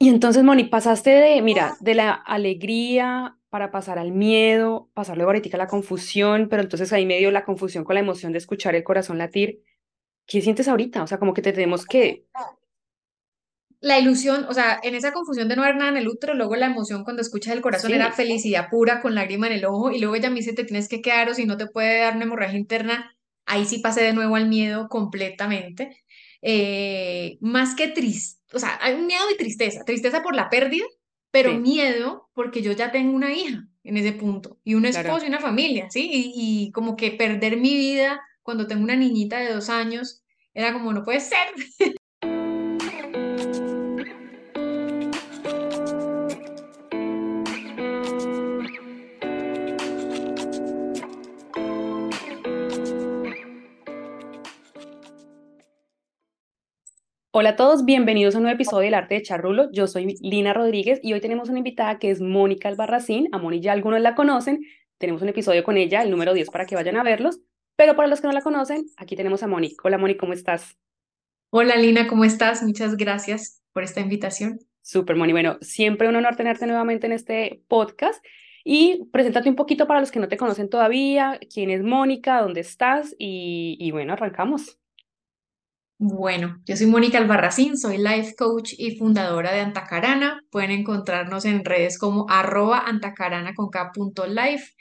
Y 0.00 0.08
entonces, 0.08 0.44
Moni, 0.44 0.64
pasaste 0.64 1.10
de, 1.10 1.42
mira, 1.42 1.76
de 1.80 1.94
la 1.94 2.12
alegría 2.12 3.36
para 3.48 3.70
pasar 3.70 3.98
al 3.98 4.12
miedo, 4.12 4.90
pasar 4.94 5.16
luego 5.16 5.30
ahorita 5.30 5.56
a 5.56 5.58
la 5.58 5.66
confusión, 5.66 6.48
pero 6.48 6.62
entonces 6.62 6.92
ahí 6.92 7.04
medio 7.04 7.30
la 7.30 7.44
confusión 7.44 7.84
con 7.84 7.94
la 7.94 8.00
emoción 8.00 8.32
de 8.32 8.38
escuchar 8.38 8.74
el 8.76 8.84
corazón 8.84 9.18
latir. 9.18 9.62
¿Qué 10.26 10.40
sientes 10.40 10.68
ahorita? 10.68 11.02
O 11.02 11.06
sea, 11.06 11.18
como 11.18 11.34
que 11.34 11.42
te 11.42 11.52
tenemos 11.52 11.84
que... 11.84 12.26
La 13.80 13.98
ilusión, 13.98 14.44
o 14.48 14.54
sea, 14.54 14.78
en 14.82 14.94
esa 14.94 15.12
confusión 15.12 15.48
de 15.48 15.56
no 15.56 15.62
ver 15.62 15.76
nada 15.76 15.90
en 15.90 15.96
el 15.96 16.08
útero, 16.08 16.34
luego 16.34 16.56
la 16.56 16.66
emoción 16.66 17.04
cuando 17.04 17.22
escuchas 17.22 17.54
el 17.54 17.60
corazón 17.60 17.92
era 17.92 18.12
felicidad 18.12 18.68
pura 18.70 19.00
con 19.00 19.14
lágrima 19.14 19.46
en 19.46 19.52
el 19.52 19.64
ojo 19.64 19.92
y 19.92 20.00
luego 20.00 20.16
ella 20.16 20.30
me 20.30 20.36
dice 20.36 20.52
te 20.52 20.64
tienes 20.64 20.88
que 20.88 21.00
quedar 21.00 21.28
o 21.28 21.34
si 21.34 21.46
no 21.46 21.56
te 21.56 21.66
puede 21.66 22.00
dar 22.00 22.16
una 22.16 22.24
hemorragia 22.24 22.58
interna. 22.58 23.16
Ahí 23.46 23.64
sí 23.64 23.78
pasé 23.78 24.02
de 24.02 24.12
nuevo 24.12 24.34
al 24.36 24.48
miedo 24.48 24.88
completamente. 24.88 25.96
Eh, 26.42 27.38
más 27.40 27.74
que 27.74 27.88
triste, 27.88 28.42
o 28.52 28.58
sea, 28.58 28.78
hay 28.80 28.94
un 28.94 29.06
miedo 29.06 29.24
y 29.32 29.36
tristeza, 29.36 29.84
tristeza 29.84 30.22
por 30.22 30.34
la 30.34 30.48
pérdida, 30.48 30.86
pero 31.30 31.50
sí, 31.50 31.58
miedo 31.58 32.28
porque 32.32 32.62
yo 32.62 32.72
ya 32.72 32.92
tengo 32.92 33.14
una 33.14 33.32
hija 33.34 33.68
en 33.82 33.96
ese 33.96 34.12
punto 34.12 34.58
y 34.64 34.74
un 34.74 34.82
claro. 34.82 34.98
esposo 35.00 35.24
y 35.26 35.28
una 35.28 35.40
familia, 35.40 35.88
¿sí? 35.90 36.08
Y, 36.12 36.32
y 36.66 36.72
como 36.72 36.96
que 36.96 37.10
perder 37.10 37.56
mi 37.56 37.76
vida 37.76 38.20
cuando 38.42 38.66
tengo 38.66 38.84
una 38.84 38.96
niñita 38.96 39.38
de 39.38 39.52
dos 39.52 39.68
años 39.68 40.22
era 40.54 40.72
como 40.72 40.92
no 40.92 41.04
puede 41.04 41.20
ser. 41.20 41.48
Hola 57.30 57.50
a 57.50 57.56
todos, 57.56 57.84
bienvenidos 57.84 58.34
a 58.34 58.38
un 58.38 58.44
nuevo 58.44 58.54
episodio 58.54 58.86
del 58.86 58.94
Arte 58.94 59.16
de 59.16 59.22
Charrulo. 59.22 59.70
Yo 59.70 59.86
soy 59.86 60.16
Lina 60.22 60.54
Rodríguez 60.54 60.98
y 61.02 61.12
hoy 61.12 61.20
tenemos 61.20 61.50
una 61.50 61.58
invitada 61.58 61.98
que 61.98 62.10
es 62.10 62.22
Mónica 62.22 62.70
Albarracín. 62.70 63.28
A 63.32 63.38
Moni 63.38 63.60
ya 63.60 63.72
algunos 63.72 64.00
la 64.00 64.14
conocen. 64.14 64.64
Tenemos 64.96 65.20
un 65.20 65.28
episodio 65.28 65.62
con 65.62 65.76
ella, 65.76 66.02
el 66.02 66.10
número 66.10 66.32
10, 66.32 66.48
para 66.48 66.64
que 66.64 66.74
vayan 66.74 66.96
a 66.96 67.02
verlos. 67.02 67.40
Pero 67.76 67.96
para 67.96 68.08
los 68.08 68.22
que 68.22 68.28
no 68.28 68.32
la 68.32 68.40
conocen, 68.40 68.86
aquí 68.96 69.14
tenemos 69.14 69.42
a 69.42 69.46
Moni. 69.46 69.76
Hola 69.84 69.98
Moni, 69.98 70.16
¿cómo 70.16 70.32
estás? 70.32 70.78
Hola 71.50 71.76
Lina, 71.76 72.06
¿cómo 72.08 72.24
estás? 72.24 72.62
Muchas 72.62 72.96
gracias 72.96 73.62
por 73.74 73.82
esta 73.82 74.00
invitación. 74.00 74.60
Súper, 74.80 75.14
Moni. 75.14 75.32
Bueno, 75.32 75.58
siempre 75.60 76.08
un 76.08 76.16
honor 76.16 76.34
tenerte 76.34 76.66
nuevamente 76.66 77.06
en 77.08 77.12
este 77.12 77.62
podcast. 77.68 78.24
Y 78.64 79.04
preséntate 79.12 79.50
un 79.50 79.56
poquito 79.56 79.86
para 79.86 80.00
los 80.00 80.10
que 80.10 80.18
no 80.18 80.28
te 80.28 80.38
conocen 80.38 80.70
todavía, 80.70 81.38
quién 81.52 81.68
es 81.68 81.82
Mónica, 81.82 82.40
dónde 82.40 82.60
estás 82.60 83.14
y, 83.18 83.76
y 83.78 83.90
bueno, 83.90 84.14
arrancamos. 84.14 84.78
Bueno, 86.00 86.62
yo 86.64 86.76
soy 86.76 86.86
Mónica 86.86 87.18
Albarracín, 87.18 87.76
soy 87.76 87.98
life 87.98 88.36
coach 88.36 88.72
y 88.78 88.96
fundadora 88.96 89.52
de 89.52 89.60
Antacarana. 89.60 90.40
Pueden 90.50 90.70
encontrarnos 90.70 91.44
en 91.44 91.64
redes 91.64 91.98
como 91.98 92.26
arroba 92.30 92.78
antacarana 92.86 93.52
con 93.54 93.68
K 93.68 93.90
punto 93.92 94.24
life. 94.26 94.74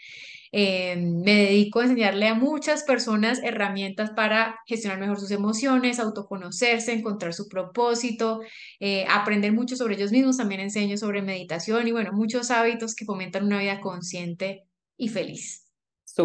Eh, 0.51 0.95
me 0.95 1.33
dedico 1.33 1.79
a 1.79 1.85
enseñarle 1.85 2.27
a 2.27 2.35
muchas 2.35 2.83
personas 2.83 3.39
herramientas 3.43 4.11
para 4.11 4.59
gestionar 4.67 4.99
mejor 4.99 5.19
sus 5.19 5.31
emociones, 5.31 5.99
autoconocerse, 5.99 6.93
encontrar 6.93 7.33
su 7.33 7.47
propósito, 7.49 8.41
eh, 8.79 9.05
aprender 9.09 9.51
mucho 9.53 9.75
sobre 9.75 9.95
ellos 9.95 10.11
mismos. 10.11 10.37
También 10.37 10.61
enseño 10.61 10.97
sobre 10.97 11.23
meditación 11.23 11.87
y 11.87 11.91
bueno, 11.91 12.11
muchos 12.13 12.51
hábitos 12.51 12.93
que 12.93 13.05
fomentan 13.05 13.43
una 13.45 13.59
vida 13.59 13.81
consciente 13.81 14.65
y 14.97 15.09
feliz, 15.09 15.65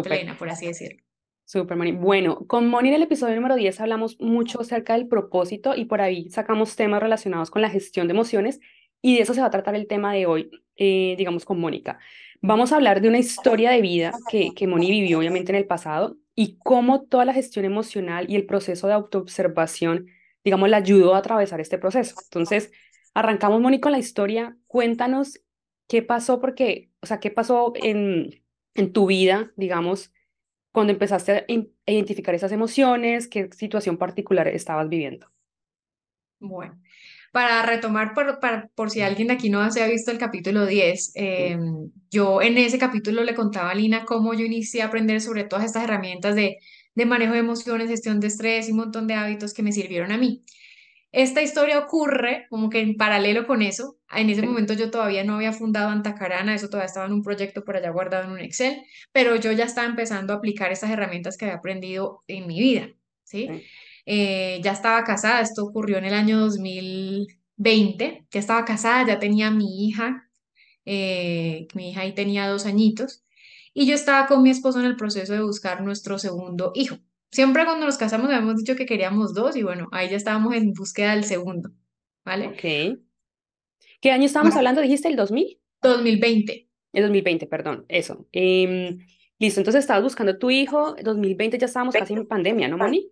plena, 0.03 0.37
por 0.37 0.49
así 0.49 0.67
decirlo. 0.67 1.02
Súper, 1.45 1.77
Moni. 1.77 1.91
Bueno, 1.91 2.47
con 2.47 2.67
Moni 2.69 2.89
en 2.89 2.95
el 2.95 3.03
episodio 3.03 3.35
número 3.35 3.55
10 3.55 3.79
hablamos 3.81 4.19
mucho 4.19 4.61
acerca 4.61 4.93
del 4.93 5.07
propósito 5.07 5.75
y 5.75 5.85
por 5.85 6.01
ahí 6.01 6.29
sacamos 6.29 6.75
temas 6.75 7.01
relacionados 7.01 7.51
con 7.51 7.61
la 7.61 7.69
gestión 7.69 8.07
de 8.07 8.13
emociones 8.13 8.59
y 9.01 9.15
de 9.15 9.21
eso 9.23 9.33
se 9.33 9.41
va 9.41 9.47
a 9.47 9.51
tratar 9.51 9.75
el 9.75 9.87
tema 9.87 10.13
de 10.13 10.25
hoy, 10.25 10.49
eh, 10.77 11.15
digamos, 11.17 11.43
con 11.43 11.59
Mónica. 11.59 11.99
Vamos 12.41 12.71
a 12.71 12.77
hablar 12.77 13.01
de 13.01 13.09
una 13.09 13.19
historia 13.19 13.71
de 13.71 13.81
vida 13.81 14.13
que, 14.29 14.53
que 14.55 14.67
Moni 14.67 14.89
vivió 14.89 15.19
obviamente 15.19 15.51
en 15.51 15.57
el 15.57 15.67
pasado 15.67 16.17
y 16.33 16.57
cómo 16.63 17.03
toda 17.03 17.25
la 17.25 17.33
gestión 17.33 17.65
emocional 17.65 18.25
y 18.29 18.35
el 18.35 18.45
proceso 18.45 18.87
de 18.87 18.93
autoobservación, 18.93 20.07
digamos, 20.45 20.69
la 20.69 20.77
ayudó 20.77 21.13
a 21.13 21.19
atravesar 21.19 21.59
este 21.59 21.77
proceso. 21.77 22.15
Entonces, 22.23 22.71
arrancamos, 23.13 23.61
Moni, 23.61 23.79
con 23.81 23.91
la 23.91 23.99
historia. 23.99 24.57
Cuéntanos 24.67 25.41
qué 25.87 26.01
pasó, 26.01 26.39
porque, 26.39 26.89
o 27.01 27.05
sea, 27.05 27.19
qué 27.19 27.31
pasó 27.31 27.73
en, 27.75 28.41
en 28.75 28.93
tu 28.93 29.05
vida, 29.07 29.51
digamos 29.57 30.12
cuando 30.73 30.93
empezaste 30.93 31.33
a 31.33 31.91
identificar 31.91 32.35
esas 32.35 32.53
emociones, 32.53 33.29
qué 33.29 33.49
situación 33.53 33.97
particular 33.97 34.47
estabas 34.49 34.89
viviendo. 34.89 35.27
Bueno. 36.39 36.79
Para 37.31 37.63
retomar, 37.65 38.13
por, 38.13 38.39
para- 38.39 38.69
por 38.75 38.89
si 38.91 39.01
alguien 39.01 39.27
de 39.29 39.35
aquí 39.35 39.49
no 39.49 39.69
se 39.71 39.83
ha 39.83 39.87
visto 39.87 40.11
el 40.11 40.19
capítulo 40.19 40.65
10, 40.67 41.11
Sí. 41.35 41.43
eh, 41.51 41.57
yo 42.11 42.41
en 42.41 42.57
ese 42.59 42.79
capítulo 42.79 43.23
le 43.25 43.35
contaba 43.35 43.71
a 43.71 43.75
Lina 43.75 44.05
cómo 44.05 44.33
yo 44.35 44.45
inicié 44.45 44.81
a 44.83 44.87
aprender 44.87 45.21
sobre 45.21 45.43
todas 45.45 45.65
estas 45.65 45.83
herramientas 45.85 46.35
de, 46.35 46.57
de 46.95 47.05
manejo 47.07 47.33
de 47.33 47.39
emociones, 47.39 47.89
gestión 47.89 48.19
de 48.21 48.27
estrés 48.27 48.69
y 48.69 48.71
un 48.71 48.77
montón 48.79 49.07
de 49.07 49.15
hábitos 49.15 49.53
que 49.53 49.63
me 49.63 49.73
sirvieron 49.73 50.11
a 50.13 50.17
mí. 50.17 50.45
Esta 51.13 51.43
historia 51.43 51.77
ocurre 51.77 52.47
como 52.49 52.71
que 52.71 52.81
en 52.81 52.97
paralelo 52.97 53.45
con 53.45 53.61
eso. 53.61 53.97
En 54.11 54.31
ese 54.31 54.41
momento 54.41 54.73
yo 54.73 54.89
todavía 54.89 55.23
no 55.23 55.35
había 55.35 55.53
fundado 55.53 55.89
Antacarana, 55.89 56.55
eso 56.55 56.69
todavía 56.69 56.87
estaba 56.87 57.05
en 57.05 57.13
un 57.13 57.21
proyecto 57.21 57.63
por 57.63 57.77
allá 57.77 57.91
guardado 57.91 58.23
en 58.23 58.31
un 58.31 58.39
Excel, 58.39 58.81
pero 59.11 59.35
yo 59.35 59.51
ya 59.51 59.65
estaba 59.65 59.85
empezando 59.87 60.33
a 60.33 60.37
aplicar 60.37 60.71
estas 60.71 60.89
herramientas 60.89 61.37
que 61.37 61.45
había 61.45 61.57
aprendido 61.57 62.23
en 62.27 62.47
mi 62.47 62.59
vida, 62.59 62.89
¿sí? 63.23 63.47
sí. 63.47 63.63
Eh, 64.07 64.59
ya 64.63 64.71
estaba 64.71 65.03
casada, 65.03 65.41
esto 65.41 65.63
ocurrió 65.63 65.99
en 65.99 66.05
el 66.05 66.15
año 66.15 66.39
2020, 66.39 68.25
ya 68.31 68.39
estaba 68.39 68.65
casada, 68.65 69.05
ya 69.05 69.19
tenía 69.19 69.51
mi 69.51 69.85
hija, 69.85 70.27
eh, 70.83 71.67
mi 71.75 71.91
hija 71.91 72.01
ahí 72.01 72.15
tenía 72.15 72.47
dos 72.47 72.65
añitos, 72.65 73.23
y 73.71 73.85
yo 73.85 73.93
estaba 73.93 74.25
con 74.25 74.41
mi 74.41 74.49
esposo 74.49 74.79
en 74.79 74.87
el 74.87 74.95
proceso 74.95 75.33
de 75.33 75.43
buscar 75.43 75.83
nuestro 75.83 76.17
segundo 76.17 76.71
hijo. 76.73 76.97
Siempre 77.33 77.65
cuando 77.65 77.87
nos 77.87 77.97
casamos 77.97 78.27
habíamos 78.27 78.57
dicho 78.57 78.75
que 78.75 78.85
queríamos 78.85 79.33
dos 79.33 79.55
y 79.55 79.63
bueno, 79.63 79.89
ahí 79.91 80.07
ya 80.07 80.17
estábamos 80.17 80.53
en 80.53 80.71
búsqueda 80.71 81.15
del 81.15 81.23
segundo, 81.23 81.71
¿vale? 82.23 82.47
Ok. 82.47 82.99
¿Qué 83.99 84.11
año 84.11 84.25
estábamos 84.25 84.53
Bueno, 84.53 84.59
hablando? 84.59 84.81
¿Dijiste 84.81 85.07
el 85.07 85.15
2000? 85.15 85.59
2020. 85.81 86.69
El 86.93 87.01
2020, 87.01 87.47
perdón, 87.47 87.85
eso. 87.89 88.27
Em, 88.31 88.99
listo, 89.39 89.59
entonces 89.59 89.79
estabas 89.79 90.03
buscando 90.03 90.37
tu 90.37 90.51
hijo, 90.51 90.95
2020 91.03 91.57
ya 91.57 91.65
estábamos 91.65 91.95
casi 91.95 92.13
en 92.13 92.27
pandemia, 92.27 92.67
¿no, 92.67 92.77
Moni? 92.77 93.09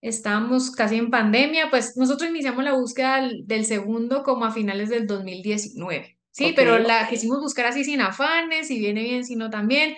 Estábamos 0.00 0.72
casi 0.72 0.96
en 0.96 1.10
pandemia, 1.10 1.70
pues 1.70 1.96
nosotros 1.96 2.28
iniciamos 2.28 2.64
la 2.64 2.74
búsqueda 2.74 3.20
del, 3.20 3.46
del 3.46 3.64
segundo 3.64 4.24
como 4.24 4.44
a 4.44 4.50
finales 4.50 4.88
del 4.88 5.06
2019, 5.06 6.18
¿sí? 6.32 6.46
Ok, 6.46 6.52
Pero 6.56 6.78
la 6.80 7.08
quisimos 7.08 7.40
buscar 7.40 7.66
así 7.66 7.84
sin 7.84 8.00
afanes, 8.00 8.66
si 8.66 8.78
viene 8.80 9.02
bien, 9.04 9.24
si 9.24 9.36
no 9.36 9.50
también. 9.50 9.94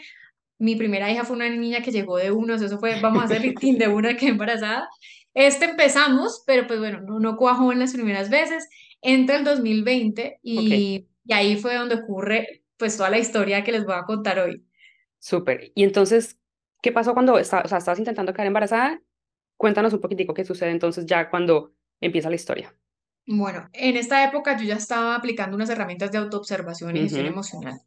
Mi 0.59 0.77
primera 0.77 1.11
hija 1.11 1.25
fue 1.25 1.37
una 1.37 1.49
niña 1.49 1.83
que 1.83 1.93
llegó 1.93 2.17
de 2.19 2.31
unos, 2.33 2.63
eso 2.63 2.79
fue, 2.79 3.01
vamos 3.01 3.23
a 3.23 3.25
hacer 3.27 3.43
lifting 3.43 3.79
de 3.79 3.89
una 3.89 4.17
que 4.17 4.29
embarazada. 4.29 4.89
Este 5.35 5.67
empezamos, 5.67 6.43
pero 6.47 6.67
pues 6.67 6.79
bueno, 6.81 7.01
no, 7.03 7.21
no 7.21 7.37
cuajó 7.37 7.73
en 7.73 7.79
las 7.81 7.93
primeras 7.93 8.31
veces. 8.31 8.69
Entra 9.01 9.37
el 9.37 9.45
2020 9.45 10.41
ok, 10.55 10.71
y, 10.71 11.07
y 11.25 11.33
ahí 11.33 11.57
fue 11.57 11.75
donde 11.77 11.97
ocurre 11.97 12.65
pues 12.77 12.97
toda 12.97 13.11
la 13.11 13.19
historia 13.19 13.63
que 13.65 13.73
les 13.73 13.85
voy 13.85 13.95
a 13.95 14.05
contar 14.05 14.39
hoy. 14.41 14.65
súper. 15.19 15.73
Y 15.75 15.85
entonces, 15.85 16.39
¿qué 16.83 16.93
pasó 16.93 17.15
cuando 17.15 17.39
esta- 17.39 17.63
o 17.65 17.69
sea, 17.69 17.79
estabas 17.79 17.99
intentando 17.99 18.33
quedar 18.33 18.47
embarazada? 18.47 19.01
Cuéntanos 19.57 19.93
un 19.93 20.01
poquitico 20.01 20.35
qué 20.35 20.45
sucede 20.45 20.71
entonces 20.71 21.07
ya 21.07 21.31
cuando 21.31 21.75
empieza 22.01 22.31
la 22.31 22.37
historia. 22.37 22.75
Bueno, 23.27 23.69
en 23.75 23.97
esta 23.97 24.25
época 24.25 24.57
yo 24.57 24.65
ya 24.65 24.75
estaba 24.77 25.15
aplicando 25.15 25.55
unas 25.57 25.71
herramientas 25.71 26.11
de 26.11 26.19
autoobservación 26.19 26.97
y 26.97 27.01
gestión 27.03 27.27
emocional. 27.27 27.81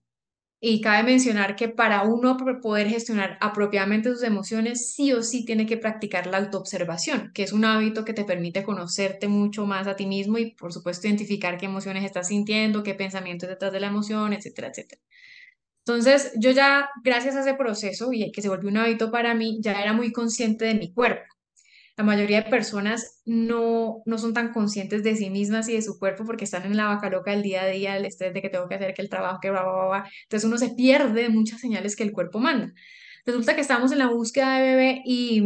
Y 0.64 0.80
cabe 0.80 1.04
mencionar 1.04 1.56
que 1.56 1.70
para 1.70 2.04
uno 2.04 2.38
poder 2.62 2.88
gestionar 2.88 3.38
apropiadamente 3.42 4.12
sus 4.12 4.22
emociones, 4.24 4.94
sí 4.94 5.12
o 5.12 5.24
sí 5.24 5.44
tiene 5.44 5.66
que 5.66 5.76
practicar 5.78 6.28
la 6.28 6.38
autoobservación, 6.38 7.32
que 7.34 7.42
es 7.44 7.52
un 7.52 7.66
hábito 7.66 8.06
que 8.06 8.14
te 8.14 8.26
permite 8.26 8.64
conocerte 8.64 9.28
mucho 9.28 9.66
más 9.66 9.88
a 9.88 9.96
ti 9.96 10.06
mismo 10.06 10.38
y, 10.38 10.52
por 10.56 10.72
supuesto, 10.72 11.08
identificar 11.08 11.58
qué 11.58 11.66
emociones 11.66 12.06
estás 12.06 12.28
sintiendo, 12.28 12.84
qué 12.84 12.94
pensamientos 12.94 13.50
detrás 13.50 13.74
de 13.74 13.80
la 13.80 13.88
emoción, 13.88 14.34
etcétera, 14.34 14.68
etcétera. 14.70 15.02
Entonces, 15.86 16.34
yo 16.40 16.52
ya, 16.52 16.90
gracias 17.04 17.36
a 17.36 17.42
ese 17.42 17.56
proceso 17.56 18.14
y 18.14 18.32
que 18.32 18.42
se 18.42 18.50
volvió 18.50 18.70
un 18.70 18.78
hábito 18.78 19.12
para 19.12 19.34
mí, 19.36 19.60
ya 19.62 19.82
era 19.82 19.94
muy 19.94 20.12
consciente 20.12 20.66
de 20.66 20.76
mi 20.76 20.94
cuerpo. 20.94 21.24
La 21.98 22.04
mayoría 22.04 22.42
de 22.42 22.50
personas 22.50 23.22
no, 23.26 24.02
no 24.06 24.18
son 24.18 24.34
tan 24.34 24.54
conscientes 24.54 25.04
de 25.04 25.16
sí 25.16 25.30
mismas 25.30 25.70
y 25.70 25.74
de 25.74 25.82
su 25.82 26.00
cuerpo 26.00 26.26
porque 26.26 26.46
están 26.46 26.66
en 26.66 26.78
la 26.78 26.88
vaca 26.88 27.10
loca 27.10 27.32
del 27.32 27.44
día 27.44 27.64
a 27.64 27.68
día, 27.68 27.98
el 27.98 28.06
estrés 28.06 28.34
de 28.34 28.42
que 28.42 28.50
tengo 28.50 28.68
que 28.68 28.76
hacer, 28.76 28.94
que 28.94 29.02
el 29.02 29.10
trabajo, 29.10 29.40
que 29.42 29.52
bla, 29.52 29.64
bla, 29.64 29.88
bla. 29.88 30.12
Entonces 30.24 30.48
uno 30.48 30.58
se 30.58 30.70
pierde 30.76 31.24
de 31.24 31.30
muchas 31.30 31.60
señales 31.60 31.96
que 31.96 32.04
el 32.04 32.12
cuerpo 32.12 32.40
manda. 32.40 32.74
Resulta 33.26 33.56
que 33.56 33.62
estábamos 33.62 33.92
en 33.92 34.00
la 34.00 34.10
búsqueda 34.10 34.58
de 34.58 34.62
bebé 34.62 35.02
y, 35.06 35.44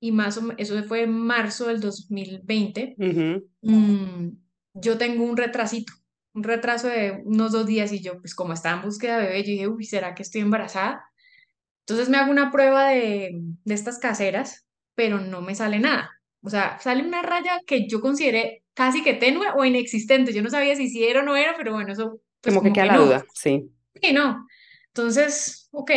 y 0.00 0.12
más 0.12 0.38
o 0.38 0.52
eso 0.56 0.82
fue 0.84 1.02
en 1.02 1.12
marzo 1.12 1.66
del 1.66 1.80
2020. 1.80 2.98
ujú, 2.98 3.48
mm, 3.62 4.28
yo 4.74 4.98
tengo 4.98 5.24
un 5.24 5.36
retrasito, 5.36 5.92
un 6.34 6.42
retraso 6.44 6.88
de 6.88 7.22
unos 7.24 7.52
dos 7.52 7.66
días 7.66 7.92
y 7.92 8.00
yo, 8.02 8.20
pues 8.20 8.34
como 8.34 8.52
estaba 8.52 8.76
en 8.76 8.82
búsqueda 8.84 9.18
de 9.18 9.26
bebé, 9.26 9.42
yo 9.42 9.50
dije, 9.52 9.68
uy, 9.68 9.84
¿será 9.84 10.14
que 10.14 10.22
estoy 10.22 10.42
embarazada? 10.42 11.02
Entonces 11.80 12.08
me 12.08 12.18
hago 12.18 12.30
una 12.30 12.50
prueba 12.50 12.88
de, 12.90 13.32
de 13.64 13.74
estas 13.74 13.98
caseras, 13.98 14.65
pero 14.96 15.20
no 15.20 15.42
me 15.42 15.56
sale 15.56 15.80
nada. 15.80 16.10
O 16.42 16.50
sea, 16.50 16.80
sale 16.80 17.04
una 17.04 17.22
raya 17.22 17.60
que 17.66 17.88
yo 17.88 18.00
consideré 18.02 18.64
casi 18.74 19.04
que 19.04 19.14
tenue 19.14 19.48
o 19.56 19.64
inexistente. 19.66 20.34
Yo 20.34 20.42
no 20.44 20.50
sabía 20.50 20.76
si 20.76 20.90
sí 20.90 21.04
era 21.06 21.22
o 21.22 21.24
no 21.24 21.36
era, 21.36 21.56
pero 21.58 21.74
bueno, 21.74 21.92
eso 21.94 22.20
pues 22.42 22.54
Como 22.54 22.62
que 22.62 22.72
queda 22.72 22.86
que 22.86 22.90
la 22.92 22.96
no. 22.96 22.98
duda, 22.98 23.26
sí. 23.34 23.70
Sí, 24.02 24.12
no. 24.12 24.46
Entonces, 24.88 25.68
ok, 25.72 25.90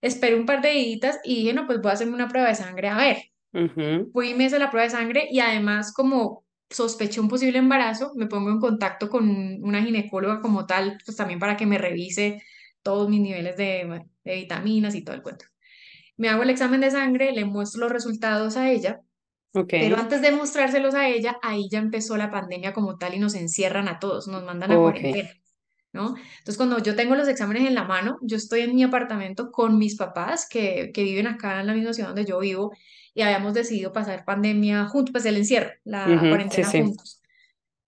esperé 0.00 0.36
un 0.36 0.46
par 0.46 0.62
de 0.62 0.70
días 0.70 1.20
y 1.24 1.36
dije, 1.36 1.52
no, 1.54 1.66
pues 1.66 1.80
voy 1.80 1.90
a 1.90 1.94
hacerme 1.94 2.14
una 2.14 2.28
prueba 2.28 2.48
de 2.48 2.54
sangre 2.56 2.88
a 2.88 2.96
ver. 2.96 3.18
Ujú, 3.54 4.12
Fui 4.12 4.30
y 4.30 4.34
me 4.34 4.44
hice 4.44 4.58
la 4.58 4.70
prueba 4.70 4.84
de 4.84 4.90
sangre 4.90 5.28
y 5.30 5.40
además 5.40 5.92
como 5.92 6.44
sospeché 6.70 7.20
un 7.20 7.28
posible 7.28 7.58
embarazo, 7.58 8.12
me 8.16 8.26
pongo 8.26 8.50
en 8.50 8.60
contacto 8.60 9.08
con 9.10 9.28
una 9.64 9.82
ginecóloga 9.82 10.40
como 10.40 10.66
tal, 10.66 10.98
pues 11.04 11.16
también 11.16 11.38
para 11.40 11.56
que 11.56 11.66
me 11.66 11.78
revise 11.78 12.42
todos 12.82 13.08
mis 13.08 13.20
niveles 13.20 13.56
de, 13.56 14.04
de 14.24 14.34
vitaminas 14.36 14.94
y 14.94 15.02
todo 15.04 15.16
el 15.16 15.22
cuento. 15.22 15.46
Me 16.22 16.28
hago 16.28 16.42
el 16.44 16.50
examen 16.50 16.80
de 16.80 16.90
sangre, 16.92 17.32
le 17.32 17.44
muestro 17.44 17.80
los 17.82 17.92
resultados 17.92 18.56
a 18.56 18.70
ella, 18.70 19.00
Ok, 19.54 19.72
pero 19.78 19.96
antes 19.98 20.22
de 20.22 20.32
mostrárselos 20.32 20.94
a 20.94 21.08
ella, 21.08 21.38
ahí 21.42 21.68
ya 21.70 21.78
empezó 21.80 22.16
la 22.16 22.30
pandemia 22.30 22.72
como 22.72 22.98
tal 22.98 23.14
y 23.14 23.18
nos 23.18 23.34
encierran 23.34 23.88
a 23.88 23.98
todos, 23.98 24.28
nos 24.28 24.44
mandan 24.44 24.72
a 24.72 24.80
ok. 24.80 24.82
cuarentena. 24.82 25.30
¿no? 25.92 26.16
Entonces, 26.16 26.56
cuando 26.56 26.78
yo 26.80 26.96
tengo 26.96 27.16
los 27.16 27.28
exámenes 27.28 27.66
en 27.68 27.74
la 27.74 27.84
mano, 27.84 28.18
yo 28.22 28.36
estoy 28.38 28.62
en 28.62 28.74
mi 28.74 28.82
apartamento 28.84 29.50
con 29.52 29.78
mis 29.78 29.96
papás 29.96 30.48
que, 30.48 30.90
que 30.94 31.04
viven 31.04 31.26
acá 31.26 31.60
en 31.60 31.66
la 31.68 31.74
misma 31.74 31.92
ciudad 31.94 32.10
donde 32.10 32.24
yo 32.26 32.38
vivo 32.40 32.72
y 33.14 33.22
habíamos 33.22 33.54
decidido 33.54 33.92
pasar 33.92 34.24
pandemia 34.24 34.86
juntos, 34.86 35.12
pues 35.12 35.26
el 35.26 35.36
encierro, 35.38 35.70
la 35.84 36.06
Ujú, 36.06 36.26
Sí, 36.26 36.28
cuarentena 36.30 36.64
sí. 36.64 36.78
juntos. 36.78 37.22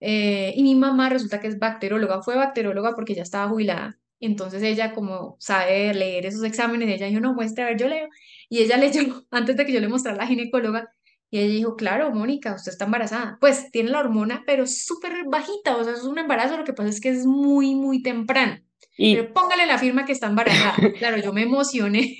Eh, 0.00 0.52
y 0.56 0.62
mi 0.64 0.74
mamá 0.74 1.08
resulta 1.10 1.40
que 1.40 1.48
es 1.48 1.58
bacterióloga, 1.58 2.22
fue 2.22 2.36
bacterióloga 2.36 2.94
porque 2.94 3.14
ya 3.14 3.22
estaba 3.22 3.48
jubilada. 3.50 3.98
Entonces 4.20 4.62
ella, 4.62 4.94
como 4.94 5.36
sabe 5.40 5.92
leer 5.94 6.26
esos 6.26 6.44
exámenes, 6.44 6.88
ella 6.88 7.06
dijo, 7.06 7.20
no, 7.20 7.34
muestre, 7.34 7.64
a 7.64 7.66
ver, 7.68 7.76
yo 7.78 7.88
leo. 7.88 8.08
Y 8.48 8.60
ella 8.60 8.76
leyó 8.78 9.26
antes 9.30 9.56
de 9.56 9.66
que 9.66 9.72
yo 9.72 9.80
le 9.80 9.88
mostrara 9.88 10.16
a 10.16 10.20
la 10.22 10.26
ginecóloga 10.26 10.88
y 11.30 11.38
ella 11.40 11.52
dijo, 11.54 11.76
claro, 11.76 12.10
Mónica, 12.12 12.54
usted 12.54 12.72
está 12.72 12.84
embarazada. 12.84 13.38
Pues 13.40 13.70
tiene 13.72 13.90
la 13.90 14.00
hormona, 14.00 14.44
pero 14.46 14.64
es 14.64 14.84
súper 14.86 15.12
bajita, 15.26 15.76
o 15.76 15.84
sea, 15.84 15.94
es 15.94 16.04
un 16.04 16.18
embarazo, 16.18 16.56
lo 16.56 16.64
que 16.64 16.72
pasa 16.72 16.88
es 16.90 17.00
que 17.00 17.08
es 17.10 17.26
muy, 17.26 17.74
muy 17.74 18.02
temprano. 18.02 18.60
Y 18.96 19.16
Pero 19.16 19.32
póngale 19.32 19.66
la 19.66 19.78
firma 19.78 20.04
que 20.04 20.12
está 20.12 20.28
embarazada. 20.28 20.74
Claro, 20.98 21.16
yo 21.18 21.32
me 21.32 21.42
emocioné. 21.42 22.16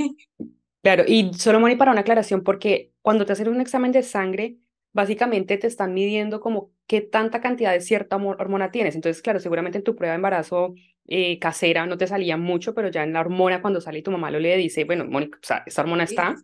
claro, 0.82 1.05
y 1.06 1.32
solo 1.35 1.61
Moni 1.61 1.76
para 1.76 1.93
una 1.93 2.00
aclaración, 2.02 2.43
porque 2.43 2.93
cuando 3.02 3.26
te 3.26 3.32
hacen 3.32 3.49
un 3.49 3.61
examen 3.61 3.93
de 3.93 4.02
sangre, 4.02 4.58
básicamente 4.93 5.56
te 5.58 5.67
están 5.67 5.94
midiendo 5.94 6.40
como 6.40 6.73
qué 6.87 7.00
tanta 7.00 7.40
cantidad 7.40 7.73
de 7.73 7.81
cierta 7.81 8.17
hormo- 8.17 8.37
hormona 8.38 8.70
tienes. 8.70 8.94
Entonces, 8.94 9.23
claro, 9.23 9.40
seguramente 9.40 9.79
en 9.79 9.85
tu 9.85 9.97
prueba 9.97 10.12
de 10.12 10.17
embarazo 10.17 10.75
eh, 11.06 11.39
casera 11.39 11.87
no 11.87 11.97
te 11.99 12.06
salía 12.06 12.37
mucho, 12.37 12.75
pero 12.75 12.89
ya 12.91 13.03
en 13.05 13.12
la 13.12 13.21
hormona 13.21 13.61
cuando 13.62 13.81
sale 13.81 14.03
tu 14.03 14.11
mamá 14.11 14.31
lo 14.31 14.39
lee, 14.39 14.56
dice, 14.56 14.85
bueno, 14.85 15.05
Mónica, 15.05 15.39
o 15.43 15.47
sea, 15.47 15.62
esta 15.67 15.83
hormona 15.83 16.05
está, 16.05 16.35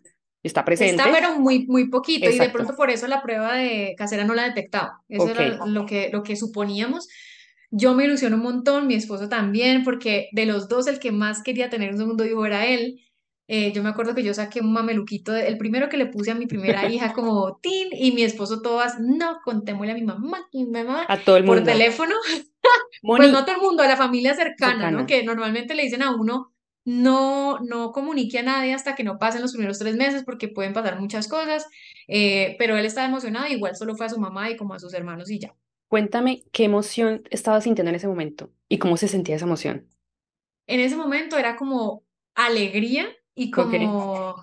está 0.42 0.60
Está, 0.60 0.64
presente. 0.64 1.02
pero 1.12 1.38
muy, 1.38 1.66
muy 1.66 1.88
poquito, 1.88 2.26
y 2.26 2.28
de 2.28 2.36
Exacto. 2.36 2.52
pronto 2.58 2.76
por 2.76 2.90
eso 2.90 3.06
la 3.06 3.22
prueba 3.22 3.54
de 3.56 3.94
casera 3.96 4.24
no 4.24 4.34
la 4.34 4.44
ha 4.44 4.48
detectado. 4.48 4.92
Eso 5.08 5.24
Ok. 5.24 5.30
era 5.30 5.66
lo 5.66 5.86
que, 5.86 6.10
lo 6.12 6.22
que 6.22 6.36
suponíamos. 6.36 7.08
Yo 7.70 7.94
me 7.94 8.04
ilusiono 8.04 8.36
un 8.36 8.42
montón, 8.42 8.86
mi 8.86 8.94
esposo 8.94 9.28
también, 9.28 9.84
porque 9.84 10.28
de 10.32 10.46
los 10.46 10.68
dos 10.68 10.86
el 10.88 10.98
que 10.98 11.12
más 11.12 11.42
quería 11.42 11.70
tener 11.70 11.92
un 11.92 11.98
segundo 11.98 12.24
hijo 12.24 12.44
era 12.44 12.66
él. 12.66 13.00
Eh, 13.46 13.72
yo 13.72 13.82
me 13.82 13.88
acuerdo 13.88 14.14
que 14.14 14.22
yo 14.22 14.32
saqué 14.34 14.60
un 14.60 14.72
mameluquito, 14.72 15.32
de- 15.32 15.48
el 15.48 15.58
primero 15.58 15.88
que 15.88 15.96
le 15.96 16.06
puse 16.06 16.30
a 16.30 16.34
mi 16.36 16.46
primera 16.46 16.86
hija 16.88 17.12
como 17.12 17.58
tin, 17.62 17.88
y 17.92 18.12
mi 18.12 18.22
esposo 18.22 18.62
todas, 18.62 18.98
no, 19.00 19.38
contémosle 19.44 19.92
a 19.92 19.94
mi 19.96 20.02
mamá, 20.02 20.48
mi 20.52 20.66
mamá, 20.66 21.04
A 21.08 21.18
todo 21.18 21.36
el 21.36 21.44
por 21.44 21.56
mundo. 21.56 21.70
teléfono, 21.70 22.14
pues 23.02 23.32
no 23.32 23.44
todo 23.44 23.56
el 23.56 23.62
mundo, 23.62 23.82
a 23.82 23.88
la 23.88 23.96
familia 23.96 24.34
cercana, 24.34 24.90
¿no? 24.90 25.06
Que 25.06 25.22
normalmente 25.22 25.74
le 25.74 25.82
dicen 25.82 26.02
a 26.02 26.14
uno, 26.14 26.52
no, 26.84 27.58
no 27.60 27.92
comunique 27.92 28.38
a 28.38 28.42
nadie 28.42 28.74
hasta 28.74 28.94
que 28.94 29.04
no 29.04 29.18
pasen 29.18 29.42
los 29.42 29.52
primeros 29.52 29.78
tres 29.78 29.96
meses 29.96 30.24
porque 30.24 30.48
pueden 30.48 30.72
pasar 30.72 30.98
muchas 31.00 31.28
cosas, 31.28 31.66
eh, 32.08 32.56
pero 32.58 32.76
él 32.76 32.86
estaba 32.86 33.06
emocionado, 33.06 33.46
igual 33.48 33.76
solo 33.76 33.94
fue 33.96 34.06
a 34.06 34.10
su 34.10 34.18
mamá 34.18 34.50
y 34.50 34.56
como 34.56 34.74
a 34.74 34.78
sus 34.78 34.94
hermanos 34.94 35.30
y 35.30 35.38
ya. 35.38 35.54
Cuéntame 35.88 36.44
qué 36.52 36.64
emoción 36.64 37.22
estabas 37.30 37.64
sintiendo 37.64 37.90
en 37.90 37.96
ese 37.96 38.08
momento 38.08 38.50
y 38.68 38.78
cómo 38.78 38.96
se 38.96 39.08
sentía 39.08 39.36
esa 39.36 39.46
emoción. 39.46 39.88
En 40.66 40.80
ese 40.80 40.96
momento 40.96 41.36
era 41.36 41.56
como 41.56 42.04
alegría 42.34 43.08
y 43.34 43.50
como 43.50 44.36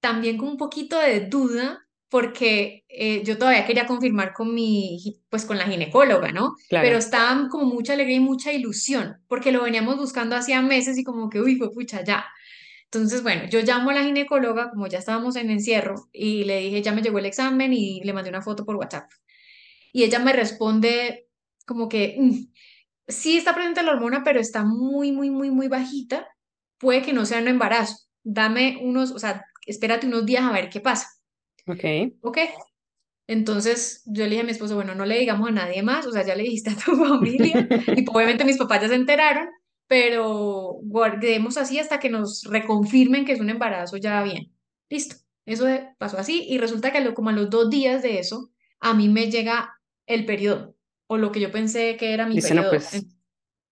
también 0.00 0.38
con 0.38 0.48
un 0.48 0.56
poquito 0.56 0.98
de 0.98 1.20
duda 1.26 1.87
porque 2.10 2.84
eh, 2.88 3.22
yo 3.24 3.36
todavía 3.38 3.66
quería 3.66 3.86
confirmar 3.86 4.32
con 4.32 4.54
mi, 4.54 4.98
pues 5.30 5.44
con 5.44 5.58
la 5.58 5.66
ginecóloga, 5.66 6.32
¿no? 6.32 6.54
Pero 6.78 6.98
claro. 6.98 6.98
estaba 6.98 7.48
como 7.50 7.66
mucha 7.66 7.92
alegría 7.94 8.16
y 8.16 8.20
mucha 8.20 8.52
ilusión 8.52 9.18
porque 9.28 9.52
lo 9.52 9.62
veníamos 9.62 9.96
buscando 9.98 10.36
hacía 10.36 10.62
meses 10.62 10.98
y 10.98 11.04
como 11.04 11.28
que, 11.30 11.40
uy, 11.40 11.56
fue 11.56 11.70
pucha, 11.72 12.02
ya. 12.04 12.24
Entonces, 12.84 13.22
bueno, 13.22 13.42
yo 13.50 13.60
llamo 13.62 13.90
a 13.90 13.94
la 13.94 14.04
ginecóloga, 14.04 14.70
como 14.70 14.86
ya 14.86 14.98
estábamos 14.98 15.36
en 15.36 15.50
encierro, 15.50 16.08
y 16.12 16.44
le 16.44 16.60
dije, 16.60 16.82
ya 16.82 16.92
me 16.92 17.02
llegó 17.02 17.18
el 17.18 17.26
examen 17.26 17.72
y 17.74 18.00
le 18.02 18.12
mandé 18.14 18.30
una 18.30 18.42
foto 18.42 18.64
por 18.64 18.76
WhatsApp. 18.76 19.10
Y 19.92 20.04
ella 20.04 20.18
me 20.20 20.32
responde 20.32 21.28
como 21.66 21.88
que 21.88 22.16
"Mm, 22.18 22.52
sí 23.08 23.38
está 23.38 23.54
presente 23.54 23.82
la 23.82 23.92
hormona, 23.92 24.22
pero 24.24 24.40
está 24.40 24.64
muy, 24.64 25.12
muy, 25.12 25.30
muy, 25.30 25.50
muy 25.50 25.68
bajita. 25.68 26.26
Puede 26.78 27.02
que 27.02 27.12
no 27.12 27.26
sea 27.26 27.40
un 27.40 27.48
embarazo. 27.48 27.96
Dame 28.24 28.78
unos, 28.82 29.10
o 29.12 29.18
sea, 29.18 29.44
espérate 29.66 30.06
unos 30.06 30.26
días 30.26 30.44
a 30.44 30.52
ver 30.52 30.70
qué 30.70 30.80
pasa. 30.80 31.08
Ok. 31.68 31.84
¿Ok? 32.22 32.38
Entonces 33.26 34.02
yo 34.06 34.24
le 34.24 34.30
dije 34.30 34.40
a 34.40 34.44
mi 34.44 34.52
esposo, 34.52 34.74
bueno, 34.74 34.94
no 34.94 35.04
le 35.04 35.18
digamos 35.18 35.48
a 35.48 35.52
nadie 35.52 35.82
más, 35.82 36.06
o 36.06 36.12
sea, 36.12 36.24
ya 36.24 36.34
le 36.34 36.44
dijiste 36.44 36.70
a 36.70 36.76
tu 36.76 36.96
familia 37.04 37.68
y 37.94 38.04
obviamente 38.08 38.44
mis 38.44 38.56
papás 38.56 38.80
ya 38.82 38.88
se 38.88 38.94
enteraron, 38.94 39.48
pero 39.86 40.78
guardemos 40.82 41.58
así 41.58 41.78
hasta 41.78 42.00
que 42.00 42.08
nos 42.08 42.44
reconfirmen 42.44 43.24
que 43.26 43.32
es 43.32 43.40
un 43.40 43.50
embarazo 43.50 43.96
ya 43.98 44.22
bien. 44.22 44.52
Listo. 44.88 45.16
Eso 45.44 45.66
pasó 45.98 46.18
así 46.18 46.44
y 46.48 46.58
resulta 46.58 46.92
que 46.92 47.14
como 47.14 47.30
a 47.30 47.32
los 47.32 47.48
dos 47.50 47.70
días 47.70 48.02
de 48.02 48.18
eso, 48.18 48.50
a 48.80 48.94
mí 48.94 49.08
me 49.08 49.30
llega 49.30 49.74
el 50.06 50.24
periodo 50.26 50.74
o 51.06 51.16
lo 51.18 51.32
que 51.32 51.40
yo 51.40 51.50
pensé 51.50 51.96
que 51.96 52.12
era 52.12 52.26
mi 52.26 52.36
Dice, 52.36 52.54
no, 52.54 52.62
periodo. 52.62 52.70
pues, 52.70 53.06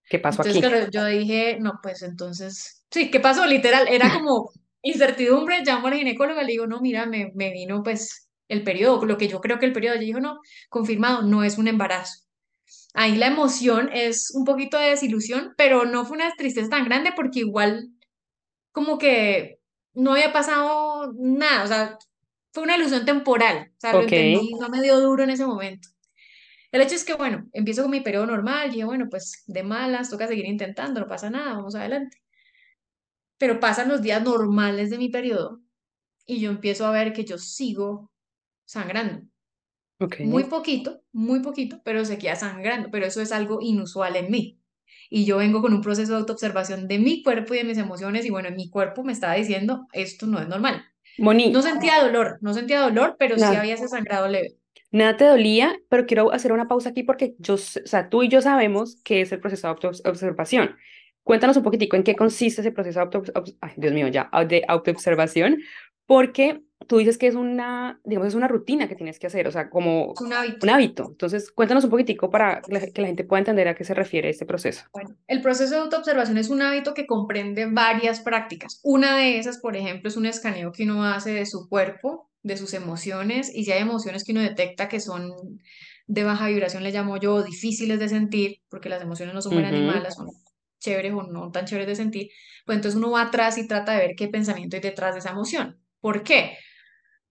¿qué 0.09 0.19
pasó 0.19 0.43
Entonces, 0.43 0.57
aquí? 0.57 0.61
claro, 0.61 0.91
yo 0.91 1.05
dije, 1.07 1.59
no, 1.61 1.81
pues 1.83 2.03
entonces, 2.03 2.85
sí, 2.91 3.11
¿qué 3.11 3.21
pasó? 3.21 3.47
Literal, 3.47 3.89
era 3.89 4.11
como 4.13 4.51
incertidumbre, 4.91 5.63
llamo 5.65 5.89
a 5.89 5.91
la 5.91 5.97
ginecóloga, 5.97 6.43
le 6.43 6.53
digo, 6.53 6.67
no, 6.67 6.81
mira, 6.81 7.07
me, 7.07 7.33
me 7.35 7.53
vino 7.53 7.83
pues 7.83 8.29
el 8.49 8.63
periodo, 8.65 9.05
lo 9.07 9.19
que 9.19 9.29
yo 9.29 9.41
creo 9.41 9.59
que 9.59 9.67
el 9.67 9.73
periodo, 9.73 9.95
ella 9.97 10.05
dijo, 10.05 10.21
no, 10.21 10.41
confirmado, 10.69 11.23
no 11.23 11.45
es 11.45 11.59
un 11.59 11.69
embarazo. 11.69 12.25
Ahí 12.95 13.17
la 13.17 13.29
emoción 13.29 13.91
es 13.93 14.33
un 14.35 14.45
poquito 14.45 14.79
de 14.79 14.89
desilusión, 14.91 15.55
pero 15.57 15.85
no 15.87 16.05
fue 16.07 16.17
una 16.17 16.33
tristeza 16.37 16.69
tan 16.71 16.85
grande 16.87 17.13
porque 17.17 17.41
igual 17.41 17.89
como 18.73 18.99
que 18.99 19.61
no 19.95 20.13
había 20.13 20.33
pasado 20.33 21.13
nada, 21.19 21.65
o 21.65 21.67
sea, 21.69 21.99
fue 22.53 22.65
una 22.65 22.77
ilusión 22.77 23.05
temporal, 23.07 23.71
o 23.77 23.81
sea, 23.81 23.95
lo 23.95 24.03
Ok. 24.03 24.03
entendí, 24.05 24.55
no 24.61 24.69
me 24.69 24.83
dio 24.83 25.01
duro 25.01 25.25
en 25.25 25.31
ese 25.31 25.47
momento. 25.47 25.89
El 26.73 26.83
hecho 26.83 26.95
es 26.95 27.05
que, 27.05 27.15
bueno, 27.15 27.49
empiezo 27.53 27.83
con 27.83 27.91
mi 27.91 28.01
periodo 28.01 28.27
normal, 28.27 28.71
dije, 28.71 28.85
bueno, 28.85 29.09
pues 29.11 29.43
de 29.47 29.63
malas, 29.65 30.11
toca 30.11 30.29
seguir 30.29 30.47
intentando, 30.47 31.01
no 31.01 31.09
pasa 31.09 31.31
nada, 31.31 31.55
vamos 31.55 31.75
adelante. 31.75 32.19
Pero 33.39 33.61
pasan 33.61 33.89
los 33.89 34.03
días 34.03 34.23
normales 34.23 34.91
de 34.91 34.99
mi 34.99 35.09
periodo 35.09 35.61
y 36.27 36.41
yo 36.41 36.51
empiezo 36.51 36.87
a 36.87 36.91
ver 36.91 37.13
que 37.13 37.25
yo 37.25 37.39
sigo 37.39 38.11
sangrando. 38.65 39.27
Muy 40.21 40.45
poquito, 40.45 41.03
muy 41.13 41.41
poquito, 41.41 41.81
pero 41.83 42.05
seguía 42.05 42.37
sangrando, 42.37 42.91
pero 42.91 43.07
eso 43.07 43.23
es 43.23 43.33
algo 43.33 43.61
inusual 43.63 44.17
en 44.17 44.31
mí. 44.31 44.61
Y 45.09 45.25
yo 45.25 45.39
vengo 45.39 45.63
con 45.63 45.73
un 45.73 45.81
proceso 45.81 46.13
de 46.13 46.19
autoobservación 46.19 46.89
de 46.89 46.99
mi 46.99 47.23
cuerpo 47.23 47.55
y 47.55 47.59
de 47.59 47.65
mis 47.65 47.79
emociones 47.79 48.27
y 48.27 48.31
bueno, 48.31 48.51
mi 48.51 48.69
cuerpo 48.69 49.05
me 49.05 49.13
estaba 49.13 49.35
diciendo, 49.35 49.87
esto 49.93 50.27
no 50.27 50.39
es 50.39 50.49
normal. 50.49 50.85
No 51.17 51.25
Moni, 51.25 51.55
sentía 51.63 52.03
dolor, 52.03 52.39
no 52.43 52.53
sentía 52.53 52.81
dolor, 52.81 53.17
pero 53.19 53.37
sí 53.37 53.41
nada, 53.41 53.61
había 53.61 53.75
ese 53.75 53.89
sangrado 53.89 54.29
leve. 54.29 54.59
nada 54.91 55.17
te 55.17 55.25
dolía, 55.25 55.75
pero 55.89 56.05
quiero 56.05 56.33
hacer 56.33 56.53
una 56.53 56.69
pausa 56.69 56.91
aquí 56.91 57.03
porque 57.03 57.35
yo, 57.39 57.55
o 57.55 57.59
sea, 57.59 58.11
tú 58.11 58.23
y 58.23 58.29
yo 58.29 58.43
sabemos 58.43 59.01
qué 59.03 59.23
es 59.23 59.33
el 59.33 59.41
proceso 59.41 59.67
de 59.69 59.71
autoobservación. 59.71 60.77
Cuéntanos 61.27 61.57
un 61.57 61.65
poquitico 61.65 61.97
en 61.97 62.05
qué 62.05 62.15
consiste 62.15 62.61
ese 62.61 62.71
proceso 62.71 63.01
de 63.01 63.03
auto, 63.03 63.25
ay, 63.61 63.73
Dios 63.77 63.93
mío, 63.93 64.07
ya, 64.07 64.31
de 64.49 64.65
autoobservación, 64.69 65.59
porque 66.07 66.63
tú 66.87 66.99
dices 66.99 67.19
que 67.19 67.27
es 67.27 67.35
una, 67.35 68.01
digamos, 68.05 68.29
es 68.29 68.37
una 68.37 68.47
rutina 68.47 68.87
que 68.87 68.95
tienes 68.95 69.19
que 69.19 69.27
hacer, 69.27 69.49
o 69.49 69.51
sea, 69.51 69.69
como 69.69 70.15
un 70.21 70.33
hábito. 70.33 70.59
un 70.63 70.71
hábito. 70.71 71.07
Entonces, 71.11 71.51
cuéntanos 71.51 71.83
un 71.83 71.91
poquitico 71.91 72.31
para 72.31 72.63
que 72.63 72.73
la, 73.01 73.07
gente 73.09 73.25
pueda 73.25 73.41
entender 73.41 73.67
a 73.67 73.75
qué 73.75 73.83
se 73.83 73.93
refiere 73.93 74.31
este 74.31 74.47
proceso. 74.47 74.85
Bueno, 74.93 75.17
el 75.27 75.43
proceso 75.43 75.75
de 75.75 75.81
autoobservación 75.81 76.39
es 76.39 76.49
un 76.49 76.63
hábito 76.63 76.95
que 76.95 77.09
comprende 77.09 77.67
varias 77.67 78.21
prácticas. 78.21 78.79
Una 78.85 79.17
de 79.17 79.41
esas, 79.41 79.59
por 79.59 79.77
ejemplo, 79.77 80.09
es 80.09 80.17
un 80.17 80.27
escaneo 80.27 80.71
que 80.71 80.85
uno 80.85 81.03
hace 81.03 81.33
de 81.33 81.45
su 81.45 81.69
cuerpo, 81.69 82.31
de 82.45 82.57
sus 82.57 82.73
emociones, 82.73 83.51
y 83.53 83.65
si 83.65 83.73
hay 83.73 83.83
emociones 83.83 84.23
que 84.23 84.31
uno 84.31 84.43
detecta 84.43 84.89
que 84.89 85.01
son 85.01 85.33
de 86.07 86.23
baja 86.23 86.47
vibración, 86.47 86.85
le 86.85 86.93
llamo 86.93 87.17
yo, 87.17 87.43
difíciles 87.43 87.99
de 87.99 88.09
sentir, 88.09 88.61
porque 88.69 88.89
las 88.89 89.03
emociones 89.03 89.35
no 89.35 89.43
son 89.43 89.55
buenas 89.55 89.73
ni 89.73 89.81
Ujú, 89.81 89.89
malas, 89.89 90.15
son 90.15 90.31
chéveres 90.79 91.13
o 91.13 91.23
no 91.23 91.51
tan 91.51 91.65
chéveres 91.65 91.89
de 91.89 91.97
sentir, 91.97 92.31
pues 92.65 92.77
entonces 92.77 92.97
uno 92.97 93.13
va 93.13 93.23
atrás 93.23 93.59
y 93.59 93.67
trata 93.67 93.93
de 93.93 93.99
ver 93.99 94.17
qué 94.17 94.29
pensamiento 94.29 94.77
hay 94.77 94.83
detrás 94.83 95.15
de 95.15 95.21
esa 95.21 95.31
emoción. 95.31 95.79
¿Por 96.01 96.23
qué? 96.23 96.59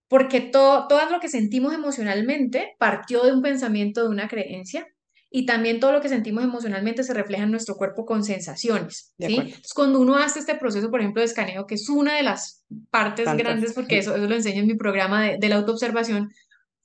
Porque 0.07 0.41
todo, 0.41 0.87
todo 0.87 1.09
lo 1.09 1.19
que 1.19 1.29
sentimos 1.29 1.73
emocionalmente 1.73 2.75
partió 2.77 3.23
de 3.23 3.33
un 3.33 3.41
pensamiento, 3.41 4.03
de 4.03 4.09
una 4.09 4.27
creencia, 4.27 4.87
y 5.29 5.45
también 5.45 5.81
todo 5.81 5.91
lo 5.91 5.99
que 5.99 6.07
sentimos 6.07 6.45
emocionalmente 6.45 7.03
se 7.03 7.13
refleja 7.13 7.43
en 7.43 7.51
nuestro 7.51 7.75
cuerpo 7.75 8.05
con 8.05 8.23
sensaciones, 8.23 9.13
¿sí? 9.19 9.35
Entonces, 9.35 9.73
cuando 9.73 9.99
uno 9.99 10.15
hace 10.15 10.39
este 10.39 10.55
proceso, 10.55 10.89
por 10.89 11.01
ejemplo, 11.01 11.19
de 11.19 11.25
escaneo, 11.25 11.67
que 11.67 11.75
es 11.75 11.89
una 11.89 12.15
de 12.15 12.23
las 12.23 12.63
partes 12.89 13.25
Tantas. 13.25 13.45
grandes, 13.45 13.73
porque 13.73 13.97
eso, 13.97 14.15
eso 14.15 14.27
lo 14.27 14.35
enseño 14.35 14.61
en 14.61 14.67
mi 14.67 14.75
programa 14.75 15.23
de, 15.23 15.37
de 15.37 15.49
la 15.49 15.57
autoobservación, 15.57 16.31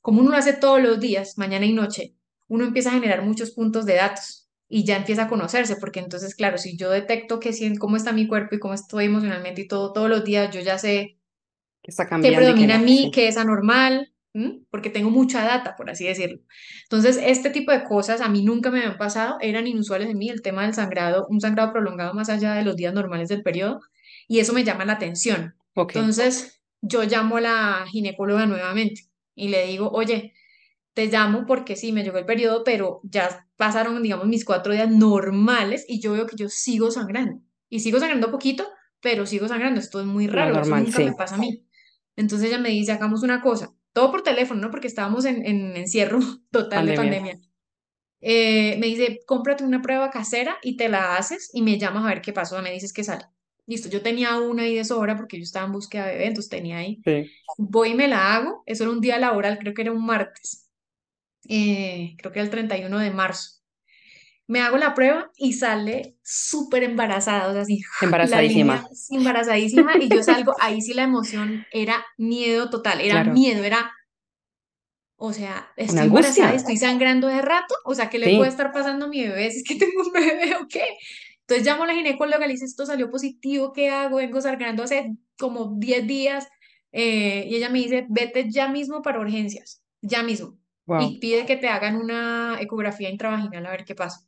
como 0.01 0.21
uno 0.21 0.31
lo 0.31 0.37
hace 0.37 0.55
todos 0.55 0.83
los 0.83 0.99
días, 0.99 1.39
mañana 1.39 1.65
y 1.65 1.73
noche, 1.73 2.15
uno 2.49 2.65
empieza 2.65 2.91
a 2.91 2.95
generar 2.95 3.23
muchos 3.23 3.53
puntos 3.53 3.87
de 3.87 3.95
datos 3.95 4.50
y 4.71 4.85
ya 4.85 4.97
empieza 4.97 5.25
a 5.25 5.29
conocerse, 5.29 5.77
porque 5.77 6.01
entonces, 6.01 6.37
claro, 6.37 6.57
si 6.59 6.77
yo 6.79 6.91
detecto 6.91 7.41
que 7.41 7.53
cómo 7.79 7.97
está 7.97 8.13
mi 8.13 8.29
cuerpo 8.29 8.55
y 8.55 8.61
cómo 8.61 8.75
estoy 8.75 9.07
emocionalmente 9.07 9.63
y 9.63 9.69
todo, 9.69 9.93
todos 9.93 10.09
los 10.09 10.25
días, 10.25 10.55
yo 10.55 10.61
ya 10.63 10.79
sé 10.79 11.19
Que 11.83 11.91
está 11.91 12.07
qué 12.23 12.31
cambiando 12.31 12.51
y 12.51 12.55
que 12.55 12.55
predomina 12.55 12.75
no. 12.75 12.81
en 12.81 12.85
mí, 12.85 13.11
qué 13.13 13.29
es 13.29 13.37
anormal, 13.37 14.13
¿m? 14.35 14.63
porque 14.71 14.91
tengo 14.91 15.11
mucha 15.11 15.45
data, 15.45 15.77
por 15.77 15.91
así 15.91 16.07
decirlo. 16.07 16.41
Entonces, 16.85 17.19
este 17.23 17.51
tipo 17.51 17.73
de 17.73 17.85
cosas 17.85 18.21
a 18.21 18.29
mí 18.29 18.43
nunca 18.45 18.71
me 18.71 18.79
habían 18.81 18.99
pasado, 18.99 19.39
eran 19.41 19.67
inusuales 19.67 20.09
en 20.11 20.19
mí, 20.19 20.29
el 20.31 20.43
tema 20.43 20.63
del 20.63 20.75
sangrado, 20.75 21.27
un 21.31 21.41
sangrado 21.41 21.73
prolongado 21.73 22.15
más 22.15 22.29
allá 22.31 22.55
de 22.55 22.65
los 22.65 22.77
días 22.77 22.95
normales 22.95 23.29
del 23.29 23.43
periodo, 23.43 23.81
y 24.29 24.39
eso 24.41 24.53
me 24.53 24.65
llama 24.65 24.85
la 24.85 24.95
atención. 24.95 25.57
Ok. 25.75 25.97
Entonces, 25.97 26.63
yo 26.83 27.03
llamo 27.05 27.39
a 27.39 27.41
la 27.41 27.85
ginecóloga 27.91 28.47
nuevamente 28.47 29.03
y 29.35 29.49
le 29.49 29.67
digo, 29.67 29.91
oye, 29.91 30.33
te 31.01 31.07
llamo 31.07 31.47
porque 31.47 31.77
sí, 31.77 31.93
me 31.93 32.03
llegó 32.03 32.19
el 32.19 32.27
periodo, 32.27 32.63
pero 32.63 33.01
ya 33.05 33.49
pasaron, 33.57 34.03
digamos, 34.03 34.27
mis 34.27 34.45
cuatro 34.45 34.75
días 34.75 34.91
normales 34.91 35.87
y 35.89 35.99
yo 35.99 36.13
veo 36.13 36.27
que 36.27 36.37
yo 36.37 36.51
sigo 36.51 36.91
sangrando. 36.91 37.41
Y 37.71 37.81
sigo 37.81 37.99
sangrando 37.99 38.31
poquito, 38.31 38.69
pero 39.01 39.25
sigo 39.25 39.49
sangrando. 39.49 39.81
Esto 39.81 40.01
es 40.01 40.07
muy 40.07 40.27
raro, 40.27 40.51
eso 40.51 40.61
normal, 40.61 40.85
nunca 40.85 40.99
me 40.99 41.09
sí. 41.09 41.15
pasa 41.17 41.37
a 41.37 41.39
mí. 41.39 41.67
Entonces 42.17 42.49
ella 42.49 42.59
me 42.59 42.69
dice, 42.69 42.93
hagamos 42.93 43.23
una 43.23 43.41
cosa, 43.41 43.73
todo 43.95 44.11
por 44.11 44.23
teléfono, 44.23 44.61
¿no? 44.61 44.71
Porque 44.71 44.89
estábamos 44.89 45.25
en, 45.25 45.47
en 45.47 45.75
encierro 45.75 46.19
total 46.51 46.85
de 46.85 46.93
Pandemia. 46.93 47.21
pandemia. 47.21 47.51
Eh, 48.21 48.77
me 48.79 48.89
dice, 48.89 49.21
cómprate 49.25 49.65
una 49.65 49.81
prueba 49.81 50.11
casera 50.11 50.59
y 50.63 50.77
te 50.77 50.91
la 50.91 51.17
haces 51.17 51.51
y 51.55 51.63
me 51.63 51.79
llamas 51.79 52.05
a 52.05 52.09
ver 52.09 52.21
qué 52.21 52.35
pasó, 52.35 52.61
me 52.61 52.73
dices 52.73 52.93
qué 52.93 53.05
sale. 53.05 53.25
Listo, 53.65 53.89
yo 53.89 54.03
tenía 54.03 54.39
una 54.39 54.65
ahí 54.65 54.75
de 54.75 54.85
sobra 54.85 55.17
porque 55.17 55.39
yo 55.39 55.45
estaba 55.45 55.65
en 55.65 55.73
búsqueda 55.73 56.09
de 56.09 56.17
eventos, 56.17 56.51
tenía 56.51 56.77
ahí. 56.77 57.01
Sí. 57.07 57.31
Voy 57.57 57.93
y 57.93 57.95
me 57.95 58.07
la 58.07 58.35
hago, 58.35 58.63
eso 58.67 58.85
era 58.85 58.93
un 58.93 59.01
día 59.01 59.19
laboral, 59.19 59.59
creo 59.59 59.73
que 59.73 59.81
era 59.81 59.93
un 59.93 60.05
martes, 60.05 60.70
eh, 61.49 62.15
creo 62.19 62.33
que 62.33 62.41
el 62.41 62.51
31 62.51 62.99
de 62.99 63.11
marzo. 63.11 63.61
Me 64.47 64.61
hago 64.61 64.77
la 64.79 64.95
prueba 64.95 65.31
y 65.37 65.53
sale 65.55 66.17
súper 66.25 66.83
embarazada, 66.85 67.49
o 67.49 67.53
sea, 67.53 67.63
así, 67.63 67.81
la 68.23 68.43
línea 68.43 68.83
Embarazadísima. 68.83 68.89
embarazadísima 69.11 69.97
y 70.01 70.11
yo 70.11 70.23
salgo, 70.23 70.55
ahí 70.61 70.83
sí 70.83 70.95
la 70.95 71.05
emoción 71.05 71.67
era 71.71 72.05
miedo 72.19 72.71
total, 72.71 73.01
era 73.01 73.23
Claro. 73.23 73.33
miedo, 73.33 73.65
era, 73.65 73.93
o 75.17 75.33
sea, 75.33 75.73
Una 75.89 76.03
estoy 76.03 76.07
embarazada 76.07 76.53
angustia. 76.53 76.57
estoy 76.57 76.77
sangrando 76.79 77.29
de 77.29 77.43
rato, 77.43 77.75
o 77.85 77.95
sea, 77.95 78.09
¿qué 78.11 78.19
le 78.19 78.31
puede 78.31 78.51
Sí. 78.51 78.55
estar 78.55 78.73
pasando 78.73 79.07
a 79.07 79.09
mi 79.09 79.23
bebé? 79.27 79.51
Si 79.51 79.59
es 79.59 79.65
que 79.65 79.75
tengo 79.77 80.03
un 80.03 80.13
bebé 80.13 80.57
o 80.57 80.67
qué. 80.69 80.83
Entonces 81.43 81.67
llamo 81.67 81.85
a 81.85 81.87
la 81.89 81.95
ginecóloga, 81.95 82.47
le 82.47 82.53
dice, 82.55 82.65
esto 82.65 82.87
salió 82.87 83.11
positivo, 83.11 83.73
¿qué 83.73 83.91
hago? 83.91 84.17
Vengo 84.19 84.41
sangrando 84.41 84.83
hace 84.85 85.17
como 85.39 85.75
10 85.79 86.07
días 86.07 86.49
eh, 86.93 87.47
y 87.49 87.57
ella 87.57 87.69
me 87.71 87.81
dice, 87.81 88.07
vete 88.09 88.51
ya 88.51 88.69
mismo 88.69 89.03
para 89.03 89.21
urgencias, 89.21 89.83
ya 90.01 90.23
mismo, 90.23 90.59
Wow. 90.91 91.03
y 91.03 91.19
pide 91.21 91.47
que 91.47 91.57
te 91.57 91.69
hagan 91.69 91.95
una 91.95 92.57
ecografía 92.61 93.09
intravaginal 93.09 93.65
a 93.65 93.71
ver 93.71 93.85
qué 93.85 93.95
pasa. 93.95 94.27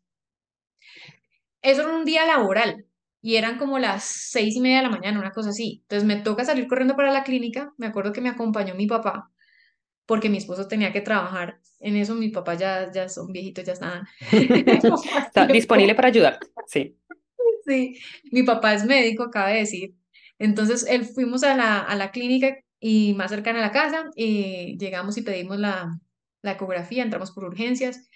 Eso 1.60 1.82
era 1.82 1.90
un 1.90 2.04
día 2.04 2.24
laboral 2.24 2.86
y 3.20 3.34
eran 3.34 3.58
como 3.58 3.80
las 3.80 4.04
seis 4.04 4.54
y 4.54 4.60
media 4.60 4.76
de 4.76 4.82
la 4.84 4.90
mañana, 4.90 5.18
una 5.18 5.32
cosa 5.32 5.50
así. 5.50 5.80
Entonces 5.82 6.06
me 6.06 6.22
toca 6.22 6.44
salir 6.44 6.68
corriendo 6.68 6.94
para 6.94 7.10
la 7.10 7.24
clínica. 7.24 7.72
Me 7.78 7.88
acuerdo 7.88 8.12
que 8.12 8.20
me 8.20 8.28
acompañó 8.28 8.76
mi 8.76 8.86
papá 8.86 9.32
porque 10.06 10.28
mi 10.28 10.38
esposo 10.38 10.68
tenía 10.68 10.92
que 10.92 11.00
trabajar. 11.00 11.58
En 11.80 11.96
eso 11.96 12.14
mis 12.14 12.32
papás 12.32 12.60
ya, 12.60 12.92
ya 12.92 13.08
son 13.08 13.32
viejitos, 13.32 13.64
ya 13.64 13.74
más 13.80 14.08
Está 15.26 15.46
disponible 15.48 15.96
para 15.96 16.08
ayudarte. 16.08 16.46
Sí. 16.66 16.96
Sí, 17.64 17.96
mi 18.32 18.42
papá 18.42 18.74
es 18.74 18.84
médico, 18.84 19.22
acaba 19.22 19.50
de 19.50 19.58
decir. 19.58 19.94
Entonces 20.36 20.84
él 20.88 21.04
fuimos 21.04 21.44
a 21.44 21.56
la, 21.56 21.78
a 21.78 21.94
la 21.94 22.10
clínica 22.10 22.56
y 22.80 23.14
más 23.14 23.30
cercana 23.30 23.60
a 23.60 23.62
la 23.62 23.70
casa 23.70 24.10
y 24.16 24.76
llegamos 24.78 25.16
y 25.16 25.22
pedimos 25.22 25.60
la, 25.60 26.00
la 26.42 26.52
ecografía, 26.52 27.02
entramos 27.02 27.30
por 27.30 27.44
urgencias. 27.44 28.08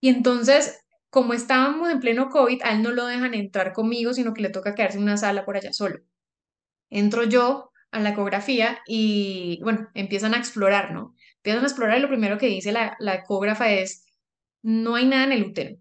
Y 0.00 0.08
entonces, 0.08 0.80
como 1.10 1.32
estábamos 1.32 1.90
en 1.90 2.00
pleno 2.00 2.28
COVID, 2.28 2.62
a 2.62 2.72
él 2.72 2.82
no 2.82 2.90
lo 2.92 3.06
dejan 3.06 3.34
entrar 3.34 3.72
conmigo, 3.72 4.14
sino 4.14 4.34
que 4.34 4.42
le 4.42 4.50
toca 4.50 4.74
quedarse 4.74 4.98
en 4.98 5.04
una 5.04 5.16
sala 5.16 5.44
por 5.44 5.56
allá 5.56 5.72
solo. 5.72 6.00
Entro 6.90 7.24
yo 7.24 7.70
a 7.90 8.00
la 8.00 8.10
ecografía 8.10 8.80
y, 8.86 9.60
bueno, 9.62 9.88
empiezan 9.94 10.34
a 10.34 10.38
explorar, 10.38 10.92
¿no? 10.92 11.14
Empiezan 11.36 11.64
a 11.64 11.66
explorar 11.66 11.98
y 11.98 12.02
lo 12.02 12.08
primero 12.08 12.38
que 12.38 12.46
dice 12.46 12.72
la, 12.72 12.96
la 12.98 13.16
ecógrafa 13.16 13.70
es, 13.72 14.06
no 14.62 14.94
hay 14.94 15.06
nada 15.06 15.24
en 15.24 15.32
el 15.32 15.44
útero. 15.44 15.76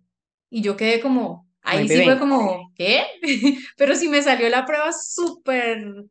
Y 0.50 0.62
yo 0.62 0.76
quedé 0.76 1.00
como, 1.00 1.50
ahí 1.62 1.88
sí 1.88 2.04
fue 2.04 2.20
como, 2.20 2.72
¿qué? 2.76 3.04
Pero 3.78 3.96
sí 3.96 4.10
me 4.10 4.22
salió 4.22 4.50
la 4.50 4.66
prueba 4.66 4.92
súper 4.92 6.06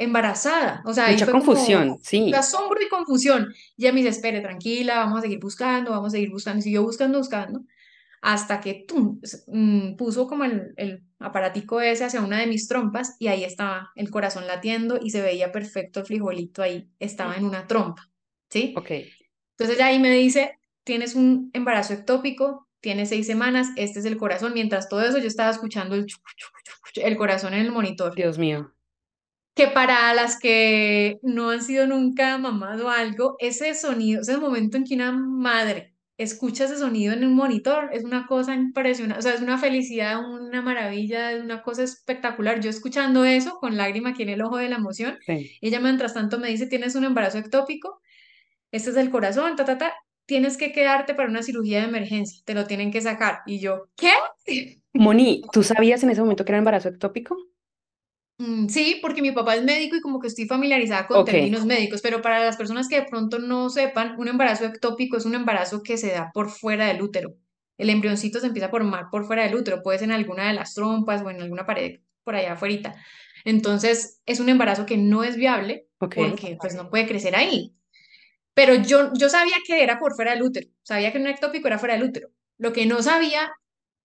embarazada. 0.00 0.82
O 0.86 0.94
sea, 0.94 1.08
Mucha 1.08 1.26
fue 1.26 1.32
como 1.32 1.44
confusión. 1.44 1.98
Sí. 2.02 2.32
asombro 2.32 2.80
y 2.82 2.88
confusión. 2.88 3.52
Y 3.76 3.84
ella 3.84 3.92
me 3.92 4.00
dice, 4.00 4.10
espere, 4.10 4.40
tranquila, 4.40 4.96
vamos 4.96 5.18
a 5.18 5.22
seguir 5.22 5.38
buscando, 5.38 5.90
vamos 5.90 6.08
a 6.08 6.10
seguir 6.10 6.30
buscando. 6.30 6.58
Y 6.60 6.62
siguió 6.62 6.82
buscando, 6.82 7.18
buscando 7.18 7.62
hasta 8.22 8.60
que 8.60 8.84
tum, 8.86 9.20
mm, 9.46 9.96
puso 9.96 10.26
como 10.26 10.44
el, 10.44 10.74
el 10.76 11.02
aparatico 11.18 11.80
ese 11.80 12.04
hacia 12.04 12.20
una 12.20 12.38
de 12.38 12.46
mis 12.46 12.68
trompas 12.68 13.16
y 13.18 13.28
ahí 13.28 13.44
estaba 13.44 13.92
el 13.94 14.10
corazón 14.10 14.46
latiendo 14.46 14.98
y 15.02 15.10
se 15.10 15.22
veía 15.22 15.52
perfecto 15.52 16.00
el 16.00 16.06
frijolito 16.06 16.62
ahí, 16.62 16.90
estaba 16.98 17.36
en 17.36 17.44
una 17.44 17.66
trompa, 17.66 18.10
¿sí? 18.50 18.74
Ok. 18.76 18.90
Entonces 19.52 19.78
ya 19.78 19.86
ahí 19.86 19.98
me 19.98 20.10
dice, 20.10 20.58
tienes 20.84 21.14
un 21.14 21.50
embarazo 21.54 21.94
ectópico, 21.94 22.68
tienes 22.80 23.08
seis 23.08 23.26
semanas, 23.26 23.68
este 23.76 24.00
es 24.00 24.04
el 24.04 24.18
corazón, 24.18 24.52
mientras 24.52 24.88
todo 24.88 25.02
eso 25.02 25.18
yo 25.18 25.26
estaba 25.26 25.50
escuchando 25.50 25.94
el, 25.94 26.06
el 26.96 27.16
corazón 27.16 27.54
en 27.54 27.60
el 27.60 27.72
monitor, 27.72 28.14
Dios 28.14 28.38
mío. 28.38 28.70
Que 29.54 29.66
para 29.68 30.14
las 30.14 30.38
que 30.38 31.18
no 31.22 31.50
han 31.50 31.62
sido 31.62 31.86
nunca 31.86 32.38
mamás 32.38 32.80
o 32.80 32.88
algo, 32.88 33.36
ese 33.38 33.74
sonido, 33.74 34.22
ese 34.22 34.36
momento 34.36 34.76
en 34.76 34.84
que 34.84 34.94
una 34.94 35.12
madre 35.12 35.94
escucha 36.16 36.64
ese 36.64 36.76
sonido 36.78 37.14
en 37.14 37.24
un 37.24 37.34
monitor, 37.34 37.88
es 37.92 38.04
una 38.04 38.26
cosa 38.26 38.54
impresionante, 38.54 39.18
o 39.18 39.22
sea, 39.22 39.32
es 39.34 39.40
una 39.40 39.56
felicidad, 39.56 40.20
una 40.20 40.60
maravilla, 40.60 41.32
es 41.32 41.42
una 41.42 41.62
cosa 41.62 41.82
espectacular. 41.82 42.60
Yo 42.60 42.68
escuchando 42.68 43.24
eso 43.24 43.58
con 43.58 43.78
lágrima 43.78 44.10
aquí 44.10 44.24
en 44.24 44.28
el 44.28 44.42
ojo 44.42 44.58
de 44.58 44.68
la 44.68 44.76
emoción, 44.76 45.18
Sí. 45.24 45.56
ella 45.62 45.80
mientras 45.80 46.12
tanto 46.12 46.38
me 46.38 46.48
dice, 46.48 46.66
tienes 46.66 46.94
un 46.94 47.04
embarazo 47.04 47.38
ectópico, 47.38 48.02
este 48.70 48.90
es 48.90 48.96
el 48.96 49.10
corazón, 49.10 49.56
ta, 49.56 49.64
ta, 49.64 49.78
ta, 49.78 49.94
tienes 50.26 50.58
que 50.58 50.72
quedarte 50.72 51.14
para 51.14 51.28
una 51.28 51.42
cirugía 51.42 51.80
de 51.80 51.88
emergencia, 51.88 52.42
te 52.44 52.54
lo 52.54 52.66
tienen 52.66 52.92
que 52.92 53.00
sacar. 53.00 53.40
Y 53.46 53.58
yo, 53.58 53.88
¿qué? 53.96 54.12
Moni, 54.92 55.42
¿tú 55.52 55.62
sabías 55.62 56.02
en 56.02 56.10
ese 56.10 56.20
momento 56.20 56.44
que 56.44 56.52
era 56.52 56.58
embarazo 56.58 56.88
ectópico? 56.88 57.36
Mm, 58.40 58.68
Sí, 58.68 58.98
porque 59.02 59.20
mi 59.20 59.32
papá 59.32 59.54
es 59.54 59.62
médico 59.62 59.96
y 59.96 60.00
como 60.00 60.18
que 60.18 60.28
estoy 60.28 60.46
familiarizada 60.46 61.06
con 61.06 61.26
términos 61.26 61.66
médicos, 61.66 62.00
pero 62.00 62.22
para 62.22 62.42
las 62.42 62.56
personas 62.56 62.88
que 62.88 62.96
de 63.00 63.06
pronto 63.06 63.38
no 63.38 63.68
sepan, 63.68 64.14
un 64.18 64.28
embarazo 64.28 64.64
ectópico 64.64 65.18
es 65.18 65.26
un 65.26 65.34
embarazo 65.34 65.82
que 65.82 65.98
se 65.98 66.10
da 66.10 66.30
por 66.32 66.48
fuera 66.48 66.86
del 66.86 67.02
útero. 67.02 67.34
El 67.76 67.90
embrioncito 67.90 68.40
se 68.40 68.46
empieza 68.46 68.68
a 68.68 68.70
formar 68.70 69.10
por 69.10 69.26
fuera 69.26 69.42
del 69.44 69.54
útero, 69.54 69.82
puede 69.82 69.98
ser 69.98 70.08
en 70.08 70.14
alguna 70.14 70.48
de 70.48 70.54
las 70.54 70.72
trompas 70.74 71.20
o 71.22 71.28
en 71.28 71.42
alguna 71.42 71.66
pared 71.66 72.00
por 72.24 72.34
allá 72.34 72.54
afuera. 72.54 72.94
Entonces, 73.44 74.20
es 74.24 74.40
un 74.40 74.48
embarazo 74.48 74.86
que 74.86 74.96
no 74.96 75.22
es 75.22 75.36
viable 75.36 75.86
porque 75.98 76.56
pues 76.58 76.74
no 76.74 76.88
puede 76.88 77.06
crecer 77.06 77.36
ahí. 77.36 77.74
Pero 78.54 78.74
yo, 78.74 79.12
yo 79.14 79.28
sabía 79.28 79.56
que 79.66 79.82
era 79.82 79.98
por 79.98 80.14
fuera 80.14 80.32
del 80.32 80.42
útero, 80.42 80.66
sabía 80.82 81.12
que 81.12 81.18
un 81.18 81.26
ectópico 81.26 81.66
era 81.68 81.78
fuera 81.78 81.94
del 81.94 82.04
útero. 82.04 82.30
Lo 82.56 82.72
que 82.72 82.86
no 82.86 83.02
sabía 83.02 83.52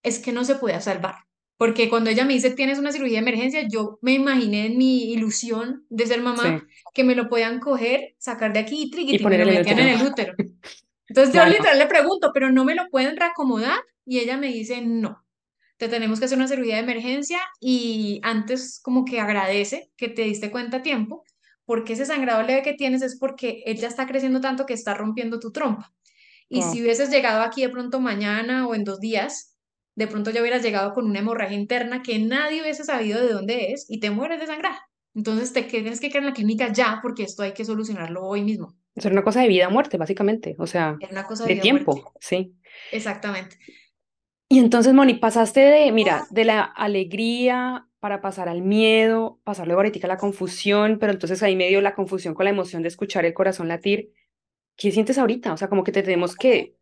es 0.02 0.18
que 0.18 0.32
no 0.32 0.44
se 0.44 0.56
podía 0.56 0.80
salvar. 0.82 1.25
Porque 1.58 1.88
cuando 1.88 2.10
ella 2.10 2.24
me 2.26 2.34
dice, 2.34 2.50
tienes 2.50 2.78
una 2.78 2.92
cirugía 2.92 3.14
de 3.14 3.22
emergencia, 3.28 3.66
yo 3.66 3.98
me 4.02 4.12
imaginé 4.12 4.66
en 4.66 4.76
mi 4.76 5.12
ilusión 5.12 5.86
de 5.88 6.06
ser 6.06 6.20
mamá 6.20 6.42
Sí. 6.60 6.66
que 6.92 7.02
me 7.04 7.14
lo 7.14 7.28
podían 7.28 7.60
coger, 7.60 8.14
sacar 8.18 8.52
de 8.52 8.58
aquí 8.60 8.90
y 8.94 9.14
Y 9.16 9.18
me 9.24 9.38
lo 9.38 9.44
en 9.44 9.48
el 9.48 9.54
metían 9.58 9.78
en 9.78 9.94
útero. 9.94 10.04
el 10.04 10.12
útero. 10.12 10.34
Entonces 11.08 11.34
yo 11.34 11.46
literal 11.46 11.78
le 11.78 11.86
pregunto, 11.86 12.30
pero 12.34 12.50
no 12.52 12.64
me 12.64 12.74
lo 12.74 12.88
pueden 12.90 13.16
reacomodar 13.16 13.78
y 14.04 14.18
ella 14.18 14.36
me 14.36 14.48
dice, 14.48 14.82
no, 14.82 15.24
te 15.78 15.88
tenemos 15.88 16.18
que 16.18 16.26
hacer 16.26 16.36
una 16.36 16.48
cirugía 16.48 16.74
de 16.76 16.82
emergencia 16.82 17.38
y 17.60 18.20
antes 18.22 18.80
como 18.82 19.04
que 19.04 19.20
agradece 19.20 19.90
que 19.96 20.08
te 20.08 20.22
diste 20.22 20.50
cuenta 20.50 20.78
a 20.78 20.82
tiempo, 20.82 21.24
porque 21.64 21.94
ese 21.94 22.04
sangrado 22.06 22.42
leve 22.42 22.62
que 22.62 22.74
tienes 22.74 23.02
es 23.02 23.18
porque 23.18 23.62
él 23.66 23.76
ya 23.78 23.88
está 23.88 24.06
creciendo 24.06 24.40
tanto 24.40 24.66
que 24.66 24.74
está 24.74 24.94
rompiendo 24.94 25.38
tu 25.40 25.52
trompa. 25.52 25.92
Y 26.48 26.60
Wow. 26.60 26.72
si 26.72 26.82
hubieses 26.82 27.10
llegado 27.10 27.42
aquí 27.42 27.62
de 27.62 27.68
pronto 27.70 27.98
mañana 28.00 28.66
o 28.68 28.74
en 28.74 28.84
dos 28.84 29.00
días, 29.00 29.55
de 29.96 30.06
pronto 30.06 30.30
ya 30.30 30.40
hubieras 30.40 30.62
llegado 30.62 30.94
con 30.94 31.06
una 31.06 31.18
hemorragia 31.18 31.56
interna 31.56 32.02
que 32.02 32.18
nadie 32.18 32.62
hubiese 32.62 32.84
sabido 32.84 33.20
de 33.20 33.32
dónde 33.32 33.72
es 33.72 33.86
y 33.88 33.98
te 33.98 34.10
mueres 34.10 34.38
de 34.38 34.46
sangrar. 34.46 34.76
Entonces 35.14 35.52
te 35.52 35.62
tienes 35.62 35.98
que 36.00 36.08
quedar 36.08 36.22
en 36.22 36.28
la 36.28 36.34
clínica 36.34 36.72
ya 36.72 37.00
porque 37.02 37.22
esto 37.22 37.42
hay 37.42 37.52
que 37.52 37.64
solucionarlo 37.64 38.22
hoy 38.22 38.42
mismo. 38.42 38.76
Era 38.94 39.10
una 39.10 39.24
cosa 39.24 39.40
de 39.40 39.48
vida 39.48 39.68
o 39.68 39.70
muerte, 39.70 39.96
básicamente. 39.96 40.54
O 40.58 40.66
sea, 40.66 40.96
Es 41.00 41.10
una 41.10 41.24
cosa 41.26 41.44
de 41.44 41.54
de 41.54 41.60
vida 41.60 41.64
o 41.64 41.72
muerte. 41.72 41.84
tiempo. 41.92 42.12
Sí. 42.20 42.54
Exactamente. 42.92 43.56
Y 44.48 44.58
entonces, 44.58 44.92
Moni, 44.94 45.14
pasaste 45.14 45.60
de, 45.60 45.90
mira, 45.92 46.26
de 46.30 46.44
la 46.44 46.62
alegría 46.62 47.88
para 47.98 48.20
pasar 48.20 48.48
al 48.48 48.62
miedo, 48.62 49.40
pasar 49.42 49.66
luego 49.66 49.80
ahorita 49.80 50.06
a 50.06 50.08
la 50.08 50.18
confusión, 50.18 50.98
pero 51.00 51.12
entonces 51.12 51.42
ahí 51.42 51.56
me 51.56 51.68
dio 51.68 51.80
la 51.80 51.94
confusión 51.94 52.34
con 52.34 52.44
la 52.44 52.50
emoción 52.50 52.82
de 52.82 52.88
escuchar 52.88 53.24
el 53.24 53.34
corazón 53.34 53.66
latir. 53.68 54.12
¿Qué 54.76 54.92
sientes 54.92 55.18
ahorita? 55.18 55.52
O 55.52 55.56
sea, 55.56 55.68
como 55.68 55.82
que 55.82 55.92
te 55.92 56.02
tenemos 56.02 56.36
que... 56.36 56.76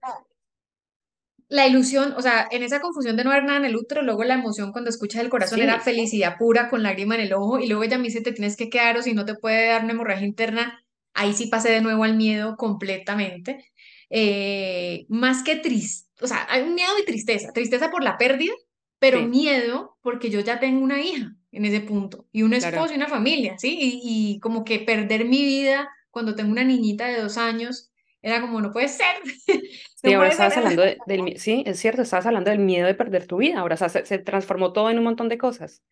La 1.48 1.66
ilusión, 1.66 2.14
o 2.16 2.22
sea, 2.22 2.48
en 2.50 2.62
esa 2.62 2.80
confusión 2.80 3.16
de 3.16 3.24
no 3.24 3.30
ver 3.30 3.44
nada 3.44 3.58
en 3.58 3.64
el 3.66 3.76
útero, 3.76 4.02
luego 4.02 4.24
la 4.24 4.34
emoción 4.34 4.72
cuando 4.72 4.90
escuchas 4.90 5.22
el 5.22 5.28
corazón 5.28 5.62
era 5.62 5.78
Sí, 5.78 5.80
felicidad 5.80 6.36
pura 6.38 6.68
con 6.70 6.82
lágrima 6.82 7.14
en 7.16 7.20
el 7.22 7.32
ojo 7.34 7.58
y 7.60 7.66
luego 7.68 7.84
ella 7.84 7.98
me 7.98 8.04
dice 8.04 8.22
te 8.22 8.32
tienes 8.32 8.56
que 8.56 8.70
quedar 8.70 8.96
o 8.96 9.02
si 9.02 9.12
no 9.14 9.24
te 9.24 9.34
puede 9.34 9.68
dar 9.68 9.84
una 9.84 9.92
hemorragia 9.92 10.26
interna. 10.26 10.80
ahí 11.14 11.32
sí 11.34 11.46
pasé 11.46 11.70
de 11.70 11.80
nuevo 11.82 12.02
al 12.04 12.16
miedo 12.16 12.56
completamente. 12.56 13.72
Eh, 14.10 15.06
más 15.08 15.42
que 15.44 15.56
triste, 15.56 16.10
o 16.22 16.26
sea, 16.26 16.46
hay 16.50 16.62
un 16.62 16.74
miedo 16.74 16.90
y 17.00 17.04
tristeza, 17.04 17.52
tristeza 17.52 17.90
por 17.90 18.02
la 18.02 18.16
pérdida, 18.18 18.52
pero 18.98 19.20
Sí, 19.20 19.28
miedo 19.28 19.96
porque 20.02 20.30
yo 20.30 20.40
ya 20.40 20.60
tengo 20.60 20.82
una 20.82 21.00
hija 21.02 21.36
en 21.52 21.64
ese 21.64 21.80
punto 21.80 22.26
y 22.32 22.42
un 22.42 22.54
claro. 22.58 22.78
esposo 22.78 22.92
y 22.92 22.96
una 22.96 23.08
familia, 23.08 23.56
¿sí? 23.58 23.76
Y, 23.80 24.34
y 24.36 24.40
como 24.40 24.64
que 24.64 24.80
perder 24.80 25.24
mi 25.26 25.44
vida 25.44 25.88
cuando 26.10 26.34
tengo 26.34 26.50
una 26.52 26.64
niñita 26.64 27.06
de 27.06 27.20
dos 27.20 27.36
años 27.38 27.90
era 28.24 28.40
como, 28.40 28.60
no 28.60 28.72
puede 28.72 28.88
ser, 28.88 29.16
Sí, 29.94 30.12
no 30.12 30.14
ahora 30.14 30.28
puede 30.28 30.36
ser. 30.36 30.52
estabas 30.52 30.56
hablando 30.56 30.82
de- 30.82 31.02
del, 31.06 31.38
sí, 31.38 31.62
es 31.66 31.78
cierto, 31.80 32.02
estabas 32.02 32.26
hablando 32.26 32.50
del 32.50 32.58
miedo 32.60 32.86
de 32.86 32.94
perder 32.94 33.26
tu 33.26 33.38
vida, 33.38 33.60
ahora 33.60 33.74
o 33.74 33.78
sea, 33.78 33.88
se, 33.88 34.04
se 34.06 34.18
transformó 34.18 34.72
todo 34.72 34.90
en 34.90 34.98
un 34.98 35.04
montón 35.04 35.28
de 35.30 35.38
cosas. 35.38 35.82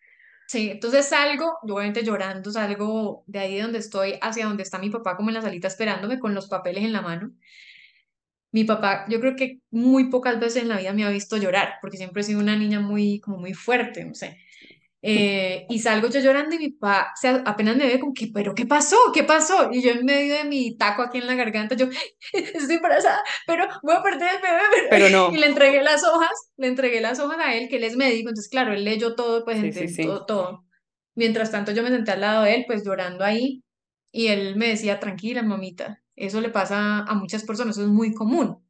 Sí, 0.46 0.70
entonces 0.70 1.08
salgo, 1.08 1.58
yo 1.66 1.74
obviamente 1.76 2.04
llorando, 2.04 2.50
salgo 2.52 3.24
de 3.26 3.38
ahí 3.38 3.58
donde 3.60 3.78
estoy 3.78 4.18
hacia 4.20 4.44
donde 4.46 4.62
está 4.62 4.78
mi 4.78 4.90
papá 4.90 5.16
como 5.16 5.30
en 5.30 5.34
la 5.34 5.42
salita 5.42 5.66
esperándome 5.68 6.20
con 6.20 6.34
los 6.34 6.46
papeles 6.48 6.84
en 6.84 6.92
la 6.92 7.00
mano. 7.02 7.32
Mi 8.52 8.64
papá, 8.64 9.06
yo 9.08 9.18
creo 9.20 9.34
que 9.36 9.60
muy 9.70 10.10
pocas 10.10 10.38
veces 10.38 10.62
en 10.62 10.68
la 10.68 10.76
vida 10.78 10.92
me 10.92 11.04
ha 11.04 11.10
visto 11.10 11.36
llorar, 11.38 11.74
porque 11.80 11.96
siempre 11.96 12.20
he 12.22 12.24
sido 12.24 12.40
una 12.40 12.54
niña 12.56 12.80
muy, 12.80 13.18
como 13.20 13.38
muy 13.38 13.54
fuerte, 13.54 14.04
no 14.04 14.14
sé. 14.14 14.38
Eh, 15.04 15.66
y 15.68 15.80
salgo 15.80 16.08
yo 16.08 16.20
llorando 16.20 16.54
y 16.54 16.58
mi 16.60 16.70
papá 16.70 17.12
se, 17.16 17.28
apenas 17.28 17.76
me 17.76 17.86
ve 17.88 17.98
como 17.98 18.14
que, 18.14 18.28
pero 18.32 18.54
¿qué 18.54 18.66
pasó? 18.66 18.96
¿Qué 19.12 19.24
pasó? 19.24 19.68
Y 19.72 19.82
yo 19.82 19.90
en 19.90 20.04
medio 20.04 20.36
de 20.36 20.44
mi 20.44 20.76
taco 20.76 21.02
aquí 21.02 21.18
en 21.18 21.26
la 21.26 21.34
garganta, 21.34 21.74
yo 21.74 21.88
estoy 22.32 22.76
embarazada, 22.76 23.20
pero 23.44 23.66
voy 23.82 23.96
a 23.96 24.02
perder 24.02 24.36
el 24.36 24.42
bebé. 24.42 24.62
pero-". 24.70 24.88
Pero 24.90 25.08
Y 25.08 25.12
no, 25.12 25.30
le 25.32 25.46
entregué 25.46 25.82
las 25.82 26.04
hojas, 26.04 26.30
le 26.56 26.68
entregué 26.68 27.00
las 27.00 27.18
hojas 27.18 27.38
a 27.40 27.54
él, 27.54 27.68
que 27.68 27.76
él 27.76 27.84
es 27.84 27.96
médico, 27.96 28.28
entonces 28.28 28.48
claro, 28.48 28.72
él 28.72 28.84
leyó 28.84 29.16
todo, 29.16 29.44
pues 29.44 29.56
sí, 29.58 29.72
sí, 29.72 29.80
entendió 29.80 29.96
sí. 29.96 30.02
todo, 30.04 30.24
todo. 30.26 30.64
Mientras 31.16 31.50
tanto 31.50 31.72
yo 31.72 31.82
me 31.82 31.90
senté 31.90 32.12
al 32.12 32.20
lado 32.20 32.44
de 32.44 32.54
él, 32.54 32.64
pues 32.68 32.84
llorando 32.84 33.24
ahí, 33.24 33.64
y 34.12 34.28
él 34.28 34.54
me 34.56 34.68
decía, 34.68 35.00
tranquila, 35.00 35.42
mamita, 35.42 36.00
eso 36.14 36.40
le 36.40 36.50
pasa 36.50 37.00
a 37.00 37.14
muchas 37.14 37.42
personas, 37.44 37.76
eso 37.76 37.86
es 37.86 37.92
muy 37.92 38.14
común. 38.14 38.62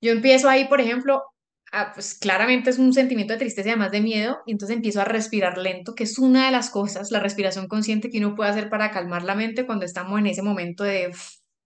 Yo 0.00 0.12
empiezo 0.12 0.48
ahí, 0.48 0.66
por 0.66 0.80
ejemplo, 0.80 1.22
a, 1.72 1.92
pues 1.92 2.14
claramente 2.14 2.70
es 2.70 2.78
un 2.78 2.92
sentimiento 2.92 3.32
de 3.34 3.38
tristeza 3.40 3.68
y 3.68 3.72
además 3.72 3.90
de 3.90 4.00
miedo, 4.00 4.38
y 4.46 4.52
entonces 4.52 4.76
empiezo 4.76 5.00
a 5.00 5.04
respirar 5.04 5.58
lento, 5.58 5.94
que 5.94 6.04
es 6.04 6.18
una 6.18 6.46
de 6.46 6.52
las 6.52 6.70
cosas, 6.70 7.10
la 7.10 7.20
respiración 7.20 7.66
consciente 7.68 8.10
que 8.10 8.18
uno 8.18 8.34
puede 8.34 8.50
hacer 8.50 8.68
para 8.70 8.90
calmar 8.90 9.24
la 9.24 9.34
mente 9.34 9.66
cuando 9.66 9.84
estamos 9.84 10.18
en 10.18 10.26
ese 10.26 10.42
momento 10.42 10.84
de, 10.84 11.12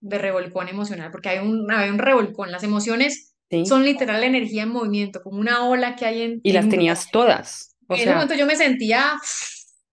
de 0.00 0.18
revolcón 0.18 0.68
emocional, 0.68 1.10
porque 1.10 1.28
hay 1.28 1.38
un, 1.46 1.70
hay 1.70 1.90
un 1.90 1.98
revolcón, 1.98 2.50
las 2.50 2.62
emociones 2.64 3.26
Sí, 3.50 3.66
son 3.66 3.84
literal 3.84 4.20
la 4.20 4.26
energía 4.26 4.62
en 4.62 4.68
movimiento, 4.68 5.22
como 5.22 5.40
una 5.40 5.68
ola 5.68 5.96
que 5.96 6.06
hay 6.06 6.22
en, 6.22 6.40
y 6.44 6.50
en 6.50 6.54
las 6.54 6.68
tenías 6.68 7.10
todas, 7.10 7.74
o 7.88 7.94
En 7.94 8.00
ese 8.00 8.12
momento 8.12 8.34
yo 8.34 8.46
me 8.46 8.54
sentía, 8.54 9.14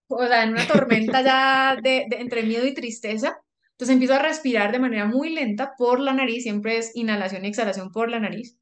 o 0.07 0.25
sea, 0.27 0.43
en 0.43 0.51
una 0.51 0.67
tormenta 0.67 1.21
ya 1.23 1.75
de, 1.81 2.05
de- 2.07 2.17
entre 2.21 2.43
miedo 2.43 2.65
y 2.67 2.73
tristeza. 2.73 3.39
Entonces 3.71 3.93
empiezo 3.93 4.13
a 4.15 4.19
respirar 4.19 4.71
de 4.71 4.79
manera 4.79 5.05
muy 5.05 5.29
lenta 5.31 5.73
por 5.77 5.99
la 5.99 6.13
nariz, 6.13 6.43
siempre 6.43 6.77
es 6.77 6.95
inhalación 6.95 7.45
y 7.45 7.47
exhalación 7.49 7.91
por 7.91 8.09
la 8.09 8.19
nariz 8.19 8.57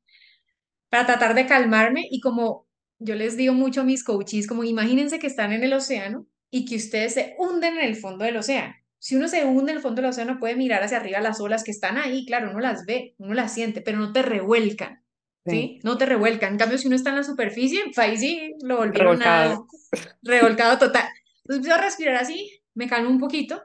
para 0.96 1.08
tratar 1.08 1.36
de 1.36 1.46
calmarme 1.46 2.08
y 2.10 2.22
como 2.22 2.70
yo 3.00 3.16
les 3.16 3.36
digo 3.36 3.54
mucho 3.54 3.82
a 3.82 3.84
mis 3.84 4.02
coaches, 4.02 4.48
como 4.48 4.64
imagínense 4.64 5.20
que 5.20 5.28
están 5.28 5.52
en 5.52 5.62
el 5.62 5.74
océano 5.74 6.26
y 6.50 6.64
que 6.64 6.78
ustedes 6.78 7.16
se 7.16 7.36
hunden 7.38 7.78
en 7.78 7.84
el 7.84 7.98
fondo 7.98 8.24
del 8.24 8.38
océano. 8.38 8.74
Si 8.98 9.18
uno 9.18 9.28
se 9.28 9.44
hunde 9.44 9.74
en 9.74 9.78
el 9.80 9.82
fondo 9.82 10.02
del 10.02 10.12
océano 10.12 10.40
puede 10.40 10.56
mirar 10.56 10.82
hacia 10.84 10.96
arriba 10.96 11.20
las 11.20 11.42
olas 11.42 11.66
que 11.66 11.72
están 11.72 11.98
ahí, 11.98 12.26
claro, 12.26 12.50
uno 12.52 12.62
las 12.62 12.86
ve, 12.86 13.14
uno 13.18 13.34
las 13.34 13.54
siente, 13.54 13.82
pero 13.82 13.98
no 13.98 14.14
te 14.14 14.22
revuelcan, 14.22 15.04
sí. 15.46 15.82
No 15.84 15.98
te 15.98 16.06
revuelcan. 16.06 16.54
En 16.54 16.60
cambio, 16.60 16.78
si 16.78 16.88
uno 16.88 16.96
está 16.96 17.10
en 17.10 17.18
la 17.18 17.24
superficie, 17.24 17.82
ahí 17.98 18.18
sí 18.18 18.56
lo 18.64 18.78
volvieron 18.78 19.20
revolcado. 19.20 19.68
revolcado 20.24 20.78
total. 20.78 21.10
Entonces 21.40 21.58
empiezo 21.58 21.76
a 21.76 21.82
respirar 21.82 22.16
así, 22.16 22.62
me 22.74 22.88
calmo 22.88 23.10
un 23.10 23.20
poquito 23.20 23.62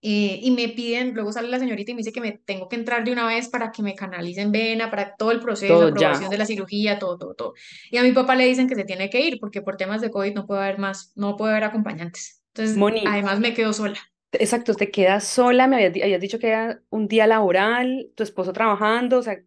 eh, 0.00 0.38
y 0.42 0.50
me 0.52 0.68
piden, 0.68 1.14
luego 1.14 1.32
sale 1.32 1.48
la 1.48 1.58
señorita 1.58 1.90
y 1.90 1.94
me 1.94 1.98
dice 2.00 2.12
que 2.12 2.20
me 2.20 2.32
tengo 2.32 2.68
que 2.68 2.76
entrar 2.76 3.04
de 3.04 3.12
una 3.12 3.26
vez 3.26 3.48
para 3.48 3.72
que 3.72 3.82
me 3.82 3.94
canalicen 3.94 4.52
vena, 4.52 4.90
para 4.90 5.16
todo 5.16 5.32
el 5.32 5.40
proceso, 5.40 5.74
Todo 5.74 5.88
aprobación 5.88 6.30
ya. 6.30 6.30
de 6.30 6.38
la 6.38 6.46
cirugía, 6.46 6.98
todo, 6.98 7.18
todo, 7.18 7.34
todo. 7.34 7.54
Y 7.90 7.96
a 7.98 8.02
mi 8.02 8.12
papá 8.12 8.36
le 8.36 8.46
dicen 8.46 8.68
que 8.68 8.74
se 8.76 8.84
tiene 8.84 9.10
que 9.10 9.20
ir 9.20 9.38
porque 9.40 9.62
por 9.62 9.76
temas 9.76 10.00
de 10.00 10.10
COVID 10.10 10.34
no 10.34 10.46
puede 10.46 10.62
haber 10.62 10.78
más, 10.78 11.12
no 11.16 11.36
puede 11.36 11.52
haber 11.52 11.64
acompañantes. 11.64 12.42
Entonces, 12.54 12.76
Moni, 12.76 13.02
además 13.02 13.40
me 13.40 13.54
quedo 13.54 13.72
sola. 13.72 13.98
exacto, 14.32 14.74
te 14.74 14.90
quedas 14.90 15.24
sola, 15.24 15.66
me 15.66 15.76
habías, 15.76 16.02
habías 16.04 16.20
dicho 16.20 16.38
que 16.38 16.48
era 16.48 16.82
un 16.90 17.08
día 17.08 17.26
laboral, 17.26 18.10
tu 18.14 18.22
esposo 18.22 18.52
trabajando, 18.52 19.18
o 19.18 19.22
sea, 19.22 19.42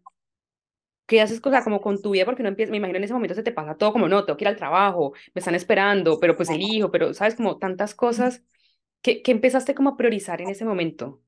¿qué 1.05 1.21
haces 1.21 1.41
cosa 1.41 1.63
como 1.63 1.81
con 1.81 2.01
tu 2.01 2.11
vida? 2.11 2.25
Porque 2.25 2.41
uno 2.41 2.49
empieza, 2.49 2.71
me 2.71 2.77
imagino 2.77 2.97
en 2.97 3.03
ese 3.03 3.13
momento 3.13 3.35
se 3.35 3.43
te 3.43 3.51
pasa 3.51 3.75
todo 3.77 3.91
como, 3.93 4.07
no, 4.07 4.23
tengo 4.25 4.37
que 4.37 4.43
ir 4.45 4.47
al 4.49 4.55
trabajo, 4.57 5.13
me 5.33 5.39
están 5.39 5.55
esperando, 5.55 6.19
pero 6.19 6.35
pues 6.37 6.49
el 6.49 6.61
hijo, 6.61 6.91
pero 6.91 7.13
sabes, 7.13 7.35
como 7.35 7.57
tantas 7.59 7.95
cosas, 7.95 8.43
¿qué, 9.01 9.21
qué 9.21 9.31
empezaste 9.31 9.75
como 9.75 9.91
a 9.91 9.97
priorizar 9.97 10.41
en 10.41 10.49
ese 10.49 10.65
momento? 10.65 11.21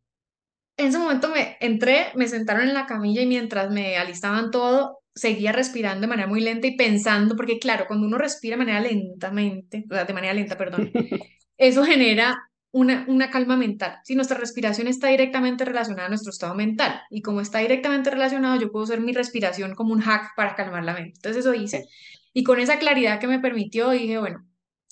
En 0.77 0.87
ese 0.87 0.97
momento 0.97 1.29
me 1.29 1.57
entré, 1.59 2.07
me 2.15 2.27
sentaron 2.27 2.67
en 2.67 2.73
la 2.73 2.85
camilla 2.85 3.21
y 3.21 3.27
mientras 3.27 3.69
me 3.69 3.97
alistaban 3.97 4.49
todo, 4.49 4.99
seguía 5.13 5.51
respirando 5.51 6.01
de 6.01 6.07
manera 6.07 6.27
muy 6.27 6.41
lenta 6.41 6.67
y 6.67 6.75
pensando, 6.75 7.35
porque 7.35 7.59
claro, 7.59 7.85
cuando 7.87 8.07
uno 8.07 8.17
respira 8.17 8.55
de 8.55 8.65
manera 8.65 8.79
lentamente, 8.79 9.85
o 9.89 9.93
sea, 9.93 10.05
de 10.05 10.13
manera 10.13 10.33
lenta, 10.33 10.57
perdón, 10.57 10.91
eso 11.57 11.83
genera 11.85 12.49
una, 12.71 13.05
una 13.07 13.29
calma 13.29 13.55
mental. 13.55 13.99
Si 14.03 14.15
nuestra 14.15 14.37
respiración 14.37 14.87
está 14.87 15.09
directamente 15.09 15.63
relacionada 15.63 16.07
a 16.07 16.09
nuestro 16.09 16.31
estado 16.31 16.55
mental 16.55 17.01
y 17.11 17.21
como 17.21 17.41
está 17.41 17.59
directamente 17.59 18.09
relacionado, 18.09 18.59
yo 18.59 18.71
puedo 18.71 18.85
usar 18.85 18.99
mi 18.99 19.13
respiración 19.13 19.75
como 19.75 19.93
un 19.93 20.01
hack 20.01 20.35
para 20.35 20.55
calmar 20.55 20.83
la 20.83 20.93
mente. 20.93 21.13
Entonces 21.17 21.45
eso 21.45 21.53
hice 21.53 21.85
y 22.33 22.43
con 22.43 22.59
esa 22.59 22.79
claridad 22.79 23.19
que 23.19 23.27
me 23.27 23.39
permitió 23.39 23.91
dije, 23.91 24.17
bueno, 24.17 24.45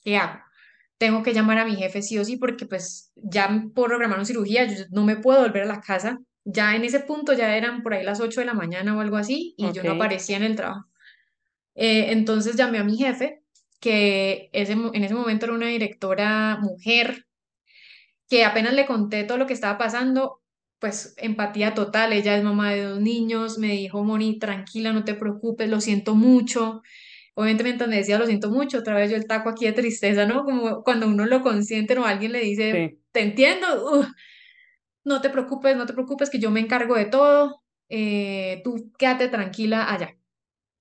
¿qué 0.04 0.18
hago? 0.18 0.40
Tengo 1.02 1.24
que 1.24 1.34
llamar 1.34 1.58
a 1.58 1.66
mi 1.66 1.76
jefe 1.78 2.04
sí 2.04 2.20
o 2.20 2.24
sí 2.24 2.38
porque 2.38 2.68
pues 2.68 3.12
ya 3.16 3.48
puedo 3.74 3.88
programar 3.88 4.20
una 4.20 4.26
cirugía, 4.26 4.66
yo 4.66 4.86
no 4.92 5.04
me 5.04 5.16
puedo 5.16 5.42
volver 5.42 5.64
a 5.64 5.66
la 5.66 5.82
casa. 5.82 6.20
Ya 6.44 6.76
en 6.76 6.86
ese 6.86 7.00
punto 7.00 7.34
ya 7.34 7.58
eran 7.58 7.82
por 7.82 7.96
ahí 7.96 8.06
las 8.06 8.20
8 8.20 8.40
de 8.40 8.46
la 8.46 8.54
mañana 8.54 8.96
o 8.96 9.00
algo 9.00 9.18
así 9.18 9.56
y 9.58 9.72
yo 9.72 9.82
no 9.82 9.94
aparecía 9.94 10.38
en 10.38 10.44
el 10.44 10.56
trabajo. 10.56 10.86
Eh, 11.74 12.12
entonces 12.12 12.56
llamé 12.56 12.78
a 12.78 12.84
mi 12.84 12.98
jefe, 12.98 13.42
que 13.80 14.52
ese, 14.54 14.74
en 14.74 15.04
ese 15.04 15.16
momento 15.16 15.48
era 15.48 15.56
una 15.56 15.70
directora 15.70 16.60
mujer 16.62 17.26
que 18.30 18.46
apenas 18.46 18.76
le 18.76 18.86
conté 18.86 19.24
todo 19.24 19.40
lo 19.40 19.48
que 19.48 19.54
estaba 19.54 19.80
pasando, 19.80 20.44
pues 20.78 21.16
empatía 21.18 21.74
total, 21.74 22.14
ella 22.14 22.38
es 22.38 22.44
mamá 22.44 22.74
de 22.74 22.84
dos 22.84 23.02
niños, 23.02 23.58
me 23.58 23.70
dijo, 23.70 24.04
Moni, 24.04 24.38
tranquila, 24.38 24.94
no 24.94 25.04
te 25.04 25.16
preocupes, 25.16 25.68
lo 25.68 25.82
siento 25.82 26.14
mucho. 26.14 26.84
Obviamente 27.34 27.88
me 27.88 27.98
decía 27.98 28.20
lo 28.20 28.26
siento 28.26 28.50
mucho, 28.52 28.80
otra 28.80 28.96
vez 28.96 29.10
yo 29.12 29.18
el 29.18 29.28
taco 29.28 29.50
aquí 29.50 29.66
de 29.66 29.74
tristeza, 29.74 30.26
¿no? 30.26 30.44
Como 30.44 30.84
cuando 30.84 31.08
uno 31.08 31.26
lo 31.26 31.42
consiente 31.42 31.98
o 31.98 32.06
alguien 32.06 32.34
le 32.34 32.42
dice, 32.42 32.90
sí. 32.92 33.00
te 33.12 33.22
entiendo, 33.22 33.68
uf, 34.00 34.08
no 35.04 35.22
te 35.22 35.30
preocupes, 35.30 35.76
no 35.78 35.86
te 35.86 35.94
preocupes, 35.94 36.30
que 36.30 36.40
yo 36.40 36.52
me 36.52 36.60
encargo 36.60 36.96
de 36.96 37.06
todo, 37.06 37.62
eh, 37.90 38.62
tú 38.64 38.92
quédate 38.98 39.30
tranquila 39.30 39.92
allá. 39.92 40.18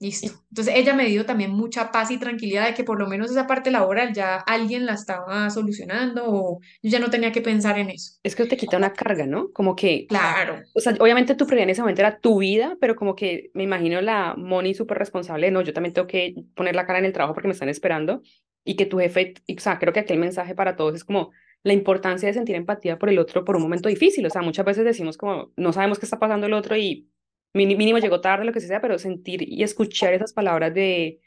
Listo. 0.01 0.33
Entonces 0.49 0.75
ella 0.77 0.95
me 0.95 1.05
dio 1.05 1.27
también 1.27 1.51
mucha 1.51 1.93
paz 1.93 2.11
y 2.11 2.17
tranquilidad 2.19 2.67
de 2.67 2.73
que 2.73 2.85
por 2.85 2.99
lo 2.99 3.07
menos 3.07 3.31
esa 3.31 3.47
parte 3.47 3.71
laboral 3.71 4.15
ya 4.15 4.37
alguien 4.37 4.87
la 4.87 4.95
estaba 4.95 5.51
solucionando 5.51 6.25
o 6.27 6.61
yo 6.83 6.91
ya 6.91 6.99
no 6.99 7.11
tenía 7.11 7.33
que 7.33 7.43
pensar 7.43 7.79
en 7.79 7.91
eso. 7.91 8.15
es 8.23 8.35
que 8.35 8.47
te 8.47 8.57
quita 8.57 8.79
una 8.79 8.95
carga, 8.95 9.27
¿no? 9.27 9.53
Como 9.53 9.77
que, 9.77 10.07
Claro. 10.09 10.63
o 10.75 10.81
sea, 10.81 10.95
obviamente 10.99 11.35
tu 11.35 11.45
prioridad 11.45 11.65
en 11.65 11.71
ese 11.71 11.83
momento 11.83 12.01
era 12.01 12.19
tu 12.19 12.39
vida, 12.39 12.79
pero 12.81 12.97
como 12.97 13.15
que 13.15 13.51
me 13.53 13.63
imagino 13.63 14.01
la 14.01 14.35
Moni 14.39 14.73
súper 14.73 14.97
responsable, 14.97 15.51
no, 15.51 15.61
yo 15.61 15.75
también 15.75 15.93
tengo 15.93 16.07
que 16.09 16.35
poner 16.55 16.75
la 16.75 16.87
cara 16.87 16.99
en 16.99 17.05
el 17.05 17.13
trabajo 17.13 17.35
porque 17.35 17.49
me 17.49 17.53
están 17.55 17.69
esperando 17.69 18.23
y 18.65 18.77
que 18.77 18.87
tu 18.87 18.99
jefe, 19.01 19.35
y, 19.47 19.57
o 19.59 19.61
sea, 19.61 19.79
creo 19.79 19.93
que 19.93 20.01
aquel 20.01 20.19
mensaje 20.19 20.55
para 20.55 20.77
todos 20.77 20.95
es 20.95 21.05
como 21.05 21.31
la 21.63 21.75
importancia 21.75 22.27
de 22.27 22.33
sentir 22.33 22.57
empatía 22.57 22.99
por 22.99 23.11
el 23.11 23.19
otro 23.19 23.45
por 23.45 23.55
un 23.57 23.63
momento 23.63 23.91
difícil, 23.91 24.25
o 24.25 24.31
sea, 24.31 24.41
muchas 24.41 24.65
veces 24.65 24.83
decimos 24.87 25.19
como, 25.19 25.53
no 25.57 25.75
sabemos 25.75 25.99
qué 25.99 26.07
está 26.07 26.19
pasando 26.19 26.47
el 26.47 26.55
otro 26.55 26.75
y 26.75 27.07
mínimo 27.55 27.99
llegó 27.99 28.21
tarde, 28.21 28.45
lo 28.45 28.53
que 28.53 28.61
sea, 28.61 28.81
pero 28.81 28.99
sentir 28.99 29.43
y 29.49 29.63
escuchar 29.63 30.15
esas 30.15 30.33
palabras 30.33 30.73
de, 30.75 31.21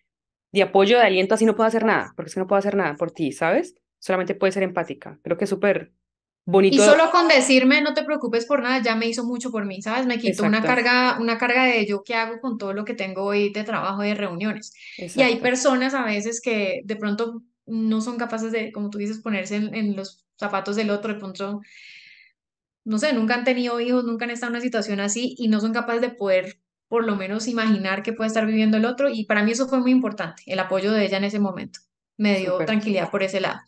de 0.51 0.62
apoyo, 0.62 0.97
de 0.97 1.03
aliento, 1.05 1.36
así 1.36 1.45
no 1.45 1.55
puedo 1.55 1.67
hacer 1.67 1.86
nada, 1.86 2.13
porque 2.15 2.29
es 2.29 2.33
que 2.36 2.39
no 2.39 2.47
puedo 2.47 2.59
hacer 2.59 2.75
nada 2.75 2.95
por 2.97 3.12
ti, 3.12 3.31
¿sabes? 3.31 3.75
Solamente 3.99 4.36
puedes 4.36 4.53
ser 4.53 4.63
empática. 4.63 5.19
Creo 5.23 5.38
que 5.38 5.45
es 5.45 5.49
súper 5.49 5.93
Y 6.45 6.51
bonito. 6.51 6.83
solo 6.83 7.09
con 7.12 7.27
decirme 7.27 7.81
no 7.81 7.93
te 7.93 8.03
preocupes 8.03 8.45
por 8.45 8.62
nada 8.62 8.81
ya 8.81 8.95
me 8.95 9.07
hizo 9.07 9.23
mucho 9.25 9.51
por 9.51 9.65
mí, 9.65 9.81
¿sabes? 9.81 10.05
Me 10.05 10.19
quitó 10.19 10.43
una 10.45 10.63
carga, 10.63 11.17
una 11.19 11.38
carga 11.38 11.65
de 11.65 11.86
yo 11.86 12.03
qué 12.03 12.15
hago 12.15 12.39
con 12.41 12.57
todo 12.57 12.73
lo 12.73 12.86
que 12.86 12.93
tengo 12.95 13.23
hoy 13.23 13.51
de 13.51 13.63
trabajo 13.63 14.03
y 14.03 14.09
de 14.09 14.15
reuniones. 14.15 14.73
Y 14.97 15.21
hay 15.21 15.38
personas 15.39 15.93
a 15.93 16.03
veces 16.05 16.41
que 16.41 16.81
de 16.86 16.95
pronto 16.97 17.43
no 17.65 18.01
son 18.01 18.17
capaces 18.17 18.51
de, 18.51 18.71
como 18.73 18.89
tú 18.89 18.97
dices, 18.97 19.19
ponerse 19.21 19.55
en, 19.55 19.73
en 19.73 19.95
los 19.95 20.25
zapatos 20.38 20.75
del 20.75 20.89
otro, 20.89 21.13
de 21.13 21.19
pronto 21.19 21.62
no 22.86 22.98
sé, 22.98 23.13
nunca 23.13 23.36
han 23.36 23.43
tenido 23.43 23.80
hijos, 23.80 24.04
nunca 24.04 24.26
han 24.26 24.32
estado 24.32 24.52
en 24.52 24.56
una 24.56 24.62
situación 24.62 25.00
así 25.00 25.36
y 25.38 25.48
no 25.48 25.60
son 25.60 25.74
capaces 25.74 26.02
de 26.02 26.10
poder 26.10 26.60
por 26.88 27.06
lo 27.06 27.15
menos 27.15 27.48
imaginar 27.48 28.04
que 28.04 28.13
puede 28.13 28.28
estar 28.28 28.46
viviendo 28.46 28.78
el 28.78 28.86
otro 28.86 29.10
y 29.10 29.26
para 29.26 29.43
mí 29.43 29.52
eso 29.52 29.67
fue 29.67 29.80
muy 29.80 29.91
importante, 29.91 30.43
el 30.46 30.60
apoyo 30.60 30.91
de 30.91 31.06
ella 31.06 31.17
en 31.17 31.24
ese 31.24 31.39
momento. 31.39 31.80
Me 32.17 32.38
dio 32.38 32.58
tranquilidad 32.60 33.10
por 33.10 33.24
ese 33.24 33.41
lado. 33.41 33.60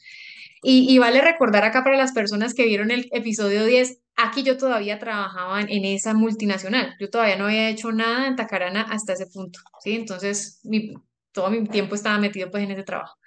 Y, 0.62 0.94
y 0.94 1.00
vale 1.00 1.22
recordar 1.22 1.64
acá 1.64 1.84
para 1.84 1.98
las 1.98 2.12
personas 2.12 2.54
que 2.54 2.66
vieron 2.66 2.92
el 2.92 3.08
episodio 3.12 3.66
10, 3.66 4.00
aquí 4.16 4.44
yo 4.44 4.58
todavía 4.58 5.00
trabajaba 5.00 5.62
en, 5.62 5.86
esa 5.86 6.14
multinacional, 6.14 6.96
yo 7.00 7.10
todavía 7.10 7.36
no 7.36 7.46
había 7.46 7.70
hecho 7.70 7.92
nada 7.92 8.28
en 8.28 8.36
Tacarana 8.36 8.82
hasta 8.82 9.14
ese 9.14 9.28
punto, 9.28 9.60
¿sí? 9.84 9.96
Entonces, 9.96 10.60
mi, 10.64 10.94
todo 11.32 11.50
mi 11.50 11.64
tiempo 11.68 11.96
estaba 11.96 12.18
metido 12.18 12.50
pues 12.50 12.64
en 12.64 12.72
ese 12.72 12.84
trabajo. 12.84 13.18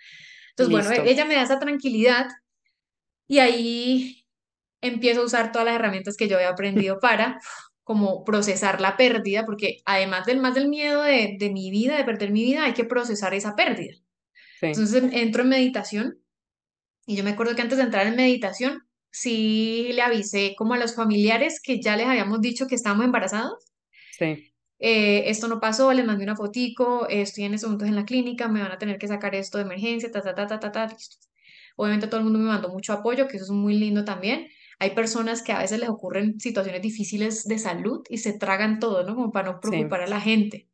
Entonces, 0.51 0.73
bueno, 0.73 1.05
ella 1.05 1.25
me 1.25 1.35
da 1.35 1.43
esa 1.43 1.59
tranquilidad 1.59 2.27
y 3.29 3.39
ahí 3.39 4.18
empiezo 4.81 5.23
a 5.23 5.25
usar 5.25 5.53
todas 5.53 5.67
las 5.67 5.77
herramientas 5.77 6.17
que 6.17 6.29
yo 6.29 6.37
había 6.37 6.51
aprendido 6.51 6.99
para 7.01 7.41
como 7.83 8.23
procesar 8.25 8.81
la 8.81 8.97
pérdida, 8.97 9.47
porque 9.47 9.79
además 9.87 10.27
del 10.27 10.41
más 10.41 10.55
del 10.55 10.69
miedo 10.69 11.03
de, 11.03 11.37
de 11.39 11.51
mi 11.51 11.71
vida, 11.71 11.97
de 11.97 12.05
perder 12.05 12.33
mi 12.33 12.43
vida, 12.43 12.65
hay 12.65 12.75
que 12.75 12.85
procesar 12.85 13.33
esa 13.33 13.57
pérdida. 13.57 13.95
Sí, 14.61 14.67
Entonces 14.67 15.03
entro 15.13 15.43
en 15.43 15.49
meditación 15.49 16.19
y 17.07 17.17
yo 17.17 17.25
me 17.25 17.31
acuerdo 17.31 17.57
que 17.57 17.63
antes 17.63 17.79
de 17.79 17.85
entrar 17.85 18.07
en 18.07 18.17
meditación, 18.17 18.83
sí 19.11 19.91
le 19.95 20.03
avisé 20.03 20.55
como 20.59 20.75
a 20.75 20.79
los 20.79 20.95
familiares 20.95 21.61
que 21.63 21.81
ya 21.81 21.97
les 21.97 22.07
habíamos 22.07 22.43
dicho 22.43 22.67
que 22.67 22.75
estábamos 22.75 23.07
embarazados. 23.07 23.65
sí, 24.11 24.53
eh, 24.79 25.25
esto 25.31 25.49
no 25.49 25.61
pasó, 25.61 25.93
les 25.93 26.05
mandé 26.07 26.25
una 26.25 26.37
fotico, 26.37 27.09
eh, 27.09 27.23
estoy 27.23 27.45
en 27.45 27.55
estos 27.55 27.69
momentos 27.69 27.89
en 27.89 27.97
la 27.97 28.05
clínica, 28.05 28.49
me 28.49 28.63
van 28.63 28.73
a 28.73 28.79
tener 28.79 28.99
que 28.99 29.09
sacar 29.09 29.35
esto 29.35 29.59
de 29.59 29.65
emergencia, 29.65 30.11
ta, 30.11 30.23
ta, 30.23 30.35
ta, 30.35 30.47
ta, 30.47 30.61
ta, 30.61 30.71
ta, 30.73 30.87
listo. 30.87 31.17
Obviamente 31.77 32.07
todo 32.09 32.19
el 32.19 32.25
mundo 32.25 32.39
me 32.39 32.47
mandó 32.47 32.69
mucho 32.69 32.93
apoyo, 32.93 33.27
que 33.29 33.37
eso 33.37 33.47
es 33.47 33.51
muy 33.51 33.75
lindo 33.75 34.05
también. 34.05 34.49
Hay 34.79 34.91
personas 34.91 35.43
que 35.43 35.53
a 35.53 35.59
veces 35.59 35.81
les 35.81 35.89
ocurren 35.89 36.39
situaciones 36.39 36.83
difíciles 36.83 37.45
de 37.45 37.59
salud 37.59 38.03
y 38.09 38.19
se 38.19 38.33
tragan 38.33 38.79
todo, 38.79 39.05
¿no? 39.05 39.15
Como 39.15 39.33
para 39.33 39.51
no 39.51 39.61
sí, 39.63 39.71
preocupar 39.71 40.03
a 40.03 40.07
la 40.07 40.21
gente. 40.21 40.69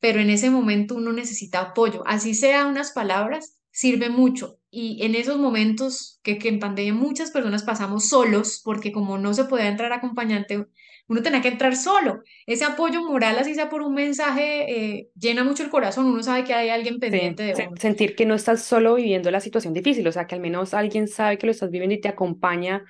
Pero 0.00 0.20
en 0.20 0.30
ese 0.30 0.50
momento 0.50 0.96
uno 0.96 1.12
necesita 1.12 1.60
apoyo. 1.60 2.02
Así 2.06 2.34
sea 2.34 2.66
unas 2.66 2.92
palabras, 2.92 3.58
sirve 3.70 4.10
mucho. 4.10 4.58
Y 4.70 5.04
en 5.04 5.14
esos 5.14 5.38
momentos 5.38 6.20
que, 6.22 6.38
que 6.38 6.48
en 6.48 6.58
pandemia 6.58 6.94
muchas 6.94 7.30
personas 7.30 7.62
pasamos 7.62 8.08
solos, 8.08 8.60
porque 8.64 8.92
como 8.92 9.18
no 9.18 9.34
se 9.34 9.44
podía 9.44 9.68
entrar 9.68 9.92
acompañante, 9.92 10.66
uno 11.06 11.22
tenía 11.22 11.42
que 11.42 11.48
entrar 11.48 11.76
solo. 11.76 12.22
Ese 12.46 12.64
apoyo 12.64 13.02
moral, 13.02 13.38
así 13.38 13.54
sea 13.54 13.68
por 13.68 13.82
un 13.82 13.94
mensaje, 13.94 14.96
eh, 14.96 15.10
llena 15.14 15.44
mucho 15.44 15.62
el 15.62 15.70
corazón. 15.70 16.06
Uno 16.06 16.22
sabe 16.22 16.44
que 16.44 16.54
hay 16.54 16.70
alguien 16.70 16.94
sí. 16.94 17.00
pendiente 17.00 17.42
de 17.42 17.66
uno. 17.66 17.76
Sentir 17.76 18.16
que 18.16 18.26
no 18.26 18.34
estás 18.34 18.62
solo 18.62 18.94
viviendo 18.94 19.30
la 19.30 19.40
situación 19.40 19.74
difícil, 19.74 20.06
o 20.08 20.12
sea, 20.12 20.26
que 20.26 20.34
al 20.34 20.40
menos 20.40 20.72
alguien 20.72 21.06
sabe 21.06 21.36
que 21.38 21.46
lo 21.46 21.52
estás 21.52 21.70
viviendo 21.70 21.94
y 21.94 22.00
te 22.00 22.08
acompaña 22.08 22.84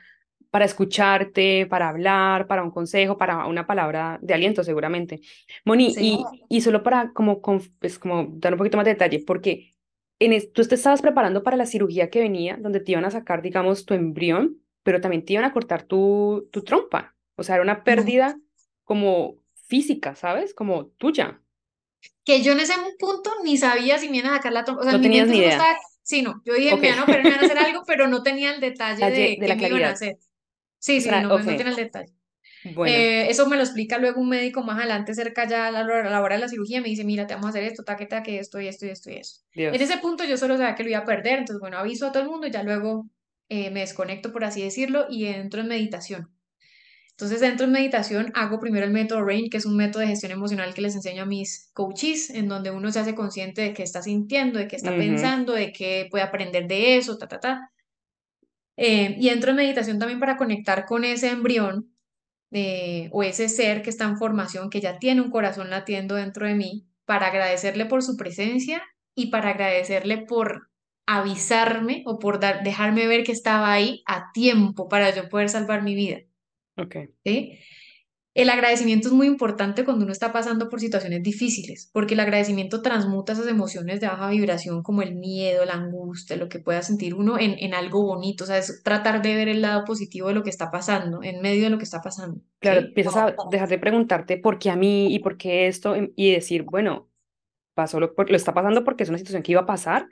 para 0.54 0.64
escucharte, 0.66 1.66
para 1.66 1.88
hablar, 1.88 2.46
para 2.46 2.62
un 2.62 2.70
consejo, 2.70 3.18
para 3.18 3.46
una 3.46 3.66
palabra 3.66 4.18
de 4.22 4.34
aliento, 4.34 4.62
seguramente. 4.64 5.20
Moni, 5.64 5.92
Sí. 5.94 6.14
y, 6.14 6.24
y 6.48 6.60
solo 6.60 6.82
para 6.84 7.12
como, 7.12 7.40
pues, 7.80 7.98
como 7.98 8.26
dar 8.36 8.52
un 8.54 8.58
poquito 8.58 8.76
más 8.76 8.84
de 8.86 8.92
detalle, 8.92 9.24
porque 9.26 9.74
en 10.20 10.52
tú 10.52 10.62
te 10.66 10.76
estabas 10.76 11.02
preparando 11.02 11.42
para 11.42 11.56
la 11.56 11.66
cirugía 11.66 12.08
que 12.10 12.20
venía, 12.20 12.56
donde 12.60 12.80
te 12.80 12.92
iban 12.92 13.04
a 13.04 13.10
sacar, 13.10 13.42
digamos, 13.42 13.84
tu 13.84 13.94
embrión, 13.94 14.58
pero 14.84 15.00
también 15.00 15.24
te 15.24 15.32
iban 15.32 15.44
a 15.44 15.52
cortar 15.52 15.82
tu, 15.84 16.48
tu 16.52 16.62
trompa. 16.62 17.16
O 17.36 17.42
sea, 17.42 17.56
era 17.56 17.64
una 17.64 17.82
pérdida 17.84 18.38
como 18.84 19.36
física, 19.66 20.14
¿sabes? 20.14 20.54
Como 20.54 20.86
tuya. 20.98 21.40
que 22.24 22.42
yo 22.42 22.52
en 22.52 22.60
ese 22.60 22.74
punto 22.98 23.30
ni 23.44 23.56
sabía 23.58 23.98
si 23.98 24.08
me 24.08 24.18
iban 24.18 24.32
a 24.32 24.36
sacar 24.36 24.52
la 24.52 24.64
trompa, 24.64 24.82
o 24.82 24.84
sea, 24.84 24.92
No 24.92 24.98
mi 24.98 25.04
tenías 25.04 25.28
ni 25.28 25.38
idea. 25.38 25.50
estaba, 25.52 25.76
sí, 26.02 26.22
no, 26.22 26.42
yo 26.44 26.54
dije, 26.54 26.74
Ok. 26.74 26.80
me 26.80 26.90
van 26.90 27.00
a 27.00 27.04
operar, 27.04 27.24
me 27.24 27.30
van 27.30 27.40
a 27.40 27.42
hacer 27.42 27.58
algo, 27.58 27.82
pero 27.86 28.08
no 28.08 28.22
tenía 28.22 28.54
el 28.54 28.60
detalle 28.60 29.04
Detalle 29.04 29.36
de 29.36 29.36
de 29.36 29.46
qué 29.46 29.46
la 29.46 29.56
me 29.56 29.66
iban 29.68 29.84
a 29.84 29.90
hacer. 29.90 30.18
Sí, 30.84 31.00
sí, 31.00 31.08
no, 31.08 31.34
ok. 31.34 31.44
no 31.44 31.56
tenía 31.56 31.70
el 31.70 31.76
detalle. 31.76 32.12
Bueno, 32.74 32.94
Eh, 32.94 33.30
eso 33.30 33.46
me 33.48 33.56
lo 33.56 33.62
explica 33.62 33.96
luego 33.98 34.20
un 34.20 34.28
médico 34.28 34.62
más 34.62 34.76
adelante, 34.78 35.14
cerca 35.14 35.48
ya 35.48 35.68
a 35.68 35.70
la, 35.70 35.82
hora 35.82 36.06
a 36.06 36.10
la 36.10 36.20
hora 36.20 36.34
de 36.34 36.42
la 36.42 36.48
cirugía, 36.48 36.82
me 36.82 36.88
dice, 36.90 37.04
mira, 37.04 37.26
te 37.26 37.32
vamos 37.34 37.46
a 37.46 37.50
hacer 37.50 37.64
esto, 37.64 37.84
taque, 37.84 38.04
taque, 38.04 38.38
esto 38.38 38.60
y 38.60 38.68
esto 38.68 38.84
y 38.84 38.90
esto 38.90 39.10
y 39.10 39.14
esto. 39.16 39.40
En 39.70 39.80
ese 39.80 39.94
Dios. 39.94 40.00
punto 40.02 40.24
yo 40.24 40.36
solo 40.36 40.58
sabía 40.58 40.74
que 40.74 40.82
lo 40.82 40.90
iba 40.90 40.98
a 40.98 41.04
perder, 41.06 41.38
entonces, 41.38 41.58
bueno, 41.60 41.78
aviso 41.78 42.06
a 42.06 42.12
todo 42.12 42.22
el 42.22 42.28
mundo 42.28 42.46
y 42.46 42.50
ya 42.50 42.62
luego 42.62 43.08
eh, 43.48 43.70
me 43.70 43.80
desconecto, 43.80 44.30
por 44.30 44.44
así 44.44 44.62
decirlo, 44.62 45.06
y 45.08 45.24
entro 45.26 45.62
en 45.62 45.68
meditación. 45.68 46.30
Entonces, 47.12 47.40
dentro 47.40 47.66
de 47.66 47.72
meditación, 47.72 48.32
hago 48.34 48.58
primero 48.60 48.84
el 48.86 48.92
método 48.92 49.24
RAIN, 49.24 49.48
que 49.50 49.58
es 49.58 49.66
un 49.66 49.76
método 49.76 50.00
de 50.02 50.08
gestión 50.08 50.32
emocional 50.32 50.74
que 50.74 50.82
les 50.82 50.94
enseño 50.96 51.22
a 51.22 51.26
mis 51.26 51.70
coaches, 51.72 52.30
en 52.30 52.48
donde 52.48 52.70
uno 52.72 52.90
se 52.92 52.98
hace 53.00 53.14
consciente 53.14 53.62
de 53.62 53.72
qué 53.74 53.84
está 53.84 54.02
sintiendo, 54.02 54.58
de 54.58 54.68
qué 54.68 54.76
está 54.76 54.96
pensando, 54.96 55.52
de 55.54 55.72
qué 55.72 56.08
puede 56.10 56.24
aprender 56.24 56.66
de 56.66 56.96
eso, 56.96 57.16
ta, 57.16 57.28
ta, 57.28 57.40
ta. 57.40 57.72
Eh, 58.76 59.16
y 59.18 59.28
entro 59.28 59.50
en 59.50 59.56
meditación 59.56 59.98
también 59.98 60.20
para 60.20 60.36
conectar 60.36 60.84
con 60.84 61.04
ese 61.04 61.30
embrión 61.30 61.94
eh, 62.50 63.08
o 63.12 63.22
ese 63.22 63.48
ser 63.48 63.82
que 63.82 63.90
está 63.90 64.04
en 64.04 64.18
formación, 64.18 64.70
que 64.70 64.80
ya 64.80 64.98
tiene 64.98 65.20
un 65.20 65.30
corazón 65.30 65.70
latiendo 65.70 66.16
dentro 66.16 66.46
de 66.46 66.54
mí, 66.54 66.86
para 67.04 67.28
agradecerle 67.28 67.86
por 67.86 68.02
su 68.02 68.16
presencia 68.16 68.82
y 69.14 69.26
para 69.26 69.50
agradecerle 69.50 70.18
por 70.18 70.70
avisarme 71.06 72.02
o 72.06 72.18
por 72.18 72.40
dar, 72.40 72.62
dejarme 72.62 73.06
ver 73.06 73.24
que 73.24 73.32
estaba 73.32 73.72
ahí 73.72 74.02
a 74.06 74.32
tiempo 74.32 74.88
para 74.88 75.14
yo 75.14 75.28
poder 75.28 75.48
salvar 75.48 75.82
mi 75.82 75.94
vida. 75.94 76.18
Ok. 76.76 76.96
¿sí? 77.24 77.58
El 78.34 78.50
agradecimiento 78.50 79.06
es 79.08 79.14
muy 79.14 79.28
importante 79.28 79.84
cuando 79.84 80.04
uno 80.04 80.12
está 80.12 80.32
pasando 80.32 80.68
por 80.68 80.80
situaciones 80.80 81.22
difíciles, 81.22 81.88
porque 81.92 82.14
el 82.14 82.20
agradecimiento 82.20 82.82
transmuta 82.82 83.32
esas 83.32 83.46
emociones 83.46 84.00
de 84.00 84.08
baja 84.08 84.28
vibración 84.30 84.82
como 84.82 85.02
el 85.02 85.14
miedo, 85.14 85.64
la 85.64 85.74
angustia, 85.74 86.36
lo 86.36 86.48
que 86.48 86.58
pueda 86.58 86.82
sentir 86.82 87.14
uno 87.14 87.38
en, 87.38 87.54
en 87.60 87.74
algo 87.74 88.04
bonito, 88.04 88.42
o 88.42 88.46
sea, 88.48 88.58
es 88.58 88.82
tratar 88.82 89.22
de 89.22 89.36
ver 89.36 89.48
el 89.48 89.62
lado 89.62 89.84
positivo 89.84 90.28
de 90.28 90.34
lo 90.34 90.42
que 90.42 90.50
está 90.50 90.72
pasando, 90.72 91.22
en 91.22 91.40
medio 91.42 91.62
de 91.62 91.70
lo 91.70 91.78
que 91.78 91.84
está 91.84 92.02
pasando, 92.02 92.40
Claro, 92.58 92.80
¿sí? 92.80 92.86
empiezas 92.88 93.16
a 93.16 93.34
dejar 93.50 93.68
de 93.68 93.78
preguntarte 93.78 94.36
por 94.36 94.58
qué 94.58 94.70
a 94.70 94.76
mí 94.76 95.14
y 95.14 95.20
por 95.20 95.36
qué 95.36 95.68
esto 95.68 95.94
em, 95.94 96.12
y 96.16 96.32
decir, 96.32 96.64
bueno, 96.64 97.08
pasó 97.74 98.00
lo, 98.00 98.14
lo 98.16 98.36
está 98.36 98.52
pasando 98.52 98.82
porque 98.82 99.04
es 99.04 99.10
una 99.10 99.18
situación 99.18 99.44
que 99.44 99.52
iba 99.52 99.60
a 99.60 99.66
pasar 99.66 100.08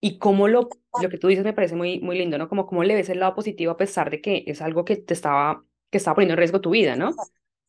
y 0.00 0.18
cómo 0.18 0.48
lo, 0.48 0.68
lo 1.00 1.08
que 1.08 1.16
tú 1.16 1.28
dices 1.28 1.44
me 1.44 1.52
parece 1.52 1.76
muy, 1.76 2.00
muy 2.00 2.18
lindo, 2.18 2.36
¿no? 2.36 2.48
Como 2.48 2.66
cómo 2.66 2.84
le 2.84 2.94
ves 2.94 3.08
el 3.08 3.20
lado 3.20 3.34
positivo 3.34 3.72
a 3.72 3.76
pesar 3.76 4.10
de 4.10 4.20
que 4.20 4.44
es 4.46 4.60
algo 4.60 4.84
que 4.84 4.96
te 4.96 5.14
estaba, 5.14 5.64
que 5.90 5.98
estaba 5.98 6.16
poniendo 6.16 6.34
en 6.34 6.38
riesgo 6.38 6.60
tu 6.60 6.70
vida, 6.70 6.96
¿no? 6.96 7.14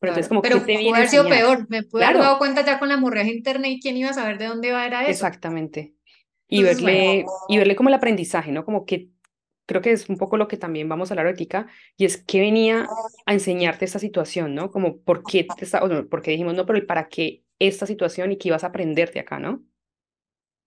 Pero 0.03 0.11
entonces, 0.11 0.27
Claro, 0.27 0.29
como, 0.29 0.49
¿qué 0.49 0.59
pero 0.59 0.65
te 0.65 0.77
pudo 0.77 0.77
viene 0.77 0.99
a 1.03 1.03
haber 1.03 1.09
sido 1.09 1.27
peor, 1.29 1.67
me 1.69 1.83
pude 1.83 2.03
haber 2.05 2.19
dado 2.19 2.37
Claro, 2.37 2.39
cuenta 2.39 2.65
ya 2.65 2.79
con 2.79 2.89
la 2.89 2.95
hemorragia 2.95 3.33
interna 3.33 3.67
y 3.69 3.79
quién 3.79 3.97
iba 3.97 4.09
a 4.09 4.13
saber 4.13 4.37
de 4.37 4.47
dónde 4.47 4.71
va 4.73 4.85
era 4.85 5.07
eso. 5.07 5.27
exactamente. 5.27 5.95
Y 6.47 6.63
Entonces, 6.63 6.81
bueno, 6.81 7.03
verle, 7.03 7.25
y 7.47 7.57
verle 7.57 7.75
como 7.75 7.89
el 7.89 7.95
aprendizaje, 7.95 8.51
¿no? 8.51 8.65
Como 8.65 8.85
que 8.85 9.09
creo 9.65 9.81
que 9.81 9.91
es 9.91 10.09
un 10.09 10.17
poco 10.17 10.37
lo 10.37 10.47
que 10.47 10.57
también 10.57 10.89
vamos 10.89 11.11
a 11.11 11.13
hablar 11.15 11.27
ahorita, 11.27 11.67
y 11.97 12.05
es 12.05 12.17
que 12.23 12.39
venía 12.41 12.97
a 13.25 13.33
enseñarte 13.33 13.85
esta 13.85 13.99
situación, 13.99 14.55
¿no? 14.55 14.71
Como 14.71 14.99
por 15.01 15.25
qué 15.25 15.45
te 15.57 15.65
está, 15.65 15.83
o 15.83 15.87
no, 15.87 16.07
porque 16.09 16.31
dijimos, 16.31 16.55
no, 16.55 16.65
pero 16.65 16.79
¿y 16.79 16.83
para 16.83 17.09
qué 17.09 17.43
esta 17.59 17.85
situación 17.87 18.31
y 18.31 18.37
qué 18.37 18.49
ibas 18.49 18.63
a 18.63 18.67
aprender 18.67 19.13
de 19.13 19.21
acá, 19.21 19.39
¿no? 19.39 19.63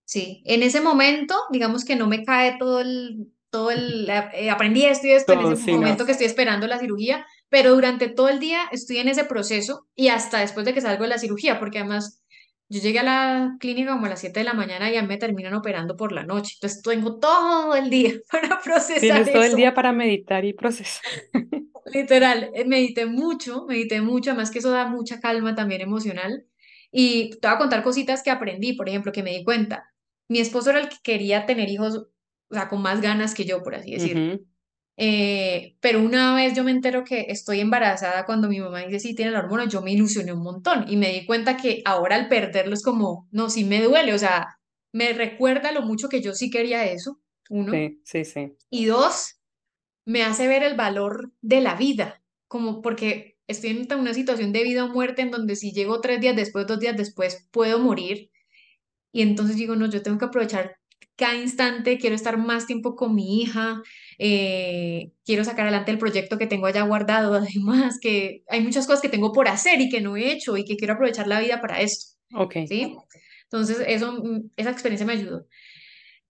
Sí, 0.04 0.42
en 0.46 0.62
ese 0.62 0.80
momento, 0.80 1.34
digamos 1.50 1.84
que 1.84 1.96
no 1.96 2.06
me 2.06 2.24
cae 2.24 2.58
todo 2.58 2.80
el, 2.80 3.32
todo 3.50 3.70
el, 3.72 4.08
eh, 4.08 4.50
aprendí 4.50 4.84
esto 4.84 5.06
y 5.08 5.10
esto 5.12 5.32
en 5.32 5.40
Todo, 5.40 5.52
ese 5.52 5.56
sí, 5.56 5.78
no. 5.78 5.88
momento 5.88 6.06
que 6.06 6.12
estoy 6.12 6.26
esperando 6.28 6.66
la 6.68 6.78
cirugía, 6.78 7.26
pero 7.48 7.74
durante 7.74 8.08
todo 8.08 8.28
el 8.28 8.40
día 8.40 8.60
estoy 8.72 8.98
en 8.98 9.08
ese 9.08 9.24
proceso 9.24 9.86
y 9.94 10.08
hasta 10.08 10.40
después 10.40 10.66
de 10.66 10.74
que 10.74 10.80
salgo 10.80 11.04
de 11.04 11.10
la 11.10 11.18
cirugía, 11.18 11.58
porque 11.58 11.78
además 11.78 12.22
yo 12.68 12.80
llegué 12.80 12.98
a 12.98 13.04
la 13.04 13.56
clínica 13.60 13.92
como 13.92 14.06
a 14.06 14.08
las 14.08 14.20
7 14.20 14.40
de 14.40 14.44
la 14.44 14.54
mañana 14.54 14.90
y 14.90 14.94
ya 14.94 15.02
me 15.02 15.18
terminan 15.18 15.54
operando 15.54 15.96
por 15.96 16.10
la 16.10 16.24
noche, 16.24 16.54
entonces 16.56 16.82
tengo 16.82 17.18
todo 17.18 17.76
el 17.76 17.90
día 17.90 18.14
para 18.30 18.60
procesar 18.60 19.00
Tienes 19.00 19.32
todo 19.32 19.44
el 19.44 19.54
día 19.54 19.74
para 19.74 19.92
meditar 19.92 20.44
y 20.44 20.52
procesar. 20.52 21.04
Literal, 21.92 22.50
eh, 22.54 22.64
medité 22.64 23.06
mucho, 23.06 23.64
medité 23.66 24.00
mucho, 24.00 24.30
además 24.30 24.50
que 24.50 24.58
eso 24.58 24.70
da 24.70 24.88
mucha 24.88 25.20
calma 25.20 25.54
también 25.54 25.80
emocional. 25.80 26.44
Y 26.90 27.30
te 27.40 27.46
voy 27.46 27.54
a 27.54 27.58
contar 27.58 27.82
cositas 27.82 28.22
que 28.22 28.30
aprendí, 28.30 28.72
por 28.72 28.88
ejemplo, 28.88 29.12
que 29.12 29.22
me 29.22 29.30
di 29.30 29.44
cuenta. 29.44 29.92
Mi 30.28 30.40
esposo 30.40 30.70
era 30.70 30.80
el 30.80 30.88
que 30.88 30.96
quería 31.02 31.46
tener 31.46 31.68
hijos, 31.68 31.96
o 31.96 32.54
sea, 32.54 32.68
con 32.68 32.82
más 32.82 33.00
ganas 33.00 33.34
que 33.34 33.44
yo, 33.44 33.62
por 33.62 33.76
así 33.76 33.92
decirlo. 33.92 34.40
Eh, 34.98 35.76
pero 35.80 36.00
una 36.00 36.34
vez 36.34 36.54
yo 36.54 36.64
me 36.64 36.70
entero 36.70 37.04
que 37.04 37.26
estoy 37.28 37.60
embarazada 37.60 38.24
cuando 38.24 38.48
mi 38.48 38.60
mamá 38.60 38.80
dice 38.80 38.98
sí 38.98 39.14
tiene 39.14 39.30
la 39.30 39.40
hormona, 39.40 39.66
yo 39.66 39.82
me 39.82 39.92
ilusioné 39.92 40.32
un 40.32 40.42
montón 40.42 40.86
y 40.88 40.96
me 40.96 41.12
di 41.12 41.26
cuenta 41.26 41.58
que 41.58 41.82
ahora 41.84 42.16
al 42.16 42.28
perderlo 42.28 42.72
es 42.72 42.82
como, 42.82 43.28
no, 43.30 43.50
sí 43.50 43.64
me 43.64 43.82
duele, 43.82 44.14
o 44.14 44.18
sea, 44.18 44.58
me 44.92 45.12
recuerda 45.12 45.72
lo 45.72 45.82
mucho 45.82 46.08
que 46.08 46.22
yo 46.22 46.32
sí 46.32 46.50
quería 46.50 46.86
eso, 46.86 47.20
uno. 47.50 47.72
Sí, 47.72 48.00
sí, 48.04 48.24
sí. 48.24 48.52
Y 48.70 48.86
dos, 48.86 49.36
me 50.06 50.22
hace 50.22 50.48
ver 50.48 50.62
el 50.62 50.76
valor 50.76 51.32
de 51.42 51.60
la 51.60 51.74
vida, 51.74 52.22
como 52.48 52.80
porque 52.80 53.36
estoy 53.48 53.70
en 53.70 54.00
una 54.00 54.14
situación 54.14 54.52
de 54.52 54.64
vida 54.64 54.84
o 54.84 54.88
muerte 54.88 55.22
en 55.22 55.30
donde 55.30 55.56
si 55.56 55.72
llego 55.72 56.00
tres 56.00 56.20
días 56.20 56.34
después, 56.34 56.66
dos 56.66 56.80
días 56.80 56.96
después, 56.96 57.46
puedo 57.50 57.78
morir. 57.78 58.30
Y 59.12 59.22
entonces 59.22 59.56
digo, 59.56 59.76
no, 59.76 59.88
yo 59.88 60.02
tengo 60.02 60.18
que 60.18 60.24
aprovechar 60.24 60.78
cada 61.16 61.36
instante, 61.36 61.98
quiero 61.98 62.14
estar 62.14 62.36
más 62.38 62.66
tiempo 62.66 62.94
con 62.94 63.14
mi 63.14 63.40
hija, 63.40 63.82
eh, 64.18 65.12
quiero 65.24 65.44
sacar 65.44 65.66
adelante 65.66 65.90
el 65.90 65.98
proyecto 65.98 66.38
que 66.38 66.46
tengo 66.46 66.66
allá 66.66 66.82
guardado, 66.82 67.34
además 67.36 67.98
que 68.00 68.44
hay 68.48 68.60
muchas 68.62 68.86
cosas 68.86 69.02
que 69.02 69.08
tengo 69.08 69.32
por 69.32 69.48
hacer 69.48 69.80
y 69.80 69.88
que 69.88 70.00
no 70.00 70.16
he 70.16 70.32
hecho 70.32 70.56
y 70.56 70.64
que 70.64 70.76
quiero 70.76 70.94
aprovechar 70.94 71.26
la 71.26 71.40
vida 71.40 71.60
para 71.60 71.80
esto, 71.80 72.16
Ok, 72.34 72.54
¿sí? 72.66 72.96
Entonces, 73.44 73.82
eso, 73.86 74.12
mm, 74.12 74.50
esa 74.56 74.70
experiencia 74.70 75.06
me 75.06 75.12
ayudó. 75.14 75.46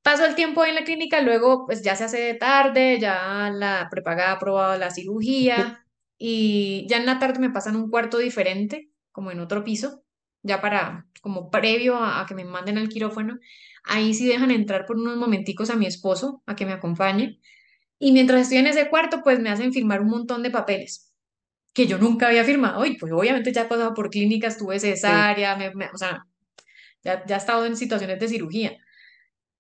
Paso 0.03 0.25
el 0.25 0.37
tiempo 0.37 0.65
en 0.65 0.77
la 0.77 0.85
clínica, 0.85 1.21
luego 1.21 1.67
pues 1.67 1.83
ya 1.83 1.97
se 1.97 2.05
hace 2.05 2.21
de 2.21 2.35
tarde, 2.35 2.99
ya 3.01 3.51
la 3.53 3.89
prepaga 3.91 4.29
ha 4.29 4.33
aprobado 4.33 4.79
la 4.79 4.91
cirugía 4.93 5.85
y 6.17 6.87
ya 6.89 6.99
en 6.99 7.07
la 7.07 7.19
tarde 7.19 7.41
me 7.41 7.51
pasan 7.51 7.75
un 7.77 7.91
cuarto 7.91 8.19
diferente, 8.19 8.91
como 9.11 9.33
en 9.33 9.41
otro 9.41 9.65
piso, 9.65 10.05
ya 10.43 10.61
para, 10.61 11.09
como 11.23 11.51
previo 11.51 11.97
a, 11.97 12.21
a 12.21 12.27
que 12.27 12.37
me 12.37 12.45
manden 12.45 12.79
al 12.79 12.89
quirófano. 12.89 13.39
Ahí 13.83 14.15
sí 14.15 14.29
dejan 14.29 14.53
entrar 14.53 14.87
por 14.87 14.97
unos 14.97 15.17
momenticos 15.17 15.71
a 15.71 15.77
mi 15.77 15.87
esposo 15.87 16.43
a 16.47 16.55
que 16.55 16.67
me 16.67 16.73
acompañe. 16.73 17.41
Y 17.99 18.13
mientras 18.13 18.43
estoy 18.43 18.59
en 18.59 18.67
ese 18.67 18.89
cuarto, 18.89 19.23
pues 19.23 19.41
me 19.41 19.51
hacen 19.51 19.73
firmar 19.73 20.01
un 20.03 20.09
montón 20.09 20.43
de 20.43 20.51
papeles 20.51 21.13
que 21.75 21.87
yo 21.87 21.99
nunca 21.99 22.29
había 22.29 22.45
firmado. 22.45 22.85
Y 22.87 22.97
pues 22.99 23.13
obviamente 23.13 23.53
ya 23.53 23.63
he 23.63 23.67
pasado 23.67 23.95
por 23.95 24.11
clínicas, 24.11 24.59
tuve 24.59 24.81
sí, 24.81 24.89
cesárea, 24.91 25.57
me- 25.57 25.75
me- 25.75 25.91
o 25.93 25.99
sea, 25.99 26.25
ya, 27.05 27.25
ya 27.27 27.37
he 27.37 27.39
estado 27.39 27.67
en 27.67 27.77
situaciones 27.77 28.19
de 28.21 28.29
cirugía. 28.29 28.77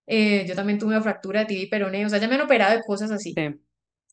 Eh, 0.06 0.44
yo 0.46 0.54
también 0.54 0.78
tuve 0.78 0.90
una 0.90 1.02
fractura 1.02 1.40
de 1.40 1.46
tibia 1.46 1.64
y 1.64 1.68
peroné, 1.68 2.06
o 2.06 2.08
sea, 2.08 2.18
ya 2.20 2.28
me 2.28 2.36
han 2.36 2.42
operado 2.42 2.76
de 2.76 2.82
cosas 2.86 3.10
así. 3.10 3.32
sí. 3.34 3.48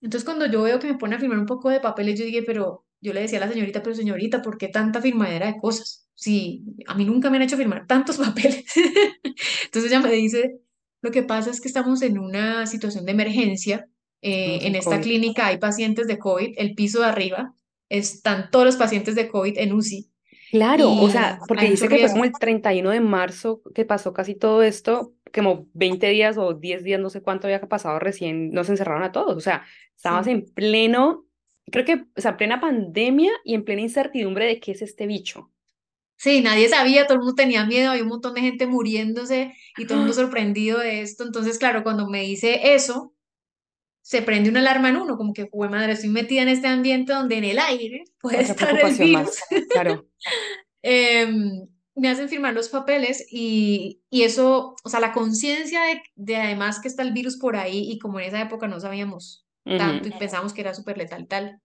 Entonces 0.02 0.26
cuando 0.26 0.46
yo 0.48 0.64
veo 0.64 0.80
que 0.80 0.88
me 0.88 0.98
pone 0.98 1.16
a 1.16 1.20
firmar 1.20 1.40
un 1.40 1.46
poco 1.46 1.70
de 1.70 1.80
papeles, 1.80 2.20
yo 2.20 2.26
dije, 2.26 2.44
pero 2.44 2.86
yo 3.02 3.14
le 3.14 3.22
decía 3.22 3.38
a 3.40 3.46
la 3.46 3.52
señorita, 3.52 3.84
pero 3.84 3.96
señorita, 3.96 4.42
¿por 4.42 4.58
qué 4.58 4.68
tanta 4.70 5.02
firmadera 5.02 5.48
de 5.48 5.58
cosas? 5.60 6.08
Si 6.16 6.64
a 6.88 6.96
mí 6.96 7.06
nunca 7.06 7.30
me 7.30 7.38
han 7.38 7.44
hecho 7.44 7.58
firmar 7.58 7.88
tantos 7.88 8.18
papeles. 8.20 8.66
Entonces 9.66 9.92
ella 9.92 10.02
me 10.02 10.12
dice, 10.12 10.60
lo 11.02 11.12
que 11.12 11.24
pasa 11.24 11.52
es 11.52 11.62
que 11.62 11.68
estamos 11.68 12.02
en 12.02 12.20
una 12.20 12.66
situación 12.68 13.06
de 13.06 13.12
emergencia. 13.14 13.88
Eh, 14.24 14.60
en 14.68 14.76
esta 14.76 14.98
COVID. 14.98 15.04
clínica 15.04 15.48
hay 15.48 15.58
pacientes 15.58 16.08
de 16.08 16.18
COVID, 16.18 16.54
el 16.58 16.76
piso 16.76 17.00
de 17.02 17.06
arriba 17.08 17.54
están 17.90 18.50
todos 18.52 18.66
los 18.66 18.76
pacientes 18.78 19.16
de 19.16 19.28
COVID 19.28 19.58
en 19.58 19.74
UCI 19.74 20.10
Claro, 20.52 20.92
o 20.92 21.10
sea, 21.10 21.40
porque 21.48 21.70
dice 21.70 21.88
que 21.88 21.98
fue 21.98 22.10
como 22.12 22.26
el 22.26 22.32
31 22.32 22.92
de 22.92 23.00
marzo 23.02 23.62
que 23.74 23.86
pasó 23.86 24.14
casi 24.14 24.36
todo 24.36 24.62
esto, 24.62 25.14
como 25.34 25.68
20 25.74 26.08
días 26.10 26.38
o 26.38 26.54
10 26.54 26.84
días, 26.84 27.00
no 27.02 27.10
sé 27.10 27.22
cuánto 27.24 27.48
había 27.48 27.60
pasado 27.68 27.98
recién, 28.00 28.52
nos 28.52 28.70
encerraron 28.70 29.02
a 29.04 29.12
todos, 29.12 29.36
o 29.36 29.40
sea, 29.42 29.64
estabas 29.96 30.26
Sí. 30.26 30.32
en 30.32 30.46
pleno, 30.46 31.26
creo 31.72 31.86
que, 31.86 32.06
o 32.16 32.22
sea, 32.22 32.38
plena 32.38 32.62
pandemia 32.62 33.32
y 33.44 33.56
en 33.56 33.64
plena 33.66 33.82
incertidumbre 33.82 34.46
de 34.46 34.60
qué 34.60 34.74
es 34.74 34.84
este 34.84 35.08
bicho. 35.08 35.50
Sí, 36.18 36.42
nadie 36.42 36.70
sabía, 36.70 37.06
todo 37.06 37.16
el 37.16 37.20
mundo 37.22 37.36
tenía 37.36 37.66
miedo, 37.66 37.90
había 37.90 38.04
un 38.04 38.10
montón 38.10 38.36
de 38.36 38.42
gente 38.42 38.68
muriéndose 38.68 39.54
y 39.78 39.86
todo 39.86 39.96
el 39.96 40.00
mundo 40.02 40.14
sorprendido 40.14 40.80
de 40.80 41.02
esto. 41.02 41.24
Entonces, 41.26 41.58
claro, 41.58 41.84
cuando 41.84 42.08
me 42.08 42.22
dice 42.22 42.74
eso, 42.76 43.14
se 44.04 44.22
prende 44.22 44.50
una 44.50 44.60
alarma 44.60 44.90
en 44.90 44.98
uno, 44.98 45.16
como 45.16 45.34
que, 45.34 45.48
fue 45.48 45.70
madre, 45.70 45.94
estoy 45.94 46.10
metida 46.10 46.42
en 46.42 46.50
este 46.50 46.68
ambiente 46.68 47.14
donde 47.14 47.38
en 47.38 47.46
el 47.46 47.58
aire 47.58 48.04
puede 48.20 48.42
estar 48.42 48.78
el 48.78 48.94
virus. 48.94 49.12
más, 49.12 49.44
claro. 49.72 50.06
Em, 50.86 51.66
me 51.96 52.10
hacen 52.10 52.28
firmar 52.28 52.54
los 52.54 52.68
papeles 52.68 53.26
y, 53.32 54.02
y 54.10 54.24
eso, 54.24 54.76
o 54.84 54.90
sea, 54.90 55.00
la 55.00 55.14
conciencia 55.14 55.82
de, 55.84 56.02
de 56.16 56.36
además 56.36 56.82
que 56.82 56.90
está 56.90 57.04
el 57.04 57.14
virus 57.14 57.38
por 57.38 57.56
ahí 57.56 57.90
y 57.90 58.00
como 58.00 58.20
en 58.20 58.28
esa 58.28 58.42
época 58.42 58.68
no 58.68 58.82
sabíamos 58.82 59.48
tanto 59.64 60.10
y 60.10 60.12
pensábamos 60.12 60.52
que 60.52 60.60
era 60.60 60.74
súper 60.74 60.98
letal 60.98 61.26
tal, 61.30 61.62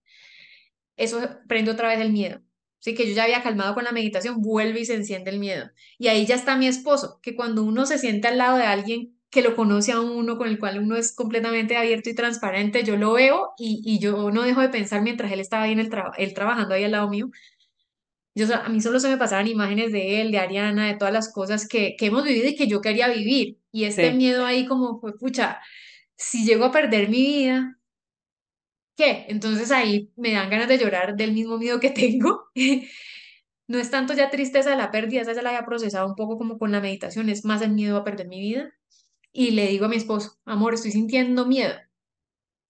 eso 0.95 1.19
prende 1.49 1.71
otra 1.71 1.89
vez 1.89 1.99
el 1.99 2.13
miedo. 2.13 2.39
Así 2.79 2.95
que 2.95 3.09
yo 3.09 3.13
ya 3.13 3.25
había 3.25 3.43
calmado 3.43 3.73
con 3.73 3.83
la 3.83 3.91
meditación, 3.91 4.41
vuelve 4.41 4.79
y 4.79 4.85
se 4.85 4.95
enciende 4.95 5.31
el 5.31 5.39
miedo. 5.39 5.69
Y 5.97 6.07
ahí 6.07 6.25
ya 6.25 6.35
está 6.35 6.55
mi 6.55 6.67
esposo, 6.67 7.19
que 7.21 7.35
cuando 7.35 7.65
uno 7.65 7.85
se 7.85 7.97
siente 7.97 8.29
al 8.29 8.37
lado 8.37 8.55
de 8.55 8.63
alguien 8.63 9.18
que 9.31 9.41
lo 9.43 9.55
conoce 9.55 9.91
a 9.91 10.01
uno, 10.01 10.37
con 10.37 10.47
el 10.47 10.59
cual 10.59 10.79
uno 10.79 10.95
es 10.95 11.13
completamente 11.15 11.77
abierto 11.77 12.09
y 12.09 12.15
transparente, 12.15 12.83
yo 12.83 12.97
lo 12.97 13.13
veo 13.13 13.51
y, 13.57 13.81
y 13.85 13.99
yo 13.99 14.31
no 14.31 14.43
dejo 14.43 14.61
de 14.61 14.69
pensar 14.69 15.01
mientras 15.03 15.31
él 15.31 15.39
estaba 15.39 15.63
ahí 15.63 15.73
en 15.73 15.79
el 15.79 15.89
trabajo, 15.89 16.15
él 16.17 16.33
trabajando 16.33 16.73
ahí 16.75 16.83
al 16.83 16.91
lado 16.93 17.09
mío. 17.09 17.29
Yo, 18.35 18.45
a 18.55 18.69
mí 18.69 18.79
solo 18.81 18.99
se 18.99 19.09
me 19.09 19.17
pasaban 19.17 19.47
imágenes 19.47 19.91
de 19.91 20.21
él, 20.21 20.31
de 20.31 20.39
Ariana, 20.39 20.87
de 20.87 20.95
todas 20.95 21.13
las 21.13 21.31
cosas 21.33 21.67
que, 21.67 21.95
que 21.97 22.05
hemos 22.07 22.23
vivido 22.23 22.47
y 22.47 22.55
que 22.55 22.67
yo 22.67 22.81
quería 22.81 23.07
vivir. 23.09 23.59
Y 23.71 23.83
este 23.85 24.11
Sí, 24.11 24.17
miedo 24.17 24.45
ahí 24.45 24.65
como 24.65 24.99
fue, 24.99 25.17
pucha, 25.17 25.59
si 26.15 26.45
llego 26.45 26.65
a 26.65 26.71
perder 26.71 27.09
mi 27.09 27.17
vida, 27.25 27.77
¿qué? 28.95 29.25
Entonces 29.29 29.71
ahí 29.71 30.11
me 30.15 30.33
dan 30.33 30.49
ganas 30.49 30.67
de 30.67 30.77
llorar 30.77 31.15
del 31.15 31.33
mismo 31.33 31.57
miedo 31.57 31.79
que 31.79 31.89
tengo. 31.91 32.49
No 33.67 33.77
es 33.79 33.89
tanto 33.89 34.13
ya 34.13 34.29
tristeza 34.29 34.71
de 34.71 34.75
la 34.75 34.91
pérdida, 34.91 35.21
esa 35.21 35.31
ya 35.33 35.41
la 35.41 35.51
había 35.51 35.65
procesado 35.65 36.05
un 36.07 36.15
poco 36.15 36.37
como 36.37 36.57
con 36.57 36.73
la 36.73 36.81
meditación, 36.81 37.29
es 37.29 37.45
más 37.45 37.61
el 37.61 37.71
miedo 37.71 37.95
a 37.95 38.03
perder 38.03 38.27
mi 38.27 38.39
vida. 38.41 38.73
Y 39.39 39.51
le 39.51 39.67
digo 39.67 39.85
a 39.85 39.87
mi 39.87 39.95
esposo, 39.95 40.37
amor, 40.43 40.73
estoy 40.73 40.91
sintiendo 40.91 41.45
miedo. 41.45 41.73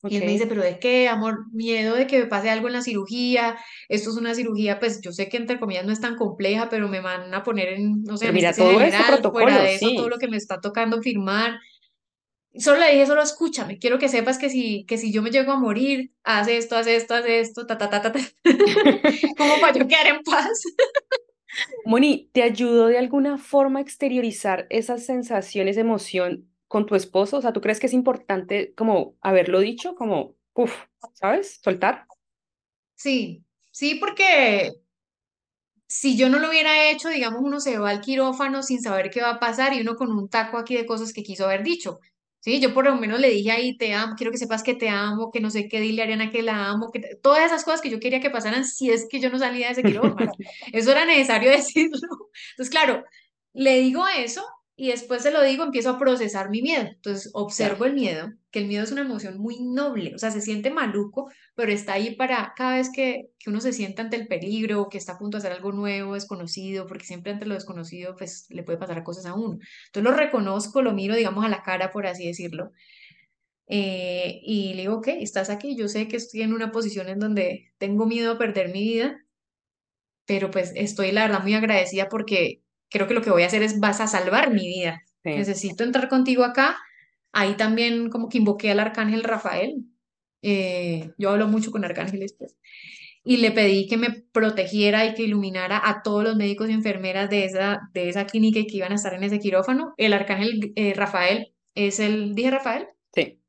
Y 0.03 0.17
él 0.17 0.23
me 0.23 0.33
dice. 0.33 0.45
¿pero 0.45 0.61
de 0.61 0.77
qué, 0.77 1.07
amor? 1.07 1.51
Miedo 1.51 1.95
de 1.95 2.05
que 2.05 2.19
me 2.19 2.25
pase 2.27 2.51
algo 2.51 2.67
en 2.67 2.73
la 2.73 2.83
cirugía. 2.83 3.57
Esto 3.87 4.11
es 4.11 4.17
una 4.17 4.35
cirugía, 4.35 4.79
pues 4.79 5.01
yo 5.01 5.11
sé 5.11 5.29
que 5.29 5.37
entre 5.37 5.59
comillas 5.59 5.83
no 5.83 5.91
es 5.91 5.99
tan 5.99 6.15
compleja, 6.15 6.69
pero 6.69 6.87
me 6.87 6.99
van 6.99 7.33
a 7.33 7.41
poner 7.41 7.69
en, 7.69 8.03
no 8.03 8.17
sé, 8.17 8.25
Pero 8.25 8.35
mira, 8.35 8.53
todo 8.53 8.69
este 8.69 8.81
general. 8.81 9.01
Fuera 9.03 9.19
protocolo, 9.19 9.51
de 9.51 9.73
eso, 9.73 9.89
todo 9.95 10.03
sí. 10.03 10.09
lo 10.11 10.19
que 10.19 10.27
me 10.27 10.37
está 10.37 10.61
tocando 10.61 11.01
firmar. 11.01 11.57
Solo 12.53 12.81
le 12.81 12.91
dije, 12.91 13.07
solo 13.07 13.23
escúchame, 13.23 13.79
quiero 13.79 13.97
que 13.97 14.07
sepas 14.07 14.37
que 14.37 14.51
si, 14.51 14.85
que 14.85 14.99
si 14.99 15.11
yo 15.11 15.23
me 15.23 15.31
llego 15.31 15.51
a 15.51 15.59
morir, 15.59 16.11
haz 16.23 16.47
esto, 16.49 16.77
haz 16.77 16.85
esto, 16.85 17.15
haz 17.15 17.25
esto, 17.25 17.65
ta, 17.65 17.79
ta, 17.79 17.89
ta, 17.89 18.03
ta, 18.03 18.11
ta. 18.11 18.19
Como 19.37 19.59
para 19.59 19.73
yo 19.75 19.87
quedar 19.87 20.05
en 20.05 20.21
paz. 20.21 20.61
Moni, 21.83 22.29
¿te 22.31 22.43
ayudó 22.43 22.85
de 22.85 22.99
alguna 22.99 23.39
forma 23.39 23.79
a 23.79 23.81
exteriorizar 23.81 24.67
esas 24.69 25.03
sensaciones 25.03 25.75
emoción 25.77 26.48
con 26.69 26.85
tu 26.85 26.95
esposo? 26.95 27.37
O 27.37 27.41
sea, 27.41 27.51
¿tú 27.51 27.59
crees 27.59 27.81
que 27.81 27.87
es 27.87 27.93
importante 27.93 28.73
como 28.75 29.17
haberlo 29.19 29.59
dicho, 29.59 29.95
como, 29.95 30.35
uff, 30.53 30.73
¿sabes? 31.13 31.59
Soltar. 31.61 32.05
Sí, 32.95 33.43
sí, 33.71 33.95
porque 33.95 34.71
si 35.87 36.15
yo 36.15 36.29
no 36.29 36.39
lo 36.39 36.49
hubiera 36.49 36.89
hecho, 36.91 37.09
digamos, 37.09 37.41
uno 37.43 37.59
se 37.59 37.79
va 37.79 37.89
al 37.89 38.01
quirófano 38.01 38.61
sin 38.61 38.81
saber 38.81 39.09
qué 39.09 39.21
va 39.21 39.31
a 39.31 39.39
pasar 39.39 39.73
y 39.73 39.81
uno 39.81 39.95
con 39.95 40.11
un 40.11 40.29
taco 40.29 40.57
aquí 40.57 40.75
de 40.75 40.85
cosas 40.85 41.11
que 41.11 41.23
quiso 41.23 41.45
haber 41.45 41.63
dicho. 41.63 41.99
Sí, 42.39 42.61
yo 42.61 42.73
por 42.73 42.85
lo 42.85 42.95
menos 42.95 43.19
le 43.19 43.31
dije 43.31 43.51
ahí, 43.51 43.75
te 43.75 43.93
amo, 43.93 44.13
quiero 44.15 44.31
que 44.31 44.37
sepas 44.37 44.63
que 44.63 44.75
te 44.75 44.87
amo, 44.87 45.31
que 45.31 45.41
no 45.41 45.49
sé 45.49 45.67
qué, 45.67 45.81
dile 45.81 46.03
a 46.03 46.05
Ariana 46.05 46.29
que 46.31 46.43
la 46.43 46.67
amo, 46.67 46.91
que 46.91 47.01
todas 47.21 47.45
esas 47.45 47.65
cosas 47.65 47.81
que 47.81 47.89
yo 47.89 47.99
quería 47.99 48.21
que 48.21 48.29
pasaran 48.29 48.63
si 48.63 48.91
es 48.91 49.07
que 49.09 49.19
yo 49.19 49.29
no 49.29 49.39
salía 49.39 49.65
de 49.67 49.73
ese 49.73 49.83
quirófano. 49.83 50.31
Eso 50.71 50.91
era 50.91 51.05
necesario 51.05 51.49
decirlo. 51.51 51.97
Entonces, 52.51 52.69
claro, 52.69 53.03
le 53.53 53.79
digo 53.79 54.07
eso 54.07 54.45
y 54.79 54.91
después 54.91 55.21
se 55.23 55.31
lo 55.31 55.43
digo, 55.43 55.63
empiezo 55.63 55.89
a 55.89 55.99
procesar 55.99 56.49
mi 56.49 56.61
miedo. 56.61 56.83
Entonces, 56.87 57.29
observo 57.33 57.85
el 57.85 57.93
miedo, 57.93 58.31
que 58.49 58.59
el 58.59 58.67
miedo 58.67 58.83
es 58.83 58.91
una 58.91 59.01
emoción 59.01 59.37
muy 59.37 59.59
noble, 59.59 60.15
o 60.15 60.17
sea, 60.17 60.31
se 60.31 60.41
siente 60.41 60.71
maluco, 60.71 61.29
pero 61.55 61.71
está 61.71 61.93
ahí 61.93 62.15
para 62.15 62.53
cada 62.55 62.77
vez 62.77 62.89
que, 62.93 63.31
que 63.37 63.49
uno 63.49 63.59
se 63.59 63.73
sienta 63.73 64.03
ante 64.03 64.15
el 64.15 64.27
peligro, 64.27 64.87
que 64.89 64.97
está 64.97 65.13
a 65.13 65.17
punto 65.17 65.37
de 65.37 65.39
hacer 65.39 65.51
algo 65.51 65.73
nuevo, 65.73 66.13
desconocido, 66.13 66.87
porque 66.87 67.05
siempre 67.05 67.33
ante 67.33 67.45
lo 67.45 67.55
desconocido, 67.55 68.15
pues 68.15 68.45
le 68.49 68.63
puede 68.63 68.77
pasar 68.77 69.03
cosas 69.03 69.25
a 69.25 69.33
uno. 69.33 69.59
Entonces 69.87 70.11
lo 70.11 70.17
reconozco, 70.17 70.81
lo 70.81 70.93
miro, 70.93 71.15
digamos, 71.15 71.43
a 71.43 71.49
la 71.49 71.61
cara, 71.63 71.91
por 71.91 72.07
así 72.07 72.25
decirlo, 72.25 72.71
eh, 73.67 74.39
y 74.43 74.73
le 74.75 74.81
digo, 74.83 74.95
ok, 74.95 75.09
estás 75.19 75.49
aquí, 75.49 75.75
yo 75.75 75.87
sé 75.89 76.07
que 76.07 76.17
estoy 76.17 76.41
en 76.41 76.53
una 76.53 76.71
posición 76.71 77.07
en 77.09 77.19
donde 77.19 77.71
tengo 77.77 78.05
miedo 78.07 78.31
a 78.33 78.37
perder 78.37 78.69
mi 78.71 78.81
vida, 78.81 79.23
pero 80.25 80.51
pues 80.51 80.71
estoy, 80.75 81.11
la 81.11 81.27
verdad, 81.27 81.43
muy 81.43 81.53
agradecida 81.53 82.07
porque 82.09 82.63
creo 82.89 83.07
que 83.07 83.13
lo 83.13 83.21
que 83.21 83.31
voy 83.31 83.43
a 83.43 83.47
hacer 83.47 83.63
es, 83.63 83.79
vas 83.79 84.01
a 84.01 84.07
salvar 84.07 84.51
mi 84.53 84.67
vida. 84.67 85.01
sí. 85.23 85.31
Necesito 85.31 85.83
entrar 85.83 86.09
contigo 86.09 86.43
acá. 86.43 86.77
Ahí 87.31 87.55
también 87.55 88.09
como 88.09 88.29
que 88.29 88.39
invoqué 88.39 88.71
al 88.71 88.79
arcángel 88.79 89.23
Rafael. 89.23 89.83
Eh, 90.41 91.11
yo 91.17 91.29
hablo 91.31 91.47
mucho 91.47 91.71
con 91.71 91.83
arcángeles, 91.85 92.33
pues 92.37 92.55
y 93.23 93.37
le 93.37 93.51
pedí 93.51 93.87
que 93.87 93.97
me 93.97 94.11
protegiera 94.31 95.05
y 95.05 95.13
que 95.13 95.23
iluminara 95.23 95.81
a 95.83 96.01
todos 96.03 96.23
los 96.23 96.35
médicos 96.35 96.69
y 96.69 96.73
enfermeras 96.73 97.29
de 97.29 97.45
esa, 97.45 97.79
de 97.93 98.09
esa 98.09 98.25
clínica 98.25 98.59
y 98.59 98.65
que 98.67 98.77
iban 98.77 98.91
a 98.91 98.95
estar 98.95 99.13
en 99.13 99.23
ese 99.23 99.39
quirófano. 99.39 99.93
El 99.97 100.13
arcángel 100.13 100.71
eh, 100.75 100.93
Rafael 100.95 101.53
es 101.75 101.99
el, 101.99 102.33
dije 102.33 102.51
Rafael, 102.51 102.87
Sí. 103.13 103.39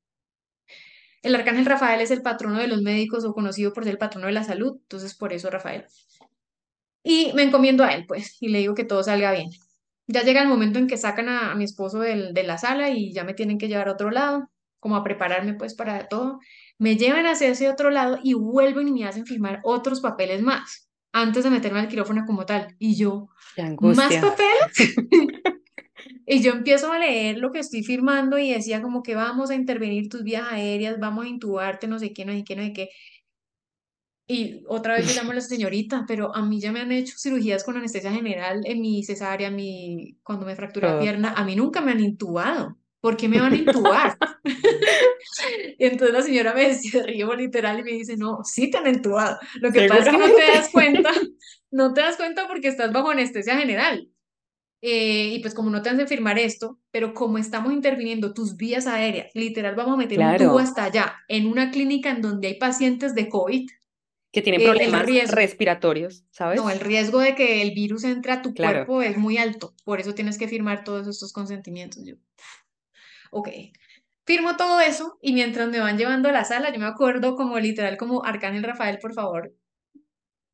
el 1.22 1.34
arcángel 1.34 1.66
Rafael 1.66 2.00
es 2.00 2.10
el 2.10 2.22
patrono 2.22 2.58
de 2.58 2.66
los 2.68 2.82
médicos 2.82 3.24
o 3.24 3.32
conocido 3.32 3.72
por 3.72 3.84
ser 3.84 3.92
el 3.92 3.98
patrono 3.98 4.26
de 4.26 4.32
la 4.32 4.44
salud, 4.44 4.78
entonces 4.82 5.14
por 5.14 5.32
eso 5.32 5.50
Rafael. 5.50 5.84
Y 7.02 7.32
me 7.34 7.42
encomiendo 7.44 7.84
a 7.84 7.92
él, 7.94 8.04
pues, 8.06 8.36
y 8.40 8.48
le 8.48 8.58
digo 8.58 8.74
que 8.74 8.84
todo 8.84 9.02
salga 9.02 9.32
bien. 9.32 9.50
Ya 10.06 10.22
llega 10.22 10.42
el 10.42 10.48
momento 10.48 10.78
en 10.78 10.86
que 10.88 10.96
sacan 10.96 11.28
a, 11.28 11.52
a 11.52 11.54
mi 11.54 11.64
esposo 11.64 12.00
del- 12.00 12.34
de 12.34 12.42
la 12.42 12.58
sala 12.58 12.90
y 12.90 13.12
ya 13.12 13.24
me 13.24 13.34
tienen 13.34 13.58
que 13.58 13.68
llevar 13.68 13.88
a 13.88 13.92
otro 13.92 14.10
lado, 14.10 14.50
como 14.80 14.96
a 14.96 15.04
prepararme 15.04 15.54
pues 15.54 15.74
para 15.74 16.08
todo. 16.08 16.40
Me 16.78 16.96
llevan 16.96 17.26
hacia 17.26 17.48
ese 17.48 17.68
otro 17.70 17.90
lado 17.90 18.18
y 18.22 18.34
vuelven 18.34 18.88
y 18.88 18.92
me 18.92 19.04
hacen 19.06 19.26
firmar 19.26 19.60
otros 19.64 20.00
papeles 20.00 20.42
más 20.42 20.88
antes 21.12 21.44
de 21.44 21.50
meterme 21.50 21.80
al 21.80 21.88
quirófano 21.88 22.24
como 22.26 22.44
tal. 22.46 22.74
Y 22.78 22.96
yo, 22.96 23.28
¿más 23.96 24.14
papeles? 24.20 24.96
Y 26.26 26.42
yo 26.42 26.52
empiezo 26.52 26.92
a 26.92 26.98
leer 26.98 27.38
lo 27.38 27.50
que 27.50 27.58
estoy 27.58 27.82
firmando 27.82 28.38
y 28.38 28.52
decía 28.52 28.80
como 28.82 29.02
que 29.02 29.14
vamos 29.16 29.50
a 29.50 29.54
intervenir 29.54 30.08
tus 30.08 30.22
vías 30.22 30.46
aéreas, 30.50 30.98
vamos 31.00 31.24
a 31.24 31.28
intubarte, 31.28 31.88
no 31.88 31.98
sé 31.98 32.12
qué, 32.12 32.24
no 32.24 32.32
sé 32.32 32.44
qué, 32.44 32.56
no 32.56 32.62
sé 32.62 32.72
qué. 32.72 32.88
Y 34.32 34.62
otra 34.68 34.94
vez 34.94 35.08
yo 35.08 35.20
llamo 35.20 35.32
a 35.32 35.34
la 35.34 35.40
señorita, 35.40 36.04
pero 36.06 36.32
a 36.32 36.40
mí 36.40 36.60
ya 36.60 36.70
me 36.70 36.78
han 36.78 36.92
hecho 36.92 37.18
cirugías 37.18 37.64
con 37.64 37.76
anestesia 37.76 38.12
general 38.12 38.60
en 38.64 38.80
mi 38.80 39.02
cesárea, 39.02 39.50
mi, 39.50 40.18
cuando 40.22 40.46
me 40.46 40.54
fracturé 40.54 40.86
la 40.86 41.00
pierna, 41.00 41.32
a 41.36 41.42
mí 41.44 41.56
nunca 41.56 41.80
me 41.80 41.90
han 41.90 41.98
intubado. 41.98 42.76
¿Por 43.00 43.16
qué 43.16 43.28
me 43.28 43.40
van 43.40 43.54
a 43.54 43.56
intubar? 43.56 44.16
Y 45.78 45.84
entonces 45.84 46.14
la 46.14 46.22
señora 46.22 46.54
me 46.54 46.68
decía, 46.68 47.02
río 47.02 47.34
literal 47.34 47.80
y 47.80 47.82
me 47.82 47.90
dice, 47.92 48.16
no, 48.16 48.44
sí 48.44 48.70
te 48.70 48.78
han 48.78 48.86
intubado. 48.86 49.38
Lo 49.60 49.72
que 49.72 49.88
pasa 49.88 50.02
es 50.02 50.08
que 50.10 50.18
no 50.18 50.34
te 50.34 50.52
das 50.52 50.70
cuenta, 50.70 51.10
no 51.72 51.92
te 51.92 52.00
das 52.02 52.16
cuenta 52.16 52.46
porque 52.46 52.68
estás 52.68 52.92
bajo 52.92 53.10
anestesia 53.10 53.58
general. 53.58 54.08
Eh, 54.82 55.32
y 55.34 55.38
pues 55.40 55.54
como 55.54 55.70
no 55.70 55.82
te 55.82 55.90
hacen 55.90 56.06
firmar 56.06 56.38
esto, 56.38 56.78
pero 56.92 57.14
como 57.14 57.38
estamos 57.38 57.72
interviniendo 57.72 58.32
tus 58.32 58.56
vías 58.56 58.86
aéreas, 58.86 59.30
literal 59.34 59.74
vamos 59.74 59.94
a 59.94 59.96
meter 59.96 60.20
un 60.20 60.36
tubo 60.36 60.36
Claro, 60.36 60.58
hasta 60.58 60.84
allá, 60.84 61.16
en 61.26 61.46
una 61.46 61.70
clínica 61.70 62.10
en 62.10 62.22
donde 62.22 62.48
hay 62.48 62.58
pacientes 62.58 63.14
de 63.14 63.28
COVID, 63.28 63.68
que 64.32 64.42
tienen 64.42 64.62
problemas 64.62 65.06
riesgo 65.06 65.34
respiratorios, 65.34 66.22
no, 66.22 66.26
el 66.48 66.56
¿sabes? 66.58 66.82
riesgo 66.82 67.18
de 67.20 67.34
que 67.34 67.62
el 67.62 67.72
virus 67.72 68.04
entre 68.04 68.32
a 68.32 68.42
tu 68.42 68.54
Claro. 68.54 68.86
cuerpo 68.86 69.02
es 69.02 69.16
muy 69.16 69.38
alto, 69.38 69.74
por 69.84 70.00
eso 70.00 70.14
tienes 70.14 70.38
que 70.38 70.48
firmar 70.48 70.84
todos 70.84 71.08
estos 71.08 71.32
consentimientos. 71.32 72.04
Yo, 72.04 72.14
ok, 73.30 73.48
firmo 74.24 74.56
todo 74.56 74.80
eso 74.80 75.18
y 75.20 75.32
mientras 75.32 75.68
me 75.68 75.80
van 75.80 75.98
llevando 75.98 76.28
a 76.28 76.32
la 76.32 76.44
sala, 76.44 76.72
yo 76.72 76.78
me 76.78 76.86
acuerdo 76.86 77.34
como 77.34 77.58
literal 77.58 77.96
como 77.96 78.24
Arcángel 78.24 78.62
Rafael, 78.62 78.98
por 79.00 79.14
favor, 79.14 79.52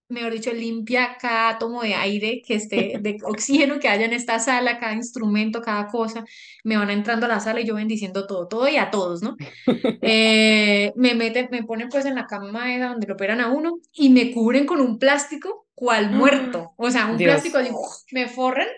mejor 0.09 0.33
dicho, 0.33 0.53
limpia 0.53 1.17
cada 1.21 1.51
átomo 1.51 1.83
de 1.83 1.95
aire 1.95 2.43
que 2.47 2.55
esté, 2.55 2.99
de 3.01 3.17
oxígeno 3.25 3.79
que 3.79 3.89
haya 3.89 4.07
en 4.07 4.13
esta 4.13 4.39
sala, 4.39 4.79
cada 4.79 4.95
instrumento, 4.95 5.63
cada 5.63 5.87
cosa. 5.89 6.25
Me 6.65 6.77
van 6.77 6.91
entrando 6.91 7.27
a 7.27 7.29
la 7.29 7.41
sala 7.41 7.61
y 7.61 7.67
yo 7.67 7.75
bendiciendo 7.75 8.27
todo, 8.27 8.49
todo 8.49 8.69
y 8.69 8.77
a 8.77 8.91
todos, 8.91 9.23
¿no? 9.23 9.37
Eh, 10.09 10.93
me 10.95 11.15
meten, 11.15 11.49
me 11.51 11.65
ponen 11.65 11.89
pues 11.89 12.05
en 12.05 12.15
la 12.15 12.27
cama 12.27 12.75
esa 12.75 12.89
donde 12.89 13.07
lo 13.07 13.15
operan 13.15 13.41
a 13.41 13.49
uno 13.49 13.79
y 13.93 14.11
me 14.11 14.33
cubren 14.33 14.67
con 14.67 14.81
un 14.81 14.99
plástico 14.99 15.67
cual 15.75 16.11
muerto. 16.11 16.73
O 16.77 16.91
sea, 16.91 17.07
un 17.07 17.17
Dios, 17.17 17.31
plástico 17.31 17.59
así, 17.59 17.71
me 18.13 18.29
forran 18.29 18.69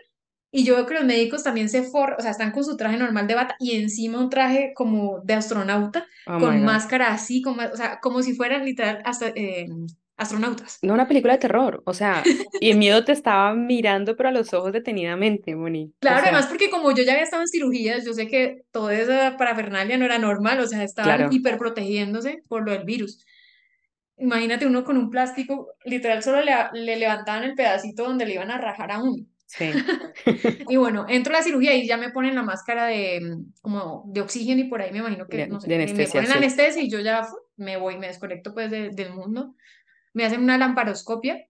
y 0.50 0.64
yo 0.64 0.76
veo 0.76 0.86
que 0.86 0.94
los 0.94 1.04
médicos 1.04 1.42
también 1.42 1.68
se 1.68 1.82
forran, 1.82 2.16
o 2.18 2.22
sea, 2.22 2.30
están 2.30 2.52
con 2.52 2.64
su 2.64 2.76
traje 2.76 2.96
normal 2.96 3.26
de 3.26 3.34
bata 3.34 3.56
y 3.58 3.76
encima 3.76 4.18
un 4.18 4.30
traje 4.30 4.72
como 4.74 5.20
de 5.22 5.34
astronauta, 5.34 6.06
oh 6.26 6.38
con 6.38 6.64
máscara 6.64 7.12
así, 7.12 7.42
como, 7.42 7.62
o 7.62 7.76
sea, 7.76 8.00
como 8.00 8.22
si 8.22 8.34
fueran 8.34 8.64
literal 8.64 9.00
hasta, 9.04 9.28
eh, 9.28 9.66
astronautas. 10.18 10.80
No 10.82 10.94
una 10.94 11.08
película 11.08 11.34
de 11.34 11.38
terror, 11.40 11.82
o 11.86 11.94
sea, 11.94 12.32
y 12.60 12.70
el 12.70 12.78
miedo 12.78 13.04
te 13.04 13.12
estaba 13.12 13.54
mirando, 13.54 14.16
pero 14.16 14.28
a 14.28 14.32
los 14.32 14.52
ojos 14.54 14.72
detenidamente, 14.72 15.56
Moni. 15.56 15.92
O 16.06 16.16
Claro, 16.16 16.18
sea, 16.18 16.28
además 16.28 16.46
porque 16.46 16.70
como 16.70 16.92
yo 16.94 17.02
ya 17.02 17.12
había 17.12 17.24
estado 17.24 17.42
en 17.42 17.48
cirugías, 17.48 18.04
yo 18.04 18.12
sé 18.14 18.28
que 18.28 18.62
toda 18.70 18.94
esa 18.94 19.36
parafernalia 19.36 19.98
no 19.98 20.04
era 20.04 20.18
normal, 20.18 20.60
o 20.60 20.66
sea, 20.66 20.84
estaban 20.84 21.26
claro, 21.26 21.30
hiperprotegiéndose 21.32 22.42
por 22.48 22.64
lo 22.64 22.70
del 22.72 22.84
virus. 22.84 23.24
Imagínate 24.18 24.66
uno 24.66 24.84
con 24.84 24.96
un 24.98 25.10
plástico, 25.10 25.74
literal 25.84 26.22
solo 26.22 26.42
le, 26.42 26.52
le 26.74 26.96
levantaban 26.98 27.44
el 27.44 27.54
pedacito 27.56 28.04
donde 28.04 28.26
le 28.26 28.34
iban 28.34 28.50
a 28.50 28.58
rajar 28.58 28.92
a 28.92 29.02
uno. 29.02 29.24
sí, 29.46 29.90
Y 30.68 30.76
bueno, 30.76 31.06
entro 31.08 31.34
a 31.34 31.38
la 31.38 31.42
cirugía 31.44 31.74
y 31.74 31.86
ya 31.86 31.96
me 31.96 32.10
ponen 32.10 32.34
la 32.34 32.42
máscara 32.42 32.86
de, 32.86 33.20
como 33.62 34.04
de 34.08 34.20
oxígeno 34.20 34.60
y 34.60 34.68
por 34.68 34.82
ahí 34.82 34.92
me 34.92 34.98
imagino 34.98 35.28
que, 35.28 35.38
de, 35.38 35.46
no 35.46 35.60
sé, 35.60 35.70
de 35.70 35.74
me, 35.80 35.94
me 35.94 36.08
anestesia, 36.08 36.08
ponen 36.08 36.30
sí. 36.30 36.38
anestesia 36.38 36.82
y 36.82 36.90
yo 36.90 37.00
ya 37.00 37.26
me 37.56 37.76
voy, 37.76 37.96
me 37.98 38.08
desconecto 38.08 38.52
pues 38.54 38.70
de- 38.70 38.90
del 38.90 39.12
mundo. 39.14 39.54
Me 40.18 40.24
hacen 40.24 40.42
una 40.42 40.58
lamparoscopia 40.58 41.46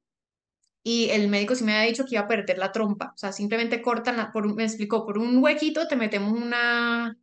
y 0.82 1.08
el 1.08 1.28
médico 1.28 1.54
sí 1.54 1.64
me 1.64 1.74
había 1.74 1.88
dicho 1.88 2.04
que 2.04 2.16
iba 2.16 2.24
a 2.24 2.28
perder 2.28 2.58
la 2.58 2.70
trompa. 2.70 3.12
O 3.14 3.16
sea, 3.16 3.32
simplemente 3.32 3.80
cortan, 3.80 4.18
la, 4.18 4.30
por, 4.30 4.54
me 4.54 4.64
explicó, 4.64 5.06
por 5.06 5.16
un 5.16 5.42
huequito 5.42 5.88
te 5.88 5.96
metemos 5.96 6.38
una 6.38 7.16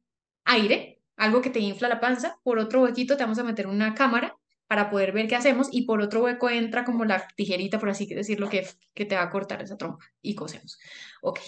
aire, 0.45 1.03
algo 1.17 1.43
que 1.43 1.51
te 1.51 1.60
infla 1.60 1.88
la 1.88 1.99
panza, 1.99 2.39
por 2.43 2.58
otro 2.58 2.81
huequito 2.81 3.15
te 3.15 3.23
vamos 3.23 3.38
a 3.38 3.43
meter 3.43 3.67
una 3.67 3.93
cámara 3.93 4.36
para 4.65 4.89
poder 4.89 5.12
ver 5.12 5.27
qué 5.27 5.36
hacemos 5.36 5.67
y 5.71 5.84
por 5.84 6.01
otro 6.01 6.23
hueco 6.23 6.49
entra 6.49 6.84
como 6.84 7.05
la 7.05 7.27
tijerita, 7.36 7.77
por 7.77 7.89
así 7.89 8.08
decirlo, 8.08 8.49
que, 8.49 8.67
que 8.95 9.05
te 9.05 9.15
va 9.15 9.21
a 9.21 9.29
cortar 9.29 9.62
esa 9.62 9.77
trompa 9.77 10.03
y 10.23 10.34
cosemos. 10.34 10.79
Ok. 11.21 11.41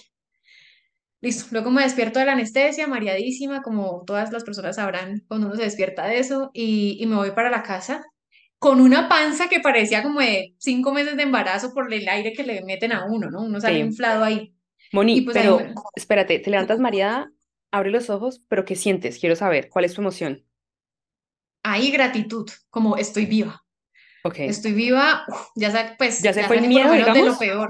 Listo, 1.21 1.47
luego 1.53 1.71
me 1.71 1.81
despierto 1.81 2.19
de 2.19 2.25
la 2.27 2.33
anestesia, 2.33 2.86
mareadísima, 2.86 3.63
como 3.63 4.03
todas 4.05 4.31
las 4.31 4.43
personas 4.43 4.75
sabrán 4.75 5.23
cuando 5.27 5.47
uno 5.47 5.55
se 5.55 5.63
despierta 5.63 6.05
de 6.05 6.19
eso, 6.19 6.51
y, 6.53 6.97
y 6.99 7.07
me 7.07 7.15
voy 7.15 7.31
para 7.31 7.49
la 7.49 7.63
casa 7.63 8.05
con 8.60 8.82
una 8.82 9.10
panza 9.10 9.50
que 9.50 9.60
parecía 9.60 10.04
como 10.04 10.20
de 10.22 10.56
cinco 10.60 10.93
meses 10.93 11.15
de 11.17 11.24
embarazo 11.24 11.74
por 11.74 11.93
el 11.93 12.08
aire 12.10 12.34
que 12.34 12.43
le 12.43 12.63
meten 12.63 12.91
a 12.91 13.06
uno, 13.06 13.30
¿no? 13.30 13.41
Uno 13.43 13.60
sale 13.62 13.80
Sí. 13.80 13.82
inflado 13.82 14.24
ahí. 14.24 14.56
Moni, 14.91 15.22
pues 15.22 15.38
ahí 15.38 15.54
pero 15.54 15.56
me... 15.56 15.74
espérate, 15.96 16.39
te 16.39 16.50
levantas 16.52 16.80
mareada, 16.80 17.32
abre 17.72 17.91
los 17.91 18.10
ojos, 18.10 18.41
pero 18.50 18.65
¿qué 18.65 18.76
sientes? 18.76 19.20
Quiero 19.20 19.36
saber, 19.36 19.70
¿cuál 19.70 19.86
es 19.86 19.93
tu 19.93 20.02
emoción? 20.02 20.46
Ahí 21.63 21.91
gratitud, 21.91 22.50
como 22.70 22.98
estoy 22.98 23.26
viva. 23.26 23.63
Ok, 24.24 24.39
Estoy 24.46 24.74
viva, 24.74 25.26
ya 25.56 25.72
sa- 25.72 25.96
pues 25.98 26.22
¿ya 26.24 26.34
se 26.34 26.41
ya 26.41 26.48
fue 26.48 26.58
el 26.58 26.67
miedo, 26.67 26.91
de 26.91 27.24
lo 27.24 27.38
peor. 27.38 27.70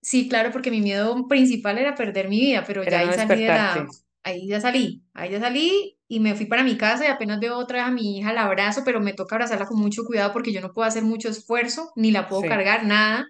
Sí, 0.00 0.28
claro, 0.28 0.52
porque 0.52 0.70
mi 0.70 0.80
miedo 0.80 1.26
principal 1.28 1.78
era 1.78 1.94
perder 1.94 2.28
mi 2.28 2.38
vida, 2.40 2.64
pero 2.66 2.84
ya 2.84 2.98
no 3.00 3.06
ahí 3.08 3.12
salí 3.12 3.42
de 3.42 3.52
la, 3.52 3.88
ahí 4.22 4.46
ya 4.46 4.60
salí, 4.60 5.02
ahí 5.14 5.30
ya 5.32 5.40
salí 5.40 5.95
y 6.08 6.20
me 6.20 6.34
fui 6.34 6.46
para 6.46 6.62
mi 6.62 6.76
casa 6.76 7.04
y 7.04 7.08
apenas 7.08 7.40
veo 7.40 7.56
otra 7.58 7.78
vez 7.78 7.86
a 7.86 7.90
mi 7.90 8.18
hija, 8.18 8.32
la 8.32 8.44
abrazo, 8.44 8.82
pero 8.84 9.00
me 9.00 9.12
toca 9.12 9.36
abrazarla 9.36 9.66
con 9.66 9.80
mucho 9.80 10.04
cuidado 10.04 10.32
porque 10.32 10.52
yo 10.52 10.60
no 10.60 10.72
puedo 10.72 10.86
hacer 10.86 11.02
mucho 11.02 11.28
esfuerzo, 11.28 11.92
ni 11.96 12.10
la 12.12 12.28
puedo 12.28 12.42
Sí, 12.42 12.48
cargar, 12.48 12.84
nada. 12.84 13.26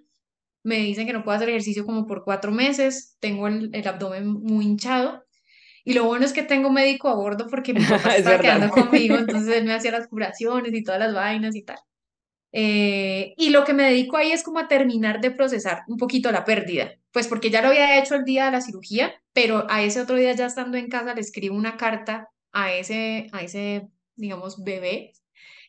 Me 0.63 0.77
dicen 0.79 1.07
que 1.07 1.13
no 1.13 1.23
puedo 1.23 1.37
hacer 1.37 1.49
ejercicio 1.49 1.85
como 1.85 2.05
por 2.05 2.23
cuatro 2.23 2.51
meses, 2.51 3.17
tengo 3.19 3.47
el, 3.47 3.69
el 3.73 3.87
abdomen 3.87 4.27
muy 4.27 4.65
hinchado. 4.65 5.23
Y 5.83 5.93
lo 5.93 6.03
bueno 6.03 6.25
es 6.25 6.33
que 6.33 6.43
tengo 6.43 6.69
médico 6.69 7.07
a 7.07 7.15
bordo 7.15 7.47
porque 7.49 7.73
mi 7.73 7.79
papá 7.85 8.11
es 8.13 8.19
estaba 8.19 8.39
quedando 8.39 8.69
conmigo, 8.69 9.15
entonces 9.17 9.55
él 9.55 9.65
me 9.65 9.73
hacía 9.73 9.91
las 9.91 10.07
curaciones 10.07 10.73
y 10.73 10.83
todas 10.83 10.99
las 10.99 11.13
vainas 11.13 11.55
y 11.55 11.63
tal. 11.63 11.77
Eh, 12.51 13.33
y 13.37 13.49
lo 13.49 13.63
que 13.65 13.73
me 13.73 13.83
dedico 13.83 14.17
ahí 14.17 14.31
es 14.31 14.43
como 14.43 14.59
a 14.59 14.67
terminar 14.67 15.21
de 15.21 15.31
procesar 15.31 15.83
un 15.87 15.97
poquito 15.97 16.31
la 16.31 16.45
pérdida, 16.45 16.91
pues 17.11 17.27
porque 17.27 17.49
ya 17.49 17.61
lo 17.61 17.69
había 17.69 17.99
hecho 17.99 18.15
el 18.15 18.23
día 18.23 18.45
de 18.45 18.51
la 18.51 18.61
cirugía, 18.61 19.13
pero 19.33 19.65
a 19.69 19.83
ese 19.83 20.01
otro 20.01 20.15
día 20.15 20.33
ya 20.33 20.45
estando 20.45 20.77
en 20.77 20.89
casa 20.89 21.13
le 21.13 21.21
escribo 21.21 21.55
una 21.55 21.77
carta 21.77 22.29
a 22.57 22.73
ese, 22.73 23.27
a 23.33 23.43
ese, 23.43 23.87
digamos, 24.15 24.63
bebé, 24.63 25.13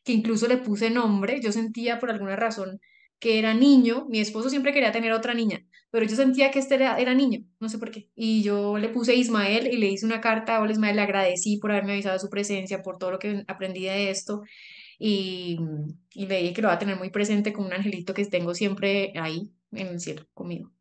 que 0.05 0.12
incluso 0.12 0.48
le 0.48 0.57
puse 0.57 0.88
nombre, 0.88 1.38
yo 1.42 1.53
sentía 1.53 1.98
por 1.98 2.11
alguna 2.11 2.35
razón 2.35 2.81
que 3.18 3.38
era 3.38 3.53
niño, 3.53 4.07
mi 4.09 4.20
esposo 4.20 4.48
siempre 4.48 4.72
quería 4.72 4.90
tener 4.90 5.12
otra 5.12 5.35
niña, 5.35 5.66
pero 5.90 6.07
yo 6.07 6.16
sentía 6.16 6.51
que 6.51 6.61
este 6.61 6.77
era, 6.77 6.98
era 6.98 7.12
niño, 7.14 7.40
no 7.61 7.68
sé 7.68 7.79
por 7.79 7.90
qué, 7.90 8.09
y 8.14 8.42
yo 8.42 8.79
le 8.79 8.88
puse 8.88 9.14
Ismael 9.14 9.66
y 9.66 9.77
le 9.77 9.88
hice 9.88 10.07
una 10.07 10.22
carta, 10.22 10.62
hola 10.62 10.72
Ismael, 10.72 10.96
le 10.96 11.03
agradecí 11.03 11.59
por 11.59 11.72
haberme 11.72 11.92
avisado 11.92 12.14
de 12.14 12.20
su 12.20 12.31
presencia, 12.31 12.83
por 12.83 12.96
todo 12.96 13.11
lo 13.11 13.18
que 13.18 13.44
aprendí 13.48 13.83
de 13.83 14.09
esto. 14.11 14.42
Y, 15.01 15.59
y 16.12 16.27
le 16.27 16.40
dije 16.40 16.55
que 16.55 16.62
lo 16.62 16.68
va 16.68 16.74
a 16.74 16.79
tener 16.79 16.96
muy 16.96 17.11
presente 17.11 17.53
como 17.53 17.68
un 17.68 17.72
angelito 17.72 18.14
que 18.14 18.24
tengo 18.24 18.53
siempre 18.53 19.12
ahí 19.14 19.48
en 19.70 19.87
el 19.87 20.01
cielo 20.01 20.27
conmigo. 20.35 20.72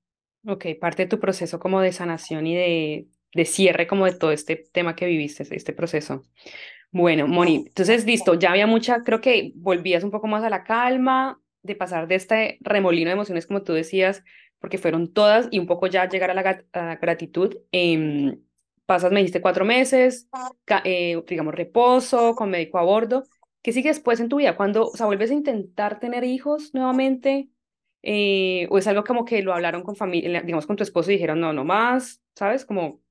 Ok, 0.48 0.66
parte 0.80 1.04
de 1.04 1.10
tu 1.10 1.20
proceso 1.20 1.60
como 1.60 1.82
de 1.82 1.92
sanación 1.92 2.48
y 2.48 2.56
de, 2.56 3.08
de 3.34 3.46
cierre 3.46 3.88
como 3.88 4.06
de 4.06 4.14
todo 4.14 4.32
este 4.32 4.56
tema 4.72 4.96
que 4.96 5.06
viviste, 5.06 5.46
este 5.56 5.74
proceso. 5.74 6.24
Bueno, 6.92 7.28
Moni, 7.28 7.66
entonces 7.68 8.06
listo, 8.06 8.34
ya 8.36 8.52
había 8.52 8.68
mucha, 8.68 9.04
creo 9.04 9.22
que 9.22 9.52
volvías 9.56 10.04
un 10.04 10.12
poco 10.12 10.28
más 10.28 10.44
a 10.44 10.50
la 10.50 10.64
calma, 10.64 11.42
de 11.62 11.76
pasar 11.76 12.08
de 12.08 12.16
este 12.16 12.58
remolino 12.62 13.10
de 13.10 13.14
emociones 13.14 13.46
como 13.48 13.64
tú 13.64 13.74
decías, 13.74 14.24
porque 14.60 14.78
fueron 14.78 15.14
todas 15.14 15.48
y 15.52 15.60
un 15.60 15.68
poco 15.68 15.88
ya 15.88 16.08
llegar 16.08 16.32
a 16.32 16.34
la, 16.34 16.44
gat- 16.44 16.66
a 16.74 16.86
la 16.86 16.96
gratitud. 16.96 17.58
em, 17.72 18.40
pasas, 18.86 19.12
me 19.12 19.20
dijiste 19.20 19.42
cuatro 19.42 19.66
meses, 19.66 20.30
eh, 20.84 21.22
digamos, 21.28 21.54
reposo, 21.56 22.36
con 22.36 22.50
médico 22.50 22.78
a 22.78 22.84
bordo. 22.84 23.24
¿Qué 23.62 23.74
sigue 23.74 23.90
después 23.90 24.20
en 24.20 24.30
tu 24.30 24.38
vida? 24.38 24.56
Cuando, 24.56 24.88
o 24.90 24.96
sea, 24.96 25.06
vuelves 25.08 25.32
a 25.32 25.34
intentar 25.34 26.00
tener 26.00 26.24
hijos 26.24 26.74
nuevamente? 26.74 27.50
Eh, 28.04 28.68
¿o 28.70 28.78
es 28.78 28.88
algo 28.88 29.04
como 29.04 29.26
que 29.26 29.42
lo 29.42 29.54
hablaron 29.54 29.84
con 29.84 29.96
familia, 29.96 30.42
digamos, 30.42 30.66
con 30.68 30.76
tu 30.78 30.84
esposo 30.84 31.12
y 31.12 31.16
dijeron, 31.16 31.40
no, 31.42 31.52
no 31.54 31.66
más, 31.66 32.22
¿sabes? 32.36 32.64
Como, 32.66 33.02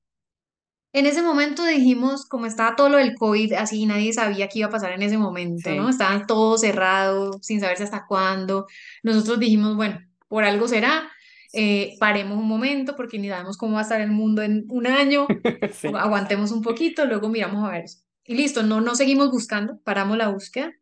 En 0.93 1.05
ese 1.05 1.21
momento 1.21 1.65
dijimos, 1.65 2.25
como 2.25 2.45
estaba 2.45 2.75
todo 2.75 2.89
lo 2.89 2.97
del 2.97 3.15
COVID, 3.15 3.53
así 3.53 3.85
nadie 3.85 4.13
sabía 4.13 4.47
qué 4.47 4.59
iba 4.59 4.67
a 4.67 4.71
pasar 4.71 4.93
en 4.93 5.01
ese 5.01 5.17
momento, 5.17 5.69
¿no? 5.71 5.89
Estaban 5.89 6.25
todos 6.25 6.61
cerrados, 6.61 7.37
sin 7.41 7.59
saberse 7.59 7.83
hasta 7.83 8.05
cuándo. 8.07 8.67
Nosotros 9.03 9.39
dijimos, 9.39 9.75
bueno, 9.75 9.99
por 10.27 10.43
algo 10.43 10.67
será, 10.67 11.11
eh, 11.53 11.95
paremos 11.99 12.37
un 12.37 12.47
momento 12.47 12.95
porque 12.95 13.19
ni 13.19 13.29
sabemos 13.29 13.57
cómo 13.57 13.73
va 13.73 13.79
a 13.79 13.83
estar 13.83 14.01
el 14.01 14.11
mundo 14.11 14.41
en 14.41 14.65
un 14.69 14.87
año, 14.87 15.27
sí, 15.73 15.89
aguantemos 15.93 16.51
un 16.51 16.61
poquito, 16.61 17.05
luego 17.05 17.29
miramos 17.29 17.67
a 17.67 17.71
ver. 17.71 17.85
Y 18.25 18.35
listo, 18.35 18.63
no, 18.63 18.81
no 18.81 18.95
seguimos 18.95 19.31
buscando, 19.31 19.79
paramos 19.83 20.17
la 20.17 20.29
búsqueda. 20.29 20.73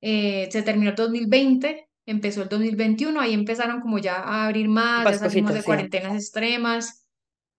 Eh, 0.00 0.48
se 0.50 0.62
terminó 0.62 0.90
el 0.90 0.96
2020, 0.96 1.88
empezó 2.06 2.42
el 2.42 2.48
2021, 2.48 3.20
ahí 3.20 3.34
empezaron 3.34 3.80
como 3.80 3.98
ya 3.98 4.16
a 4.16 4.46
abrir 4.46 4.68
más, 4.68 5.04
ya 5.04 5.10
más 5.10 5.18
salimos 5.18 5.32
cositas, 5.32 5.54
de 5.54 5.60
sí, 5.60 5.66
cuarentenas 5.66 6.14
extremas. 6.14 7.03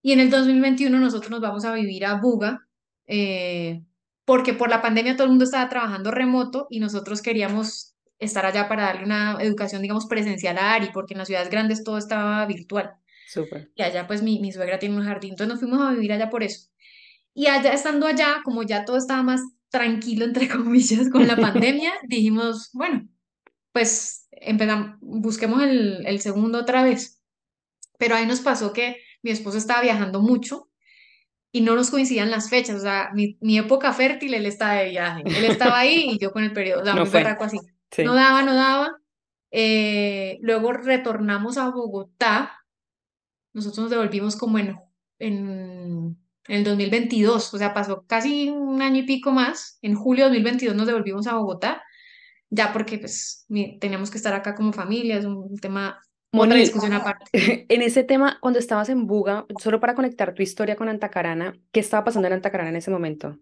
Y 0.05 0.11
en 0.11 0.19
el 0.19 0.29
2021 0.29 0.99
nosotros 0.99 1.31
nos 1.31 1.41
vamos 1.41 1.65
a 1.65 1.73
vivir 1.73 2.05
a 2.05 2.13
Buga, 2.13 2.67
eh, 3.07 3.81
porque 4.23 4.53
por 4.53 4.69
la 4.69 4.79
pandemia 4.79 5.15
todo 5.15 5.23
el 5.23 5.31
mundo 5.31 5.45
estaba 5.45 5.67
trabajando 5.67 6.11
remoto 6.11 6.67
y 6.69 6.79
nosotros 6.79 7.23
queríamos 7.23 7.95
estar 8.19 8.45
allá 8.45 8.67
para 8.67 8.83
darle 8.83 9.05
una 9.05 9.35
educación, 9.39 9.81
digamos, 9.81 10.05
presencial 10.05 10.59
a 10.59 10.75
Ari, 10.75 10.89
porque 10.93 11.15
en 11.15 11.17
las 11.17 11.27
ciudades 11.27 11.49
grandes 11.49 11.83
todo 11.83 11.97
estaba 11.97 12.45
virtual. 12.45 12.91
súper. 13.27 13.71
Y 13.73 13.81
allá 13.81 14.05
pues 14.05 14.21
mi, 14.21 14.39
mi 14.39 14.51
suegra 14.51 14.77
tiene 14.77 14.95
un 14.95 15.03
jardín, 15.03 15.31
entonces 15.31 15.49
nos 15.49 15.59
fuimos 15.59 15.81
a 15.81 15.93
vivir 15.93 16.13
allá 16.13 16.29
por 16.29 16.43
eso. 16.43 16.69
Y 17.33 17.47
allá, 17.47 17.73
estando 17.73 18.05
allá, 18.05 18.41
como 18.43 18.61
ya 18.61 18.85
todo 18.85 18.97
estaba 18.97 19.23
más 19.23 19.41
tranquilo, 19.69 20.25
entre 20.25 20.47
comillas, 20.49 21.09
con 21.09 21.25
la 21.25 21.35
pandemia, 21.35 21.93
dijimos, 22.07 22.69
bueno, 22.73 23.09
pues 23.71 24.27
empezamos, 24.29 24.99
busquemos 25.01 25.63
el, 25.63 26.05
el 26.05 26.19
segundo 26.21 26.59
otra 26.59 26.83
vez. 26.83 27.23
Pero 27.97 28.13
ahí 28.13 28.27
nos 28.27 28.41
pasó 28.41 28.71
que 28.71 28.97
mi 29.25 29.31
esposo 29.31 29.57
estaba 29.57 29.81
viajando 29.81 30.21
mucho 30.21 30.69
y 31.51 31.61
no 31.61 31.75
nos 31.75 31.89
coincidían 31.89 32.29
las 32.31 32.49
fechas, 32.49 32.75
o 32.77 32.81
sea, 32.81 33.09
mi, 33.13 33.37
mi 33.41 33.57
época 33.57 33.91
fértil, 33.93 34.33
él 34.35 34.45
estaba 34.45 34.73
de 34.75 34.89
viaje, 34.91 35.23
él 35.25 35.45
estaba 35.45 35.79
ahí 35.79 36.11
y 36.11 36.17
yo 36.19 36.31
con 36.31 36.43
el 36.43 36.53
periodo, 36.53 36.81
o 36.81 36.85
sea, 36.85 36.93
No 36.99 37.05
muy 37.05 37.11
así. 37.45 37.57
No 38.05 38.13
daba, 38.13 38.43
no 38.43 38.53
daba. 38.55 38.97
Eh, 39.51 40.37
luego 40.41 40.73
retornamos 40.73 41.57
a 41.57 41.69
Bogotá, 41.69 42.51
nosotros 43.53 43.79
nos 43.85 43.89
devolvimos 43.89 44.35
como 44.35 44.59
en, 44.59 44.75
en, 45.19 46.17
en 46.47 46.55
el 46.57 46.63
2022, 46.65 47.53
o 47.53 47.57
sea, 47.57 47.73
pasó 47.73 48.05
casi 48.05 48.49
un 48.49 48.81
año 48.81 48.99
y 48.99 49.03
pico 49.03 49.31
más, 49.31 49.79
en 49.81 49.95
julio 49.95 50.25
de 50.25 50.31
2022 50.31 50.75
nos 50.75 50.87
devolvimos 50.87 51.25
a 51.27 51.35
Bogotá, 51.35 51.81
ya 52.49 52.73
porque 52.73 52.97
pues 52.99 53.45
mi- 53.47 53.79
teníamos 53.79 54.11
que 54.11 54.17
estar 54.17 54.33
acá 54.33 54.55
como 54.55 54.73
familia, 54.73 55.17
es 55.17 55.25
un 55.25 55.57
tema, 55.57 55.99
otra 56.41 56.57
Moni, 56.57 56.59
discusión 56.59 56.93
aparte. 56.93 57.31
en 57.69 57.81
ese 57.81 58.03
tema, 58.03 58.39
cuando 58.41 58.59
estabas 58.59 58.89
en 58.89 59.07
Buga, 59.07 59.45
solo 59.59 59.79
para 59.79 59.95
conectar 59.95 60.33
tu 60.33 60.43
historia 60.43 60.75
con 60.75 60.89
Antacarana, 60.89 61.59
¿qué 61.71 61.79
estaba 61.79 62.03
pasando 62.05 62.27
en 62.27 62.33
Antacarana 62.33 62.69
en 62.69 62.75
ese 62.77 62.91
momento? 62.91 63.39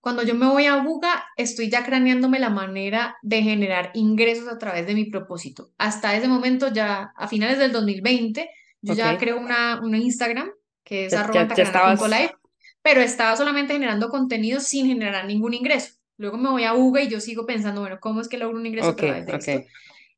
Cuando 0.00 0.24
yo 0.24 0.34
me 0.34 0.46
voy 0.48 0.66
a 0.66 0.82
Buga, 0.82 1.24
estoy 1.36 1.70
ya 1.70 1.84
craneándome 1.84 2.40
la 2.40 2.50
manera 2.50 3.16
de 3.22 3.42
generar 3.42 3.92
ingresos 3.94 4.48
a 4.48 4.58
través 4.58 4.86
de 4.86 4.94
mi 4.94 5.04
propósito. 5.04 5.70
Hasta 5.78 6.16
ese 6.16 6.26
momento, 6.28 6.72
ya 6.72 7.12
a 7.16 7.28
finales 7.28 7.58
del 7.58 7.70
2020, 7.72 8.50
yo 8.80 8.94
ya 8.94 9.16
creo 9.16 9.38
una, 9.38 9.80
una 9.80 9.98
Instagram 9.98 10.50
que 10.82 11.06
es 11.06 11.14
Ya, 11.14 11.16
arroba 11.16 11.42
ya, 11.44 11.52
ya 11.54 11.62
estabas. 11.62 12.22
antacarana.live, 12.22 12.34
pero 12.82 13.00
estaba 13.00 13.36
solamente 13.36 13.74
generando 13.74 14.08
contenido 14.08 14.58
sin 14.60 14.86
generar 14.86 15.24
ningún 15.26 15.54
ingreso. 15.54 15.94
Luego 16.16 16.36
me 16.36 16.50
voy 16.50 16.64
a 16.64 16.72
Buga 16.72 17.00
y 17.02 17.08
yo 17.08 17.20
sigo 17.20 17.46
pensando, 17.46 17.80
bueno, 17.82 18.00
¿cómo 18.00 18.20
es 18.20 18.28
que 18.28 18.38
logro 18.38 18.58
un 18.58 18.66
ingreso 18.66 18.92
a 18.92 18.96
Ok, 18.96 19.02
través 19.02 19.24
de 19.26 19.36
ok. 19.36 19.36
esto? 19.36 19.62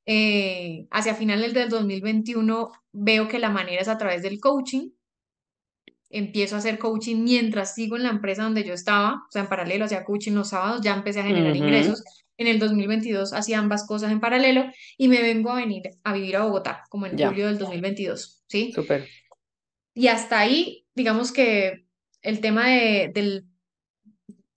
Eh, 0.06 0.86
hacia 0.90 1.14
finales 1.14 1.54
del 1.54 1.68
2021 1.70 2.70
veo 2.92 3.26
que 3.28 3.38
la 3.38 3.48
manera 3.50 3.80
es 3.80 3.88
a 3.88 3.96
través 3.96 4.22
del 4.22 4.38
coaching 4.38 4.90
empiezo 6.14 6.54
a 6.54 6.58
hacer 6.58 6.78
coaching 6.78 7.24
mientras 7.24 7.74
sigo 7.74 7.96
en 7.96 8.04
la 8.04 8.10
empresa 8.10 8.44
donde 8.44 8.62
yo 8.62 8.72
estaba, 8.72 9.24
o 9.28 9.30
sea, 9.30 9.42
en 9.42 9.48
paralelo 9.48 9.84
hacía 9.84 10.04
coaching 10.04 10.32
los 10.32 10.50
sábados, 10.50 10.80
ya 10.80 10.94
empecé 10.94 11.20
a 11.20 11.24
generar 11.24 11.56
ingresos. 11.56 12.04
En 12.36 12.46
el 12.46 12.60
2022 12.60 13.32
hacía 13.32 13.58
ambas 13.58 13.84
cosas 13.86 14.12
en 14.12 14.20
paralelo 14.20 14.64
y 14.96 15.08
me 15.08 15.22
vengo 15.22 15.50
a 15.50 15.56
venir 15.56 15.90
a 16.04 16.12
vivir 16.12 16.36
a 16.36 16.44
Bogotá, 16.44 16.84
como 16.88 17.06
en 17.06 17.16
Ya, 17.16 17.28
julio 17.28 17.48
del 17.48 17.58
2022, 17.58 18.44
¿sí? 18.46 18.72
súper. 18.72 19.08
Y 19.92 20.06
hasta 20.06 20.38
ahí, 20.38 20.86
digamos 20.94 21.32
que 21.32 21.84
el 22.22 22.40
tema 22.40 22.68
de, 22.68 23.10
del 23.12 23.46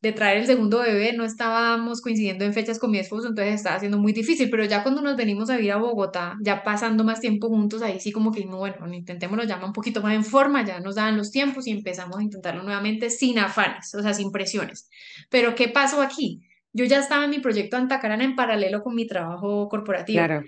de 0.01 0.11
traer 0.11 0.37
el 0.37 0.45
segundo 0.45 0.79
bebé, 0.79 1.13
no 1.13 1.25
estábamos 1.25 2.01
coincidiendo 2.01 2.45
en 2.45 2.53
fechas 2.53 2.77
con 2.77 2.91
mi 2.91 2.99
esposo, 2.99 3.27
entonces 3.29 3.55
estaba 3.55 3.79
siendo 3.79 3.97
muy 3.97 4.13
difícil, 4.13 4.49
pero 4.49 4.63
ya 4.63 4.83
cuando 4.83 5.01
nos 5.01 5.15
venimos 5.15 5.49
a 5.49 5.55
vivir 5.55 5.71
a 5.71 5.77
Bogotá, 5.77 6.35
ya 6.43 6.63
pasando 6.63 7.03
más 7.03 7.19
tiempo 7.19 7.47
juntos, 7.49 7.81
ahí 7.81 7.99
sí 7.99 8.11
como 8.11 8.31
que, 8.31 8.45
no, 8.45 8.57
bueno, 8.57 8.93
intentémoslo 8.93 9.43
ya 9.45 9.63
un 9.63 9.73
poquito 9.73 10.01
más 10.01 10.13
en 10.13 10.23
forma, 10.23 10.63
ya 10.63 10.79
nos 10.79 10.95
daban 10.95 11.17
los 11.17 11.31
tiempos 11.31 11.65
y 11.65 11.71
empezamos 11.71 12.17
a 12.17 12.21
intentarlo 12.21 12.61
nuevamente 12.61 13.09
sin 13.09 13.39
afanes, 13.39 13.95
o 13.95 14.01
sea, 14.03 14.13
sin 14.13 14.31
presiones. 14.31 14.87
Pero 15.29 15.55
¿qué 15.55 15.67
pasó 15.67 16.01
aquí? 16.01 16.43
Yo 16.73 16.85
ya 16.85 16.99
estaba 16.99 17.23
en 17.23 17.31
mi 17.31 17.39
proyecto 17.39 17.75
Antacarana 17.75 18.23
en 18.23 18.35
paralelo 18.35 18.83
con 18.83 18.93
mi 18.93 19.07
trabajo 19.07 19.67
corporativo. 19.67 20.17
Claro. 20.17 20.43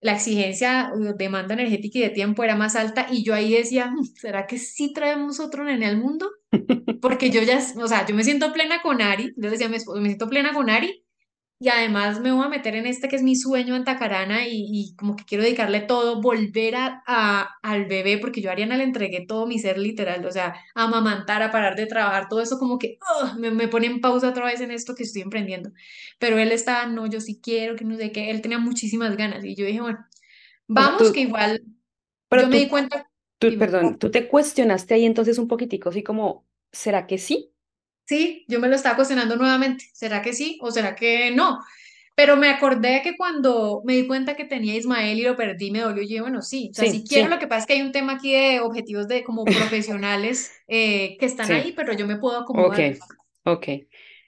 La 0.00 0.14
exigencia, 0.14 0.90
uh, 0.94 1.16
demanda 1.16 1.54
energética 1.54 2.00
y 2.00 2.02
de 2.02 2.10
tiempo 2.10 2.42
era 2.42 2.56
más 2.56 2.74
alta 2.74 3.06
y 3.08 3.22
yo 3.22 3.34
ahí 3.34 3.52
decía, 3.54 3.86
"Mm, 3.88 4.02
¿será 4.16 4.46
que 4.48 4.58
sí 4.58 4.92
traemos 4.92 5.38
otro 5.38 5.62
nene 5.62 5.86
al 5.86 5.98
mundo? 5.98 6.28
Porque 7.00 7.30
yo 7.30 7.42
ya, 7.42 7.58
o 7.82 7.88
sea, 7.88 8.06
yo 8.06 8.14
me 8.14 8.24
siento 8.24 8.52
plena 8.52 8.82
con 8.82 9.02
Ari, 9.02 9.34
yo 9.36 9.50
decía 9.50 9.66
esposo, 9.68 10.00
me 10.00 10.08
siento 10.08 10.28
plena 10.28 10.52
con 10.52 10.70
Ari, 10.70 11.04
y 11.60 11.68
además 11.70 12.20
me 12.20 12.32
voy 12.32 12.44
a 12.44 12.48
meter 12.48 12.74
en 12.76 12.86
este 12.86 13.08
que 13.08 13.16
es 13.16 13.22
mi 13.22 13.36
sueño 13.36 13.76
en 13.76 13.84
Tacarana 13.84 14.46
y, 14.48 14.66
y 14.70 14.96
como 14.96 15.16
que 15.16 15.24
quiero 15.24 15.44
dedicarle 15.44 15.80
todo, 15.82 16.20
volver 16.20 16.76
a, 16.76 17.02
a- 17.06 17.50
al 17.62 17.86
bebé, 17.86 18.18
porque 18.18 18.42
yo 18.42 18.50
a 18.50 18.52
Ariana 18.54 18.76
le 18.76 18.84
entregué 18.84 19.26
todo 19.26 19.46
mi 19.46 19.58
ser 19.60 19.78
literal, 19.78 20.26
o 20.26 20.32
sea, 20.32 20.54
a 20.74 20.84
amamantar, 20.84 21.42
a 21.42 21.52
parar 21.52 21.76
de 21.76 21.86
trabajar, 21.86 22.28
todo 22.28 22.42
eso 22.42 22.58
como 22.58 22.78
que 22.78 22.98
me, 23.38 23.50
me 23.52 23.68
pone 23.68 23.86
en 23.86 24.00
pausa 24.00 24.30
otra 24.30 24.46
vez 24.46 24.60
en 24.60 24.72
esto 24.72 24.94
que 24.96 25.04
estoy 25.04 25.22
emprendiendo. 25.22 25.70
Pero 26.18 26.38
él 26.38 26.52
estaba, 26.52 26.86
no, 26.86 27.06
yo 27.06 27.20
sí 27.20 27.40
quiero, 27.42 27.76
que 27.76 27.84
no 27.84 27.96
sé 27.96 28.12
qué, 28.12 28.30
él 28.30 28.42
tenía 28.42 28.58
muchísimas 28.58 29.16
ganas 29.16 29.44
y 29.44 29.54
yo 29.56 29.64
dije, 29.66 29.80
bueno, 29.80 29.98
vamos, 30.68 31.12
que 31.12 31.20
igual 31.22 31.62
yo 32.36 32.46
pero 32.46 32.48
me 32.48 32.58
di 32.58 32.68
cuenta, 32.68 33.10
tú, 33.50 33.56
perdón, 33.58 33.98
tú 33.98 34.10
te 34.10 34.28
cuestionaste 34.28 34.94
ahí 34.94 35.04
entonces 35.04 35.38
un 35.38 35.48
poquitico, 35.48 35.88
así 35.90 36.02
como, 36.02 36.46
¿será 36.72 37.06
que 37.06 37.18
sí? 37.18 37.52
Sí, 38.06 38.44
yo 38.48 38.60
me 38.60 38.68
lo 38.68 38.74
estaba 38.76 38.96
cuestionando 38.96 39.36
nuevamente. 39.36 39.86
¿Será 39.94 40.22
que 40.22 40.32
sí 40.34 40.58
o 40.60 40.70
será 40.70 40.94
que 40.94 41.30
no? 41.30 41.58
Pero 42.14 42.36
me 42.36 42.48
acordé 42.50 43.00
que 43.02 43.16
cuando 43.16 43.82
me 43.84 43.94
di 43.94 44.06
cuenta 44.06 44.36
que 44.36 44.44
tenía 44.44 44.76
Ismael 44.76 45.18
y 45.18 45.22
lo 45.24 45.36
perdí, 45.36 45.70
me 45.70 45.80
dolió. 45.80 46.02
Y 46.02 46.06
dije, 46.08 46.20
bueno, 46.20 46.42
sí, 46.42 46.68
o 46.72 46.74
sea, 46.74 46.84
Sí, 46.84 46.86
si 46.86 47.04
quiero, 47.06 47.28
lo 47.28 47.38
que 47.38 47.46
pasa 47.48 47.60
es 47.62 47.66
que 47.66 47.72
hay 47.74 47.82
un 47.82 47.92
tema 47.92 48.14
aquí 48.14 48.32
de 48.34 48.60
objetivos 48.60 49.08
de 49.08 49.24
como 49.24 49.46
profesionales 49.52 50.52
eh, 50.68 51.16
que 51.18 51.26
están 51.26 51.52
ahí, 51.52 51.72
pero 51.72 51.92
yo 51.94 52.06
me 52.06 52.18
puedo 52.18 52.38
Ok, 52.52 52.78
acomodar. 52.78 52.92
ok, 53.44 53.68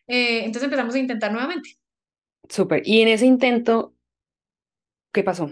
Eh, 0.07 0.39
entonces 0.45 0.65
empezamos 0.65 0.95
a 0.95 0.99
intentar 0.99 1.31
nuevamente. 1.33 1.79
súper. 2.49 2.83
Y 2.87 3.01
en 3.03 3.09
ese 3.09 3.27
intento, 3.27 3.95
¿qué 5.12 5.23
pasó? 5.25 5.51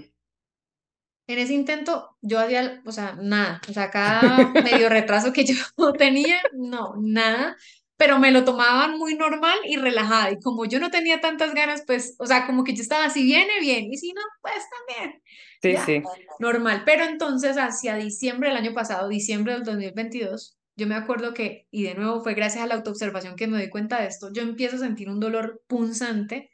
En 1.33 1.39
ese 1.39 1.55
intento 1.55 2.17
yo 2.21 2.39
hacía, 2.39 2.83
o 2.85 2.93
sea, 2.93 3.17
nada, 3.21 3.61
o 3.69 3.73
sea, 3.73 3.91
cada 3.91 4.49
medio 4.49 4.89
retraso 4.91 5.33
que 5.33 5.45
yo 5.45 5.55
tenía, 5.99 6.37
no, 6.53 6.95
nada, 7.01 7.57
pero 7.97 8.19
me 8.19 8.33
lo 8.33 8.45
tomaban 8.45 8.99
muy 8.99 9.15
normal 9.15 9.59
y 9.65 9.77
relajada. 9.77 10.31
Y 10.33 10.41
como 10.41 10.65
yo 10.65 10.81
no 10.81 10.91
tenía 10.91 11.21
tantas 11.21 11.55
ganas, 11.55 11.85
pues, 11.87 12.17
o 12.19 12.27
sea, 12.27 12.47
como 12.47 12.65
que 12.65 12.75
yo 12.75 12.83
estaba, 12.83 13.09
si 13.11 13.23
viene, 13.23 13.61
bien, 13.61 13.93
y 13.93 13.97
si 13.97 14.13
no, 14.13 14.21
pues 14.41 14.57
también, 14.89 15.23
Sí, 15.63 15.73
ya, 15.73 15.87
sí. 15.87 16.03
normal. 16.39 16.83
Pero 16.85 17.05
entonces, 17.05 17.57
hacia 17.57 17.95
diciembre 17.97 18.49
del 18.49 18.59
año 18.59 18.75
pasado, 18.75 19.09
diciembre 19.09 19.55
del 19.55 19.63
2022, 19.63 20.59
yo 20.77 20.87
me 20.87 20.97
acuerdo 20.97 21.33
que, 21.33 21.69
y 21.71 21.85
de 21.85 21.95
nuevo 21.95 22.23
fue 22.23 22.35
gracias 22.35 22.65
a 22.65 22.67
la 22.67 22.75
autoobservación 22.75 23.37
que 23.37 23.47
me 23.47 23.59
doy 23.59 23.71
cuenta 23.71 24.01
de 24.01 24.09
esto, 24.09 24.33
yo 24.33 24.43
empiezo 24.43 24.77
a 24.77 24.81
sentir 24.81 25.09
un 25.09 25.21
dolor 25.21 25.63
punzante 25.69 26.51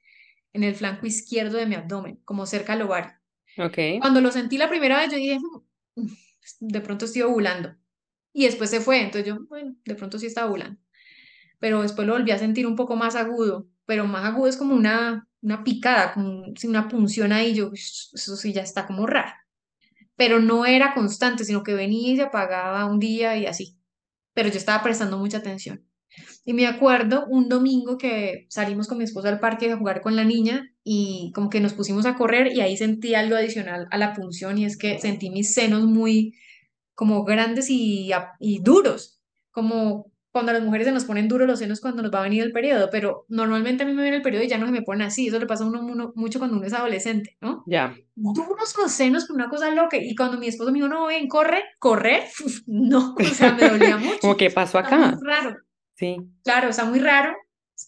en 0.53 0.65
el 0.65 0.75
flanco 0.75 1.07
izquierdo 1.07 1.57
de 1.59 1.67
mi 1.67 1.77
abdomen, 1.77 2.21
como 2.25 2.47
cerca 2.47 2.75
al 2.75 2.83
ovario. 2.83 3.18
Ok, 3.59 3.79
Cuando 4.01 4.21
lo 4.21 4.31
sentí 4.31 4.59
la 4.59 4.69
primera 4.69 4.99
vez, 4.99 5.11
yo 5.11 5.17
dije, 5.17 5.39
"Mm, 5.97 6.07
de 6.61 6.81
pronto 6.81 7.05
estoy 7.05 7.23
ovulando. 7.23 7.75
Y 8.33 8.45
después 8.47 8.71
se 8.71 8.81
fue, 8.81 9.01
entonces 9.03 9.27
yo, 9.27 9.39
bueno, 9.49 9.77
de 9.85 9.95
pronto 9.97 10.19
sí 10.19 10.27
estaba 10.27 10.49
ovulando. 10.49 10.81
Pero 11.61 11.83
después 11.83 12.07
lo 12.09 12.15
volví 12.15 12.33
a 12.33 12.39
sentir 12.39 12.67
un 12.67 12.77
poco 12.77 12.97
más 12.97 13.17
agudo, 13.17 13.69
pero 13.87 14.07
más 14.07 14.25
agudo 14.27 14.49
es 14.49 14.57
como 14.59 14.75
una, 14.77 15.29
una 15.43 15.65
picada, 15.65 16.15
como 16.15 16.45
una 16.65 16.89
punción 16.89 17.33
ahí, 17.33 17.55
yo, 17.55 17.69
"Ush, 17.71 18.11
eso 18.15 18.37
sí 18.37 18.53
ya 18.53 18.63
está 18.63 18.87
como 18.87 19.07
raro. 19.07 19.33
Pero 20.17 20.41
no 20.41 20.67
era 20.67 20.95
constante, 20.95 21.45
sino 21.45 21.63
que 21.65 21.75
venía 21.75 22.13
y 22.13 22.17
se 22.17 22.23
apagaba 22.25 22.87
un 22.87 23.01
día 23.01 23.37
y 23.39 23.47
así. 23.47 23.79
Pero 24.35 24.51
yo 24.51 24.59
estaba 24.59 24.83
prestando 24.85 25.19
mucha 25.19 25.39
atención. 25.39 25.88
Y 26.49 26.55
me 26.55 26.67
acuerdo 26.67 27.27
un 27.29 27.51
domingo 27.51 27.99
que 27.99 28.47
salimos 28.49 28.89
con 28.89 28.97
mi 28.97 29.05
esposo 29.05 29.29
al 29.29 29.39
parque 29.39 29.71
a 29.71 29.77
jugar 29.77 30.01
con 30.01 30.17
la 30.17 30.25
niña 30.25 30.73
y 30.83 31.31
como 31.35 31.51
que 31.51 31.61
nos 31.61 31.75
pusimos 31.75 32.07
a 32.07 32.15
correr 32.17 32.47
y 32.57 32.63
ahí 32.63 32.75
sentí 32.75 33.15
algo 33.15 33.37
adicional 33.37 33.87
a 33.91 33.99
la 33.99 34.15
punción 34.15 34.57
y 34.57 34.65
es 34.65 34.79
que 34.79 34.99
sentí 34.99 35.29
mis 35.29 35.53
senos 35.53 35.83
muy 35.85 36.33
como 36.95 37.25
grandes 37.25 37.69
y, 37.69 38.11
y 38.41 38.61
duros, 38.63 39.21
como 39.51 40.11
cuando 40.31 40.51
a 40.53 40.55
las 40.55 40.63
mujeres 40.65 40.87
se 40.87 40.93
nos 40.93 41.05
ponen 41.05 41.29
duros 41.29 41.47
los 41.47 41.59
senos 41.59 41.81
cuando 41.83 42.03
nos 42.03 42.13
va 42.15 42.21
a 42.21 42.23
venir 42.23 42.43
el 42.43 42.53
periodo, 42.53 42.89
pero 42.91 43.27
normalmente 43.29 43.83
a 43.83 43.87
mí 43.87 43.93
me 43.93 44.01
viene 44.03 44.17
el 44.17 44.23
periodo 44.23 44.45
y 44.45 44.49
ya 44.49 44.57
no 44.57 44.65
se 44.65 44.73
me 44.73 44.81
pone 44.81 45.05
así, 45.05 45.29
eso 45.29 45.39
le 45.39 45.47
pasa 45.47 45.65
a 45.65 45.67
uno, 45.67 45.83
uno- 45.85 46.13
mucho 46.17 46.39
cuando 46.39 46.57
uno 46.57 46.67
es 46.67 46.73
adolescente, 46.73 47.37
¿no? 47.43 47.63
ya. 47.67 47.95
Duros 48.15 48.75
los 48.81 48.91
senos 48.91 49.27
con 49.27 49.37
una 49.37 49.51
cosa 49.51 49.71
loca 49.71 49.99
y 49.99 50.15
cuando 50.15 50.39
mi 50.39 50.49
esposo 50.49 50.73
me 50.73 50.79
dijo, 50.79 50.89
no, 50.89 51.09
ven, 51.09 51.29
corre, 51.29 51.63
correr, 51.79 52.23
no, 52.67 53.15
o 53.19 53.25
sea, 53.35 53.53
me 53.53 53.65
dolía 53.69 53.97
mucho, 53.99 54.19
Como, 54.23 54.37
¿qué 54.39 54.49
pasó 54.51 54.79
acá? 54.79 55.15
raro. 55.23 55.57
Sí, 55.99 56.17
Claro, 56.45 56.69
está 56.69 56.85
muy 56.85 57.01
raro. 57.01 57.35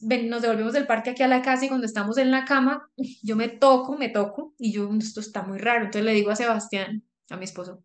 Ven, 0.00 0.28
nos 0.28 0.42
devolvemos 0.42 0.72
del 0.72 0.86
parque 0.86 1.10
aquí 1.10 1.22
a 1.22 1.28
la 1.28 1.42
casa 1.42 1.64
y 1.64 1.68
cuando 1.68 1.86
estamos 1.86 2.18
en 2.18 2.30
la 2.32 2.44
cama, 2.44 2.90
yo 3.22 3.36
me 3.36 3.48
toco, 3.48 3.96
me 3.96 4.08
toco 4.08 4.52
y 4.58 4.72
yo, 4.72 4.90
esto 4.98 5.20
está 5.20 5.42
muy 5.42 5.58
raro. 5.58 5.84
Entonces 5.84 6.04
le 6.04 6.12
digo 6.12 6.30
a 6.30 6.36
Sebastián, 6.36 7.04
a 7.30 7.36
mi 7.36 7.44
esposo, 7.44 7.84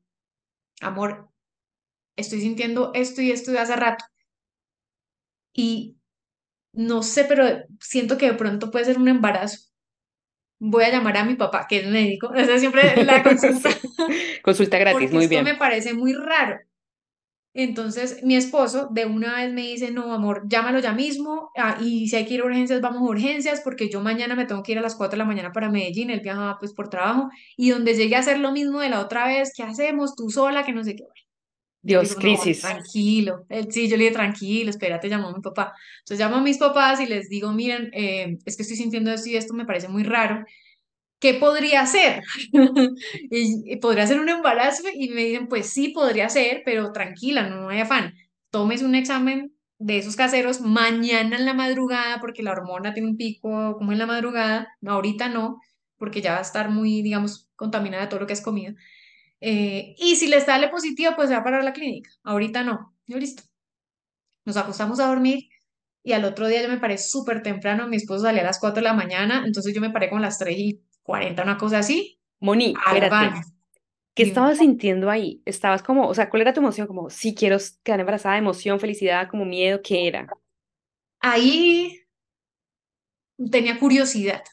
amor, 0.82 1.30
estoy 2.16 2.42
sintiendo 2.42 2.92
esto 2.94 3.22
y 3.22 3.32
esto 3.32 3.52
de 3.52 3.60
hace 3.60 3.76
rato. 3.76 4.06
Y 5.54 5.96
no 6.74 7.04
sé, 7.04 7.26
pero 7.26 7.46
siento 7.80 8.18
que 8.18 8.28
de 8.32 8.38
pronto 8.38 8.72
puede 8.72 8.86
ser 8.86 8.98
un 8.98 9.08
embarazo. 9.08 9.70
Voy 10.60 10.84
a 10.86 10.92
llamar 10.92 11.18
a 11.18 11.26
mi 11.26 11.36
papá, 11.36 11.68
que 11.68 11.80
es 11.80 11.88
médico. 11.88 12.34
Esa 12.36 12.56
es 12.56 12.62
siempre 12.62 13.04
la 13.04 13.24
consulta. 13.24 13.70
Consulta 14.44 14.78
gratis, 14.78 14.94
porque 15.00 15.14
muy 15.14 15.24
esto 15.26 15.36
me 15.38 15.44
bien. 15.44 15.60
parece 15.60 15.94
muy 15.94 16.14
raro. 16.14 16.60
Entonces, 17.58 18.22
mi 18.22 18.36
esposo 18.36 18.90
de 18.92 19.06
una 19.06 19.38
vez 19.38 19.54
me 19.54 19.62
dice, 19.62 19.90
no, 19.90 20.14
amor, 20.14 20.44
llámalo 20.46 20.80
ya 20.80 20.92
mismo, 20.92 21.52
ah, 21.56 21.78
y 21.82 22.10
si 22.10 22.18
hay 22.18 22.26
que 22.26 22.34
ir 22.34 22.42
a 22.42 22.46
urgencias, 22.46 22.82
vamos 22.82 23.02
a 23.02 23.06
urgencias, 23.06 23.62
porque 23.62 23.90
yo 23.90 24.02
mañana 24.02 24.36
me 24.36 24.46
tengo 24.46 24.62
que 24.62 24.74
ir 24.74 24.78
a 24.78 24.82
las 24.82 24.96
4 24.96 25.12
de 25.12 25.20
la 25.20 25.26
mañana 25.26 25.54
para 25.54 25.70
Medellín, 25.70 26.10
él 26.10 26.20
viajaba 26.20 26.60
pues 26.60 26.74
por 26.74 26.90
trabajo, 26.90 27.30
y 27.56 27.70
donde 27.70 27.96
llegue 27.96 28.18
a 28.18 28.20
hacer 28.20 28.40
lo 28.40 28.52
mismo 28.52 28.82
de 28.82 28.90
la 28.90 29.00
otra 29.00 29.28
vez, 29.28 29.54
¿qué 29.56 29.64
hacemos? 29.64 30.18
Tú 30.18 30.30
sola, 30.30 30.66
que 30.66 30.74
no 30.74 30.84
sé 30.84 30.98
qué. 30.98 31.04
Bueno, 31.04 31.16
Dios, 31.82 32.10
digo, 32.10 32.16
no, 32.16 32.42
crisis. 32.42 32.62
tranquilo, 32.62 33.46
él, 33.48 33.72
sí, 33.72 33.88
yo 33.88 33.96
le 33.96 34.04
dije, 34.04 34.16
tranquilo, 34.16 34.70
espérate, 34.70 35.08
llamó 35.08 35.30
a 35.30 35.34
mi 35.34 35.42
papá. 35.42 35.74
Entonces 36.00 36.20
llamo 36.20 36.36
a 36.38 36.42
mis 36.42 36.58
papás 36.58 37.00
y 37.00 37.06
les 37.06 37.30
digo, 37.30 37.54
miren, 37.54 37.90
eh, 37.94 38.38
es 38.44 38.58
que 38.58 38.64
estoy 38.64 38.76
sintiendo 38.76 39.12
esto 39.12 39.30
y 39.30 39.38
esto 39.38 39.54
me 39.54 39.66
parece 39.66 39.88
muy 39.88 40.04
raro, 40.04 40.44
¿qué 41.20 41.36
podría 41.36 41.86
ser? 41.86 42.24
Y, 43.32 43.78
podría 43.78 44.08
ser 44.08 44.20
un 44.20 44.30
embarazo 44.30 44.84
y 44.94 45.10
me 45.10 45.26
dicen, 45.26 45.48
pues 45.48 45.70
sí, 45.70 45.90
podría 45.90 46.30
ser, 46.30 46.62
pero 46.66 46.92
tranquila, 46.92 47.50
no 47.50 47.70
hay 47.70 47.80
afán. 47.82 48.14
Tomes 48.52 48.82
un 48.82 48.96
examen 48.96 49.54
de 49.80 49.98
esos 49.98 50.16
caseros 50.16 50.62
mañana 50.62 51.38
en 51.38 51.46
la 51.46 51.54
madrugada 51.54 52.20
porque 52.22 52.44
la 52.44 52.52
hormona 52.52 52.94
tiene 52.94 53.10
un 53.10 53.18
pico 53.18 53.76
como 53.78 53.92
en 53.92 54.00
la 54.00 54.06
madrugada, 54.06 54.70
no, 54.82 54.94
ahorita 54.94 55.30
no, 55.30 55.60
porque 55.98 56.22
ya 56.22 56.34
va 56.34 56.40
a 56.40 56.42
estar 56.42 56.70
muy, 56.70 57.02
digamos, 57.02 57.50
contaminada 57.56 58.04
de 58.04 58.10
todo 58.10 58.22
lo 58.22 58.28
que 58.28 58.34
has 58.34 58.42
comido. 58.42 58.74
Eh, 59.42 59.96
y 59.98 60.16
si 60.16 60.28
le 60.28 60.42
sale 60.42 60.70
positivo, 60.70 61.14
pues 61.16 61.30
se 61.30 61.36
va 61.36 61.42
a 61.42 61.44
parar 61.44 61.64
la 61.64 61.74
clínica. 61.74 62.10
Ahorita 62.24 62.64
no. 62.64 62.96
Yo 63.08 63.18
listo. 63.18 63.44
Nos 64.46 64.58
acostamos 64.58 65.00
a 65.00 65.08
dormir 65.08 65.50
y 66.04 66.14
al 66.14 66.26
otro 66.26 66.48
día 66.48 66.62
yo 66.62 66.70
me 66.70 66.78
paré 66.78 66.98
súper 66.98 67.42
temprano. 67.44 67.88
Mi 67.88 67.98
esposo 67.98 68.24
salía 68.24 68.42
a 68.42 68.46
las 68.46 68.60
4 68.60 68.76
de 68.76 68.84
la 68.84 68.94
mañana, 68.94 69.44
entonces 69.46 69.74
yo 69.74 69.82
me 69.82 69.90
paré 69.90 70.10
con 70.10 70.22
las 70.22 70.38
3 70.38 70.58
y 70.58 70.82
40 71.06 71.44
una 71.44 71.58
cosa 71.58 71.80
así, 71.80 72.20
Moni, 72.40 72.74
espérate. 72.86 73.40
¿Qué 74.16 74.24
Dime. 74.24 74.30
estabas 74.30 74.60
sintiendo 74.60 75.10
ahí? 75.10 75.42
Estabas 75.46 75.84
como, 75.84 76.08
o 76.08 76.14
sea, 76.16 76.30
¿cuál 76.30 76.42
era 76.44 76.54
tu 76.54 76.62
emoción? 76.62 76.88
Como, 76.88 77.10
sí 77.10 77.36
quiero 77.36 77.58
quedar 77.84 78.02
embarazada, 78.02 78.38
emoción, 78.38 78.80
felicidad, 78.80 79.30
como 79.30 79.46
miedo, 79.46 79.82
¿qué 79.84 80.08
era? 80.08 80.36
ahí 81.20 82.06
tenía 83.52 83.80
curiosidad, 83.80 84.44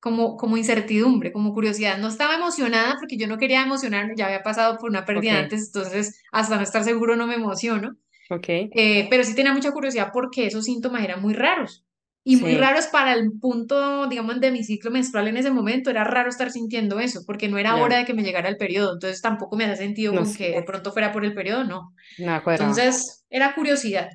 como, 0.00 0.36
como 0.36 0.56
incertidumbre, 0.56 1.32
como 1.32 1.52
curiosidad. 1.54 1.98
No 1.98 2.08
estaba 2.08 2.34
emocionada 2.36 2.96
porque 2.98 3.16
yo 3.16 3.26
no 3.26 3.38
quería 3.38 3.62
emocionarme, 3.62 4.14
ya 4.16 4.26
había 4.26 4.42
pasado 4.42 4.78
por 4.78 4.90
una 4.90 5.04
pérdida 5.04 5.38
Ok, 5.38 5.44
antes, 5.44 5.66
entonces 5.68 6.22
hasta 6.32 6.56
no 6.56 6.62
estar 6.62 6.84
seguro 6.84 7.16
no 7.16 7.26
me 7.26 7.34
emociono. 7.34 7.96
ok, 8.30 8.48
Eh, 8.70 9.08
pero 9.10 9.24
sí 9.24 9.34
tenía 9.34 9.54
mucha 9.54 9.72
curiosidad 9.72 10.10
porque 10.12 10.46
esos 10.46 10.64
síntomas 10.66 11.04
eran 11.04 11.22
muy 11.22 11.34
raros. 11.34 11.86
Y 12.22 12.36
muy 12.36 12.52
sí, 12.52 12.58
raros 12.58 12.86
para 12.88 13.14
el 13.14 13.32
punto, 13.40 14.06
digamos, 14.06 14.40
de 14.40 14.50
mi 14.50 14.62
ciclo 14.62 14.90
menstrual 14.90 15.28
en 15.28 15.38
ese 15.38 15.50
momento. 15.50 15.90
Era 15.90 16.04
raro 16.04 16.28
estar 16.28 16.50
sintiendo 16.50 17.00
eso, 17.00 17.22
porque 17.26 17.48
no 17.48 17.56
era 17.56 17.76
hora 17.76 17.96
de 17.96 18.04
que 18.04 18.12
me 18.12 18.22
llegara 18.22 18.48
el 18.48 18.58
periodo. 18.58 18.92
Entonces 18.92 19.22
tampoco 19.22 19.56
me 19.56 19.64
hacía 19.64 19.76
sentido 19.76 20.12
no 20.12 20.20
como 20.20 20.30
sé, 20.30 20.38
que 20.38 20.50
de 20.52 20.62
pronto 20.62 20.92
fuera 20.92 21.12
por 21.12 21.24
el 21.24 21.32
periodo, 21.32 21.64
no. 21.64 21.94
cuadraba. 22.16 22.54
Entonces 22.56 23.24
era 23.30 23.54
curiosidad. 23.54 24.10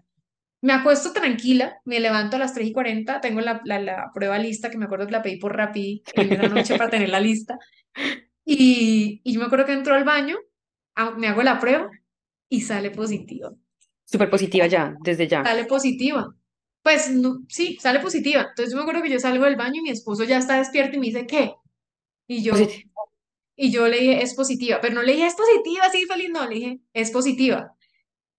Me 0.61 0.73
acuesto 0.73 1.13
tranquila, 1.13 1.77
me 1.85 1.99
levanto 1.99 2.37
a 2.37 2.39
las 2.39 2.53
3 2.53 2.67
y 2.67 2.71
40, 2.71 3.21
tengo 3.21 3.41
la, 3.41 3.61
la, 3.65 3.79
la 3.79 4.11
prueba 4.13 4.39
lista, 4.39 4.69
que 4.69 4.77
me 4.77 4.85
acuerdo 4.85 5.05
que 5.05 5.11
la 5.11 5.21
pedí 5.21 5.37
por 5.37 5.55
Rappi 5.55 6.03
en 6.13 6.33
esa 6.33 6.47
noche 6.47 6.77
para 6.77 6.89
tener 6.89 7.09
la 7.09 7.19
lista. 7.19 7.57
Y, 8.45 9.21
y 9.23 9.33
yo 9.33 9.39
me 9.39 9.47
acuerdo 9.47 9.65
que 9.65 9.73
entro 9.73 9.95
al 9.95 10.03
baño, 10.03 10.37
me 11.17 11.27
hago 11.27 11.43
la 11.43 11.59
prueba 11.59 11.89
y 12.49 12.61
sale 12.61 12.91
positiva. 12.91 13.51
Súper 14.05 14.29
positiva 14.29 14.67
ya, 14.67 14.95
desde 15.01 15.27
ya. 15.27 15.43
Sale 15.43 15.65
positiva. 15.65 16.33
Pues 16.85 17.09
no, 17.11 17.39
sí, 17.49 17.77
sale 17.81 17.99
positiva. 17.99 18.41
Entonces 18.49 18.71
yo 18.71 18.77
me 18.77 18.83
acuerdo 18.83 19.01
que 19.03 19.09
yo 19.11 19.19
salgo 19.19 19.45
del 19.45 19.55
baño 19.55 19.79
y 19.81 19.83
mi 19.83 19.89
esposo 19.89 20.23
ya 20.23 20.37
está 20.37 20.57
despierto 20.59 20.97
y 20.97 20.99
me 20.99 21.07
dice, 21.07 21.25
¿qué? 21.27 21.53
Y 22.27 22.43
yo, 22.43 22.53
y 23.55 23.71
yo 23.71 23.87
le 23.87 23.99
dije, 23.99 24.23
es 24.23 24.35
positiva, 24.35 24.79
pero 24.81 24.95
no 24.95 25.03
le 25.03 25.13
dije, 25.13 25.27
es 25.27 25.35
positiva, 25.35 25.89
sí, 25.91 26.05
feliz, 26.05 26.29
no, 26.31 26.47
le 26.47 26.55
dije, 26.55 26.81
es 26.93 27.11
positiva. 27.11 27.75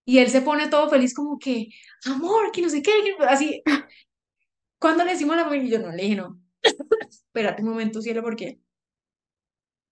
Y 0.07 0.18
él 0.18 0.30
se 0.30 0.42
pone 0.42 0.68
todo 0.68 0.90
feliz 0.90 1.14
como 1.14 1.38
que, 1.38 1.68
amor, 2.07 2.53
que 2.53 2.62
no 2.62 2.70
sé 2.70 2.82
qué, 2.82 2.92
que- 3.18 3.24
así. 3.26 3.62
Cuando 4.78 5.05
le 5.05 5.12
decimos 5.12 5.36
la 5.36 5.44
mujer, 5.44 5.64
y 5.64 5.70
yo 5.70 5.78
no 5.78 5.90
le 5.92 6.03
dije, 6.03 6.16
no, 6.16 6.40
espérate 7.11 7.62
un 7.62 7.70
momento, 7.70 8.03
cielo, 8.03 8.22
porque 8.22 8.61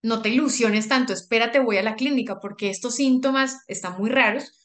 no 0.03 0.23
te 0.23 0.29
ilusiones 0.29 0.87
tanto, 0.89 1.13
espérate, 1.13 1.59
voy 1.59 1.79
a 1.79 1.83
la 1.83 1.97
clínica, 1.97 2.39
porque 2.41 2.71
estos 2.71 2.95
síntomas 2.97 3.65
están 3.67 3.99
muy 3.99 4.09
raros. 4.11 4.64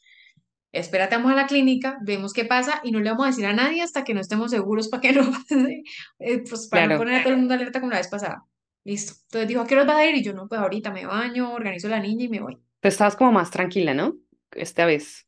Espérate, 0.72 1.15
vamos 1.15 1.32
a 1.32 1.36
la 1.36 1.47
clínica, 1.47 1.97
vemos 2.01 2.34
qué 2.34 2.45
pasa 2.45 2.80
y 2.84 2.91
no 2.91 2.99
le 2.99 3.09
vamos 3.09 3.26
a 3.26 3.30
decir 3.30 3.45
a 3.45 3.53
nadie 3.53 3.82
hasta 3.82 4.03
que 4.03 4.13
no 4.13 4.22
estemos 4.22 4.51
seguros 4.51 4.88
para 4.89 5.01
que 5.01 5.13
no 5.13 5.32
pase, 5.32 5.84
eh, 6.20 6.43
pues 6.47 6.67
para 6.67 6.86
no 6.86 6.95
Claro, 6.95 6.97
poner 6.97 7.15
a 7.15 7.24
todo 7.24 7.34
el 7.34 7.39
mundo 7.39 7.53
alerta 7.55 7.80
como 7.80 7.91
la 7.91 7.97
vez 7.97 8.07
pasada. 8.07 8.45
Listo. 8.84 9.13
Entonces 9.26 9.47
dijo, 9.47 9.61
¿a 9.61 9.67
qué 9.67 9.76
hora 9.76 9.84
vas 9.86 9.97
a 9.97 10.05
ir? 10.05 10.15
Y 10.15 10.24
yo, 10.24 10.34
no, 10.34 10.47
pues 10.47 10.61
ahorita 10.61 10.91
me 10.91 11.05
baño, 11.05 11.53
organizo 11.53 11.88
a 11.88 11.91
la 11.91 11.99
niña 11.99 12.26
y 12.26 12.30
me 12.30 12.39
voy. 12.41 12.57
tú 12.82 12.88
estabas 12.88 13.15
como 13.15 13.32
más 13.32 13.51
tranquila, 13.51 13.93
¿no? 13.93 14.17
Esta 14.51 14.86
vez, 14.86 15.28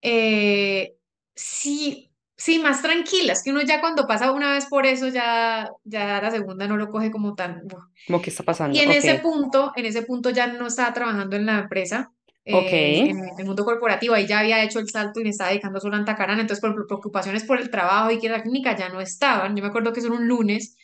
Eh, 0.00 0.96
sí, 1.34 2.12
sí, 2.36 2.58
más 2.58 2.82
tranquilas, 2.82 3.42
que 3.42 3.50
uno 3.50 3.62
ya 3.62 3.80
cuando 3.80 4.06
pasa 4.06 4.32
una 4.32 4.52
vez 4.52 4.66
por 4.66 4.86
eso, 4.86 5.08
ya, 5.08 5.68
ya 5.84 6.20
la 6.20 6.30
segunda 6.30 6.66
no 6.66 6.76
lo 6.76 6.90
coge 6.90 7.10
como 7.10 7.34
tan... 7.34 7.62
uf. 7.64 7.84
¿cómo 8.06 8.20
que 8.22 8.30
está 8.30 8.42
Y 8.42 8.46
pasando? 8.46 8.80
en 8.80 8.90
Ok, 8.90 8.96
ese 8.98 9.16
punto, 9.16 9.72
en 9.76 9.86
ese 9.86 10.02
punto 10.02 10.30
ya 10.30 10.46
no 10.48 10.66
estaba 10.66 10.92
trabajando 10.92 11.36
en 11.36 11.46
la 11.46 11.60
empresa, 11.60 12.12
ok, 12.50 12.72
eh, 12.72 13.08
en 13.08 13.18
el 13.38 13.46
mundo 13.46 13.64
corporativo, 13.64 14.14
ahí 14.14 14.26
ya 14.26 14.40
había 14.40 14.62
hecho 14.62 14.78
el 14.80 14.88
salto 14.88 15.20
y 15.20 15.24
me 15.24 15.30
estaba 15.30 15.50
dedicando 15.50 15.80
solo 15.80 15.96
a 15.96 15.98
Antacarana, 15.98 16.40
entonces 16.42 16.60
por 16.60 16.86
preocupaciones 16.86 17.44
por 17.44 17.60
el 17.60 17.70
trabajo 17.70 18.10
y 18.10 18.18
que 18.18 18.28
la 18.28 18.42
clínica 18.42 18.76
ya 18.76 18.88
no 18.88 19.00
estaban. 19.00 19.56
Yo 19.56 19.62
me 19.62 19.68
acuerdo 19.68 19.92
que 19.92 20.00
eso 20.00 20.12
un 20.12 20.28
lunes 20.28 20.76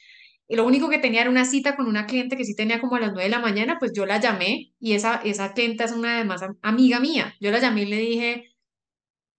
y 0.49 0.57
lo 0.57 0.65
único 0.67 0.89
que 0.89 0.99
tenía 0.99 1.21
era 1.23 1.31
una 1.31 1.45
cita 1.45 1.77
con 1.77 1.87
una 1.87 2.07
cliente 2.07 2.37
que 2.37 2.45
sí 2.45 2.55
tenía 2.57 2.81
como 2.81 2.97
a 2.97 3.01
las 3.01 3.11
9 3.13 3.25
de 3.25 3.31
la 3.31 3.41
mañana, 3.41 3.77
pues 3.79 3.93
yo 3.95 4.07
la 4.07 4.19
llamé 4.21 4.73
y 4.81 4.95
esa, 4.95 5.17
esa 5.25 5.53
clienta 5.53 5.85
es 5.85 5.93
una 5.93 6.17
además 6.17 6.43
am- 6.43 6.59
amiga 6.63 7.01
mía. 7.01 7.35
Yo 7.41 7.51
la 7.51 7.59
llamé 7.61 7.83
y 7.83 7.87
le 7.87 7.97
dije, 7.99 8.45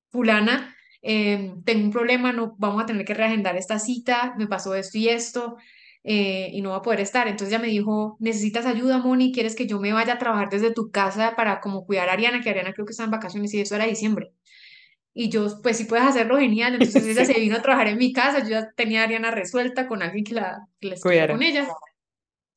fulana, 0.09 0.75
eh, 1.01 1.53
tengo 1.65 1.85
un 1.85 1.91
problema, 1.91 2.31
no 2.33 2.55
vamos 2.57 2.83
a 2.83 2.85
tener 2.85 3.05
que 3.05 3.13
reagendar 3.13 3.55
esta 3.57 3.79
cita, 3.79 4.35
me 4.37 4.47
pasó 4.47 4.75
esto 4.75 4.97
y 4.97 5.09
esto, 5.09 5.57
eh, 6.03 6.49
y 6.53 6.61
no 6.61 6.71
va 6.71 6.77
a 6.77 6.81
poder 6.81 7.01
estar. 7.01 7.27
Entonces 7.27 7.49
ella 7.53 7.61
me 7.61 7.67
dijo, 7.69 8.17
¿necesitas 8.19 8.65
ayuda, 8.65 8.99
Moni? 8.99 9.31
¿Quieres 9.33 9.55
que 9.55 9.67
yo 9.67 9.79
me 9.79 9.93
vaya 9.93 10.13
a 10.13 10.17
trabajar 10.17 10.49
desde 10.49 10.73
tu 10.73 10.91
casa 10.91 11.35
para 11.35 11.59
como 11.61 11.85
cuidar 11.85 12.09
a 12.09 12.13
Ariana? 12.13 12.41
Que 12.41 12.49
Ariana 12.49 12.73
creo 12.73 12.85
que 12.85 12.91
está 12.91 13.03
en 13.03 13.11
vacaciones 13.11 13.53
y 13.53 13.61
eso 13.61 13.75
era 13.75 13.85
diciembre. 13.85 14.31
Y 15.13 15.29
yo, 15.29 15.47
pues 15.61 15.77
si 15.77 15.85
puedes 15.85 16.05
hacerlo, 16.05 16.37
genial. 16.37 16.73
Entonces 16.75 17.05
ella 17.05 17.25
se 17.25 17.39
vino 17.39 17.57
a 17.57 17.61
trabajar 17.61 17.87
en 17.87 17.97
mi 17.97 18.13
casa, 18.13 18.39
yo 18.39 18.49
ya 18.49 18.71
tenía 18.75 19.01
a 19.01 19.03
Ariana 19.05 19.31
resuelta 19.31 19.87
con 19.87 20.01
alguien 20.01 20.23
que 20.23 20.33
la, 20.35 20.59
que 20.79 20.89
la 20.89 20.95
estuviera 20.95 21.33
con 21.33 21.43
ella. 21.43 21.67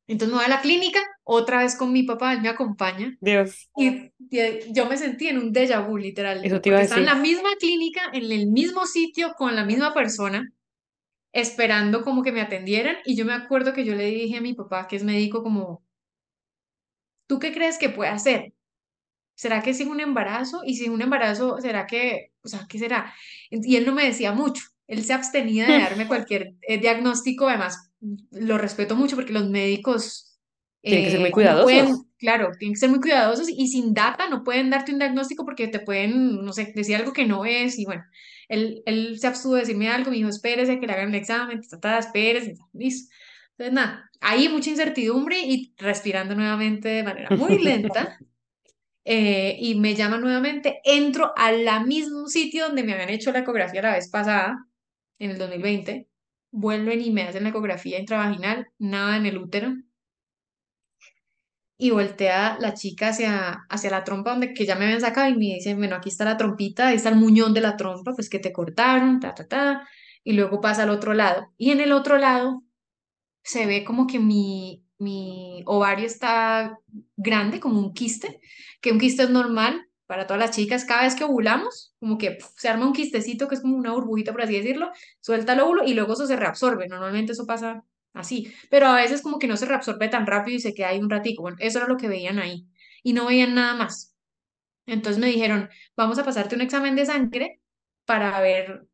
Entonces 0.06 0.32
me 0.32 0.42
voy 0.42 0.44
a 0.46 0.48
la 0.56 0.60
clínica, 0.60 1.00
otra 1.24 1.58
vez 1.62 1.76
con 1.76 1.92
mi 1.92 2.02
papá, 2.02 2.32
él 2.32 2.42
me 2.42 2.48
acompaña. 2.48 3.16
Dios, 3.20 3.70
Y 3.76 4.10
y 4.30 4.72
yo 4.72 4.86
me 4.86 4.96
sentí 4.96 5.28
en 5.28 5.38
un 5.38 5.52
déjà 5.52 5.86
vu, 5.86 5.96
literal, 5.96 6.44
eso 6.44 6.60
te 6.60 6.68
iba 6.68 6.78
a 6.78 6.80
porque 6.80 6.82
estaba 6.82 7.00
en 7.00 7.06
la 7.06 7.14
decir. 7.14 7.22
misma 7.22 7.50
clínica, 7.58 8.02
en 8.12 8.30
el 8.30 8.46
mismo 8.48 8.86
sitio, 8.86 9.34
con 9.36 9.54
la 9.54 9.64
misma 9.64 9.94
persona, 9.94 10.52
esperando 11.32 12.02
como 12.02 12.22
que 12.22 12.32
me 12.32 12.40
atendieran. 12.40 12.96
Y 13.04 13.16
yo 13.16 13.24
me 13.24 13.32
acuerdo 13.34 13.72
que 13.72 13.84
yo 13.84 13.94
le 13.94 14.06
dije 14.06 14.36
a 14.38 14.40
mi 14.40 14.54
papá, 14.54 14.86
que 14.88 14.96
es 14.96 15.04
médico, 15.04 15.42
como, 15.42 15.84
¿tú 17.26 17.38
qué 17.38 17.52
crees 17.52 17.78
que 17.78 17.88
puede 17.88 18.10
hacer? 18.10 18.54
¿Será 19.34 19.62
que 19.62 19.74
sí 19.74 19.84
es 19.84 19.88
un 19.88 20.00
embarazo? 20.00 20.62
Y 20.64 20.76
si 20.76 20.84
es 20.84 20.90
un 20.90 21.02
embarazo, 21.02 21.58
¿será 21.60 21.86
que, 21.86 22.32
o 22.42 22.48
sea, 22.48 22.66
qué 22.68 22.78
será? 22.78 23.12
Y 23.50 23.76
él 23.76 23.86
no 23.86 23.94
me 23.94 24.04
decía 24.04 24.32
mucho. 24.32 24.62
Él 24.86 25.04
se 25.04 25.14
abstenía 25.14 25.68
de 25.68 25.78
darme 25.78 26.06
cualquier 26.08 26.54
eh, 26.62 26.78
diagnóstico. 26.78 27.48
Además, 27.48 27.92
lo 28.30 28.58
respeto 28.58 28.96
mucho 28.96 29.16
porque 29.16 29.32
los 29.32 29.48
médicos 29.48 30.38
Tienen 30.86 31.04
que 31.04 31.10
ser 31.10 31.20
muy 31.20 31.30
eh, 31.30 31.64
pueden, 31.64 31.88
cuidadosos. 31.90 32.06
claro, 32.18 32.50
tienen 32.58 32.74
que 32.74 32.80
ser 32.80 32.90
muy 32.90 33.00
cuidadosos 33.00 33.48
y 33.50 33.68
sin 33.68 33.94
data 33.94 34.28
no 34.28 34.44
pueden 34.44 34.70
darte 34.70 34.92
un 34.92 34.98
diagnóstico 34.98 35.44
porque 35.44 35.68
te 35.68 35.80
pueden, 35.80 36.44
no 36.44 36.52
sé, 36.52 36.72
decir 36.74 36.96
algo 36.96 37.12
que 37.12 37.26
no 37.26 37.44
es. 37.44 37.78
Y 37.78 37.84
bueno, 37.86 38.04
él, 38.52 38.82
él 38.84 39.18
se 39.18 39.26
abstuvo 39.26 39.54
de 39.54 39.60
decirme 39.60 39.88
algo, 39.88 40.10
me 40.10 40.18
dijo, 40.18 40.28
espérese 40.28 40.78
que 40.78 40.86
le 40.86 40.92
hagan 40.92 41.08
el 41.08 41.14
examen, 41.14 41.60
ta, 41.62 41.68
ta, 41.68 41.80
ta, 41.80 41.98
espérese, 41.98 42.54
listo. 42.74 43.14
Entonces, 43.52 43.72
nada, 43.72 44.10
ahí 44.20 44.48
mucha 44.50 44.68
incertidumbre 44.68 45.38
y 45.40 45.74
respirando 45.78 46.34
nuevamente 46.34 46.88
de 46.88 47.02
manera 47.02 47.34
muy 47.34 47.58
lenta 47.62 48.18
eh, 49.04 49.56
y 49.58 49.74
me 49.76 49.94
llaman 49.94 50.20
nuevamente, 50.20 50.80
entro 50.84 51.32
al 51.34 51.86
mismo 51.86 52.26
sitio 52.26 52.66
donde 52.66 52.82
me 52.82 52.92
habían 52.92 53.08
hecho 53.08 53.32
la 53.32 53.38
ecografía 53.38 53.80
la 53.80 53.94
vez 53.94 54.10
pasada, 54.10 54.66
en 55.18 55.30
el 55.30 55.38
2020, 55.38 56.08
vuelven 56.50 57.00
y 57.00 57.10
me 57.10 57.22
hacen 57.22 57.44
la 57.44 57.48
ecografía 57.48 57.98
intravaginal, 57.98 58.68
nada 58.78 59.16
en 59.16 59.24
el 59.24 59.38
útero, 59.38 59.72
y 61.82 61.90
voltea 61.90 62.58
la 62.60 62.74
chica 62.74 63.08
hacia, 63.08 63.66
hacia 63.68 63.90
la 63.90 64.04
trompa 64.04 64.30
donde 64.30 64.54
que 64.54 64.64
ya 64.64 64.76
me 64.76 64.84
habían 64.84 65.00
sacado 65.00 65.28
y 65.28 65.32
me 65.34 65.56
dice, 65.56 65.74
bueno, 65.74 65.96
aquí 65.96 66.10
está 66.10 66.24
la 66.24 66.36
trompita, 66.36 66.86
ahí 66.86 66.94
está 66.94 67.08
el 67.08 67.16
muñón 67.16 67.54
de 67.54 67.60
la 67.60 67.76
trompa, 67.76 68.14
pues 68.14 68.30
que 68.30 68.38
te 68.38 68.52
cortaron, 68.52 69.18
ta, 69.18 69.34
ta, 69.34 69.48
ta, 69.48 69.88
y 70.22 70.34
luego 70.34 70.60
pasa 70.60 70.84
al 70.84 70.90
otro 70.90 71.12
lado. 71.12 71.52
Y 71.58 71.72
en 71.72 71.80
el 71.80 71.90
otro 71.90 72.18
lado 72.18 72.62
se 73.42 73.66
ve 73.66 73.82
como 73.82 74.06
que 74.06 74.20
mi, 74.20 74.84
mi 74.98 75.64
ovario 75.66 76.06
está 76.06 76.78
grande, 77.16 77.58
como 77.58 77.80
un 77.80 77.94
quiste, 77.94 78.40
que 78.80 78.92
un 78.92 79.00
quiste 79.00 79.24
es 79.24 79.30
normal 79.30 79.88
para 80.06 80.28
todas 80.28 80.40
las 80.40 80.54
chicas. 80.54 80.84
Cada 80.84 81.02
vez 81.02 81.16
que 81.16 81.24
ovulamos, 81.24 81.96
como 81.98 82.16
que 82.16 82.38
se 82.58 82.68
arma 82.68 82.86
un 82.86 82.92
quistecito 82.92 83.48
que 83.48 83.56
es 83.56 83.60
como 83.60 83.76
una 83.76 83.90
burbujita, 83.90 84.30
por 84.30 84.42
así 84.42 84.54
decirlo, 84.54 84.92
suelta 85.20 85.54
el 85.54 85.60
óvulo 85.60 85.82
y 85.84 85.94
luego 85.94 86.12
eso 86.12 86.28
se 86.28 86.36
reabsorbe. 86.36 86.86
Normalmente 86.86 87.32
eso 87.32 87.44
pasa 87.44 87.84
así, 88.12 88.52
pero 88.70 88.86
a 88.86 88.96
veces 88.96 89.22
como 89.22 89.38
que 89.38 89.46
no 89.46 89.56
se 89.56 89.66
reabsorbe 89.66 90.08
tan 90.08 90.26
rápido 90.26 90.56
y 90.56 90.60
se 90.60 90.74
queda 90.74 90.88
ahí 90.88 90.98
un 90.98 91.10
ratico. 91.10 91.42
Bueno, 91.42 91.56
eso 91.60 91.78
era 91.78 91.88
lo 91.88 91.96
que 91.96 92.08
veían 92.08 92.38
ahí 92.38 92.66
y 93.02 93.12
no 93.12 93.26
veían 93.26 93.54
nada 93.54 93.74
más. 93.74 94.14
Entonces 94.86 95.20
me 95.20 95.28
dijeron, 95.28 95.70
vamos 95.96 96.18
a 96.18 96.24
pasarte 96.24 96.54
un 96.54 96.60
examen 96.62 96.96
de 96.96 97.06
sangre 97.06 97.60
para 98.04 98.40
ver 98.40 98.86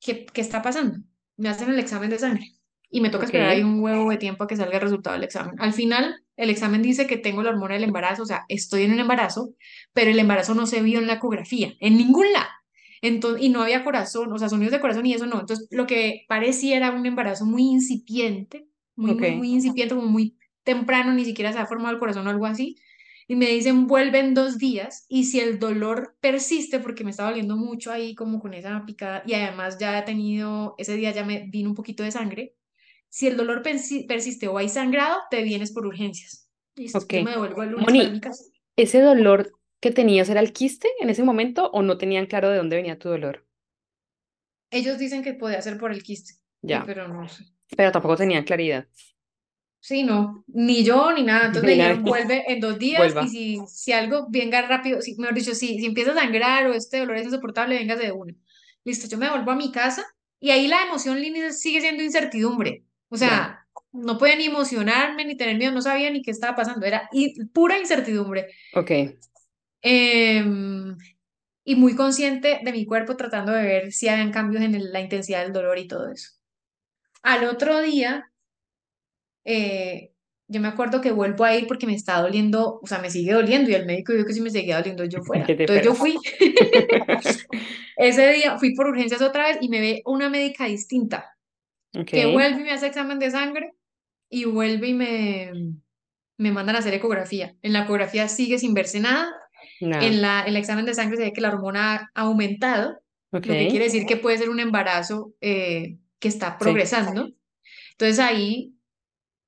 ¿qué, 0.00 0.26
qué 0.26 0.40
está 0.40 0.62
pasando? 0.62 0.98
Me 1.36 1.48
hacen 1.48 1.70
el 1.70 1.78
examen 1.78 2.10
de 2.10 2.18
sangre 2.18 2.52
y 2.90 3.00
me 3.00 3.10
toca 3.10 3.24
esperar 3.24 3.50
ahí 3.50 3.62
un 3.62 3.80
huevo 3.80 4.10
de 4.10 4.16
tiempo 4.16 4.44
a 4.44 4.46
que 4.46 4.56
salga 4.56 4.76
el 4.76 4.82
resultado 4.82 5.14
del 5.14 5.24
examen. 5.24 5.54
Al 5.58 5.72
final, 5.72 6.24
el 6.36 6.50
examen 6.50 6.82
dice 6.82 7.06
que 7.06 7.16
tengo 7.16 7.42
la 7.42 7.50
hormona 7.50 7.74
del 7.74 7.84
embarazo, 7.84 8.24
o 8.24 8.26
sea, 8.26 8.44
estoy 8.48 8.82
en 8.82 8.92
un 8.92 9.00
embarazo, 9.00 9.54
pero 9.92 10.10
el 10.10 10.18
embarazo 10.18 10.54
no 10.54 10.66
se 10.66 10.82
vio 10.82 10.98
en 10.98 11.06
la 11.06 11.14
ecografía, 11.14 11.74
en 11.80 11.96
ningún 11.96 12.32
lado. 12.32 12.48
Entonces, 13.02 13.42
y 13.42 13.48
no 13.48 13.62
había 13.62 13.84
corazón, 13.84 14.32
o 14.32 14.38
sea, 14.38 14.48
sonidos 14.48 14.72
de 14.72 14.80
corazón 14.80 15.06
y 15.06 15.14
eso 15.14 15.26
no. 15.26 15.40
Entonces, 15.40 15.66
lo 15.70 15.86
que 15.86 16.24
parecía 16.28 16.76
era 16.76 16.90
un 16.92 17.06
embarazo 17.06 17.46
muy 17.46 17.62
incipiente, 17.62 18.68
muy, 18.96 19.14
muy, 19.14 19.50
incipiente, 19.52 19.94
como 19.94 20.08
muy 20.08 20.36
temprano, 20.64 21.12
ni 21.14 21.24
siquiera 21.24 21.52
se 21.52 21.58
ha 21.58 21.66
formado 21.66 21.94
el 21.94 22.00
corazón 22.00 22.26
o 22.26 22.30
algo 22.30 22.46
así 22.46 22.76
y 23.28 23.36
me 23.36 23.46
dicen 23.46 23.86
vuelve 23.86 24.18
en 24.18 24.34
dos 24.34 24.58
días 24.58 25.06
y 25.08 25.24
si 25.24 25.40
el 25.40 25.58
dolor 25.58 26.16
persiste, 26.20 26.80
porque 26.80 27.04
me 27.04 27.10
estaba 27.10 27.30
doliendo 27.30 27.56
mucho 27.56 27.92
ahí 27.92 28.14
como 28.14 28.40
con 28.40 28.54
esa 28.54 28.84
picada 28.84 29.22
y 29.26 29.34
además 29.34 29.78
ya 29.78 29.98
he 29.98 30.02
tenido, 30.02 30.74
ese 30.78 30.96
día 30.96 31.12
ya 31.12 31.24
me 31.24 31.46
vino 31.48 31.70
un 31.70 31.76
poquito 31.76 32.02
de 32.02 32.10
sangre, 32.10 32.56
si 33.08 33.26
el 33.28 33.36
dolor 33.36 33.62
persi- 33.62 34.06
persiste 34.06 34.48
o 34.48 34.58
hay 34.58 34.68
sangrado, 34.68 35.18
te 35.30 35.42
vienes 35.42 35.72
por 35.72 35.86
urgencias. 35.86 36.48
Listo, 36.76 36.98
ok. 36.98 37.12
yo 37.14 37.22
me 37.22 37.32
devuelvo 37.32 37.62
el 37.62 37.70
lunes 37.70 37.94
para 37.94 38.10
mi 38.10 38.14
Moni, 38.14 38.20
casa. 38.20 38.44
¿ese 38.76 39.00
dolor 39.00 39.52
que 39.80 39.90
tenías 39.92 40.28
era 40.30 40.40
el 40.40 40.52
quiste 40.52 40.88
en 41.00 41.10
ese 41.10 41.22
momento 41.24 41.70
o 41.72 41.82
no 41.82 41.98
tenían 41.98 42.26
claro 42.26 42.50
de 42.50 42.58
dónde 42.58 42.76
venía 42.76 42.98
tu 42.98 43.08
dolor? 43.10 43.46
Ellos 44.70 44.98
dicen 44.98 45.22
que 45.22 45.34
puede 45.34 45.60
ser 45.62 45.78
por 45.78 45.92
el 45.92 46.02
quiste, 46.02 46.34
y 46.66 46.68
Ya, 46.68 46.84
pero 46.84 47.06
no 47.08 47.28
sé. 47.28 47.44
pero 47.76 47.92
tampoco 47.92 48.16
tenían 48.16 48.44
claridad. 48.44 48.88
Sí, 49.82 50.02
no, 50.02 50.44
ni 50.48 50.84
yo 50.84 51.12
ni 51.12 51.22
nada. 51.22 51.46
Entonces 51.46 51.64
me 51.64 51.72
Ni 51.74 51.76
dijeron, 51.76 52.02
nadie. 52.02 52.04
vuelve 52.04 52.44
en 52.52 52.60
dos 52.60 52.78
días 52.78 53.16
y 53.18 53.26
Vuelva. 53.26 53.28
si, 53.28 53.58
si 53.66 53.92
algo 53.92 54.26
venga 54.28 54.62
rápido, 54.62 55.00
si, 55.00 55.16
mejor 55.16 55.34
dicho, 55.34 55.54
si, 55.54 55.78
si 55.78 55.86
empieza 55.86 56.12
a 56.12 56.14
sangrar 56.14 56.66
o 56.66 56.74
este 56.74 56.98
dolor 56.98 57.16
es 57.16 57.24
insoportable, 57.26 57.78
vengas 57.78 57.98
de 57.98 58.12
una. 58.12 58.34
Listo, 58.84 59.08
yo 59.08 59.16
me 59.18 59.30
vuelvo 59.30 59.50
a 59.50 59.56
mi 59.56 59.72
casa 59.72 60.04
Y 60.38 60.50
ahí 60.50 60.68
la 60.68 60.82
emoción 60.82 61.18
sigue 61.52 61.80
siendo 61.80 62.02
incertidumbre. 62.02 62.84
O 63.08 63.16
sea, 63.16 63.66
no 63.92 64.18
podía 64.18 64.36
ni 64.36 64.46
emocionarme 64.46 65.24
ni 65.24 65.36
tener 65.36 65.56
miedo, 65.56 65.72
no 65.72 65.82
sabía 65.82 66.10
ni 66.10 66.22
qué 66.22 66.30
estaba 66.30 66.54
pasando, 66.56 66.86
era 66.86 67.08
pura 67.52 67.78
incertidumbre. 67.78 68.48
Ok. 68.72 68.90
Em, 69.82 70.96
y 71.64 71.74
muy 71.74 71.94
consciente 71.94 72.60
de 72.62 72.72
mi 72.72 72.84
cuerpo 72.84 73.16
tratando 73.16 73.52
de 73.52 73.62
ver 73.62 73.92
si 73.92 74.08
habían 74.08 74.32
cambios 74.32 74.62
en 74.62 74.92
la 74.92 75.00
intensidad 75.00 75.42
del 75.42 75.52
dolor 75.52 75.78
y 75.78 75.88
todo 75.88 76.10
eso. 76.10 76.30
Al 77.22 77.44
otro 77.44 77.80
día, 77.80 78.30
eh, 79.44 80.12
yo 80.48 80.60
me 80.60 80.68
acuerdo 80.68 81.00
que 81.00 81.12
vuelvo 81.12 81.44
a 81.44 81.54
ir 81.54 81.66
porque 81.66 81.86
me 81.86 81.94
está 81.94 82.20
doliendo, 82.20 82.80
o 82.82 82.86
sea, 82.86 82.98
me 82.98 83.10
sigue 83.10 83.32
doliendo 83.32 83.70
y 83.70 83.74
el 83.74 83.86
médico 83.86 84.12
dijo 84.12 84.26
que 84.26 84.32
si 84.32 84.40
me 84.40 84.50
seguía 84.50 84.78
doliendo 84.78 85.04
yo 85.04 85.22
fuera. 85.22 85.44
Entonces 85.48 85.84
yo 85.84 85.94
fui. 85.94 86.18
Ese 87.96 88.32
día 88.32 88.58
fui 88.58 88.74
por 88.74 88.88
urgencias 88.88 89.22
otra 89.22 89.48
vez 89.48 89.58
y 89.60 89.68
me 89.68 89.80
ve 89.80 90.02
una 90.06 90.28
médica 90.28 90.64
distinta. 90.64 91.36
Que 92.06 92.26
vuelve 92.26 92.60
y 92.60 92.64
me 92.64 92.72
hace 92.72 92.86
examen 92.86 93.18
de 93.18 93.30
sangre 93.30 93.72
y 94.28 94.44
vuelve 94.44 94.88
y 94.88 94.94
me, 94.94 95.52
me 96.36 96.52
mandan 96.52 96.76
a 96.76 96.78
hacer 96.78 96.94
ecografía. 96.94 97.54
En 97.62 97.72
la 97.72 97.82
ecografía 97.82 98.28
sigue 98.28 98.58
sin 98.58 98.74
verse 98.74 99.00
nada. 99.00 99.32
En 99.80 100.20
la, 100.20 100.42
el 100.42 100.56
examen 100.56 100.84
de 100.84 100.94
sangre 100.94 101.16
se 101.16 101.24
ve 101.24 101.32
que 101.32 101.40
la 101.40 101.48
hormona 101.48 102.10
ha 102.14 102.20
aumentado, 102.20 103.00
lo 103.30 103.40
que 103.40 103.68
quiere 103.68 103.86
decir 103.86 104.06
que 104.06 104.16
puede 104.16 104.38
ser 104.38 104.50
un 104.50 104.60
embarazo 104.60 105.32
eh, 105.40 105.98
que 106.18 106.28
está 106.28 106.58
progresando. 106.58 107.32
Entonces 107.92 108.18
ahí 108.18 108.74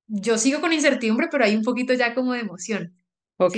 yo 0.07 0.37
sigo 0.37 0.61
con 0.61 0.73
incertidumbre, 0.73 1.27
pero 1.31 1.45
hay 1.45 1.55
un 1.55 1.63
poquito 1.63 1.93
ya 1.93 2.13
como 2.13 2.33
de 2.33 2.39
emoción. 2.39 2.95
Ok. 3.37 3.55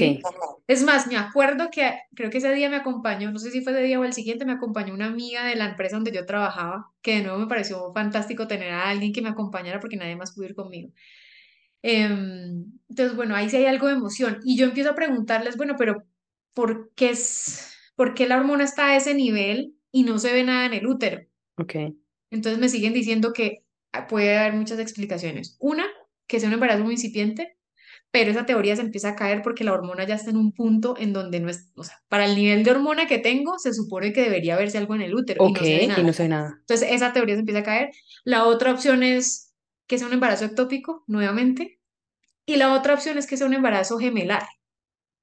Es 0.68 0.84
más, 0.84 1.08
me 1.08 1.18
acuerdo 1.18 1.70
que 1.72 1.92
creo 2.16 2.30
que 2.30 2.38
ese 2.38 2.54
día 2.54 2.70
me 2.70 2.78
acompañó, 2.78 3.32
no 3.32 3.40
sé 3.40 3.52
si 3.52 3.62
fue 3.62 3.74
ese 3.74 3.84
día 3.84 4.00
o 4.00 4.04
el 4.04 4.14
siguiente, 4.14 4.46
me 4.46 4.54
acompañó 4.54 4.94
una 4.94 5.08
amiga 5.08 5.46
de 5.46 5.56
la 5.56 5.66
empresa 5.66 5.98
donde 5.98 6.12
yo 6.12 6.26
trabajaba, 6.26 6.92
que 7.02 7.18
de 7.18 7.24
nuevo 7.24 7.40
me 7.40 7.48
pareció 7.48 7.94
fantástico 7.94 8.48
tener 8.48 8.72
a 8.72 8.90
alguien 8.90 9.14
que 9.14 9.22
me 9.22 9.30
acompañara 9.30 9.80
porque 9.80 9.98
nadie 9.98 10.16
más 10.16 10.34
pudo 10.34 10.46
ir 10.46 10.56
conmigo. 10.56 10.92
Em, 11.82 12.66
entonces, 12.90 13.16
bueno, 13.16 13.36
ahí 13.36 13.50
sí 13.50 13.58
hay 13.58 13.66
algo 13.66 13.88
de 13.88 13.94
emoción. 13.94 14.40
Y 14.44 14.58
yo 14.58 14.66
empiezo 14.66 14.90
a 14.92 14.96
preguntarles, 14.96 15.58
bueno, 15.58 15.76
pero 15.78 16.04
¿por 16.56 16.92
qué, 16.96 17.12
es, 17.12 17.76
¿por 17.96 18.16
qué 18.16 18.28
la 18.28 18.38
hormona 18.38 18.64
está 18.64 18.88
a 18.88 18.96
ese 18.96 19.14
nivel 19.14 19.76
y 19.92 20.04
no 20.04 20.18
se 20.18 20.34
ve 20.34 20.44
nada 20.44 20.66
en 20.66 20.74
el 20.74 20.88
útero? 20.88 21.22
Ok. 21.58 21.76
Entonces 22.32 22.60
me 22.60 22.70
siguen 22.70 22.94
diciendo 22.94 23.32
que 23.34 23.64
puede 24.10 24.36
haber 24.36 24.54
muchas 24.54 24.80
explicaciones. 24.80 25.58
Una, 25.60 25.86
que 26.26 26.40
sea 26.40 26.48
un 26.48 26.54
embarazo 26.54 26.84
muy 26.84 26.96
incipiente, 26.96 27.58
pero 28.12 28.32
esa 28.32 28.46
teoría 28.46 28.76
se 28.76 28.82
empieza 28.82 29.10
a 29.10 29.16
caer 29.16 29.42
porque 29.42 29.64
la 29.64 29.74
hormona 29.74 30.06
ya 30.06 30.16
está 30.16 30.32
en 30.32 30.38
un 30.38 30.54
punto 30.54 30.96
en 30.98 31.12
donde 31.12 31.40
no 31.42 31.50
es, 31.50 31.72
o 31.76 31.84
sea, 31.84 32.02
para 32.08 32.26
el 32.26 32.36
nivel 32.36 32.64
de 32.64 32.72
hormona 32.72 33.08
que 33.08 33.20
tengo, 33.20 33.60
se 33.60 33.74
supone 33.74 34.14
que 34.14 34.22
debería 34.22 34.56
verse 34.56 34.78
algo 34.78 34.96
en 34.96 35.02
el 35.02 35.14
útero 35.14 35.46
y 35.46 35.52
no 35.52 35.60
nada. 35.88 36.02
Y 36.02 36.04
no 36.04 36.14
se 36.14 36.24
ve 36.24 36.30
nada. 36.30 36.56
Entonces 36.62 36.90
esa 36.92 37.12
teoría 37.12 37.36
se 37.36 37.42
empieza 37.42 37.60
a 37.60 37.64
caer. 37.64 37.90
La 38.24 38.46
otra 38.46 38.72
opción 38.72 39.04
es 39.04 39.54
que 39.86 39.98
sea 39.98 40.08
un 40.08 40.14
embarazo 40.14 40.46
ectópico, 40.46 41.04
nuevamente. 41.08 41.82
Y 42.46 42.56
la 42.56 42.74
otra 42.74 42.94
opción 42.94 43.18
es 43.18 43.28
que 43.28 43.38
sea 43.38 43.48
un 43.48 43.54
embarazo 43.54 43.98
gemelar, 43.98 44.44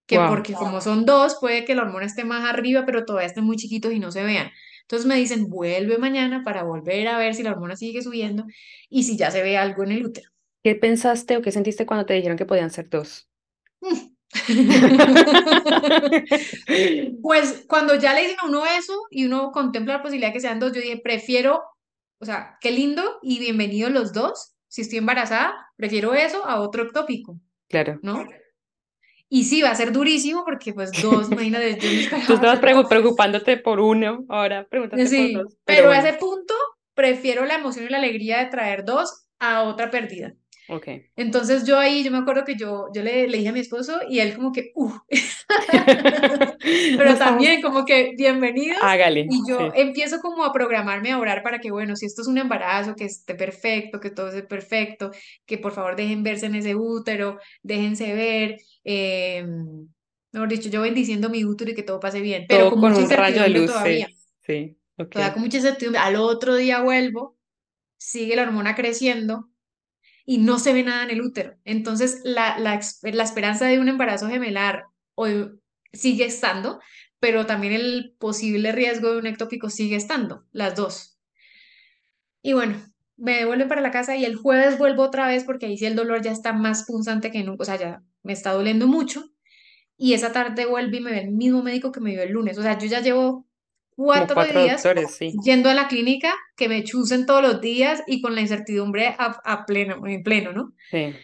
que 0.07 0.19
porque 0.19 0.53
como 0.53 0.81
son 0.81 1.07
dos, 1.07 1.37
puede 1.41 1.65
que 1.65 1.75
la 1.75 1.83
hormona 1.83 2.07
esté 2.07 2.25
más 2.25 2.49
arriba, 2.49 2.85
pero 2.85 3.05
todavía 3.05 3.29
estén 3.29 3.45
muy 3.45 3.57
chiquitos 3.57 3.93
y 3.93 3.99
no 3.99 4.11
se 4.11 4.25
vean. 4.25 4.51
Entonces 4.83 5.07
me 5.07 5.17
dicen, 5.17 5.49
vuelve 5.49 5.99
mañana 5.99 6.43
para 6.45 6.65
volver 6.65 7.09
a 7.09 7.19
ver 7.19 7.35
si 7.35 7.43
la 7.43 7.53
hormona 7.53 7.77
sigue 7.77 8.03
subiendo 8.03 8.45
y 8.91 9.05
si 9.05 9.17
ya 9.17 9.31
se 9.31 9.43
ve 9.43 9.57
algo 9.57 9.85
en 9.85 9.93
el 9.93 10.05
útero. 10.05 10.31
¿Qué 10.63 10.75
pensaste 10.75 11.37
o 11.37 11.43
qué 11.43 11.51
sentiste 11.51 11.87
cuando 11.87 12.07
te 12.07 12.15
dijeron 12.15 12.37
que 12.37 12.47
podían 12.47 12.71
ser 12.71 12.89
dos? 12.89 13.29
pues 17.23 17.65
cuando 17.69 17.95
ya 17.97 18.15
le 18.15 18.23
dicen 18.23 18.39
a 18.41 18.47
uno 18.47 18.65
eso 18.67 18.95
y 19.11 19.27
uno 19.27 19.51
contempla 19.51 19.95
la 19.95 20.03
posibilidad 20.03 20.29
de 20.29 20.35
que 20.35 20.41
sean 20.41 20.59
dos, 20.59 20.73
yo 20.73 20.81
dije, 20.81 21.01
prefiero, 21.03 21.63
o 22.19 22.25
sea, 22.25 22.57
qué 22.61 22.71
lindo 22.71 23.19
y 23.23 23.39
bienvenidos 23.39 23.93
los 23.93 24.13
dos. 24.13 24.55
Si 24.69 24.83
estoy 24.83 24.99
embarazada, 24.99 25.55
prefiero 25.77 26.15
eso 26.15 26.47
a 26.47 26.61
otro 26.61 26.85
ectópico. 26.85 27.39
Claro. 27.69 27.99
¿No? 28.03 28.25
Y 29.35 29.45
sí, 29.45 29.62
va 29.62 29.70
a 29.70 29.74
ser 29.74 29.93
durísimo 29.93 30.45
porque 30.45 30.74
pues 30.74 30.93
dos, 31.01 31.30
imagínate, 31.33 31.78
Tú 32.26 32.35
estabas 32.35 32.61
preocupándote 32.61 33.57
por 33.57 33.80
uno, 33.80 34.26
ahora 34.28 34.66
pregúntate 34.68 35.07
sí, 35.07 35.33
por 35.33 35.45
dos. 35.45 35.57
Pero, 35.64 35.89
pero 35.89 35.91
a 35.91 35.99
ese 36.01 36.18
punto 36.18 36.53
prefiero 36.93 37.47
la 37.47 37.55
emoción 37.55 37.87
y 37.87 37.89
la 37.89 37.97
alegría 37.97 38.41
de 38.41 38.51
traer 38.51 38.85
dos 38.85 39.24
a 39.41 39.62
otra 39.62 39.91
pérdida. 39.91 40.35
Okay. 40.73 41.05
Entonces 41.16 41.66
yo 41.66 41.79
ahí, 41.79 42.03
yo 42.03 42.11
me 42.11 42.16
acuerdo 42.16 42.45
que 42.45 42.57
yo, 42.57 42.87
yo 42.95 43.03
le, 43.03 43.29
le 43.29 43.37
dije 43.37 43.51
a 43.51 43.53
mi 43.53 43.61
esposo 43.61 44.01
y 44.09 44.20
él 44.20 44.35
como 44.35 44.53
que, 44.53 44.73
pero 46.97 47.18
también 47.18 47.61
como 47.61 47.85
que 47.85 48.14
bienvenido. 48.16 48.77
Hágale. 48.81 49.27
Y 49.29 49.47
yo 49.47 49.70
empiezo 49.75 50.20
como 50.20 50.45
a 50.45 50.53
programarme 50.53 51.12
a 51.12 51.18
orar 51.18 51.43
para 51.43 51.59
que, 51.59 51.70
bueno, 51.70 51.95
si 51.95 52.07
esto 52.07 52.23
es 52.23 52.29
un 52.29 52.39
embarazo, 52.39 52.97
que 52.97 53.05
esté 53.05 53.35
perfecto, 53.35 54.01
que 54.01 54.09
todo 54.09 54.29
esté 54.29 54.45
perfecto, 54.45 55.11
que 55.45 55.59
por 55.59 55.73
favor 55.73 55.95
dejen 55.95 56.23
verse 56.23 56.47
en 56.47 56.55
ese 56.55 56.75
útero, 56.75 57.39
déjense 57.62 58.14
ver. 58.14 58.57
Eh, 58.85 59.47
mejor 60.33 60.49
dicho, 60.49 60.70
yo 60.70 60.81
bendiciendo 60.81 61.29
mi 61.29 61.45
útero 61.45 61.73
y 61.73 61.75
que 61.75 61.83
todo 61.83 62.01
pase 62.01 62.23
bien, 62.23 62.47
pero 62.49 62.70
con, 62.70 62.81
mucha 62.81 62.97
un 62.97 63.11
rayo 63.11 63.43
de 63.43 63.49
luz. 63.51 63.66
Todavía. 63.66 64.09
Sí, 64.41 64.79
okay. 64.97 65.11
Todavía 65.11 65.33
con 65.35 65.43
mucha 65.43 65.59
incertidumbre. 65.59 66.01
Al 66.01 66.16
otro 66.16 66.57
día 66.57 66.81
vuelvo, 66.81 67.37
sigue 67.99 68.37
la 68.37 68.45
hormona 68.45 68.75
creciendo 68.75 69.52
y 70.25 70.39
no 70.39 70.59
se 70.59 70.73
ve 70.73 70.83
nada 70.83 71.05
en 71.05 71.11
el 71.11 71.23
útero. 71.23 71.55
Entonces, 71.64 72.20
la, 72.25 72.59
la, 72.59 72.81
la 73.03 73.23
esperanza 73.23 73.66
de 73.66 73.81
un 73.81 73.89
embarazo 73.89 74.29
gemelar 74.29 74.85
sigue 75.93 76.25
estando, 76.25 76.81
pero 77.20 77.47
también 77.47 77.73
el 77.73 78.14
posible 78.18 78.73
riesgo 78.73 79.12
de 79.12 79.18
un 79.18 79.27
ectópico 79.27 79.70
sigue 79.70 79.97
estando, 79.97 80.45
las 80.53 80.75
dos. 80.75 81.18
Y 82.43 82.55
bueno, 82.55 82.77
me 83.16 83.37
devuelven 83.37 83.68
para 83.68 83.81
la 83.81 83.91
casa 83.91 84.16
y 84.16 84.25
el 84.25 84.37
jueves 84.37 84.79
vuelvo 84.79 85.03
otra 85.03 85.29
vez 85.29 85.45
porque 85.45 85.66
ahí 85.66 85.79
sí 85.79 85.87
el 85.87 85.95
dolor 85.95 86.23
ya 86.23 86.33
está 86.33 86.53
más 86.53 86.85
punzante 86.85 87.31
que 87.31 87.45
nunca, 87.45 87.62
o 87.62 87.66
sea, 87.66 87.77
ya 87.77 88.03
me 88.23 88.33
está 88.33 88.53
doliendo 88.53 88.87
mucho. 88.87 89.31
Y 89.97 90.14
esa 90.14 90.33
tarde 90.33 90.66
vuelvo 90.66 90.97
y 90.97 91.01
me 91.01 91.12
ve 91.12 91.20
el 91.20 91.31
mismo 91.31 91.62
médico 91.62 91.93
que 91.93 92.01
me 92.01 92.11
vio 92.11 92.23
el 92.23 92.33
lunes. 92.33 92.59
O 92.59 92.62
sea, 92.62 92.77
yo 92.77 92.87
ya 92.87 93.01
llevo 93.01 93.47
cuatro, 93.97 94.43
días 94.45 94.82
yendo 95.45 95.68
a 95.68 95.74
la 95.74 95.88
clínica, 95.88 96.34
que 96.57 96.68
me 96.68 96.84
chusen 96.84 97.26
todos 97.26 97.43
los 97.43 97.61
días 97.61 98.03
y 98.07 98.20
con 98.20 98.34
la 98.34 98.40
incertidumbre 98.40 99.09
a, 99.18 99.40
a 99.45 99.66
pleno, 99.66 100.07
en 100.07 100.22
pleno, 100.22 100.53
¿no? 100.53 100.72
Sí. 100.90 101.14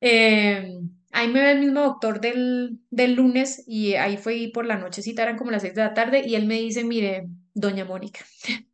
Eh, 0.00 0.72
ahí 1.12 1.28
me 1.28 1.40
ve 1.40 1.50
el 1.52 1.60
mismo 1.60 1.80
doctor 1.80 2.20
del, 2.20 2.78
del 2.90 3.14
lunes 3.14 3.64
y 3.66 3.94
ahí 3.94 4.16
fue 4.16 4.50
por 4.52 4.66
la 4.66 4.76
nochecita, 4.76 5.22
eran 5.22 5.36
como 5.36 5.50
las 5.50 5.62
seis 5.62 5.74
de 5.74 5.82
la 5.82 5.94
tarde 5.94 6.22
y 6.26 6.34
él 6.34 6.46
me 6.46 6.60
dice, 6.60 6.84
mire, 6.84 7.28
doña 7.54 7.84
Mónica, 7.84 8.24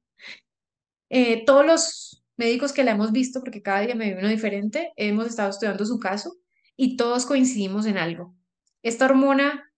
eh, 1.11 1.45
todos 1.45 1.64
los 1.64 2.24
médicos 2.37 2.72
que 2.72 2.85
la 2.85 2.93
hemos 2.93 3.12
visto, 3.12 3.41
porque 3.41 3.62
cada 3.62 3.80
día 3.80 3.95
me 3.95 4.12
ve 4.12 4.18
uno 4.18 4.28
diferente, 4.28 4.93
hemos 4.97 5.26
estado 5.26 5.51
estudiando 5.51 5.87
su 5.87 5.99
caso 5.99 6.37
y 6.76 6.97
todos 6.97 7.26
coincidimos 7.26 7.87
en 7.87 7.99
algo. 7.99 8.35
Esta 8.82 9.07
hormona 9.07 9.72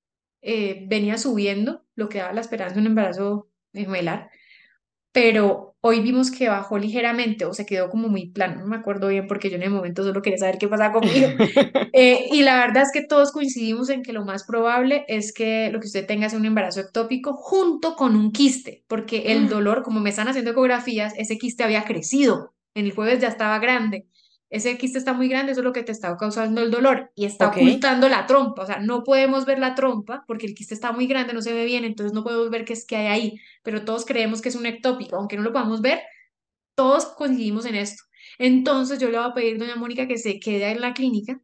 eh, 0.48 0.86
venía 0.86 1.18
subiendo, 1.18 1.84
lo 1.96 2.08
que 2.08 2.18
daba 2.18 2.32
la 2.32 2.40
esperanza 2.40 2.76
de 2.76 2.80
un 2.80 2.86
embarazo 2.86 3.48
gemelar, 3.74 4.30
pero 5.10 5.74
hoy 5.80 6.00
vimos 6.00 6.30
que 6.30 6.48
bajó 6.48 6.78
ligeramente 6.78 7.44
o 7.46 7.52
se 7.52 7.66
quedó 7.66 7.90
como 7.90 8.08
muy 8.08 8.30
plano, 8.30 8.60
no 8.60 8.66
me 8.68 8.76
acuerdo 8.76 9.08
bien 9.08 9.26
porque 9.26 9.50
yo 9.50 9.56
en 9.56 9.64
el 9.64 9.70
momento 9.70 10.04
solo 10.04 10.22
quería 10.22 10.38
saber 10.38 10.58
qué 10.58 10.68
pasaba 10.68 10.92
conmigo. 10.92 11.28
Eh, 11.98 12.28
y 12.30 12.42
la 12.42 12.58
verdad 12.58 12.82
es 12.82 12.90
que 12.92 13.06
todos 13.06 13.32
coincidimos 13.32 13.88
en 13.88 14.02
que 14.02 14.12
lo 14.12 14.22
más 14.22 14.44
probable 14.44 15.06
es 15.08 15.32
que 15.32 15.70
lo 15.70 15.80
que 15.80 15.86
usted 15.86 16.06
tenga 16.06 16.28
sea 16.28 16.38
un 16.38 16.44
embarazo 16.44 16.80
ectópico 16.80 17.32
junto 17.32 17.96
con 17.96 18.14
un 18.14 18.32
quiste, 18.32 18.84
porque 18.86 19.32
el 19.32 19.48
dolor, 19.48 19.82
como 19.82 20.00
me 20.00 20.10
están 20.10 20.28
haciendo 20.28 20.50
ecografías, 20.50 21.14
ese 21.16 21.38
quiste 21.38 21.64
había 21.64 21.84
crecido, 21.84 22.52
en 22.74 22.84
el 22.84 22.92
jueves 22.92 23.20
ya 23.20 23.28
estaba 23.28 23.58
grande 23.58 24.06
ese 24.56 24.76
quiste 24.78 24.98
está 24.98 25.12
muy 25.12 25.28
grande, 25.28 25.52
eso 25.52 25.60
es 25.60 25.64
lo 25.64 25.72
que 25.72 25.82
te 25.82 25.92
está 25.92 26.16
causando 26.16 26.60
el 26.62 26.70
dolor 26.70 27.12
y 27.14 27.24
está 27.24 27.48
ocultando 27.48 28.08
la 28.08 28.26
trompa, 28.26 28.62
o 28.62 28.66
sea, 28.66 28.78
no 28.78 29.04
podemos 29.04 29.44
ver 29.44 29.58
la 29.58 29.74
trompa 29.74 30.24
porque 30.26 30.46
el 30.46 30.54
quiste 30.54 30.74
está 30.74 30.92
muy 30.92 31.06
grande, 31.06 31.32
no 31.32 31.42
se 31.42 31.52
ve 31.52 31.64
bien, 31.64 31.84
entonces 31.84 32.12
no 32.12 32.24
podemos 32.24 32.50
ver 32.50 32.64
qué 32.64 32.72
es 32.72 32.84
que 32.84 32.96
hay 32.96 33.06
ahí, 33.06 33.40
pero 33.62 33.84
todos 33.84 34.04
creemos 34.04 34.40
que 34.40 34.48
es 34.48 34.56
un 34.56 34.66
ectópico, 34.66 35.16
aunque 35.16 35.36
no 35.36 35.42
lo 35.42 35.52
podamos 35.52 35.80
ver, 35.80 36.00
todos 36.74 37.06
coincidimos 37.06 37.66
en 37.66 37.76
esto. 37.76 38.02
Entonces 38.38 38.98
yo 38.98 39.10
le 39.10 39.18
voy 39.18 39.30
a 39.30 39.34
pedir, 39.34 39.58
doña 39.58 39.76
Mónica, 39.76 40.08
que 40.08 40.18
se 40.18 40.38
quede 40.40 40.70
en 40.70 40.80
la 40.80 40.94
clínica 40.94 41.40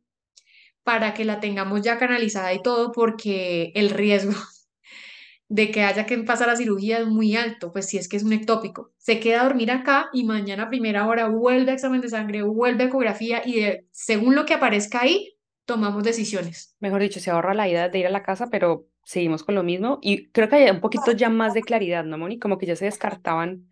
para 0.82 1.14
que 1.14 1.24
la 1.24 1.40
tengamos 1.40 1.82
ya 1.82 1.98
canalizada 1.98 2.52
y 2.52 2.62
todo, 2.62 2.92
porque 2.92 3.72
el 3.74 3.90
riesgo 3.90 4.32
de 5.52 5.70
que 5.70 5.82
haya 5.82 6.06
que 6.06 6.16
pasar 6.16 6.48
la 6.48 6.56
cirugía 6.56 7.00
es 7.00 7.06
muy 7.06 7.36
alto, 7.36 7.72
pues 7.72 7.86
si 7.86 7.98
es 7.98 8.08
que 8.08 8.16
es 8.16 8.22
un 8.22 8.32
ectópico. 8.32 8.90
Se 8.96 9.20
queda 9.20 9.42
a 9.42 9.44
dormir 9.44 9.70
acá 9.70 10.08
y 10.10 10.24
mañana 10.24 10.62
a 10.62 10.68
primera 10.70 11.06
hora 11.06 11.28
vuelve 11.28 11.72
a 11.72 11.74
examen 11.74 12.00
de 12.00 12.08
sangre, 12.08 12.40
vuelve 12.40 12.84
a 12.84 12.86
ecografía 12.86 13.42
y 13.44 13.66
según 13.90 14.34
lo 14.34 14.46
que 14.46 14.54
aparezca 14.54 15.02
ahí, 15.02 15.36
tomamos 15.66 16.04
decisiones. 16.04 16.74
Mejor 16.80 17.02
dicho, 17.02 17.20
se 17.20 17.30
ahorra 17.30 17.52
la 17.52 17.68
idea 17.68 17.90
de 17.90 17.98
ir 17.98 18.06
a 18.06 18.10
la 18.10 18.22
casa, 18.22 18.48
pero 18.50 18.86
seguimos 19.04 19.42
con 19.42 19.54
lo 19.54 19.62
mismo 19.62 19.98
y 20.00 20.30
creo 20.30 20.48
que 20.48 20.56
hay 20.56 20.70
un 20.70 20.80
poquito 20.80 21.12
ya 21.12 21.28
más 21.28 21.52
de 21.52 21.60
claridad, 21.60 22.04
¿no, 22.04 22.16
Moni? 22.16 22.38
Como 22.38 22.56
que 22.56 22.64
ya 22.64 22.74
se 22.74 22.86
descartaban. 22.86 23.68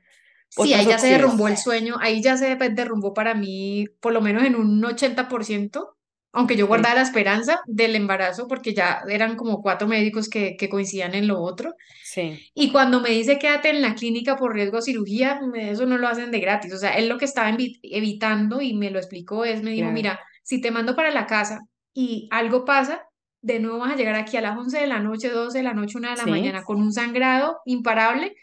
Sí, 0.51 0.75
ahí 0.75 0.85
ya 0.85 0.99
se 0.99 1.07
derrumbó 1.07 1.49
el 1.49 1.57
sueño, 1.57 1.95
ahí 1.99 2.21
ya 2.21 2.37
se 2.37 2.57
derrumbó 2.57 3.15
para 3.15 3.33
mí 3.33 3.87
por 4.01 4.13
lo 4.13 4.21
menos 4.21 4.45
en 4.45 4.55
un 4.55 4.83
80%. 4.83 5.95
Aunque 6.33 6.57
yo 6.57 6.67
guardaba 6.67 6.97
la 6.97 7.03
esperanza 7.03 7.61
del 7.67 7.97
embarazo 7.97 8.47
porque 8.49 8.75
ya 8.75 9.03
eran 9.09 9.37
como 9.37 9.63
cuatro 9.63 9.89
médicos 9.89 10.29
que, 10.29 10.57
que 10.57 10.69
coincidían 10.69 11.15
en 11.15 11.27
lo 11.29 11.41
otro. 11.41 11.75
sí, 12.03 12.43
Y 12.55 12.71
cuando 12.73 13.01
me 13.01 13.11
dice 13.11 13.39
quédate 13.39 13.71
en 13.71 13.83
la 13.83 13.95
clínica 13.95 14.37
por 14.37 14.55
riesgo 14.55 14.77
de 14.79 14.83
cirugía, 14.83 15.41
eso 15.57 15.87
no 15.87 15.99
lo 15.99 16.09
hacen 16.09 16.31
de 16.31 16.41
gratis. 16.41 16.73
O 16.75 16.79
sea, 16.79 16.93
él 16.97 17.09
lo 17.09 17.19
que 17.19 17.25
estaba 17.25 17.57
evitando 17.83 18.61
y 18.61 18.75
me 18.75 18.91
lo 18.91 18.99
explicó 18.99 19.45
es, 19.45 19.63
me 19.63 19.71
dijo, 19.73 19.91
claro. 19.91 19.93
mira, 19.93 20.21
si 20.43 20.61
te 20.61 20.71
mando 20.71 20.95
para 20.97 21.11
la 21.11 21.27
casa 21.27 21.61
y 21.95 22.29
algo 22.31 22.65
pasa, 22.65 23.05
de 23.43 23.59
nuevo 23.61 23.79
vas 23.79 23.93
a 23.93 23.97
llegar 23.97 24.15
aquí 24.17 24.37
a 24.37 24.41
las 24.43 24.57
11 24.57 24.79
de 24.81 24.87
la 24.87 25.01
noche, 25.01 25.31
12 25.31 25.59
de 25.59 25.65
la 25.65 25.75
noche, 25.75 25.99
una 25.99 26.11
de 26.11 26.17
la 26.17 26.27
Sí, 26.27 26.29
mañana 26.29 26.63
con 26.65 26.81
un 26.81 26.93
sangrado 26.93 27.61
imparable. 27.65 28.35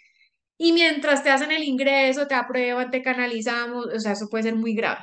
Y 0.58 0.74
mientras 0.74 1.24
te 1.24 1.30
hacen 1.30 1.52
el 1.52 1.64
ingreso, 1.64 2.28
te 2.28 2.36
aprueban, 2.36 2.92
te 2.92 3.02
canalizamos, 3.02 3.88
o 3.88 4.00
sea, 4.00 4.14
eso 4.14 4.28
puede 4.30 4.44
ser 4.44 4.56
muy 4.56 4.74
grave. 4.76 5.02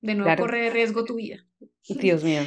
De 0.00 0.14
nuevo 0.14 0.34
claro. 0.34 0.36
corre 0.36 0.62
de 0.62 0.70
riesgo 0.70 1.04
tu 1.04 1.16
vida. 1.16 1.44
Dios 2.00 2.24
mío. 2.24 2.42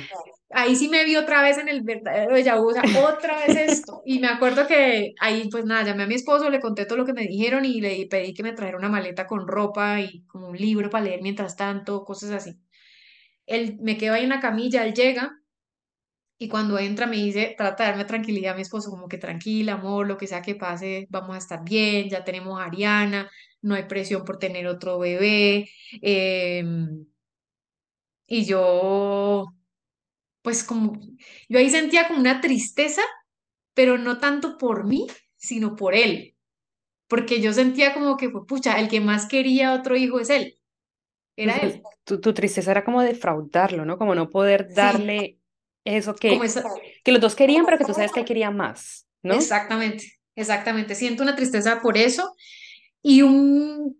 ahí 0.49 0.75
sí 0.75 0.87
me 0.89 1.03
vi 1.05 1.15
otra 1.15 1.41
vez 1.41 1.57
en 1.57 1.67
el 1.69 1.81
verdadero 1.81 2.35
déjà 2.35 2.59
vu, 2.59 2.69
o 2.69 2.73
sea, 2.73 2.83
otra 3.05 3.45
vez 3.45 3.55
esto. 3.69 4.01
Y 4.05 4.19
me 4.19 4.27
acuerdo 4.27 4.67
que 4.67 5.13
ahí, 5.19 5.47
pues 5.49 5.65
nada, 5.65 5.83
llamé 5.83 6.03
a 6.03 6.07
mi 6.07 6.15
esposo, 6.15 6.49
le 6.49 6.59
conté 6.59 6.85
todo 6.85 6.97
lo 6.97 7.05
que 7.05 7.13
me 7.13 7.27
dijeron 7.27 7.65
y 7.65 7.81
le 7.81 8.07
pedí 8.07 8.33
que 8.33 8.43
me 8.43 8.53
trajera 8.53 8.77
una 8.77 8.89
maleta 8.89 9.27
con 9.27 9.47
ropa 9.47 10.01
y 10.01 10.23
como 10.27 10.49
un 10.49 10.57
libro 10.57 10.89
para 10.89 11.05
leer 11.05 11.21
mientras 11.21 11.55
tanto, 11.55 12.03
cosas 12.03 12.31
así. 12.31 12.59
Él 13.45 13.77
me 13.81 13.97
quedo 13.97 14.13
ahí 14.13 14.23
en 14.23 14.29
la 14.29 14.39
camilla, 14.39 14.85
él 14.85 14.93
llega 14.93 15.31
y 16.39 16.49
cuando 16.49 16.77
entra 16.77 17.07
me 17.07 17.15
dice, 17.17 17.55
trata 17.57 17.83
de 17.83 17.89
darme 17.89 18.05
tranquilidad 18.05 18.53
a 18.53 18.55
mi 18.55 18.61
esposo, 18.61 18.91
como 18.91 19.07
que 19.07 19.17
tranquila, 19.17 19.73
amor, 19.73 20.07
lo 20.07 20.17
que 20.17 20.27
sea 20.27 20.41
que 20.41 20.55
pase, 20.55 21.07
vamos 21.09 21.35
a 21.35 21.39
estar 21.39 21.63
bien, 21.63 22.09
ya 22.09 22.23
tenemos 22.23 22.59
a 22.59 22.65
Ariana, 22.65 23.29
no 23.61 23.73
hay 23.75 23.83
presión 23.83 24.23
por 24.23 24.37
tener 24.37 24.67
otro 24.67 24.99
bebé. 24.99 25.69
em, 26.01 27.05
y 28.27 28.45
yo, 28.45 29.47
pues 30.41 30.63
como, 30.63 30.99
yo 31.49 31.59
ahí 31.59 31.69
sentía 31.69 32.07
como 32.07 32.19
una 32.19 32.41
tristeza 32.41 33.01
pero 33.75 33.97
no 33.97 34.19
tanto 34.19 34.57
por 34.57 34.85
mí, 34.85 35.07
sino 35.37 35.75
por 35.75 35.95
él, 35.95 36.35
porque 37.07 37.41
yo 37.41 37.53
sentía 37.53 37.93
como 37.93 38.17
que, 38.17 38.29
fue, 38.31 38.45
pucha, 38.47 38.79
el 38.79 38.89
que 38.89 39.01
más 39.01 39.27
quería 39.27 39.73
otro 39.73 39.97
hijo 39.97 40.19
es 40.19 40.29
él, 40.31 40.59
era 41.37 41.57
él. 41.57 41.83
tu, 42.03 42.19
tu 42.21 42.33
tristeza 42.33 42.71
era 42.71 42.83
como 42.85 43.01
defraudarlo, 43.01 43.85
¿no? 43.85 43.97
Como 43.97 44.15
no 44.15 44.29
poder 44.29 44.73
Sí, 44.73 44.73
darle 44.73 45.39
eso 45.83 46.15
que, 46.15 46.51
que 47.03 47.11
los 47.11 47.21
dos 47.21 47.35
querían, 47.35 47.65
pero 47.65 47.77
que 47.77 47.85
tú 47.85 47.93
sabes 47.93 48.11
que 48.13 48.19
él 48.21 48.25
quería 48.25 48.51
más, 48.51 49.07
¿no? 49.23 49.55
exactamente, 49.55 50.19
exactamente. 50.35 50.95
Siento 50.95 51.23
una 51.23 51.35
tristeza 51.35 51.81
por 51.81 51.97
eso 51.97 52.35
y 53.01 53.21
un, 53.23 53.99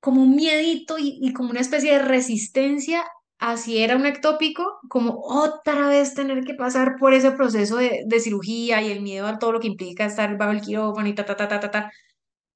como 0.00 0.22
un 0.22 0.34
miedito 0.36 0.98
y, 0.98 1.18
y 1.20 1.32
como 1.32 1.50
una 1.50 1.60
especie 1.60 1.92
de 1.92 1.98
resistencia 2.00 3.04
a 3.38 3.56
si 3.56 3.78
era 3.82 3.96
un 3.96 4.06
ectópico, 4.06 4.80
como 4.88 5.20
otra 5.24 5.88
vez 5.88 6.14
tener 6.14 6.44
que 6.44 6.54
pasar 6.54 6.96
por 6.98 7.14
ese 7.14 7.32
proceso 7.32 7.76
de, 7.78 8.02
de 8.06 8.20
cirugía 8.20 8.82
y 8.82 8.90
el 8.92 9.00
miedo 9.02 9.26
a 9.26 9.38
todo 9.38 9.52
lo 9.52 9.60
que 9.60 9.68
implica 9.68 10.04
estar 10.06 10.36
bajo 10.36 10.52
el 10.52 10.60
quirófano 10.60 11.08
y 11.08 11.14
ta, 11.14 11.24
ta, 11.24 11.36
ta, 11.36 11.48
ta, 11.48 11.60
ta, 11.60 11.70
ta. 11.70 11.92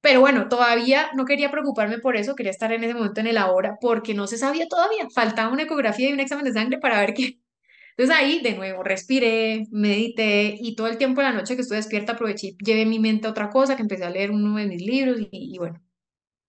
Pero 0.01 0.19
bueno, 0.21 0.47
todavía 0.49 1.09
no 1.15 1.25
quería 1.25 1.49
preocuparme 1.51 1.97
por 1.99 2.15
eso, 2.15 2.35
quería 2.35 2.51
estar 2.51 2.71
en 2.71 2.83
ese 2.83 2.93
momento 2.93 3.21
en 3.21 3.27
el 3.27 3.37
ahora, 3.37 3.77
porque 3.81 4.13
no 4.13 4.27
se 4.27 4.37
sabía 4.37 4.67
todavía. 4.67 5.07
Faltaba 5.13 5.51
una 5.51 5.63
ecografía 5.63 6.09
y 6.09 6.13
un 6.13 6.19
examen 6.19 6.45
de 6.45 6.53
sangre 6.53 6.79
para 6.79 6.99
ver 6.99 7.13
qué. 7.15 7.39
Entonces 7.97 8.15
ahí, 8.17 8.41
de 8.41 8.55
nuevo, 8.55 8.83
respiré, 8.83 9.67
medité 9.71 10.55
y 10.59 10.75
todo 10.75 10.87
el 10.87 10.97
tiempo 10.97 11.21
de 11.21 11.27
la 11.29 11.33
noche 11.33 11.55
que 11.55 11.61
estuve 11.61 11.77
despierta 11.77 12.13
aproveché, 12.13 12.55
llevé 12.65 12.85
mi 12.85 12.99
mente 12.99 13.27
a 13.27 13.31
otra 13.31 13.49
cosa, 13.49 13.75
que 13.75 13.83
empecé 13.83 14.03
a 14.05 14.09
leer 14.09 14.31
uno 14.31 14.57
de 14.57 14.67
mis 14.67 14.81
libros 14.81 15.19
y, 15.19 15.29
y 15.31 15.57
bueno, 15.59 15.81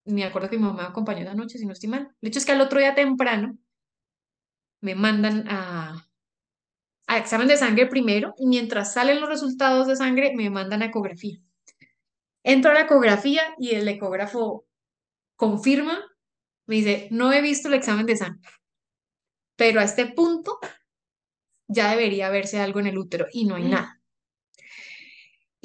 me 0.07 0.25
acuerdo 0.25 0.49
que 0.49 0.57
mi 0.57 0.65
mamá 0.65 0.83
me 0.83 0.89
acompañó 0.89 1.23
esa 1.23 1.35
noche, 1.35 1.59
si 1.59 1.67
no 1.67 1.73
estoy 1.73 1.91
mal. 1.91 2.15
El 2.21 2.29
hecho 2.29 2.39
es 2.39 2.47
que 2.47 2.53
al 2.53 2.61
otro 2.61 2.79
día 2.79 2.95
temprano 2.95 3.59
me 4.81 4.95
mandan 4.95 5.47
a, 5.49 6.09
a 7.07 7.19
examen 7.19 7.49
de 7.49 7.57
sangre 7.57 7.87
primero 7.87 8.35
y 8.39 8.47
mientras 8.47 8.93
salen 8.93 9.21
los 9.21 9.29
resultados 9.29 9.87
de 9.87 9.97
sangre 9.97 10.33
me 10.35 10.51
mandan 10.51 10.83
a 10.83 10.87
ecografía. 10.87 11.39
Entro 12.43 12.71
a 12.71 12.75
la 12.75 12.83
ecografía 12.83 13.43
y 13.59 13.75
el 13.75 13.89
ecógrafo 13.89 14.67
confirma 15.37 15.99
Me 16.67 16.77
dice, 16.77 17.09
no 17.11 17.33
he 17.33 17.43
visto 17.43 17.69
el 17.69 17.75
examen 17.75 18.07
de 18.07 18.17
sangre, 18.17 18.49
pero 19.57 19.81
a 19.81 19.85
este 19.85 20.07
punto 20.07 20.59
ya 21.69 21.91
debería 21.91 22.31
verse 22.31 22.61
algo 22.61 22.81
en 22.81 22.87
el 22.87 22.99
útero 22.99 23.27
y 23.33 23.45
no 23.45 23.57
hay 23.57 23.65
nada. 23.65 23.96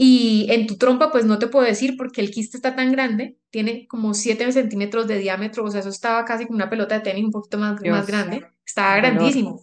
Y 0.03 0.47
en 0.49 0.65
tu 0.65 0.77
trompa, 0.77 1.11
pues 1.11 1.25
no 1.25 1.37
te 1.37 1.45
puedo 1.45 1.63
decir 1.63 1.95
porque 1.95 2.21
el 2.21 2.31
quiste 2.31 2.57
está 2.57 2.75
tan 2.75 2.91
grande, 2.91 3.37
tiene 3.51 3.85
como 3.87 4.15
7 4.15 4.51
centímetros 4.51 5.07
de 5.07 5.19
diámetro, 5.19 5.63
o 5.63 5.69
sea, 5.69 5.81
eso 5.81 5.89
estaba 5.89 6.25
casi 6.25 6.47
como 6.47 6.55
una 6.55 6.71
pelota 6.71 6.95
de 6.95 7.01
tenis 7.01 7.23
un 7.23 7.29
poquito 7.29 7.59
más, 7.59 7.79
grande, 7.79 8.43
estaba 8.65 8.95
grandísimo, 8.95 9.61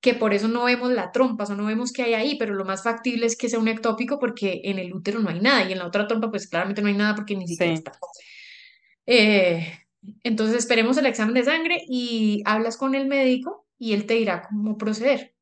que 0.00 0.14
por 0.14 0.34
eso 0.34 0.46
no 0.46 0.62
vemos 0.66 0.92
la 0.92 1.10
trompa, 1.10 1.42
o 1.42 1.54
no 1.56 1.66
vemos 1.66 1.92
qué 1.92 2.04
hay 2.04 2.14
ahí, 2.14 2.36
pero 2.38 2.54
lo 2.54 2.64
más 2.64 2.84
factible 2.84 3.26
es 3.26 3.36
que 3.36 3.48
sea 3.48 3.58
un 3.58 3.66
ectópico 3.66 4.20
porque 4.20 4.60
en 4.62 4.78
el 4.78 4.94
útero 4.94 5.18
no 5.18 5.30
hay 5.30 5.40
nada 5.40 5.64
y 5.68 5.72
en 5.72 5.80
la 5.80 5.88
otra 5.88 6.06
trompa, 6.06 6.30
pues 6.30 6.46
claramente 6.46 6.80
no 6.80 6.86
hay 6.86 6.94
nada 6.94 7.16
porque 7.16 7.34
ni 7.34 7.48
siquiera 7.48 7.72
Sí, 7.72 7.78
está. 7.78 7.98
Eh, 9.06 9.66
entonces 10.22 10.58
esperemos 10.58 10.96
el 10.96 11.06
examen 11.06 11.34
de 11.34 11.42
sangre 11.42 11.82
y 11.88 12.40
hablas 12.44 12.76
con 12.76 12.94
el 12.94 13.08
médico 13.08 13.66
y 13.80 13.94
él 13.94 14.06
te 14.06 14.14
dirá 14.14 14.42
cómo 14.42 14.78
proceder. 14.78 15.34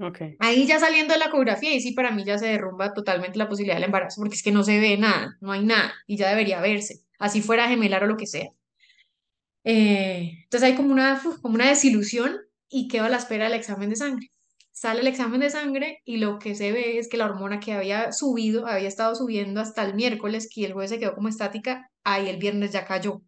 Ok. 0.00 0.18
Ahí 0.38 0.66
ya 0.66 0.78
saliendo 0.78 1.14
de 1.14 1.20
la 1.20 1.26
ecografía, 1.26 1.74
y 1.74 1.80
sí 1.80 1.92
para 1.92 2.10
mí 2.10 2.24
ya 2.24 2.38
se 2.38 2.46
derrumba 2.46 2.94
totalmente 2.94 3.38
la 3.38 3.48
posibilidad 3.48 3.76
del 3.76 3.84
embarazo, 3.84 4.20
porque 4.20 4.34
es 4.36 4.42
que 4.42 4.52
no 4.52 4.62
se 4.64 4.78
ve 4.80 4.96
nada, 4.96 5.36
no 5.40 5.52
hay 5.52 5.64
nada, 5.64 5.92
y 6.06 6.16
ya 6.16 6.28
debería 6.28 6.60
verse, 6.60 7.00
así 7.18 7.42
fuera 7.42 7.68
gemelar 7.68 8.04
o 8.04 8.06
lo 8.06 8.16
que 8.16 8.26
sea. 8.26 8.50
Eh, 9.64 10.32
entonces 10.44 10.68
hay 10.70 10.76
como 10.76 10.92
una, 10.92 11.20
como 11.42 11.54
una 11.54 11.68
desilusión 11.68 12.38
y 12.68 12.88
quedo 12.88 13.04
a 13.04 13.08
la 13.08 13.16
espera 13.18 13.44
del 13.44 13.54
examen 13.54 13.90
de 13.90 13.96
sangre. 13.96 14.30
Sale 14.72 15.00
el 15.00 15.08
examen 15.08 15.40
de 15.40 15.50
sangre 15.50 16.02
y 16.04 16.18
lo 16.18 16.38
que 16.38 16.54
se 16.54 16.70
ve 16.70 16.98
es 16.98 17.08
que 17.08 17.16
la 17.16 17.24
hormona 17.26 17.58
que 17.58 17.72
había 17.72 18.12
subido, 18.12 18.66
había 18.66 18.86
estado 18.88 19.14
subiendo 19.14 19.60
hasta 19.60 19.84
el 19.84 19.94
miércoles, 19.94 20.48
que 20.52 20.64
el 20.64 20.72
jueves 20.72 20.90
se 20.90 20.98
quedó 20.98 21.14
como 21.14 21.28
estática, 21.28 21.90
ahí 22.04 22.28
el 22.28 22.36
viernes 22.36 22.70
ya 22.72 22.84
cayó. 22.84 23.22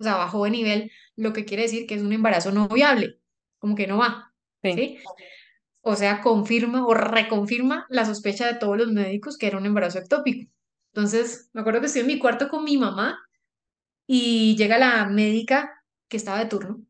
O 0.00 0.04
sea, 0.04 0.16
bajó 0.16 0.44
de 0.44 0.50
nivel, 0.50 0.90
lo 1.16 1.32
que 1.32 1.44
quiere 1.44 1.64
decir 1.64 1.86
que 1.86 1.94
es 1.94 2.02
un 2.02 2.12
embarazo 2.12 2.50
no 2.52 2.68
viable, 2.68 3.20
como 3.58 3.74
que 3.76 3.86
no 3.86 3.98
va, 3.98 4.32
Sí. 4.62 4.72
¿sí? 4.72 4.98
O 5.82 5.96
sea, 5.96 6.20
confirma 6.20 6.86
o 6.86 6.94
reconfirma 6.94 7.86
la 7.88 8.04
sospecha 8.04 8.46
de 8.46 8.58
todos 8.58 8.76
los 8.76 8.92
médicos 8.92 9.38
que 9.38 9.46
era 9.46 9.58
un 9.58 9.66
embarazo 9.66 9.98
ectópico. 9.98 10.50
Entonces, 10.92 11.50
me 11.52 11.60
acuerdo 11.60 11.80
que 11.80 11.86
estoy 11.86 12.02
en 12.02 12.08
mi 12.08 12.18
cuarto 12.18 12.48
con 12.48 12.64
mi 12.64 12.76
mamá 12.76 13.18
y 14.06 14.56
llega 14.56 14.78
la 14.78 15.06
médica 15.06 15.84
que 16.08 16.16
estaba 16.16 16.38
de 16.38 16.46
turno 16.46 16.82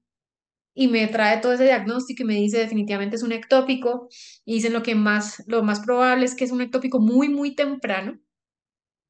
y 0.79 0.87
me 0.87 1.09
trae 1.09 1.39
todo 1.39 1.53
ese 1.53 1.65
diagnóstico 1.65 2.23
y 2.23 2.27
me 2.27 2.35
dice 2.35 2.59
definitivamente 2.59 3.17
es 3.17 3.25
un 3.25 3.33
ectópico 3.33 4.09
y 4.45 4.55
dicen 4.55 4.73
lo 4.73 4.85
que 4.85 4.95
más, 4.95 5.43
lo 5.49 5.65
más 5.65 5.81
probable 5.81 6.25
es 6.25 6.37
que 6.37 6.45
es 6.45 6.53
un 6.53 6.61
ectópico 6.61 7.01
muy, 7.01 7.29
muy 7.29 7.57
temprano, 7.57 8.21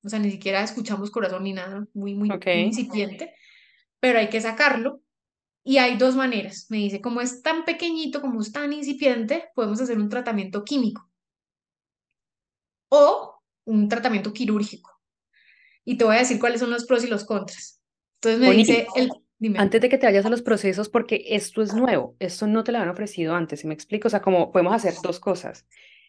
o 0.03 0.09
sea, 0.09 0.18
ni 0.18 0.31
siquiera 0.31 0.62
escuchamos 0.62 1.11
corazón 1.11 1.43
ni 1.43 1.53
nada, 1.53 1.87
muy, 1.93 2.14
muy, 2.14 2.31
muy 2.31 2.41
incipiente, 2.55 3.35
pero 4.01 4.18
hay 4.18 4.31
que 4.31 4.41
sacarlo 4.41 5.03
y 5.69 5.77
hay 5.77 5.99
dos 5.99 6.16
maneras. 6.16 6.64
Me 6.71 6.79
dice, 6.79 7.03
como 7.03 7.21
es 7.21 7.43
tan 7.43 7.66
pequeñito, 7.66 8.23
como 8.23 8.41
es 8.41 8.53
tan 8.53 8.73
incipiente, 8.73 9.51
podemos 9.55 9.79
hacer 9.79 9.99
un 9.99 10.09
tratamiento 10.09 10.64
químico 10.64 11.11
o 12.89 13.43
un 13.66 13.87
tratamiento 13.87 14.33
quirúrgico. 14.33 14.99
Y 15.85 15.99
te 15.99 16.05
voy 16.05 16.16
a 16.16 16.21
decir 16.21 16.41
cuáles 16.41 16.61
son 16.61 16.71
los 16.71 16.87
pros 16.87 17.05
y 17.05 17.09
los 17.09 17.27
contras. 17.27 17.83
Entonces 18.14 18.41
me 18.41 18.57
dice, 18.57 18.87
el, 18.97 19.11
dime. 19.39 19.59
antes 19.59 19.79
de 19.83 19.91
que 19.91 19.99
te 19.99 20.07
vayas 20.07 20.25
a 20.25 20.31
los 20.31 20.41
procesos, 20.41 20.89
porque 20.89 21.23
esto 21.27 21.61
es 21.61 21.75
nuevo, 21.75 22.16
esto 22.19 22.47
no 22.47 22.64
te 22.64 22.73
lo 22.73 22.79
han 22.79 22.89
ofrecido 22.89 23.35
antes, 23.35 23.61
¿sí 23.61 23.66
me 23.66 23.75
explico? 23.75 24.09
O 24.09 24.11
sea, 24.11 24.23
como 24.23 24.51
podemos 24.51 24.73
hacer 24.73 24.95
dos 25.03 25.21
cosas. 25.21 25.66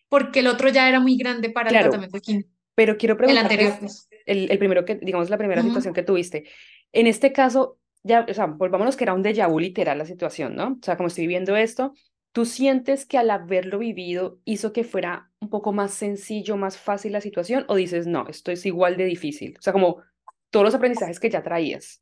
porque 0.08 0.40
el 0.40 0.48
otro 0.48 0.70
ya 0.70 0.88
era 0.88 1.02
muy 1.02 1.18
grande 1.18 1.50
para 1.50 1.70
el 1.70 1.80
tratamiento 1.80 2.22
químico. 2.22 2.50
pero 2.76 2.96
quiero 2.96 3.18
El 3.20 3.38
anterior, 3.38 3.74
preguntarte, 3.74 4.08
pues. 4.08 4.24
el, 4.26 4.50
el 4.52 4.58
primero 4.58 4.86
que, 4.86 4.96
digamos, 4.96 5.30
la 5.30 5.38
primera 5.38 5.62
situación 5.62 5.94
que 5.94 6.04
tuviste. 6.04 6.46
En 6.94 7.08
este 7.08 7.34
caso, 7.34 7.78
ya, 8.04 8.26
o 8.30 8.34
sea, 8.34 8.48
volvámonos 8.48 8.96
que 8.98 9.04
era 9.04 9.14
un 9.14 9.24
déjà 9.24 9.48
vu 9.48 9.60
literal 9.60 9.98
la 9.98 10.06
situación, 10.06 10.56
¿no? 10.56 10.74
O 10.74 10.84
sea, 10.84 10.98
como 10.98 11.08
estoy 11.08 11.24
viviendo 11.26 11.56
esto, 11.56 11.94
¿tú 12.32 12.46
sientes 12.46 13.06
que 13.06 13.18
al 13.18 13.30
haberlo 13.30 13.80
vivido 13.80 14.40
hizo 14.46 14.74
que 14.74 14.84
fuera 14.84 15.32
un 15.40 15.50
poco 15.50 15.74
más 15.74 15.94
sencillo, 15.94 16.58
más 16.58 16.78
fácil 16.78 17.14
la 17.14 17.22
situación? 17.22 17.66
¿O 17.68 17.76
dices, 17.76 18.08
no, 18.08 18.28
esto 18.28 18.52
es 18.52 18.66
igual 18.66 18.98
de 18.98 19.06
difícil? 19.06 19.56
O 19.60 19.62
sea, 19.62 19.74
como 19.74 20.02
todos 20.50 20.66
los 20.66 20.76
aprendizajes 20.76 21.20
que 21.20 21.30
ya 21.30 21.44
traías. 21.44 22.02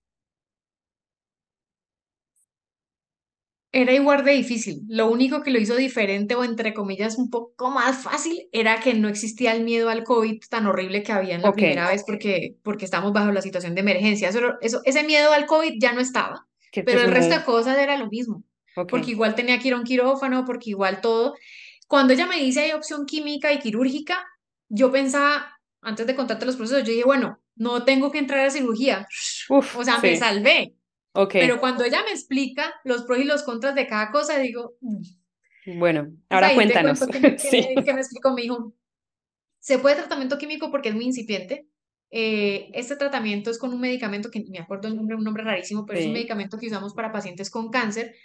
Era 3.72 3.93
igual 3.93 4.24
de 4.24 4.32
difícil. 4.32 4.82
Lo 4.88 5.07
único 5.07 5.43
que 5.43 5.51
lo 5.51 5.59
hizo 5.59 5.76
diferente 5.76 6.36
o 6.36 6.43
entre 6.43 6.74
comillas 6.74 7.18
un 7.18 7.30
poco 7.30 7.70
más 7.70 8.01
fácil 8.01 8.47
era 8.51 8.80
que 8.80 8.93
no 8.93 9.09
existía 9.09 9.53
el 9.53 9.63
miedo 9.63 9.89
al 9.89 10.03
COVID 10.03 10.39
tan 10.49 10.68
horrible 10.68 11.03
que 11.03 11.11
había 11.11 11.36
en 11.36 11.41
la 11.41 11.49
Ok, 11.49 11.57
primera 11.57 11.89
vez 11.89 12.03
porque, 12.05 12.55
porque 12.63 12.86
estamos 12.86 13.13
bajo 13.13 13.32
la 13.32 13.41
situación 13.41 13.76
de 13.76 13.82
emergencia. 13.82 14.30
Eso, 14.30 14.39
eso, 14.61 14.82
ese 14.86 15.03
miedo 15.03 15.32
al 15.34 15.45
COVID 15.45 15.74
ya 15.80 15.93
no 15.93 15.99
estaba, 15.99 16.47
pero 16.84 17.01
el 17.01 17.11
resto 17.11 17.36
de 17.36 17.43
cosas 17.43 17.78
era 17.78 17.97
lo 17.97 18.07
mismo, 18.07 18.43
porque 18.88 19.11
igual 19.11 19.36
tenía 19.36 19.59
que 19.59 19.68
ir 19.68 19.74
a 19.74 19.78
un 19.78 19.84
quirófano, 19.84 20.45
porque 20.45 20.70
igual 20.72 21.01
todo. 21.01 21.36
Cuando 21.88 22.13
ella 22.13 22.26
me 22.26 22.38
dice 22.38 22.61
hay 22.61 22.72
opción 22.72 23.05
química 23.05 23.51
y 23.53 23.59
quirúrgica, 23.59 24.26
yo 24.70 24.91
pensaba, 24.91 25.59
antes 25.82 26.07
de 26.07 26.15
contarte 26.15 26.45
los 26.45 26.55
procesos, 26.55 26.84
yo 26.84 26.91
dije, 26.91 27.03
bueno, 27.05 27.39
no 27.55 27.84
tengo 27.86 28.11
que 28.11 28.20
entrar 28.20 28.45
a 28.45 28.49
cirugía. 28.49 29.07
uf, 29.49 29.76
O 29.78 29.84
sea, 29.84 29.99
me 29.99 30.15
salvé. 30.15 30.76
Ok, 31.24 31.34
Pero 31.34 31.59
cuando 31.59 31.84
ella 31.84 32.03
me 32.03 32.11
explica 32.11 32.74
los 32.84 33.03
pros 33.03 33.20
y 33.20 33.24
los 33.24 33.43
contras 33.43 33.76
de 33.76 33.88
cada 33.88 34.11
cosa, 34.11 34.39
digo, 34.39 34.76
"Mm". 34.82 35.01
Bueno, 35.80 36.13
ahora 36.30 36.53
cuéntanos. 36.53 36.99
Que, 37.07 37.38
sí. 37.39 37.68
que, 37.84 37.93
me 37.93 37.99
explicó, 37.99 38.34
me 38.34 38.43
dijo, 38.43 38.74
se 39.59 39.80
puede 39.80 39.95
tratamiento 39.95 40.38
químico 40.38 40.72
porque 40.72 40.89
es 40.89 40.95
muy 40.95 41.05
incipiente. 41.05 41.68
Eh, 42.09 42.70
este 42.74 42.95
tratamiento 42.95 43.51
es 43.51 43.57
con 43.57 43.74
un 43.74 43.82
medicamento 43.82 44.32
que 44.32 44.45
me 44.49 44.59
acuerdo 44.59 44.88
el 44.88 44.95
nombre, 44.95 45.18
un 45.18 45.24
nombre 45.26 45.43
rarísimo, 45.43 45.86
pero 45.86 45.99
es 45.99 46.05
un 46.05 46.13
medicamento 46.13 46.57
que 46.57 46.68
usamos 46.68 46.93
para 46.93 47.11
pacientes 47.11 47.49
con 47.49 47.70
cáncer 47.70 48.15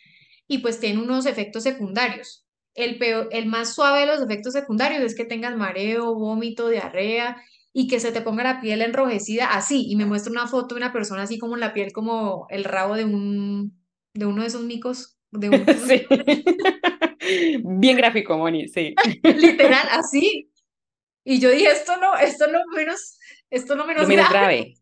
y 0.47 0.59
pues 0.59 0.79
tiene 0.79 1.03
unos 1.03 1.27
efectos 1.27 1.65
secundarios. 1.65 2.47
El, 2.75 2.99
peor, 2.99 3.29
el 3.33 3.47
más 3.47 3.75
suave 3.75 4.01
de 4.01 4.07
los 4.07 4.23
efectos 4.23 4.53
secundarios 4.53 5.03
es 5.03 5.17
que 5.17 5.25
tengas 5.25 5.57
mareo, 5.57 6.15
vómito, 6.15 6.69
diarrea 6.69 7.43
y 7.73 7.89
que 7.89 8.01
se 8.01 8.13
te 8.13 8.21
ponga 8.21 8.45
la 8.45 8.61
piel 8.61 8.83
enrojecida 8.83 9.47
así. 9.47 9.87
Y 9.89 9.97
me 9.97 10.07
muestra 10.07 10.31
una 10.31 10.47
foto 10.47 10.75
de 10.75 10.81
una 10.81 10.93
persona 10.93 11.23
así 11.23 11.39
como 11.39 11.57
la 11.57 11.73
piel 11.73 11.93
como 11.93 12.47
el 12.51 12.65
rabo 12.65 12.95
de 12.95 13.05
un 13.05 13.81
de 14.15 14.27
uno 14.27 14.43
de 14.43 14.49
esos 14.49 14.63
micos. 14.63 15.19
De 15.31 15.49
un... 15.49 15.67
sí. 15.89 16.07
Bien 17.65 17.97
gráfico, 17.97 18.37
Moni, 18.37 18.69
sí. 18.69 18.95
Literal, 19.23 19.89
así. 19.91 20.51
Y 21.25 21.39
yo 21.39 21.51
dije, 21.51 21.71
esto 21.71 21.97
no, 21.99 22.17
esto 22.17 22.47
lo 22.49 22.59
menos, 22.75 23.19
esto 23.49 23.77
lo 23.77 23.87
menos, 23.87 24.09
menos 24.09 24.29
grave. 24.29 24.75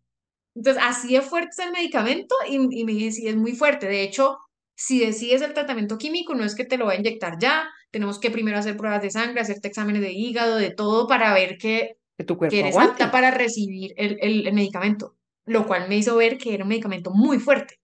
Entonces, 0.55 0.83
así 0.85 1.15
de 1.15 1.21
fuerte 1.21 1.51
es 1.51 1.59
el 1.59 1.73
medicamento 1.73 2.35
y, 2.49 2.57
y 2.81 2.85
me 2.85 2.93
dije, 2.93 3.13
sí, 3.13 3.29
es 3.29 3.37
muy 3.37 3.53
fuerte. 3.53 3.87
De 3.87 4.03
hecho, 4.03 4.39
si 4.75 4.99
decides 4.99 5.43
el 5.43 5.53
tratamiento 5.53 5.99
químico, 5.99 6.35
no 6.35 6.45
es 6.45 6.55
que 6.55 6.65
te 6.65 6.79
lo 6.79 6.87
va 6.87 6.93
a 6.93 6.97
inyectar 6.97 7.39
ya, 7.39 7.69
tenemos 7.91 8.19
que 8.19 8.31
primero 8.31 8.59
hacer 8.59 8.77
pruebas 8.77 9.03
de 9.03 9.11
sangre, 9.11 9.41
hacerte 9.41 9.69
exámenes 9.69 10.01
de 10.01 10.13
hígado, 10.13 10.57
de 10.57 10.71
todo, 10.71 11.07
para 11.07 11.35
ver 11.35 11.59
que, 11.59 11.99
que 12.21 12.25
tu 12.25 12.37
cuerpo 12.37 12.53
que 12.53 12.61
eres 12.61 12.77
apta 12.77 13.11
para 13.11 13.31
recibir 13.31 13.95
el, 13.97 14.19
el, 14.21 14.47
el 14.47 14.53
medicamento, 14.53 15.17
lo 15.47 15.67
cual 15.67 15.89
me 15.89 15.97
hizo 15.97 16.17
ver 16.17 16.37
que 16.37 16.53
era 16.53 16.65
un 16.65 16.69
medicamento 16.69 17.11
muy 17.11 17.39
fuerte. 17.39 17.81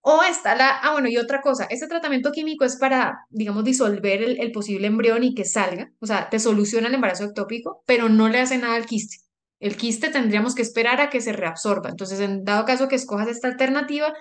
O 0.00 0.22
está 0.22 0.54
la, 0.54 0.78
ah, 0.78 0.92
bueno, 0.92 1.08
y 1.08 1.16
otra 1.16 1.40
cosa, 1.40 1.64
este 1.70 1.88
tratamiento 1.88 2.30
químico 2.30 2.64
es 2.64 2.76
para, 2.76 3.26
digamos, 3.30 3.64
disolver 3.64 4.22
el, 4.22 4.40
el, 4.40 4.52
posible 4.52 4.86
embrión 4.86 5.24
y 5.24 5.34
que 5.34 5.44
salga, 5.44 5.92
o 6.00 6.06
sea, 6.06 6.28
te 6.30 6.38
soluciona 6.38 6.86
el 6.86 6.94
embarazo 6.94 7.24
ectópico, 7.24 7.82
pero 7.84 8.08
no 8.08 8.28
le 8.28 8.38
hace 8.38 8.58
nada 8.58 8.76
al 8.76 8.86
quiste. 8.86 9.16
El 9.58 9.76
quiste 9.76 10.10
tendríamos 10.10 10.54
que 10.54 10.62
esperar 10.62 11.00
a 11.00 11.10
que 11.10 11.20
se 11.20 11.32
reabsorba. 11.32 11.90
Entonces, 11.90 12.20
en 12.20 12.44
dado 12.44 12.64
caso 12.64 12.88
que 12.88 12.96
escojas 12.96 13.28
esta 13.28 13.48
alternativa, 13.48 14.12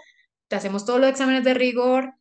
te 0.48 0.56
hacemos 0.56 0.86
todos 0.86 1.00
los 1.00 1.10
exámenes 1.10 1.44
de 1.44 1.54
rigor, 1.54 2.14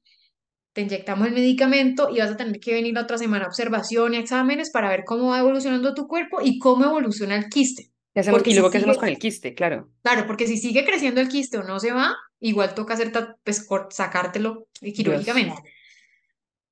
te 0.73 0.83
inyectamos 0.83 1.27
el 1.27 1.35
medicamento 1.35 2.09
y 2.11 2.19
vas 2.19 2.31
a 2.31 2.37
tener 2.37 2.61
que 2.61 2.75
venir 2.75 2.95
la 2.95 3.03
otra 3.03 3.19
semana 3.19 3.45
a 3.45 3.49
observación 3.49 4.15
y 4.15 4.19
exámenes 4.19 4.71
para 4.71 4.89
ver 4.89 5.05
cómo 5.05 5.31
va 5.31 5.39
evolucionando 5.39 5.95
tu 5.95 6.07
cuerpo 6.07 6.39
y 6.43 6.59
cómo 6.59 6.85
evoluciona 6.85 7.37
el 7.37 7.49
quiste. 7.49 7.91
¿Qué 8.15 8.21
hacemos, 8.21 8.47
y 8.47 8.55
luego 8.55 8.71
qué 8.71 8.79
hacemos 8.79 8.99
con 8.99 9.09
el 9.09 9.19
quiste, 9.19 9.55
claro. 9.55 9.89
Claro, 10.03 10.27
porque 10.27 10.47
si 10.47 10.57
sigue 10.57 10.85
creciendo 10.85 11.21
el 11.21 11.29
quiste 11.29 11.59
o 11.59 11.63
no 11.63 11.79
se 11.79 11.93
va, 11.93 12.17
igual 12.41 12.75
toca 12.75 12.95
hacer 12.95 13.13
pues, 13.45 13.67
sacártelo 13.91 14.67
quirúrgicamente. 14.81 15.55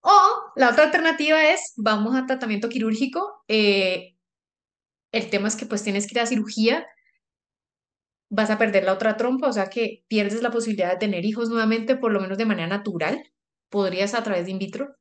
O 0.01 0.53
la 0.57 0.71
otra 0.71 0.85
alternativa 0.85 1.51
es, 1.51 1.75
vamos 1.77 2.17
a 2.17 2.27
tratamiento 2.27 2.69
quirúrgico. 2.69 3.45
Eh, 3.47 4.17
el 5.13 5.31
tema 5.31 5.49
es 5.49 5.57
que 5.57 5.67
pues 5.67 5.83
tienes 5.83 6.07
que 6.07 6.15
ir 6.15 6.21
a 6.21 6.27
cirugía 6.27 6.87
vas 8.31 8.51
a 8.51 8.59
perder 8.59 8.85
la 8.85 8.93
otra 8.93 9.17
trompa, 9.17 9.49
o 9.49 9.53
sea 9.53 9.71
que 9.71 10.05
pierdes 10.09 10.43
la 10.43 10.51
posibilidad 10.51 10.91
de 10.91 10.99
tener 10.99 11.25
hijos 11.25 11.49
nuevamente, 11.49 11.97
por 11.97 12.13
lo 12.13 12.21
menos 12.21 12.39
de 12.39 12.45
manera 12.45 12.69
natural, 12.69 13.23
podrías 13.69 14.15
a 14.15 14.23
través 14.23 14.47
de 14.47 14.53
in 14.53 14.59
vitro. 14.59 14.95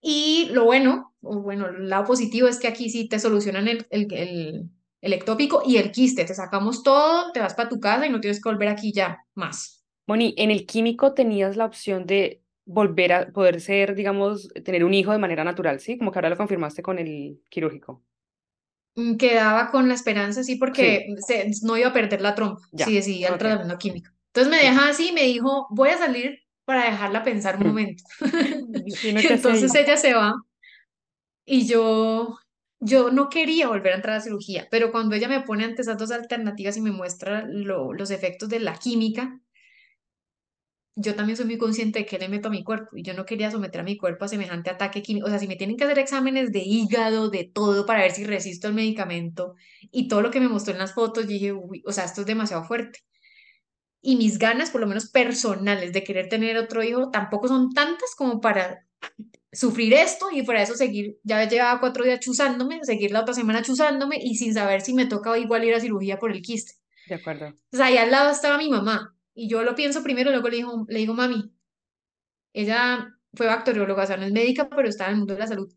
Y 0.00 0.48
lo 0.52 0.64
bueno, 0.64 1.14
o 1.22 1.40
bueno, 1.40 1.68
el 1.68 1.88
lado 1.88 2.04
positivo 2.04 2.46
es 2.48 2.58
que 2.58 2.68
aquí 2.68 2.90
sí 2.90 3.08
te 3.08 3.18
solucionan 3.18 3.68
el, 3.68 3.86
el, 3.90 4.68
el, 5.00 5.12
ectópico 5.12 5.62
y 5.64 5.78
el 5.78 5.90
quiste, 5.92 6.24
te 6.24 6.34
sacamos 6.34 6.82
todo, 6.82 7.32
te 7.32 7.40
vas 7.40 7.54
para 7.54 7.68
tu 7.68 7.80
casa 7.80 8.06
y 8.06 8.10
no 8.10 8.20
tienes 8.20 8.42
que 8.42 8.48
volver 8.50 8.68
aquí 8.68 8.92
ya 8.92 9.24
más. 9.34 9.82
Moni, 10.06 10.34
en 10.36 10.50
el 10.50 10.66
químico 10.66 11.14
tenías 11.14 11.56
la 11.56 11.64
opción 11.64 12.04
de 12.04 12.42
volver 12.66 13.12
a 13.12 13.32
poder 13.32 13.60
ser, 13.60 13.94
digamos, 13.94 14.48
tener 14.64 14.84
un 14.84 14.94
hijo 14.94 15.12
de 15.12 15.18
manera 15.18 15.44
natural, 15.44 15.80
¿sí? 15.80 15.96
Como 15.96 16.12
que 16.12 16.18
ahora 16.18 16.30
lo 16.30 16.36
confirmaste 16.36 16.82
con 16.82 16.98
el 16.98 17.40
quirúrgico. 17.48 18.02
Mm, 18.96 19.16
quedaba 19.16 19.70
con 19.70 19.88
la 19.88 19.94
esperanza, 19.94 20.44
sí, 20.44 20.56
porque 20.56 21.06
no 21.62 21.76
iba 21.76 21.88
a 21.88 21.92
perder 21.92 22.20
la 22.20 22.34
trompa 22.34 22.62
si 22.76 22.94
decidía 22.94 23.28
el 23.28 23.38
tratamiento 23.38 23.78
químico. 23.78 24.10
Entonces 24.28 24.50
me 24.50 24.58
deja 24.58 24.88
así 24.88 25.08
y 25.08 25.12
me 25.12 25.22
dijo, 25.22 25.66
voy 25.70 25.90
a 25.90 25.98
salir 25.98 26.43
para 26.64 26.84
dejarla 26.84 27.22
pensar 27.22 27.56
un 27.56 27.64
mm. 27.64 27.66
momento. 27.66 28.04
Entonces 29.04 29.74
ella 29.74 29.96
se 29.96 30.14
va 30.14 30.34
y 31.44 31.66
yo, 31.66 32.38
yo 32.80 33.10
no 33.10 33.28
quería 33.28 33.68
volver 33.68 33.92
a 33.92 33.96
entrar 33.96 34.16
a 34.16 34.20
cirugía, 34.20 34.66
pero 34.70 34.90
cuando 34.92 35.14
ella 35.14 35.28
me 35.28 35.40
pone 35.42 35.64
ante 35.64 35.82
esas 35.82 35.98
dos 35.98 36.10
alternativas 36.10 36.76
y 36.76 36.80
me 36.80 36.90
muestra 36.92 37.44
los 37.46 38.10
efectos 38.10 38.48
de 38.48 38.60
la 38.60 38.74
química, 38.76 39.40
yo 40.96 41.16
también 41.16 41.36
soy 41.36 41.46
muy 41.46 41.58
consciente 41.58 42.00
de 42.00 42.06
que 42.06 42.18
le 42.18 42.28
meto 42.28 42.48
a 42.48 42.50
mi 42.52 42.62
cuerpo 42.62 42.96
y 42.96 43.02
yo 43.02 43.14
no 43.14 43.26
quería 43.26 43.50
someter 43.50 43.80
a 43.80 43.84
mi 43.84 43.96
cuerpo 43.96 44.24
a 44.24 44.28
semejante 44.28 44.70
ataque 44.70 45.02
químico. 45.02 45.26
O 45.26 45.30
sea, 45.30 45.40
si 45.40 45.48
me 45.48 45.56
tienen 45.56 45.76
que 45.76 45.84
hacer 45.84 45.98
exámenes 45.98 46.52
de 46.52 46.60
hígado, 46.60 47.30
de 47.30 47.50
todo, 47.52 47.84
para 47.84 48.02
ver 48.02 48.12
si 48.12 48.24
resisto 48.24 48.68
el 48.68 48.74
medicamento 48.74 49.54
y 49.90 50.06
todo 50.08 50.22
lo 50.22 50.30
que 50.30 50.40
me 50.40 50.48
mostró 50.48 50.72
en 50.72 50.78
las 50.78 50.94
fotos, 50.94 51.26
dije, 51.26 51.52
uy, 51.52 51.82
o 51.84 51.92
sea, 51.92 52.04
esto 52.04 52.20
es 52.20 52.26
demasiado 52.28 52.64
fuerte. 52.64 53.00
Y 54.06 54.16
mis 54.16 54.38
ganas, 54.38 54.70
por 54.70 54.82
lo 54.82 54.86
menos 54.86 55.08
personales, 55.08 55.94
de 55.94 56.04
querer 56.04 56.28
tener 56.28 56.58
otro 56.58 56.82
hijo, 56.82 57.10
tampoco 57.10 57.48
son 57.48 57.72
tantas 57.72 58.14
como 58.14 58.38
para 58.38 58.86
sufrir 59.50 59.94
esto 59.94 60.30
y 60.30 60.44
fuera 60.44 60.62
eso 60.62 60.74
seguir, 60.74 61.16
ya 61.22 61.48
llevaba 61.48 61.80
cuatro 61.80 62.04
días 62.04 62.20
chuzándome, 62.20 62.80
seguir 62.82 63.12
la 63.12 63.22
otra 63.22 63.32
semana 63.32 63.62
chuzándome 63.62 64.18
y 64.20 64.34
sin 64.34 64.52
saber 64.52 64.82
si 64.82 64.92
me 64.92 65.06
toca 65.06 65.38
igual 65.38 65.64
ir 65.64 65.74
a 65.74 65.80
cirugía 65.80 66.18
por 66.18 66.32
el 66.32 66.42
quiste. 66.42 66.74
De 67.08 67.14
acuerdo. 67.14 67.54
O 67.72 67.76
sea, 67.76 67.86
ahí 67.86 67.96
al 67.96 68.10
lado 68.10 68.30
estaba 68.30 68.58
mi 68.58 68.68
mamá, 68.68 69.16
y 69.34 69.48
yo 69.48 69.62
lo 69.62 69.74
pienso 69.74 70.02
primero, 70.02 70.30
luego 70.30 70.48
le 70.48 70.56
digo, 70.56 70.84
le 70.88 70.98
digo, 70.98 71.14
mami, 71.14 71.50
ella 72.52 73.16
fue 73.32 73.46
bacterióloga, 73.46 74.04
o 74.04 74.06
sea, 74.06 74.16
no 74.16 74.24
es 74.24 74.32
médica, 74.32 74.68
pero 74.68 74.88
está 74.88 75.06
en 75.06 75.12
el 75.12 75.16
mundo 75.18 75.34
de 75.34 75.40
la 75.40 75.46
salud. 75.46 75.72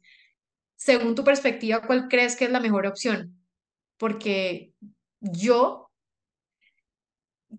Según 0.75 1.15
tu 1.15 1.23
perspectiva, 1.23 1.81
¿cuál 1.81 2.07
crees 2.07 2.35
que 2.35 2.45
es 2.45 2.51
la 2.51 2.59
mejor 2.59 2.85
opción? 2.85 3.39
Porque 3.97 4.73
yo 5.21 5.86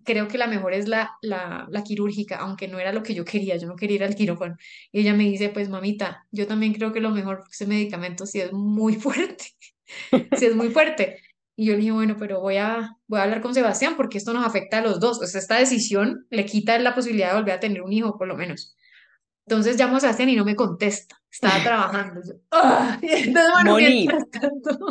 creo 0.03 0.27
que 0.27 0.37
la 0.37 0.47
mejor 0.47 0.73
es 0.73 0.87
la, 0.87 1.17
la, 1.21 1.67
la, 1.69 1.83
quirúrgica, 1.83 2.37
aunque 2.37 2.67
no 2.67 2.79
era 2.79 2.93
lo 2.93 3.03
que 3.03 3.13
yo 3.13 3.25
quería, 3.25 3.57
yo 3.57 3.67
no 3.67 3.75
quería 3.75 3.95
ir 3.95 4.03
al 4.03 4.15
quirófano. 4.15 4.55
Y 4.91 5.01
ella 5.01 5.13
me 5.13 5.23
dice, 5.23 5.49
pues 5.49 5.69
mamita, 5.69 6.25
yo 6.31 6.47
también 6.47 6.73
creo 6.73 6.91
que 6.91 6.99
lo 6.99 7.11
mejor, 7.11 7.43
ese 7.51 7.65
medicamento 7.65 8.25
sí 8.25 8.39
es 8.39 8.53
muy 8.53 8.93
fuerte, 8.95 9.45
sí 10.37 10.45
es 10.45 10.55
muy 10.55 10.69
fuerte. 10.69 11.21
Y 11.55 11.65
yo 11.65 11.73
le 11.73 11.79
dije, 11.79 11.91
bueno, 11.91 12.15
pero 12.17 12.39
voy 12.39 12.55
a, 12.55 12.95
voy 13.07 13.19
a 13.19 13.23
hablar 13.23 13.41
con 13.41 13.53
Sebastián 13.53 13.95
porque 13.97 14.17
esto 14.17 14.31
nos 14.31 14.45
afecta 14.45 14.77
a 14.77 14.81
los 14.81 15.01
dos. 15.01 15.21
O 15.21 15.25
sea, 15.25 15.41
esta 15.41 15.57
decisión 15.57 16.25
le 16.29 16.45
quita 16.45 16.79
la 16.79 16.95
posibilidad 16.95 17.31
de 17.31 17.35
volver 17.35 17.55
a 17.55 17.59
tener 17.59 17.81
un 17.81 17.91
hijo, 17.91 18.17
por 18.17 18.29
lo 18.29 18.37
menos. 18.37 18.77
Entonces 19.45 19.77
llamo 19.77 19.97
a 19.97 19.99
Sebastián 19.99 20.29
y 20.29 20.37
no 20.37 20.45
me 20.45 20.55
contesta. 20.55 21.19
Estaba 21.29 21.61
trabajando. 21.63 22.21
¡Ah! 22.51 22.97
Moni, 23.65 24.07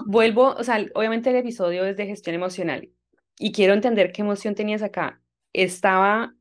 vuelvo, 0.06 0.56
o 0.56 0.62
sea, 0.62 0.84
obviamente 0.94 1.30
el 1.30 1.36
episodio 1.36 1.86
es 1.86 1.96
de 1.96 2.04
gestión 2.04 2.34
emocional 2.34 2.90
y 3.38 3.52
quiero 3.52 3.74
entender 3.74 4.12
qué 4.12 4.22
emoción 4.22 4.54
tenías 4.54 4.82
acá. 4.82 5.22
Estaba, 5.52 6.34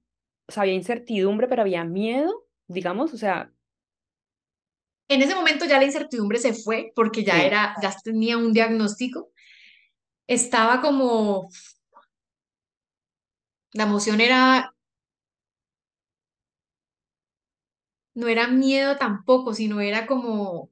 o 0.48 0.52
sea, 0.52 0.64
había 0.64 0.74
incertidumbre, 0.74 1.48
pero 1.48 1.62
había 1.62 1.84
miedo, 1.84 2.46
digamos, 2.68 3.14
o 3.14 3.18
sea. 3.18 3.52
En 5.10 5.22
ese 5.22 5.36
momento 5.36 5.66
ya 5.66 5.78
la 5.78 5.86
incertidumbre 5.86 6.40
se 6.40 6.54
fue 6.54 6.92
porque 6.96 7.24
ya 7.24 7.44
era, 7.44 7.76
ya 7.82 7.96
tenía 8.04 8.38
un 8.38 8.52
diagnóstico 8.52 9.32
estaba 10.28 10.82
como, 10.82 11.50
la 13.74 13.84
emoción 13.84 14.22
era, 14.22 14.76
no 18.14 18.28
era 18.28 18.48
miedo 18.48 18.98
tampoco, 18.98 19.54
sino 19.54 19.80
era 19.80 20.06
como, 20.06 20.70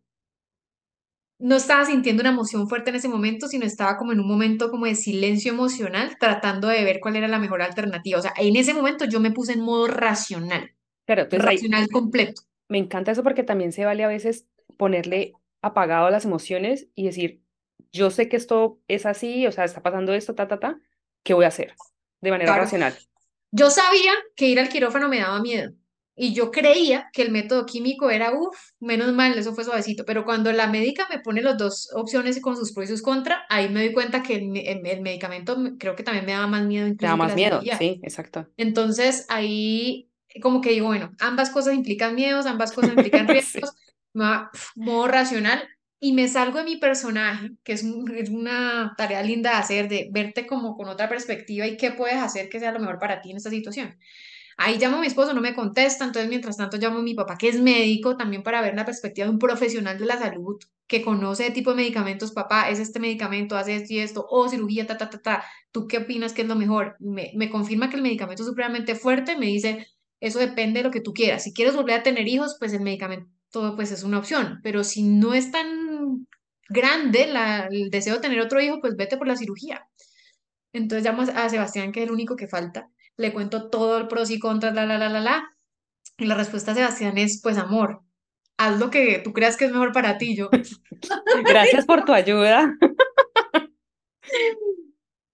no 1.38 1.56
estaba 1.56 1.86
sintiendo 1.86 2.22
una 2.22 2.32
emoción 2.32 2.70
fuerte 2.70 2.90
en 2.90 2.96
ese 2.96 3.10
momento, 3.10 3.48
sino 3.48 3.66
estaba 3.66 3.98
como 3.98 4.14
en 4.14 4.20
un 4.20 4.28
momento 4.28 4.72
como 4.72 4.86
de 4.86 4.96
silencio 4.96 5.52
emocional, 5.52 6.18
tratando 6.20 6.68
de 6.68 6.84
ver 6.84 7.00
cuál 7.02 7.16
era 7.18 7.28
la 7.28 7.40
mejor 7.40 7.62
alternativa. 7.62 8.20
O 8.20 8.22
sea, 8.22 8.34
en 8.38 8.56
ese 8.56 8.74
momento 8.74 9.06
yo 9.06 9.20
me 9.20 9.32
puse 9.32 9.54
en 9.54 9.62
modo 9.62 9.88
racional. 9.88 10.72
Claro, 11.06 11.28
racional 11.32 11.88
completo. 11.90 12.42
Me 12.68 12.78
encanta 12.78 13.12
eso 13.12 13.24
porque 13.24 13.44
también 13.44 13.72
se 13.72 13.86
vale 13.86 14.04
a 14.04 14.08
veces 14.08 14.48
ponerle 14.78 15.34
apagado 15.62 16.08
a 16.08 16.12
las 16.12 16.26
emociones 16.26 16.88
y 16.96 17.06
decir, 17.06 17.42
yo 17.92 18.12
sé 18.12 18.28
que 18.30 18.38
esto 18.38 18.80
es 18.88 19.06
así, 19.06 19.46
o 19.48 19.52
sea, 19.52 19.66
está 19.66 19.82
pasando 19.82 20.14
esto, 20.14 20.36
ta, 20.36 20.48
ta, 20.48 20.60
ta, 20.60 20.80
¿qué 21.24 21.34
voy 21.34 21.46
a 21.46 21.50
hacer? 21.50 21.76
De 22.22 22.32
manera 22.32 22.56
racional. 22.56 22.96
Yo 23.52 23.70
sabía 23.70 24.12
que 24.36 24.48
ir 24.48 24.60
al 24.60 24.70
quirófano 24.70 25.10
me 25.10 25.20
daba 25.20 25.42
miedo. 25.42 25.74
Y 26.16 26.34
yo 26.34 26.50
creía 26.50 27.10
que 27.12 27.22
el 27.22 27.32
método 27.32 27.66
químico 27.66 28.10
era, 28.10 28.34
uff, 28.34 28.58
menos 28.80 29.14
mal, 29.14 29.38
eso 29.38 29.54
fue 29.54 29.66
suavecito. 29.66 30.06
Pero 30.06 30.24
cuando 30.24 30.52
la 30.52 30.68
médica 30.68 31.08
me 31.10 31.20
pone 31.20 31.42
las 31.42 31.58
dos 31.58 31.90
opciones 31.94 32.40
con 32.42 32.56
sus 32.56 32.72
pros 32.72 32.86
y 32.86 32.94
sus 32.94 33.02
contras, 33.02 33.40
ahí 33.50 33.68
me 33.70 33.82
doy 33.84 33.94
cuenta 33.94 34.24
que 34.24 34.36
el, 34.36 35.02
medicamento 35.02 35.58
creo 35.78 35.96
que 35.96 36.04
también 36.04 36.26
me 36.26 36.32
daba 36.32 36.48
más 36.48 36.64
miedo. 36.64 36.88
Me 36.88 36.96
daba 36.96 37.18
más 37.18 37.36
miedo, 37.36 37.62
sí, 37.78 38.00
exacto. 38.04 38.48
Entonces 38.58 39.26
ahí 39.30 40.10
como 40.42 40.62
que 40.62 40.72
digo, 40.72 40.88
bueno, 40.88 41.12
ambas 41.20 41.50
cosas 41.50 41.74
implican 41.74 42.16
miedos, 42.16 42.46
ambas 42.46 42.72
cosas 42.72 42.92
implican 42.92 43.28
riesgos. 43.28 43.74
modo 44.14 45.08
racional, 45.08 45.68
y 46.00 46.14
me 46.14 46.28
salgo 46.28 46.60
de 46.60 46.66
mi 46.66 46.78
personaje, 46.78 47.52
que 47.64 47.74
es, 47.74 47.84
es, 47.84 48.30
una 48.30 48.94
tarea 48.98 49.24
linda 49.24 49.52
de 49.52 49.56
hacer, 49.56 49.88
de 49.90 50.10
verte 50.12 50.46
como 50.46 50.76
con 50.76 50.88
otra 50.88 51.10
perspectiva 51.10 51.66
y 51.66 51.78
qué 51.78 51.92
puedes 51.92 52.18
hacer 52.18 52.50
que 52.50 52.60
sea 52.60 52.72
lo 52.72 52.80
mejor 52.80 53.00
para 53.00 53.22
ti 53.22 53.32
en 53.32 53.38
esta 53.38 53.50
situación. 53.50 53.98
Ahí 54.58 54.78
llamo 54.80 54.98
a 54.98 55.02
mi 55.02 55.08
esposo, 55.08 55.34
no 55.34 55.42
me 55.42 55.54
contesta, 55.54 56.06
entonces 56.06 56.30
mientras 56.30 56.58
tanto 56.58 56.78
llamo 56.78 57.00
a 57.00 57.02
mi 57.02 57.14
papá, 57.14 57.38
que 57.38 57.50
es 57.50 57.60
médico, 57.60 58.16
también 58.16 58.42
para 58.42 58.62
ver 58.62 58.74
la 58.76 58.86
perspectiva 58.86 59.26
de 59.28 59.32
un 59.32 59.40
profesional 59.40 59.98
de 60.00 60.06
la 60.06 60.18
salud 60.18 60.58
que 60.88 61.02
conoce 61.02 61.44
de 61.44 61.52
tipo 61.52 61.72
de 61.72 61.78
medicamentos, 61.78 62.32
papá, 62.32 62.70
es 62.70 62.80
este 62.80 63.00
medicamento, 63.00 63.58
hace 63.58 63.76
esto 63.76 63.94
y 63.94 64.00
esto, 64.00 64.26
o 64.30 64.48
cirugía, 64.48 64.88
ta, 64.88 64.98
ta, 64.98 65.10
ta, 65.10 65.22
ta, 65.22 65.44
¿tú 65.72 65.88
qué 65.88 65.98
opinas 66.00 66.32
que 66.34 66.44
es 66.44 66.48
lo 66.48 66.56
mejor? 66.56 66.96
Me, 67.00 67.32
me 67.36 67.50
confirma 67.50 67.90
que 67.90 67.98
el 67.98 68.02
medicamento 68.04 68.44
es 68.44 68.48
supremamente 68.48 68.96
fuerte, 68.96 69.38
me 69.38 69.48
dice, 69.48 69.88
eso 70.20 70.40
depende 70.40 70.80
de 70.80 70.84
lo 70.86 70.92
que 70.92 71.02
tú 71.02 71.14
quieras. 71.14 71.44
Si 71.44 71.54
quieres 71.54 71.76
volver 71.76 72.00
a 72.00 72.04
tener 72.04 72.28
hijos, 72.28 72.56
pues 72.60 72.72
el 72.74 72.82
medicamento 72.82 73.30
pues 73.76 73.92
es 73.92 74.04
una 74.04 74.20
opción, 74.20 74.60
pero 74.64 74.84
si 74.84 75.04
no 75.04 75.34
es 75.34 75.52
tan 75.52 76.28
grande 76.70 77.28
la, 77.28 77.68
el 77.72 77.90
deseo 77.90 78.16
de 78.16 78.22
tener 78.22 78.40
otro 78.42 78.60
hijo, 78.62 78.80
pues 78.82 78.96
vete 78.96 79.18
por 79.18 79.28
la 79.28 79.36
cirugía. 79.36 79.88
Entonces 80.74 81.06
llamo 81.06 81.24
a 81.24 81.50
Sebastián, 81.50 81.92
que 81.92 82.02
es 82.02 82.08
el 82.08 82.14
único 82.14 82.36
que 82.36 82.48
falta, 82.48 82.90
le 83.18 83.34
cuento 83.34 83.70
todo 83.70 83.98
el 83.98 84.08
pros 84.08 84.30
y 84.32 84.40
contras, 84.40 84.74
la, 84.74 84.86
la, 84.86 84.98
la, 84.98 85.10
la, 85.10 85.20
la. 85.20 85.58
Y 86.18 86.26
la 86.26 86.36
respuesta 86.36 86.74
de 86.74 86.82
Sebastián 86.82 87.18
es, 87.18 87.42
pues 87.42 87.58
amor, 87.58 88.02
haz 88.58 88.80
lo 88.80 88.90
que 88.90 89.20
tú 89.24 89.34
creas 89.34 89.58
que 89.58 89.66
es 89.66 89.72
mejor 89.72 89.92
para 89.92 90.18
ti. 90.18 90.36
Yo, 90.36 90.50
Gracias 91.46 91.86
por 91.86 92.06
tu 92.06 92.14
ayuda. 92.14 92.74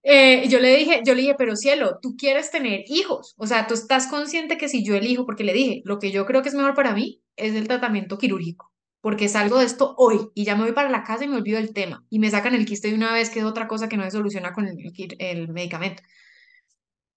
Eh, 0.04 0.48
yo 0.48 0.58
le 0.58 0.76
dije, 0.76 1.00
yo 1.06 1.14
le 1.14 1.20
dije, 1.22 1.34
pero 1.38 1.54
cielo, 1.54 1.98
tú 2.02 2.16
quieres 2.16 2.50
tener 2.50 2.82
hijos, 2.88 3.34
o 3.38 3.46
sea, 3.46 3.68
tú 3.68 3.74
estás 3.74 4.08
consciente 4.08 4.58
que 4.58 4.68
si 4.68 4.84
yo 4.84 4.96
elijo, 4.96 5.24
porque 5.24 5.44
le 5.44 5.52
dije, 5.52 5.80
lo 5.84 6.00
que 6.00 6.10
yo 6.10 6.26
creo 6.26 6.42
que 6.42 6.48
es 6.48 6.56
mejor 6.56 6.74
para 6.74 6.92
mí 6.92 7.22
es 7.36 7.54
el 7.54 7.68
tratamiento 7.68 8.18
quirúrgico, 8.18 8.72
porque 9.00 9.28
salgo 9.28 9.58
de 9.58 9.66
esto 9.66 9.94
hoy 9.98 10.28
y 10.34 10.44
ya 10.44 10.56
me 10.56 10.64
voy 10.64 10.72
para 10.72 10.90
la 10.90 11.04
casa 11.04 11.24
y 11.24 11.28
me 11.28 11.36
olvido 11.36 11.58
del 11.58 11.72
tema 11.72 12.04
y 12.10 12.18
me 12.18 12.30
sacan 12.30 12.54
el 12.54 12.66
quiste 12.66 12.88
de 12.88 12.94
una 12.94 13.12
vez, 13.12 13.30
que 13.30 13.38
es 13.38 13.44
otra 13.44 13.68
cosa 13.68 13.88
que 13.88 13.96
no 13.96 14.02
se 14.02 14.10
soluciona 14.10 14.52
con 14.52 14.66
el, 14.66 14.76
el 15.20 15.48
medicamento. 15.52 16.02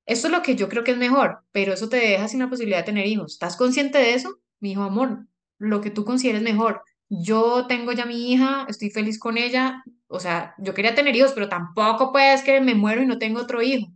Esto 0.06 0.28
es 0.28 0.34
lo 0.34 0.42
que 0.42 0.56
yo 0.56 0.70
creo 0.70 0.84
que 0.84 0.92
es 0.92 0.98
mejor, 0.98 1.40
pero 1.52 1.74
eso 1.74 1.90
te 1.90 1.98
deja 1.98 2.28
sin 2.28 2.40
la 2.40 2.50
posibilidad 2.50 2.80
de 2.80 2.86
tener 2.86 3.08
hijos. 3.08 3.34
¿Estás 3.34 3.58
consciente 3.58 3.98
de 3.98 4.14
eso? 4.14 4.40
Mi 4.60 4.72
hijo, 4.72 4.84
amor, 4.84 5.28
lo 5.58 5.82
que 5.82 5.90
tú 5.90 6.06
consideres 6.06 6.42
mejor. 6.42 6.84
Yo 7.10 7.68
tengo 7.68 7.92
ya 7.92 8.06
mi 8.06 8.32
hija, 8.32 8.66
estoy 8.70 8.90
feliz 8.92 9.20
con 9.20 9.38
ella, 9.38 9.84
o 10.08 10.20
sea, 10.20 10.56
yo 10.60 10.74
quería 10.74 10.96
tener 10.96 11.16
hijos, 11.16 11.34
pero 11.34 11.50
tampoco 11.50 12.12
puedes 12.12 12.44
que 12.44 12.62
me 12.62 12.76
muero 12.76 13.02
y 13.02 13.08
no 13.08 13.18
tengo 13.18 13.42
otro 13.42 13.62
hijo. 13.62 13.88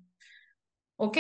Ok, 0.98 1.18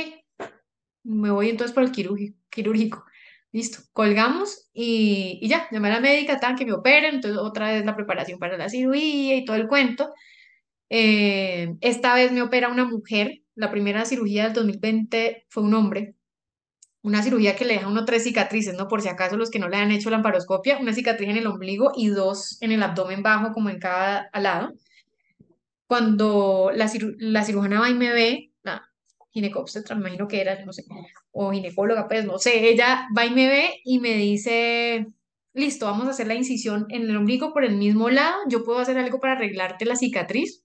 me 1.04 1.32
voy 1.32 1.50
entonces 1.50 1.74
por 1.74 1.84
el 1.84 1.92
quirúrgico. 1.92 3.06
Listo, 3.52 3.80
colgamos 3.94 4.70
y, 4.74 5.40
y, 5.42 5.48
ya, 5.48 5.68
llamé 5.72 5.90
a 5.90 5.94
la 5.96 6.00
médica, 6.02 6.40
que 6.56 6.66
me 6.66 6.74
operen, 6.74 7.16
entonces 7.16 7.40
otra 7.40 7.72
vez 7.72 7.84
la 7.86 7.96
preparación 7.96 8.38
para 8.40 8.58
la 8.58 8.70
cirugía 8.70 9.38
y 9.38 9.46
todo 9.46 9.56
el 9.56 9.68
cuento. 9.68 10.14
Eh, 10.90 11.76
esta 11.82 12.14
vez 12.16 12.32
me 12.32 12.42
opera 12.42 12.70
una 12.70 12.86
mujer, 12.86 13.42
la 13.60 13.72
primera 13.72 14.06
cirugía 14.06 14.46
del 14.46 14.54
2020 14.54 15.46
fue 15.50 15.64
un 15.64 15.74
hombre, 15.74 16.16
una 17.02 17.22
cirugía 17.22 17.58
que 17.58 17.66
le 17.66 17.74
deja 17.74 17.88
a 17.88 17.90
uno 17.90 18.06
tres 18.06 18.24
cicatrices, 18.24 18.76
¿no? 18.78 18.88
Por 18.88 19.02
si 19.02 19.10
acaso 19.10 19.36
los 19.36 19.52
que 19.52 19.60
no 19.60 19.68
le 19.68 19.76
han 19.76 19.92
hecho 19.92 20.10
la 20.10 20.16
amparoscopia, 20.16 20.78
una 20.80 20.94
cicatriz 20.94 21.30
en 21.30 21.36
el 21.36 21.46
ombligo 21.46 21.92
y 21.94 22.08
dos 22.08 22.58
en 22.62 22.72
el 22.72 22.82
abdomen 22.82 23.22
bajo, 23.22 23.52
como 23.52 23.70
en 23.70 23.80
cada 23.80 24.30
lado. 24.34 24.74
Cuando 25.88 26.72
la, 26.74 26.90
la 27.18 27.44
cirujana 27.44 27.82
va 27.82 27.90
y 27.90 27.96
me 27.96 28.14
ve, 28.14 28.54
la 28.64 28.90
me 29.36 29.50
imagino 29.50 30.28
que 30.30 30.40
era, 30.40 30.64
no 30.64 30.72
sé, 30.72 30.86
o 31.32 31.52
ginecóloga, 31.52 32.08
pues 32.08 32.24
no 32.26 32.40
sé, 32.40 32.70
ella 32.70 33.10
va 33.18 33.26
y 33.26 33.32
me 33.32 33.50
ve 33.50 33.82
y 33.84 34.00
me 34.00 34.14
dice, 34.16 35.06
listo, 35.54 35.86
vamos 35.86 36.08
a 36.08 36.12
hacer 36.12 36.28
la 36.28 36.36
incisión 36.36 36.86
en 36.90 37.10
el 37.10 37.18
ombligo 37.18 37.52
por 37.52 37.66
el 37.66 37.76
mismo 37.76 38.10
lado, 38.10 38.38
yo 38.48 38.64
puedo 38.64 38.80
hacer 38.80 38.98
algo 38.98 39.20
para 39.20 39.34
arreglarte 39.34 39.84
la 39.84 39.98
cicatriz 39.98 40.64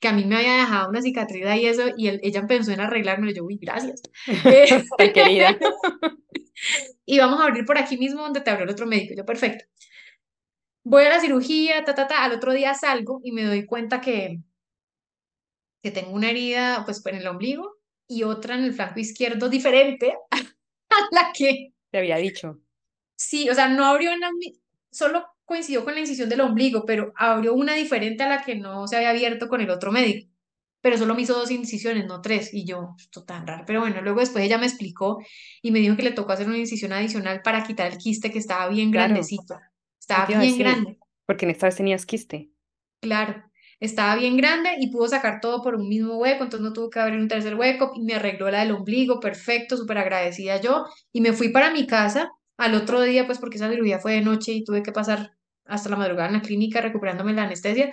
que 0.00 0.08
a 0.08 0.12
mí 0.12 0.24
me 0.24 0.36
había 0.36 0.56
dejado 0.56 0.88
una 0.90 1.02
cicatriz 1.02 1.44
y 1.56 1.66
eso, 1.66 1.82
y 1.96 2.08
ella 2.08 2.46
pensó 2.46 2.72
en 2.72 2.80
arreglármelo, 2.80 3.32
yo, 3.32 3.44
uy, 3.44 3.58
gracias. 3.60 4.02
Ay, 4.98 5.12
querida. 5.12 5.56
y 7.06 7.18
vamos 7.18 7.40
a 7.40 7.44
abrir 7.44 7.64
por 7.64 7.78
aquí 7.78 7.96
mismo 7.96 8.22
donde 8.22 8.40
te 8.40 8.50
abrió 8.50 8.64
el 8.64 8.70
otro 8.70 8.86
médico, 8.86 9.14
yo, 9.16 9.24
perfecto. 9.24 9.64
Voy 10.84 11.04
a 11.04 11.08
la 11.08 11.20
cirugía, 11.20 11.84
ta, 11.84 11.94
ta, 11.94 12.06
ta, 12.06 12.24
al 12.24 12.32
otro 12.32 12.52
día 12.52 12.74
salgo 12.74 13.20
y 13.24 13.32
me 13.32 13.42
doy 13.42 13.66
cuenta 13.66 14.00
que, 14.00 14.38
que 15.82 15.90
tengo 15.90 16.12
una 16.12 16.30
herida, 16.30 16.84
pues, 16.84 17.04
en 17.06 17.16
el 17.16 17.26
ombligo 17.26 17.76
y 18.08 18.22
otra 18.22 18.54
en 18.54 18.64
el 18.64 18.72
flanco 18.72 19.00
izquierdo 19.00 19.48
diferente 19.48 20.14
a 20.30 21.08
la 21.10 21.32
que... 21.34 21.72
Te 21.90 21.98
había 21.98 22.16
dicho. 22.16 22.60
Sí, 23.16 23.48
o 23.48 23.54
sea, 23.54 23.68
no 23.68 23.84
abrió 23.84 24.12
en 24.12 24.20
la, 24.20 24.30
solo 24.90 25.26
coincidió 25.46 25.84
con 25.84 25.94
la 25.94 26.00
incisión 26.00 26.28
del 26.28 26.42
ombligo, 26.42 26.84
pero 26.84 27.12
abrió 27.16 27.54
una 27.54 27.74
diferente 27.74 28.24
a 28.24 28.28
la 28.28 28.42
que 28.42 28.56
no 28.56 28.86
se 28.86 28.96
había 28.96 29.10
abierto 29.10 29.48
con 29.48 29.62
el 29.62 29.70
otro 29.70 29.92
médico. 29.92 30.30
Pero 30.82 30.98
solo 30.98 31.14
me 31.14 31.22
hizo 31.22 31.34
dos 31.34 31.50
incisiones, 31.50 32.06
no 32.06 32.20
tres. 32.20 32.52
Y 32.52 32.64
yo, 32.64 32.94
esto 32.98 33.24
tan 33.24 33.46
raro. 33.46 33.64
Pero 33.66 33.80
bueno, 33.80 34.02
luego 34.02 34.20
después 34.20 34.44
ella 34.44 34.58
me 34.58 34.66
explicó 34.66 35.18
y 35.62 35.70
me 35.70 35.78
dijo 35.78 35.96
que 35.96 36.02
le 36.02 36.12
tocó 36.12 36.32
hacer 36.32 36.46
una 36.46 36.58
incisión 36.58 36.92
adicional 36.92 37.40
para 37.42 37.64
quitar 37.64 37.90
el 37.90 37.98
quiste 37.98 38.30
que 38.30 38.38
estaba 38.38 38.68
bien 38.68 38.90
grandecito. 38.90 39.58
Estaba 39.98 40.26
bien 40.26 40.58
grande. 40.58 40.98
Porque 41.24 41.44
en 41.46 41.52
esta 41.52 41.66
vez 41.66 41.76
tenías 41.76 42.06
quiste. 42.06 42.50
Claro, 43.00 43.42
estaba 43.80 44.16
bien 44.16 44.36
grande 44.36 44.70
y 44.78 44.90
pudo 44.90 45.08
sacar 45.08 45.40
todo 45.40 45.62
por 45.62 45.74
un 45.74 45.88
mismo 45.88 46.16
hueco, 46.18 46.44
entonces 46.44 46.64
no 46.66 46.72
tuvo 46.72 46.88
que 46.88 47.00
abrir 47.00 47.20
un 47.20 47.28
tercer 47.28 47.56
hueco 47.56 47.92
y 47.94 48.02
me 48.02 48.14
arregló 48.14 48.50
la 48.50 48.60
del 48.60 48.72
ombligo, 48.72 49.20
perfecto, 49.20 49.76
súper 49.76 49.98
agradecida 49.98 50.60
yo. 50.60 50.86
Y 51.12 51.20
me 51.20 51.32
fui 51.32 51.50
para 51.50 51.70
mi 51.72 51.86
casa 51.86 52.30
al 52.56 52.74
otro 52.74 53.02
día, 53.02 53.26
pues 53.26 53.38
porque 53.38 53.56
esa 53.56 53.70
cirugía 53.70 53.98
fue 53.98 54.12
de 54.14 54.22
noche 54.22 54.52
y 54.52 54.64
tuve 54.64 54.82
que 54.82 54.92
pasar 54.92 55.35
hasta 55.66 55.88
la 55.88 55.96
madrugada 55.96 56.28
en 56.28 56.34
la 56.34 56.42
clínica 56.42 56.80
recuperándome 56.80 57.32
la 57.32 57.44
anestesia. 57.44 57.92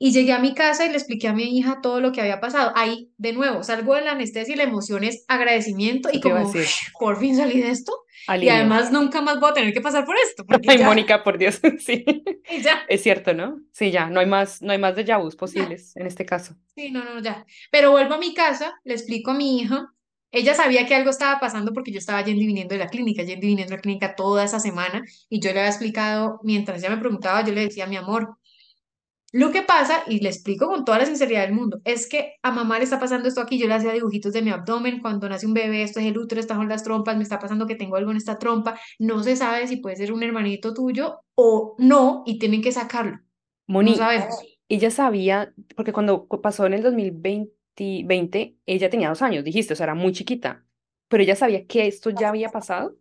Y 0.00 0.12
llegué 0.12 0.32
a 0.32 0.38
mi 0.38 0.54
casa 0.54 0.86
y 0.86 0.90
le 0.90 0.94
expliqué 0.94 1.26
a 1.26 1.32
mi 1.32 1.58
hija 1.58 1.80
todo 1.82 2.00
lo 2.00 2.12
que 2.12 2.20
había 2.20 2.38
pasado. 2.38 2.72
Ahí, 2.76 3.10
de 3.16 3.32
nuevo, 3.32 3.64
salgo 3.64 3.94
de 3.94 4.02
la 4.02 4.12
anestesia 4.12 4.54
y 4.54 4.56
la 4.56 4.62
emoción 4.62 5.02
es 5.02 5.24
agradecimiento 5.26 6.08
y 6.12 6.20
como, 6.20 6.52
por 7.00 7.18
fin 7.18 7.36
salí 7.36 7.60
de 7.60 7.70
esto. 7.70 7.92
Y 8.40 8.48
además 8.48 8.92
nunca 8.92 9.20
más 9.22 9.40
voy 9.40 9.50
a 9.50 9.54
tener 9.54 9.72
que 9.72 9.80
pasar 9.80 10.04
por 10.04 10.14
esto. 10.16 10.44
Ay, 10.68 10.78
Mónica, 10.78 11.24
por 11.24 11.36
Dios, 11.36 11.60
sí. 11.80 12.04
Y 12.48 12.60
ya. 12.60 12.82
Es 12.88 13.02
cierto, 13.02 13.34
¿no? 13.34 13.60
Sí, 13.72 13.90
ya, 13.90 14.08
no 14.08 14.20
hay 14.20 14.26
más, 14.26 14.62
no 14.62 14.70
hay 14.70 14.78
más 14.78 14.94
de 14.94 15.16
vus 15.16 15.34
posibles 15.34 15.96
en 15.96 16.06
este 16.06 16.24
caso. 16.24 16.54
Sí, 16.76 16.90
no, 16.90 17.02
no, 17.02 17.20
ya. 17.20 17.44
Pero 17.72 17.90
vuelvo 17.90 18.14
a 18.14 18.18
mi 18.18 18.34
casa, 18.34 18.78
le 18.84 18.94
explico 18.94 19.32
a 19.32 19.34
mi 19.34 19.60
hija 19.60 19.92
ella 20.30 20.54
sabía 20.54 20.86
que 20.86 20.94
algo 20.94 21.10
estaba 21.10 21.40
pasando 21.40 21.72
porque 21.72 21.92
yo 21.92 21.98
estaba 21.98 22.22
yendo 22.22 22.42
y 22.42 22.46
viniendo 22.46 22.74
de 22.74 22.80
la 22.80 22.88
clínica, 22.88 23.22
yendo 23.22 23.46
y 23.46 23.50
viniendo 23.50 23.70
de 23.70 23.76
la 23.76 23.82
clínica 23.82 24.14
toda 24.14 24.44
esa 24.44 24.60
semana 24.60 25.02
y 25.28 25.40
yo 25.40 25.52
le 25.52 25.60
había 25.60 25.70
explicado, 25.70 26.40
mientras 26.42 26.78
ella 26.78 26.90
me 26.90 26.98
preguntaba, 26.98 27.44
yo 27.44 27.52
le 27.52 27.62
decía, 27.62 27.86
mi 27.86 27.96
amor, 27.96 28.36
lo 29.30 29.52
que 29.52 29.60
pasa, 29.60 30.04
y 30.06 30.20
le 30.20 30.30
explico 30.30 30.68
con 30.68 30.86
toda 30.86 30.98
la 30.98 31.04
sinceridad 31.04 31.42
del 31.42 31.52
mundo, 31.52 31.80
es 31.84 32.08
que 32.08 32.36
a 32.42 32.50
mamá 32.50 32.78
le 32.78 32.84
está 32.84 32.98
pasando 32.98 33.28
esto 33.28 33.42
aquí, 33.42 33.58
yo 33.58 33.66
le 33.66 33.74
hacía 33.74 33.92
dibujitos 33.92 34.32
de 34.32 34.40
mi 34.40 34.50
abdomen, 34.50 35.00
cuando 35.00 35.28
nace 35.28 35.46
un 35.46 35.52
bebé, 35.52 35.82
esto 35.82 36.00
es 36.00 36.06
el 36.06 36.16
útero, 36.16 36.40
estas 36.40 36.56
son 36.56 36.68
las 36.68 36.82
trompas, 36.82 37.16
me 37.16 37.24
está 37.24 37.38
pasando 37.38 37.66
que 37.66 37.74
tengo 37.74 37.96
algo 37.96 38.10
en 38.10 38.16
esta 38.16 38.38
trompa, 38.38 38.80
no 38.98 39.22
se 39.22 39.36
sabe 39.36 39.66
si 39.66 39.76
puede 39.76 39.96
ser 39.96 40.12
un 40.12 40.22
hermanito 40.22 40.72
tuyo 40.72 41.20
o 41.34 41.76
no, 41.78 42.22
y 42.24 42.38
tienen 42.38 42.62
que 42.62 42.72
sacarlo. 42.72 43.18
Moni, 43.66 43.90
no 43.90 43.96
sabemos. 43.98 44.34
Ella 44.70 44.90
sabía, 44.90 45.52
porque 45.76 45.92
cuando 45.92 46.26
pasó 46.26 46.64
en 46.64 46.74
el 46.74 46.82
2020, 46.82 47.52
20, 48.04 48.56
ella 48.66 48.90
tenía 48.90 49.08
dos 49.08 49.22
años, 49.22 49.44
dijiste, 49.44 49.72
o 49.72 49.76
sea, 49.76 49.84
era 49.84 49.94
muy 49.94 50.12
chiquita, 50.12 50.64
pero 51.08 51.22
ella 51.22 51.36
sabía 51.36 51.66
que 51.66 51.86
esto 51.86 52.10
ya 52.10 52.28
había 52.28 52.50
pasado. 52.50 52.96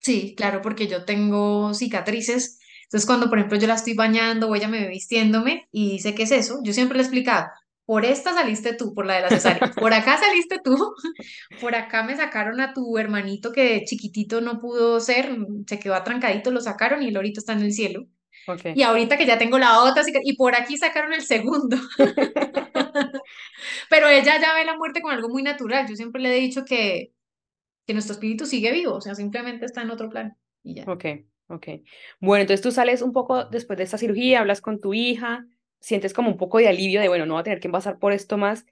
Sí, 0.00 0.34
claro, 0.36 0.60
porque 0.62 0.86
yo 0.86 1.04
tengo 1.04 1.72
cicatrices. 1.74 2.58
Entonces, 2.84 3.06
cuando, 3.06 3.28
por 3.28 3.38
ejemplo, 3.38 3.58
yo 3.58 3.66
la 3.66 3.74
estoy 3.74 3.94
bañando 3.94 4.48
o 4.48 4.54
ella 4.54 4.68
me 4.68 4.80
ve 4.80 4.88
vistiéndome 4.88 5.68
y 5.72 5.92
dice, 5.92 6.14
¿qué 6.14 6.24
es 6.24 6.32
eso? 6.32 6.60
Yo 6.62 6.72
siempre 6.72 6.96
le 6.96 7.02
he 7.02 7.06
explicado, 7.06 7.48
por 7.86 8.04
esta 8.04 8.32
saliste 8.32 8.74
tú, 8.74 8.94
por 8.94 9.06
la 9.06 9.14
de 9.16 9.22
la 9.22 9.28
cesárea, 9.30 9.70
por 9.80 9.92
acá 9.92 10.18
saliste 10.18 10.58
tú, 10.62 10.76
por 11.60 11.74
acá 11.74 12.02
me 12.02 12.16
sacaron 12.16 12.60
a 12.60 12.72
tu 12.72 12.96
hermanito 12.98 13.52
que 13.52 13.84
chiquitito 13.84 14.40
no 14.40 14.60
pudo 14.60 15.00
ser, 15.00 15.36
se 15.66 15.78
quedó 15.78 15.94
atrancadito, 15.94 16.50
lo 16.50 16.60
sacaron 16.60 17.02
y 17.02 17.08
el 17.08 17.16
ahorita 17.16 17.40
está 17.40 17.52
en 17.52 17.62
el 17.62 17.72
cielo. 17.72 18.06
Y 18.74 18.82
ahorita 18.82 19.16
que 19.16 19.26
ya 19.26 19.38
tengo 19.38 19.58
la 19.58 19.82
otra, 19.82 20.02
y 20.22 20.36
por 20.36 20.54
aquí 20.54 20.76
sacaron 20.76 21.12
el 21.12 21.22
segundo. 21.22 21.76
Pero 23.90 24.08
ella 24.08 24.40
ya 24.40 24.54
ve 24.54 24.64
la 24.64 24.76
muerte 24.76 25.00
como 25.00 25.12
algo 25.14 25.28
muy 25.28 25.42
natural. 25.42 25.86
Yo 25.88 25.96
siempre 25.96 26.20
le 26.20 26.36
he 26.36 26.40
dicho 26.40 26.64
que, 26.64 27.12
que 27.86 27.92
nuestro 27.92 28.14
espíritu 28.14 28.46
sigue 28.46 28.72
vivo, 28.72 28.94
o 28.94 29.00
sea, 29.00 29.14
simplemente 29.14 29.64
está 29.66 29.82
en 29.82 29.90
otro 29.90 30.10
plano 30.10 30.36
y 30.62 30.74
ya. 30.74 30.84
Ok, 30.86 31.04
ok. 31.48 31.66
Bueno, 32.20 32.42
entonces 32.42 32.62
tú 32.62 32.72
sales 32.72 33.02
un 33.02 33.12
poco 33.12 33.44
después 33.44 33.76
de 33.76 33.84
esta 33.84 33.98
cirugía, 33.98 34.40
hablas 34.40 34.60
con 34.60 34.80
tu 34.80 34.94
hija, 34.94 35.46
sientes 35.80 36.14
como 36.14 36.30
un 36.30 36.36
poco 36.36 36.58
de 36.58 36.68
alivio 36.68 37.00
de, 37.00 37.08
bueno, 37.08 37.26
no 37.26 37.34
va 37.34 37.40
a 37.40 37.44
tener 37.44 37.60
que 37.60 37.68
pasar 37.68 37.98
por 37.98 38.12
esto 38.12 38.38
más. 38.38 38.66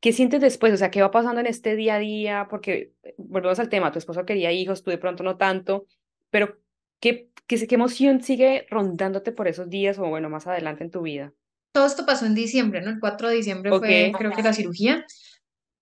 ¿Qué 0.00 0.12
sientes 0.12 0.40
después? 0.40 0.72
O 0.72 0.76
sea, 0.76 0.90
¿qué 0.90 1.02
va 1.02 1.10
pasando 1.10 1.40
en 1.40 1.46
este 1.46 1.76
día 1.76 1.96
a 1.96 1.98
día? 1.98 2.46
Porque 2.48 2.92
eh, 3.02 3.14
volvemos 3.18 3.58
al 3.58 3.68
tema, 3.68 3.92
tu 3.92 3.98
esposo 3.98 4.24
quería 4.24 4.52
hijos, 4.52 4.82
tú 4.82 4.90
de 4.90 4.98
pronto 4.98 5.22
no 5.22 5.36
tanto, 5.36 5.86
pero 6.30 6.58
¿qué, 7.00 7.30
qué, 7.46 7.66
qué 7.66 7.74
emoción 7.74 8.22
sigue 8.22 8.66
rondándote 8.70 9.32
por 9.32 9.48
esos 9.48 9.68
días 9.68 9.98
o 9.98 10.06
bueno, 10.06 10.28
más 10.30 10.46
adelante 10.46 10.84
en 10.84 10.90
tu 10.90 11.02
vida? 11.02 11.32
todo 11.78 11.86
esto 11.86 12.06
pasó 12.06 12.26
en 12.26 12.34
diciembre, 12.34 12.80
¿no? 12.80 12.90
El 12.90 12.98
4 12.98 13.28
de 13.28 13.36
diciembre 13.36 13.70
fue, 13.78 14.12
creo 14.16 14.32
que 14.32 14.42
la 14.42 14.52
cirugía. 14.52 15.04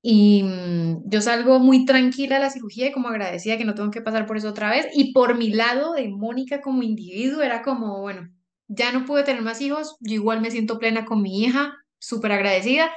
Y 0.02 0.42
mm, 0.42 1.08
yo 1.08 1.20
salgo 1.22 1.58
muy 1.58 1.86
tranquila 1.86 2.36
de 2.36 2.42
la 2.42 2.50
cirugía 2.50 2.88
y 2.88 2.92
como 2.92 3.08
agradecida 3.08 3.56
que 3.56 3.64
no 3.64 3.74
tengo 3.74 3.90
que 3.90 4.02
pasar 4.02 4.26
por 4.26 4.36
eso 4.36 4.50
otra 4.50 4.70
vez. 4.70 4.86
Y 4.92 5.12
por 5.14 5.36
mi 5.36 5.50
lado 5.50 5.94
de 5.94 6.08
Mónica 6.08 6.60
como 6.60 6.82
individuo 6.82 7.42
era 7.42 7.62
como, 7.62 8.02
bueno, 8.02 8.28
ya 8.68 8.92
no 8.92 9.06
pude 9.06 9.24
tener 9.24 9.42
más 9.42 9.60
hijos, 9.62 9.96
yo 10.00 10.14
igual 10.14 10.42
me 10.42 10.50
siento 10.50 10.78
plena 10.78 11.06
con 11.06 11.22
mi 11.22 11.42
hija, 11.42 11.74
súper 11.98 12.32
agradecida. 12.32 12.90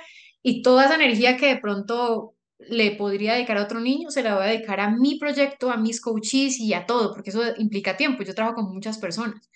Y 0.44 0.62
toda 0.62 0.86
esa 0.86 0.96
energía 0.96 1.38
que 1.38 1.48
de 1.48 1.58
pronto 1.58 2.36
le 2.60 2.92
podría 2.92 3.34
dedicar 3.34 3.58
a 3.58 3.64
otro 3.64 3.80
niño, 3.80 4.12
se 4.12 4.22
la 4.22 4.36
voy 4.36 4.44
a 4.44 4.48
dedicar 4.48 4.80
a 4.80 4.92
mi 4.92 5.18
proyecto, 5.18 5.72
a 5.72 5.78
mis 5.78 6.02
coaches 6.02 6.60
y 6.60 6.74
a 6.74 6.86
todo, 6.86 7.14
porque 7.14 7.30
eso 7.30 7.42
implica 7.58 7.98
tiempo. 7.98 8.24
Yo 8.24 8.36
trabajo 8.36 8.58
con 8.58 8.74
muchas 8.74 8.98
personas. 8.98 9.50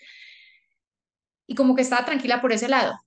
Y 1.46 1.56
como 1.56 1.76
que 1.76 1.82
estaba 1.82 2.06
tranquila 2.06 2.42
por 2.42 2.54
ese 2.54 2.70
lado, 2.70 2.98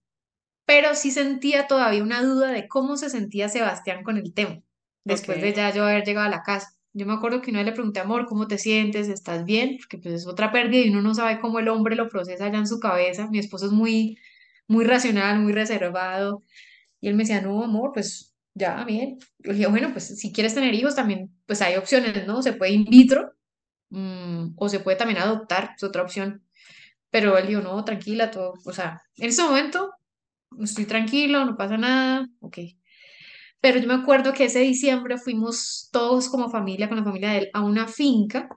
pero 0.67 0.95
sí 0.95 1.11
sentía 1.11 1.67
todavía 1.67 2.03
una 2.03 2.23
duda 2.23 2.53
de 2.53 2.69
cómo 2.69 2.97
se 2.97 3.09
sentía 3.11 3.49
Sebastián 3.49 4.03
con 4.05 4.19
el 4.19 4.35
tema, 4.35 4.61
después 5.05 5.41
de 5.41 5.55
ya 5.55 5.73
yo 5.73 5.85
haber 5.85 6.05
llegado 6.05 6.27
a 6.27 6.31
la 6.31 6.43
casa. 6.43 6.77
Yo 6.93 7.07
me 7.07 7.15
acuerdo 7.15 7.43
que 7.43 7.51
una 7.51 7.61
vez 7.61 7.67
le 7.67 7.73
pregunté, 7.73 8.01
amor, 8.01 8.27
¿cómo 8.27 8.47
te 8.49 8.59
sientes? 8.59 9.09
¿Estás 9.09 9.45
bien? 9.45 9.77
Porque 9.79 9.99
pues 9.99 10.15
es 10.15 10.27
otra 10.27 10.51
pérdida 10.53 10.83
y 10.85 10.91
uno 10.91 11.03
no 11.03 11.15
sabe 11.15 11.41
cómo 11.41 11.59
el 11.59 11.69
hombre 11.69 11.95
lo 11.95 12.09
procesa 12.09 12.47
allá 12.47 12.59
en 12.59 12.67
su 12.67 12.81
cabeza. 12.81 13.29
Mi 13.29 13.39
esposo 13.39 13.67
es 13.67 13.73
muy, 13.73 14.19
muy 14.67 14.85
racional, 14.85 15.41
muy 15.41 15.53
reservado. 15.53 16.43
Y 17.01 17.09
él 17.09 17.15
me 17.15 17.25
decía, 17.25 17.43
no, 17.43 17.63
amor, 17.63 17.93
pues 17.93 18.36
ya, 18.57 18.85
bien. 18.85 19.19
Yo 19.39 19.53
dije, 19.53 19.67
bueno, 19.67 19.91
pues 19.93 20.19
si 20.19 20.33
quieres 20.33 20.55
tener 20.55 20.75
hijos 20.75 20.95
también, 20.95 21.31
pues 21.47 21.61
hay 21.63 21.77
opciones, 21.77 22.27
¿no? 22.27 22.43
Se 22.43 22.55
puede 22.55 22.73
in 22.73 22.85
vitro 22.87 23.33
mm, 23.91 24.55
o 24.57 24.69
se 24.71 24.81
puede 24.81 24.97
también 24.97 25.21
adoptar, 25.21 25.73
es 25.77 25.85
otra 25.85 26.03
opción. 26.03 26.43
Pero 27.11 27.39
él 27.39 27.49
dijo, 27.49 27.63
no, 27.63 27.85
tranquila, 27.85 28.31
todo, 28.31 28.55
o 28.65 28.73
sea, 28.73 29.03
en 29.17 29.29
ese 29.31 29.43
momento 29.43 29.93
estoy 30.61 30.87
tranquilo, 30.87 31.45
no 31.45 31.57
pasa 31.57 31.79
nada, 31.79 32.29
ok. 32.41 32.59
Pero 33.61 33.79
yo 33.79 33.89
me 33.89 33.95
acuerdo 33.95 34.33
que 34.33 34.45
ese 34.47 34.61
diciembre 34.61 35.19
fuimos 35.19 35.89
todos 35.93 36.29
como 36.29 36.51
familia, 36.51 36.89
con 36.89 36.99
la 36.99 37.05
familia 37.05 37.31
de 37.33 37.39
él, 37.39 37.51
a 37.53 37.63
una 37.63 37.89
finca. 37.89 38.49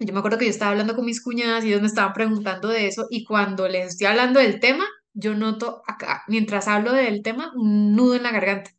Yo 0.00 0.12
me 0.12 0.20
acuerdo 0.20 0.38
que 0.38 0.46
yo 0.46 0.50
estaba 0.50 0.72
hablando 0.72 0.96
con 0.96 1.04
mis 1.06 1.22
cuñadas 1.22 1.64
y 1.64 1.68
ellos 1.68 1.82
me 1.82 1.88
estaban 1.88 2.12
preguntando 2.12 2.68
de 2.68 2.86
eso 2.88 3.06
y 3.10 3.24
cuando 3.24 3.68
les 3.68 3.88
estoy 3.90 4.08
hablando 4.08 4.40
del 4.40 4.60
tema, 4.60 4.84
yo 5.14 5.34
noto 5.34 5.82
acá, 5.86 6.24
mientras 6.28 6.68
hablo 6.68 6.92
del 6.92 7.22
tema, 7.22 7.52
un 7.56 7.94
nudo 7.96 8.16
en 8.16 8.24
la 8.24 8.32
garganta. 8.32 8.72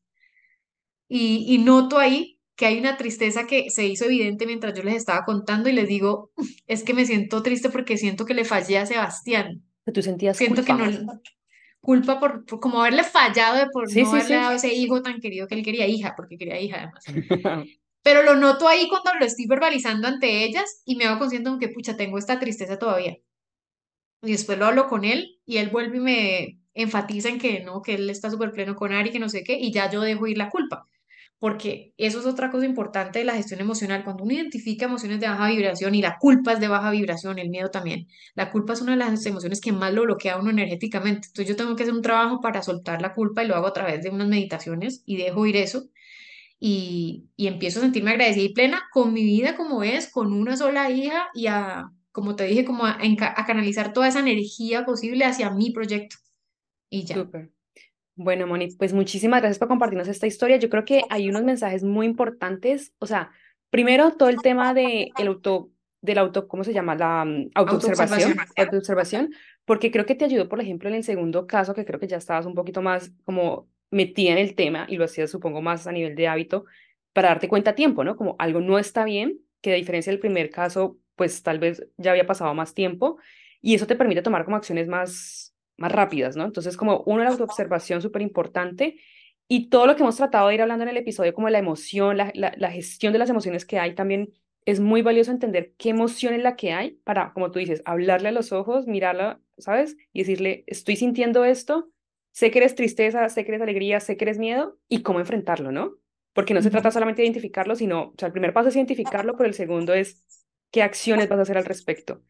Y, 1.15 1.45
y 1.53 1.59
noto 1.59 1.99
ahí 1.99 2.39
que 2.55 2.65
hay 2.65 2.79
una 2.79 2.97
tristeza 2.97 3.45
que 3.45 3.69
se 3.69 3.85
hizo 3.85 4.05
evidente 4.05 4.45
mientras 4.47 4.73
yo 4.73 4.83
les 4.83 4.95
estaba 4.95 5.25
contando 5.25 5.69
y 5.69 5.73
les 5.73 5.87
digo, 5.87 6.31
es 6.67 6.83
que 6.83 6.93
me 6.93 7.05
siento 7.05 7.43
triste 7.43 7.69
porque 7.69 7.97
siento 7.97 8.25
que 8.25 8.33
le 8.33 8.45
fallé 8.45 8.77
a 8.79 8.85
Sebastián. 8.85 9.63
Que 9.85 9.91
tú 9.91 10.01
sentías 10.01 10.37
Siento 10.37 10.63
culpa. 10.63 10.65
que 10.65 10.73
no, 10.73 11.21
culpa 11.81 12.19
por, 12.19 12.45
por 12.45 12.59
como 12.59 12.81
haberle 12.81 13.03
fallado 13.03 13.57
de 13.57 13.67
por 13.69 13.89
Sí, 13.89 14.01
no 14.01 14.05
sí, 14.05 14.11
haberle 14.11 14.27
sí. 14.27 14.33
dado 14.35 14.53
ese 14.53 14.73
hijo 14.73 15.01
tan 15.01 15.19
querido 15.19 15.47
que 15.47 15.55
él 15.55 15.63
quería, 15.63 15.87
hija, 15.87 16.13
porque 16.15 16.37
quería 16.37 16.59
hija 16.59 16.77
además. 16.77 17.03
Pero 18.03 18.23
lo 18.23 18.35
noto 18.35 18.67
ahí 18.67 18.87
cuando 18.89 19.13
lo 19.19 19.25
estoy 19.25 19.45
verbalizando 19.47 20.07
ante 20.07 20.43
ellas 20.45 20.81
y 20.85 20.95
me 20.95 21.05
hago 21.05 21.19
consciente 21.19 21.49
de 21.51 21.59
que, 21.59 21.69
pucha, 21.69 21.95
tengo 21.97 22.17
esta 22.17 22.39
tristeza 22.39 22.79
todavía. 22.79 23.17
Y 24.21 24.31
después 24.31 24.57
lo 24.57 24.65
hablo 24.65 24.87
con 24.87 25.03
él 25.05 25.39
y 25.45 25.57
él 25.57 25.69
vuelve 25.69 25.97
y 25.97 25.99
me 25.99 26.59
enfatiza 26.73 27.29
en 27.29 27.39
que 27.39 27.59
no, 27.61 27.81
que 27.81 27.95
él 27.95 28.09
está 28.09 28.29
súper 28.31 28.51
pleno 28.51 28.75
con 28.75 28.93
Ari, 28.93 29.11
que 29.11 29.19
no 29.19 29.29
sé 29.29 29.43
qué, 29.43 29.57
y 29.59 29.71
ya 29.71 29.91
yo 29.91 30.01
dejo 30.01 30.27
ir 30.27 30.37
la 30.37 30.49
culpa. 30.49 30.87
Porque 31.43 31.93
eso 31.97 32.21
es 32.21 32.25
otra 32.25 32.49
cosa 32.49 32.65
importante 32.65 33.19
de 33.19 33.25
la 33.25 33.35
gestión 33.35 33.59
emocional. 33.59 34.05
Cuando 34.05 34.23
uno 34.23 34.31
identifica 34.31 34.85
emociones 34.85 35.19
de 35.19 35.27
baja 35.27 35.49
vibración 35.49 35.93
y 35.93 36.01
la 36.01 36.17
culpa 36.17 36.53
es 36.53 36.61
de 36.61 36.69
baja 36.69 36.89
vibración, 36.89 37.37
el 37.37 37.49
miedo 37.49 37.69
también. 37.69 38.07
La 38.33 38.49
culpa 38.49 38.71
es 38.71 38.79
una 38.79 38.93
de 38.93 38.99
las 38.99 39.25
emociones 39.25 39.59
que 39.59 39.73
más 39.73 39.93
lo 39.93 40.03
bloquea 40.03 40.35
a 40.35 40.39
uno 40.39 40.51
energéticamente. 40.51 41.27
Entonces 41.27 41.49
yo 41.49 41.57
tengo 41.57 41.75
que 41.75 41.83
hacer 41.83 41.93
un 41.93 42.01
trabajo 42.01 42.39
para 42.39 42.63
soltar 42.63 43.01
la 43.01 43.13
culpa 43.13 43.43
y 43.43 43.47
lo 43.47 43.57
hago 43.57 43.67
a 43.67 43.73
través 43.73 44.01
de 44.01 44.09
unas 44.09 44.29
meditaciones 44.29 45.03
y 45.05 45.17
dejo 45.17 45.45
ir 45.45 45.57
eso 45.57 45.89
y, 46.61 47.25
y 47.35 47.47
empiezo 47.47 47.79
a 47.79 47.81
sentirme 47.81 48.11
agradecida 48.11 48.45
y 48.45 48.53
plena 48.53 48.83
con 48.93 49.11
mi 49.11 49.25
vida 49.25 49.57
como 49.57 49.83
es, 49.83 50.09
con 50.09 50.31
una 50.31 50.55
sola 50.55 50.89
hija 50.91 51.27
y 51.33 51.47
a, 51.47 51.91
como 52.13 52.37
te 52.37 52.45
dije, 52.45 52.63
como 52.63 52.85
a, 52.85 52.97
canalizar 53.45 53.91
toda 53.91 54.07
esa 54.07 54.21
energía 54.21 54.85
posible 54.85 55.25
hacia 55.25 55.49
mi 55.49 55.71
proyecto. 55.71 56.15
Y 56.89 57.03
ya. 57.03 57.15
Súper. 57.15 57.51
Bueno, 58.15 58.45
Moni, 58.45 58.67
pues 58.77 58.93
muchísimas 58.93 59.41
gracias 59.41 59.59
por 59.59 59.67
compartirnos 59.67 60.07
esta 60.07 60.27
historia. 60.27 60.57
Yo 60.57 60.69
creo 60.69 60.85
que 60.85 61.03
hay 61.09 61.29
unos 61.29 61.43
mensajes 61.43 61.83
muy 61.83 62.05
importantes. 62.05 62.93
O 62.99 63.07
sea, 63.07 63.31
primero 63.69 64.11
todo 64.11 64.29
el 64.29 64.41
tema 64.41 64.73
de 64.73 65.11
el 65.17 65.27
auto, 65.27 65.71
del 66.01 66.19
auto, 66.19 66.47
¿cómo 66.47 66.63
se 66.63 66.73
llama? 66.73 66.95
La 66.95 67.25
mm, 67.25 67.51
autoobservación, 67.55 68.31
Autoobservación. 68.31 68.55
autoobservación, 68.57 69.33
porque 69.65 69.91
creo 69.91 70.05
que 70.05 70.15
te 70.15 70.25
ayudó, 70.25 70.47
por 70.47 70.61
ejemplo, 70.61 70.89
en 70.89 70.95
el 70.95 71.03
segundo 71.03 71.47
caso, 71.47 71.73
que 71.73 71.85
creo 71.85 71.99
que 71.99 72.07
ya 72.07 72.17
estabas 72.17 72.45
un 72.45 72.53
poquito 72.53 72.81
más 72.81 73.11
como 73.23 73.67
metida 73.89 74.31
en 74.31 74.37
el 74.37 74.55
tema 74.55 74.85
y 74.89 74.97
lo 74.97 75.05
hacías, 75.05 75.31
supongo, 75.31 75.61
más 75.61 75.87
a 75.87 75.91
nivel 75.91 76.15
de 76.15 76.27
hábito, 76.27 76.65
para 77.13 77.29
darte 77.29 77.47
cuenta 77.47 77.71
a 77.71 77.75
tiempo, 77.75 78.03
¿no? 78.03 78.15
Como 78.15 78.35
algo 78.39 78.59
no 78.61 78.77
está 78.79 79.05
bien, 79.05 79.39
que 79.61 79.71
a 79.71 79.75
diferencia 79.75 80.11
del 80.11 80.19
primer 80.19 80.49
caso, 80.49 80.97
pues 81.15 81.41
tal 81.43 81.59
vez 81.59 81.87
ya 81.97 82.11
había 82.11 82.25
pasado 82.27 82.53
más 82.53 82.73
tiempo 82.73 83.17
y 83.61 83.75
eso 83.75 83.87
te 83.87 83.95
permite 83.95 84.21
tomar 84.21 84.45
como 84.45 84.57
acciones 84.57 84.87
más, 84.87 85.52
más 85.77 85.91
rápidas, 85.91 86.35
¿no? 86.35 86.45
Entonces, 86.45 86.77
como 86.77 87.03
uno, 87.05 87.23
la 87.23 87.29
autoobservación 87.31 88.01
súper 88.01 88.21
importante 88.21 88.97
y 89.47 89.69
todo 89.69 89.87
lo 89.87 89.95
que 89.95 90.03
hemos 90.03 90.17
tratado 90.17 90.47
de 90.47 90.55
ir 90.55 90.61
hablando 90.61 90.83
en 90.83 90.89
el 90.89 90.97
episodio, 90.97 91.33
como 91.33 91.49
la 91.49 91.59
emoción, 91.59 92.17
la, 92.17 92.31
la, 92.35 92.53
la 92.57 92.71
gestión 92.71 93.13
de 93.13 93.19
las 93.19 93.29
emociones 93.29 93.65
que 93.65 93.79
hay 93.79 93.95
también 93.95 94.33
es 94.65 94.79
muy 94.79 95.01
valioso 95.01 95.31
entender 95.31 95.73
qué 95.77 95.89
emoción 95.89 96.33
es 96.33 96.41
la 96.41 96.55
que 96.55 96.71
hay 96.73 96.91
para, 97.03 97.33
como 97.33 97.51
tú 97.51 97.59
dices, 97.59 97.81
hablarle 97.85 98.29
a 98.29 98.31
los 98.31 98.51
ojos, 98.51 98.87
mirarla, 98.87 99.41
¿sabes? 99.57 99.97
Y 100.13 100.19
decirle, 100.19 100.63
estoy 100.67 100.95
sintiendo 100.95 101.43
esto, 101.45 101.91
sé 102.31 102.51
que 102.51 102.59
eres 102.59 102.75
tristeza, 102.75 103.27
sé 103.29 103.43
que 103.43 103.51
eres 103.51 103.61
alegría, 103.61 103.99
sé 103.99 104.17
que 104.17 104.25
eres 104.25 104.39
miedo 104.39 104.79
y 104.87 105.01
cómo 105.01 105.19
enfrentarlo, 105.19 105.71
¿no? 105.71 105.97
Porque 106.33 106.53
no 106.53 106.61
se 106.61 106.71
trata 106.71 106.91
solamente 106.91 107.21
de 107.21 107.27
identificarlo, 107.27 107.75
sino, 107.75 108.01
o 108.09 108.13
sea, 108.17 108.27
el 108.27 108.33
primer 108.33 108.53
paso 108.53 108.69
es 108.69 108.75
identificarlo, 108.75 109.35
pero 109.35 109.47
el 109.47 109.53
segundo 109.53 109.93
es 109.93 110.23
qué 110.71 110.81
acciones 110.81 111.29
vas 111.29 111.39
a 111.39 111.43
hacer 111.43 111.57
al 111.57 111.65
respecto. 111.65 112.23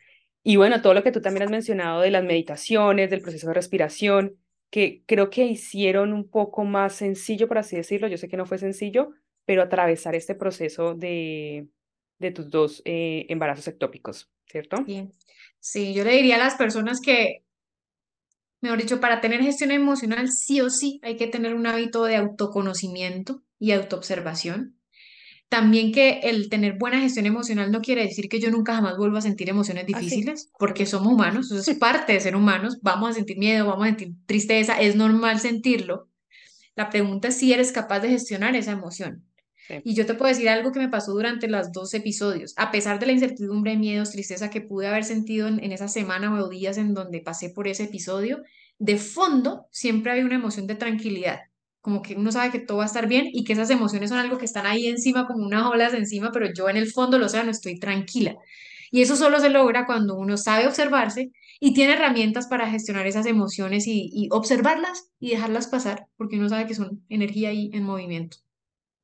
Y 0.44 0.58
bueno, 0.58 0.82
todo 0.82 0.94
lo 0.94 1.04
que 1.04 1.12
tú 1.12 1.22
también 1.22 1.44
has 1.44 1.52
mencionado 1.52 2.02
de 2.02 2.12
las 2.12 2.24
meditaciones, 2.24 3.10
del 3.10 3.22
proceso 3.22 3.48
de 3.48 3.54
respiración, 3.54 4.38
que 4.70 5.04
creo 5.06 5.30
que 5.30 5.46
hicieron 5.46 6.14
un 6.14 6.30
poco 6.30 6.66
más 6.66 6.96
sencillo, 6.96 7.48
por 7.48 7.58
así 7.58 7.76
decirlo. 7.76 8.08
Yo 8.08 8.18
sé 8.18 8.28
que 8.28 8.38
no 8.38 8.46
fue 8.46 8.58
sencillo, 8.58 9.12
pero 9.46 9.62
atravesar 9.62 10.16
este 10.16 10.36
proceso 10.36 10.96
de, 10.96 11.68
de 12.20 12.32
tus 12.32 12.50
dos 12.50 12.82
eh, 12.84 13.26
embarazos 13.30 13.68
ectópicos, 13.68 14.30
¿cierto? 14.48 14.78
Sí. 14.86 15.10
Sí, 15.60 15.94
yo 15.94 16.04
le 16.04 16.12
diría 16.12 16.36
a 16.36 16.40
las 16.40 16.56
personas 16.56 17.00
que, 17.00 17.46
mejor 18.60 18.80
dicho, 18.80 19.00
para 19.00 19.22
tener 19.22 19.42
gestión 19.42 19.72
emocional, 19.72 20.30
sí 20.30 20.60
o 20.60 20.70
sí 20.70 21.00
hay 21.04 21.16
que 21.16 21.28
tener 21.28 21.54
un 21.54 21.68
hábito 21.68 22.04
de 22.04 22.18
autoconocimiento 22.18 23.44
y 23.60 23.72
autoobservación. 23.72 24.78
También 25.54 25.92
que 25.92 26.22
el 26.24 26.50
tener 26.50 26.80
buena 26.80 27.00
gestión 27.00 27.28
emocional 27.28 27.72
no 27.72 27.82
quiere 27.82 28.02
decir 28.02 28.28
que 28.28 28.40
yo 28.40 28.50
nunca 28.50 28.74
jamás 28.74 28.98
vuelva 28.98 29.20
a 29.20 29.22
sentir 29.22 29.50
emociones 29.50 29.84
Ah, 29.84 30.00
difíciles, 30.00 30.50
porque 30.58 30.88
somos 30.88 31.14
humanos, 31.14 31.52
eso 31.52 31.72
es 31.72 31.78
parte 31.80 32.14
de 32.14 32.20
ser 32.20 32.36
humanos, 32.36 32.80
vamos 32.82 33.12
a 33.12 33.14
sentir 33.14 33.38
miedo, 33.38 33.68
vamos 33.68 33.86
a 33.86 33.90
sentir 33.90 34.16
tristeza, 34.26 34.82
es 34.82 34.96
normal 34.96 35.40
sentirlo. 35.40 36.10
La 36.76 36.90
pregunta 36.90 37.28
es 37.28 37.38
si 37.38 37.54
eres 37.54 37.72
capaz 37.72 38.00
de 38.00 38.10
gestionar 38.10 38.56
esa 38.56 38.72
emoción. 38.72 39.28
Sí. 39.68 39.76
Y 39.84 39.94
yo 39.94 40.08
te 40.08 40.16
puedo 40.16 40.30
decir 40.30 40.50
algo 40.50 40.72
que 40.72 40.80
me 40.80 40.90
pasó 40.90 41.12
durante 41.12 41.48
los 41.48 41.72
dos 41.72 41.94
episodios. 41.94 42.56
A 42.58 42.72
pesar 42.72 42.98
de 42.98 43.06
la 43.06 43.12
incertidumbre, 43.12 43.78
miedos, 43.78 44.10
tristeza 44.10 44.50
que 44.50 44.62
pude 44.62 44.88
haber 44.88 45.04
sentido 45.04 45.48
en, 45.48 45.64
en 45.64 45.72
esa 45.72 45.88
semana 45.88 46.34
o 46.34 46.50
días 46.50 46.80
en 46.80 46.96
donde 46.96 47.22
pasé 47.22 47.52
por 47.52 47.68
ese 47.68 47.84
episodio, 47.84 48.42
de 48.80 48.98
fondo 48.98 49.68
siempre 49.70 50.14
había 50.14 50.26
una 50.26 50.34
emoción 50.34 50.66
de 50.66 50.74
tranquilidad. 50.74 51.42
Como 51.84 52.02
que 52.02 52.16
uno 52.16 52.32
sabe 52.32 52.50
que 52.50 52.60
todo 52.60 52.78
va 52.78 52.84
a 52.84 52.88
estar 52.88 53.08
bien 53.08 53.28
y 53.32 53.44
que 53.44 53.54
esas 53.54 53.70
emociones 53.70 54.10
son 54.10 54.18
algo 54.18 54.38
que 54.38 54.46
están 54.46 54.66
ahí 54.66 54.88
encima, 54.88 55.28
como 55.28 55.46
unas 55.46 55.68
olas 55.68 55.94
encima, 55.94 56.32
pero 56.32 56.48
yo 56.52 56.70
en 56.70 56.78
el 56.78 56.90
fondo 56.90 57.20
lo 57.20 57.28
sé, 57.28 57.44
no 57.44 57.52
estoy 57.52 57.78
tranquila. 57.78 58.38
Y 58.90 59.02
eso 59.02 59.16
solo 59.18 59.40
se 59.40 59.50
logra 59.50 59.86
cuando 59.86 60.16
uno 60.16 60.38
sabe 60.38 60.66
observarse 60.66 61.32
y 61.60 61.74
tiene 61.74 61.94
herramientas 61.94 62.48
para 62.48 62.70
gestionar 62.70 63.06
esas 63.06 63.26
emociones 63.26 63.86
y, 63.86 64.10
y 64.14 64.30
observarlas 64.32 65.12
y 65.20 65.32
dejarlas 65.32 65.68
pasar, 65.68 66.08
porque 66.16 66.38
uno 66.38 66.48
sabe 66.48 66.68
que 66.68 66.76
son 66.76 67.04
energía 67.10 67.50
ahí 67.50 67.70
en 67.74 67.84
movimiento. 67.84 68.38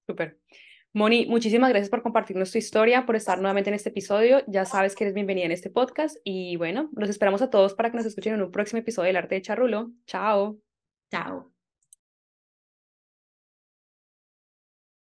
Súper. 0.07 0.39
Moni, 0.93 1.27
muchísimas 1.27 1.69
gracias 1.69 1.89
por 1.89 2.01
compartirnos 2.01 2.51
tu 2.51 2.57
historia, 2.57 3.05
por 3.05 3.15
estar 3.15 3.37
nuevamente 3.37 3.69
en 3.69 3.75
este 3.75 3.89
episodio. 3.89 4.41
Ya 4.47 4.65
sabes 4.65 4.95
que 4.95 5.03
eres 5.03 5.13
bienvenida 5.13 5.45
en 5.45 5.51
este 5.51 5.69
podcast 5.69 6.17
y 6.23 6.55
bueno, 6.55 6.89
los 6.95 7.09
esperamos 7.09 7.41
a 7.43 7.49
todos 7.51 7.75
para 7.75 7.91
que 7.91 7.97
nos 7.97 8.07
escuchen 8.07 8.33
en 8.33 8.41
un 8.41 8.51
próximo 8.51 8.79
episodio 8.79 9.07
del 9.07 9.17
Arte 9.17 9.35
de 9.35 9.41
Charrulo. 9.43 9.91
Chao. 10.07 10.59
Chao. 11.11 11.58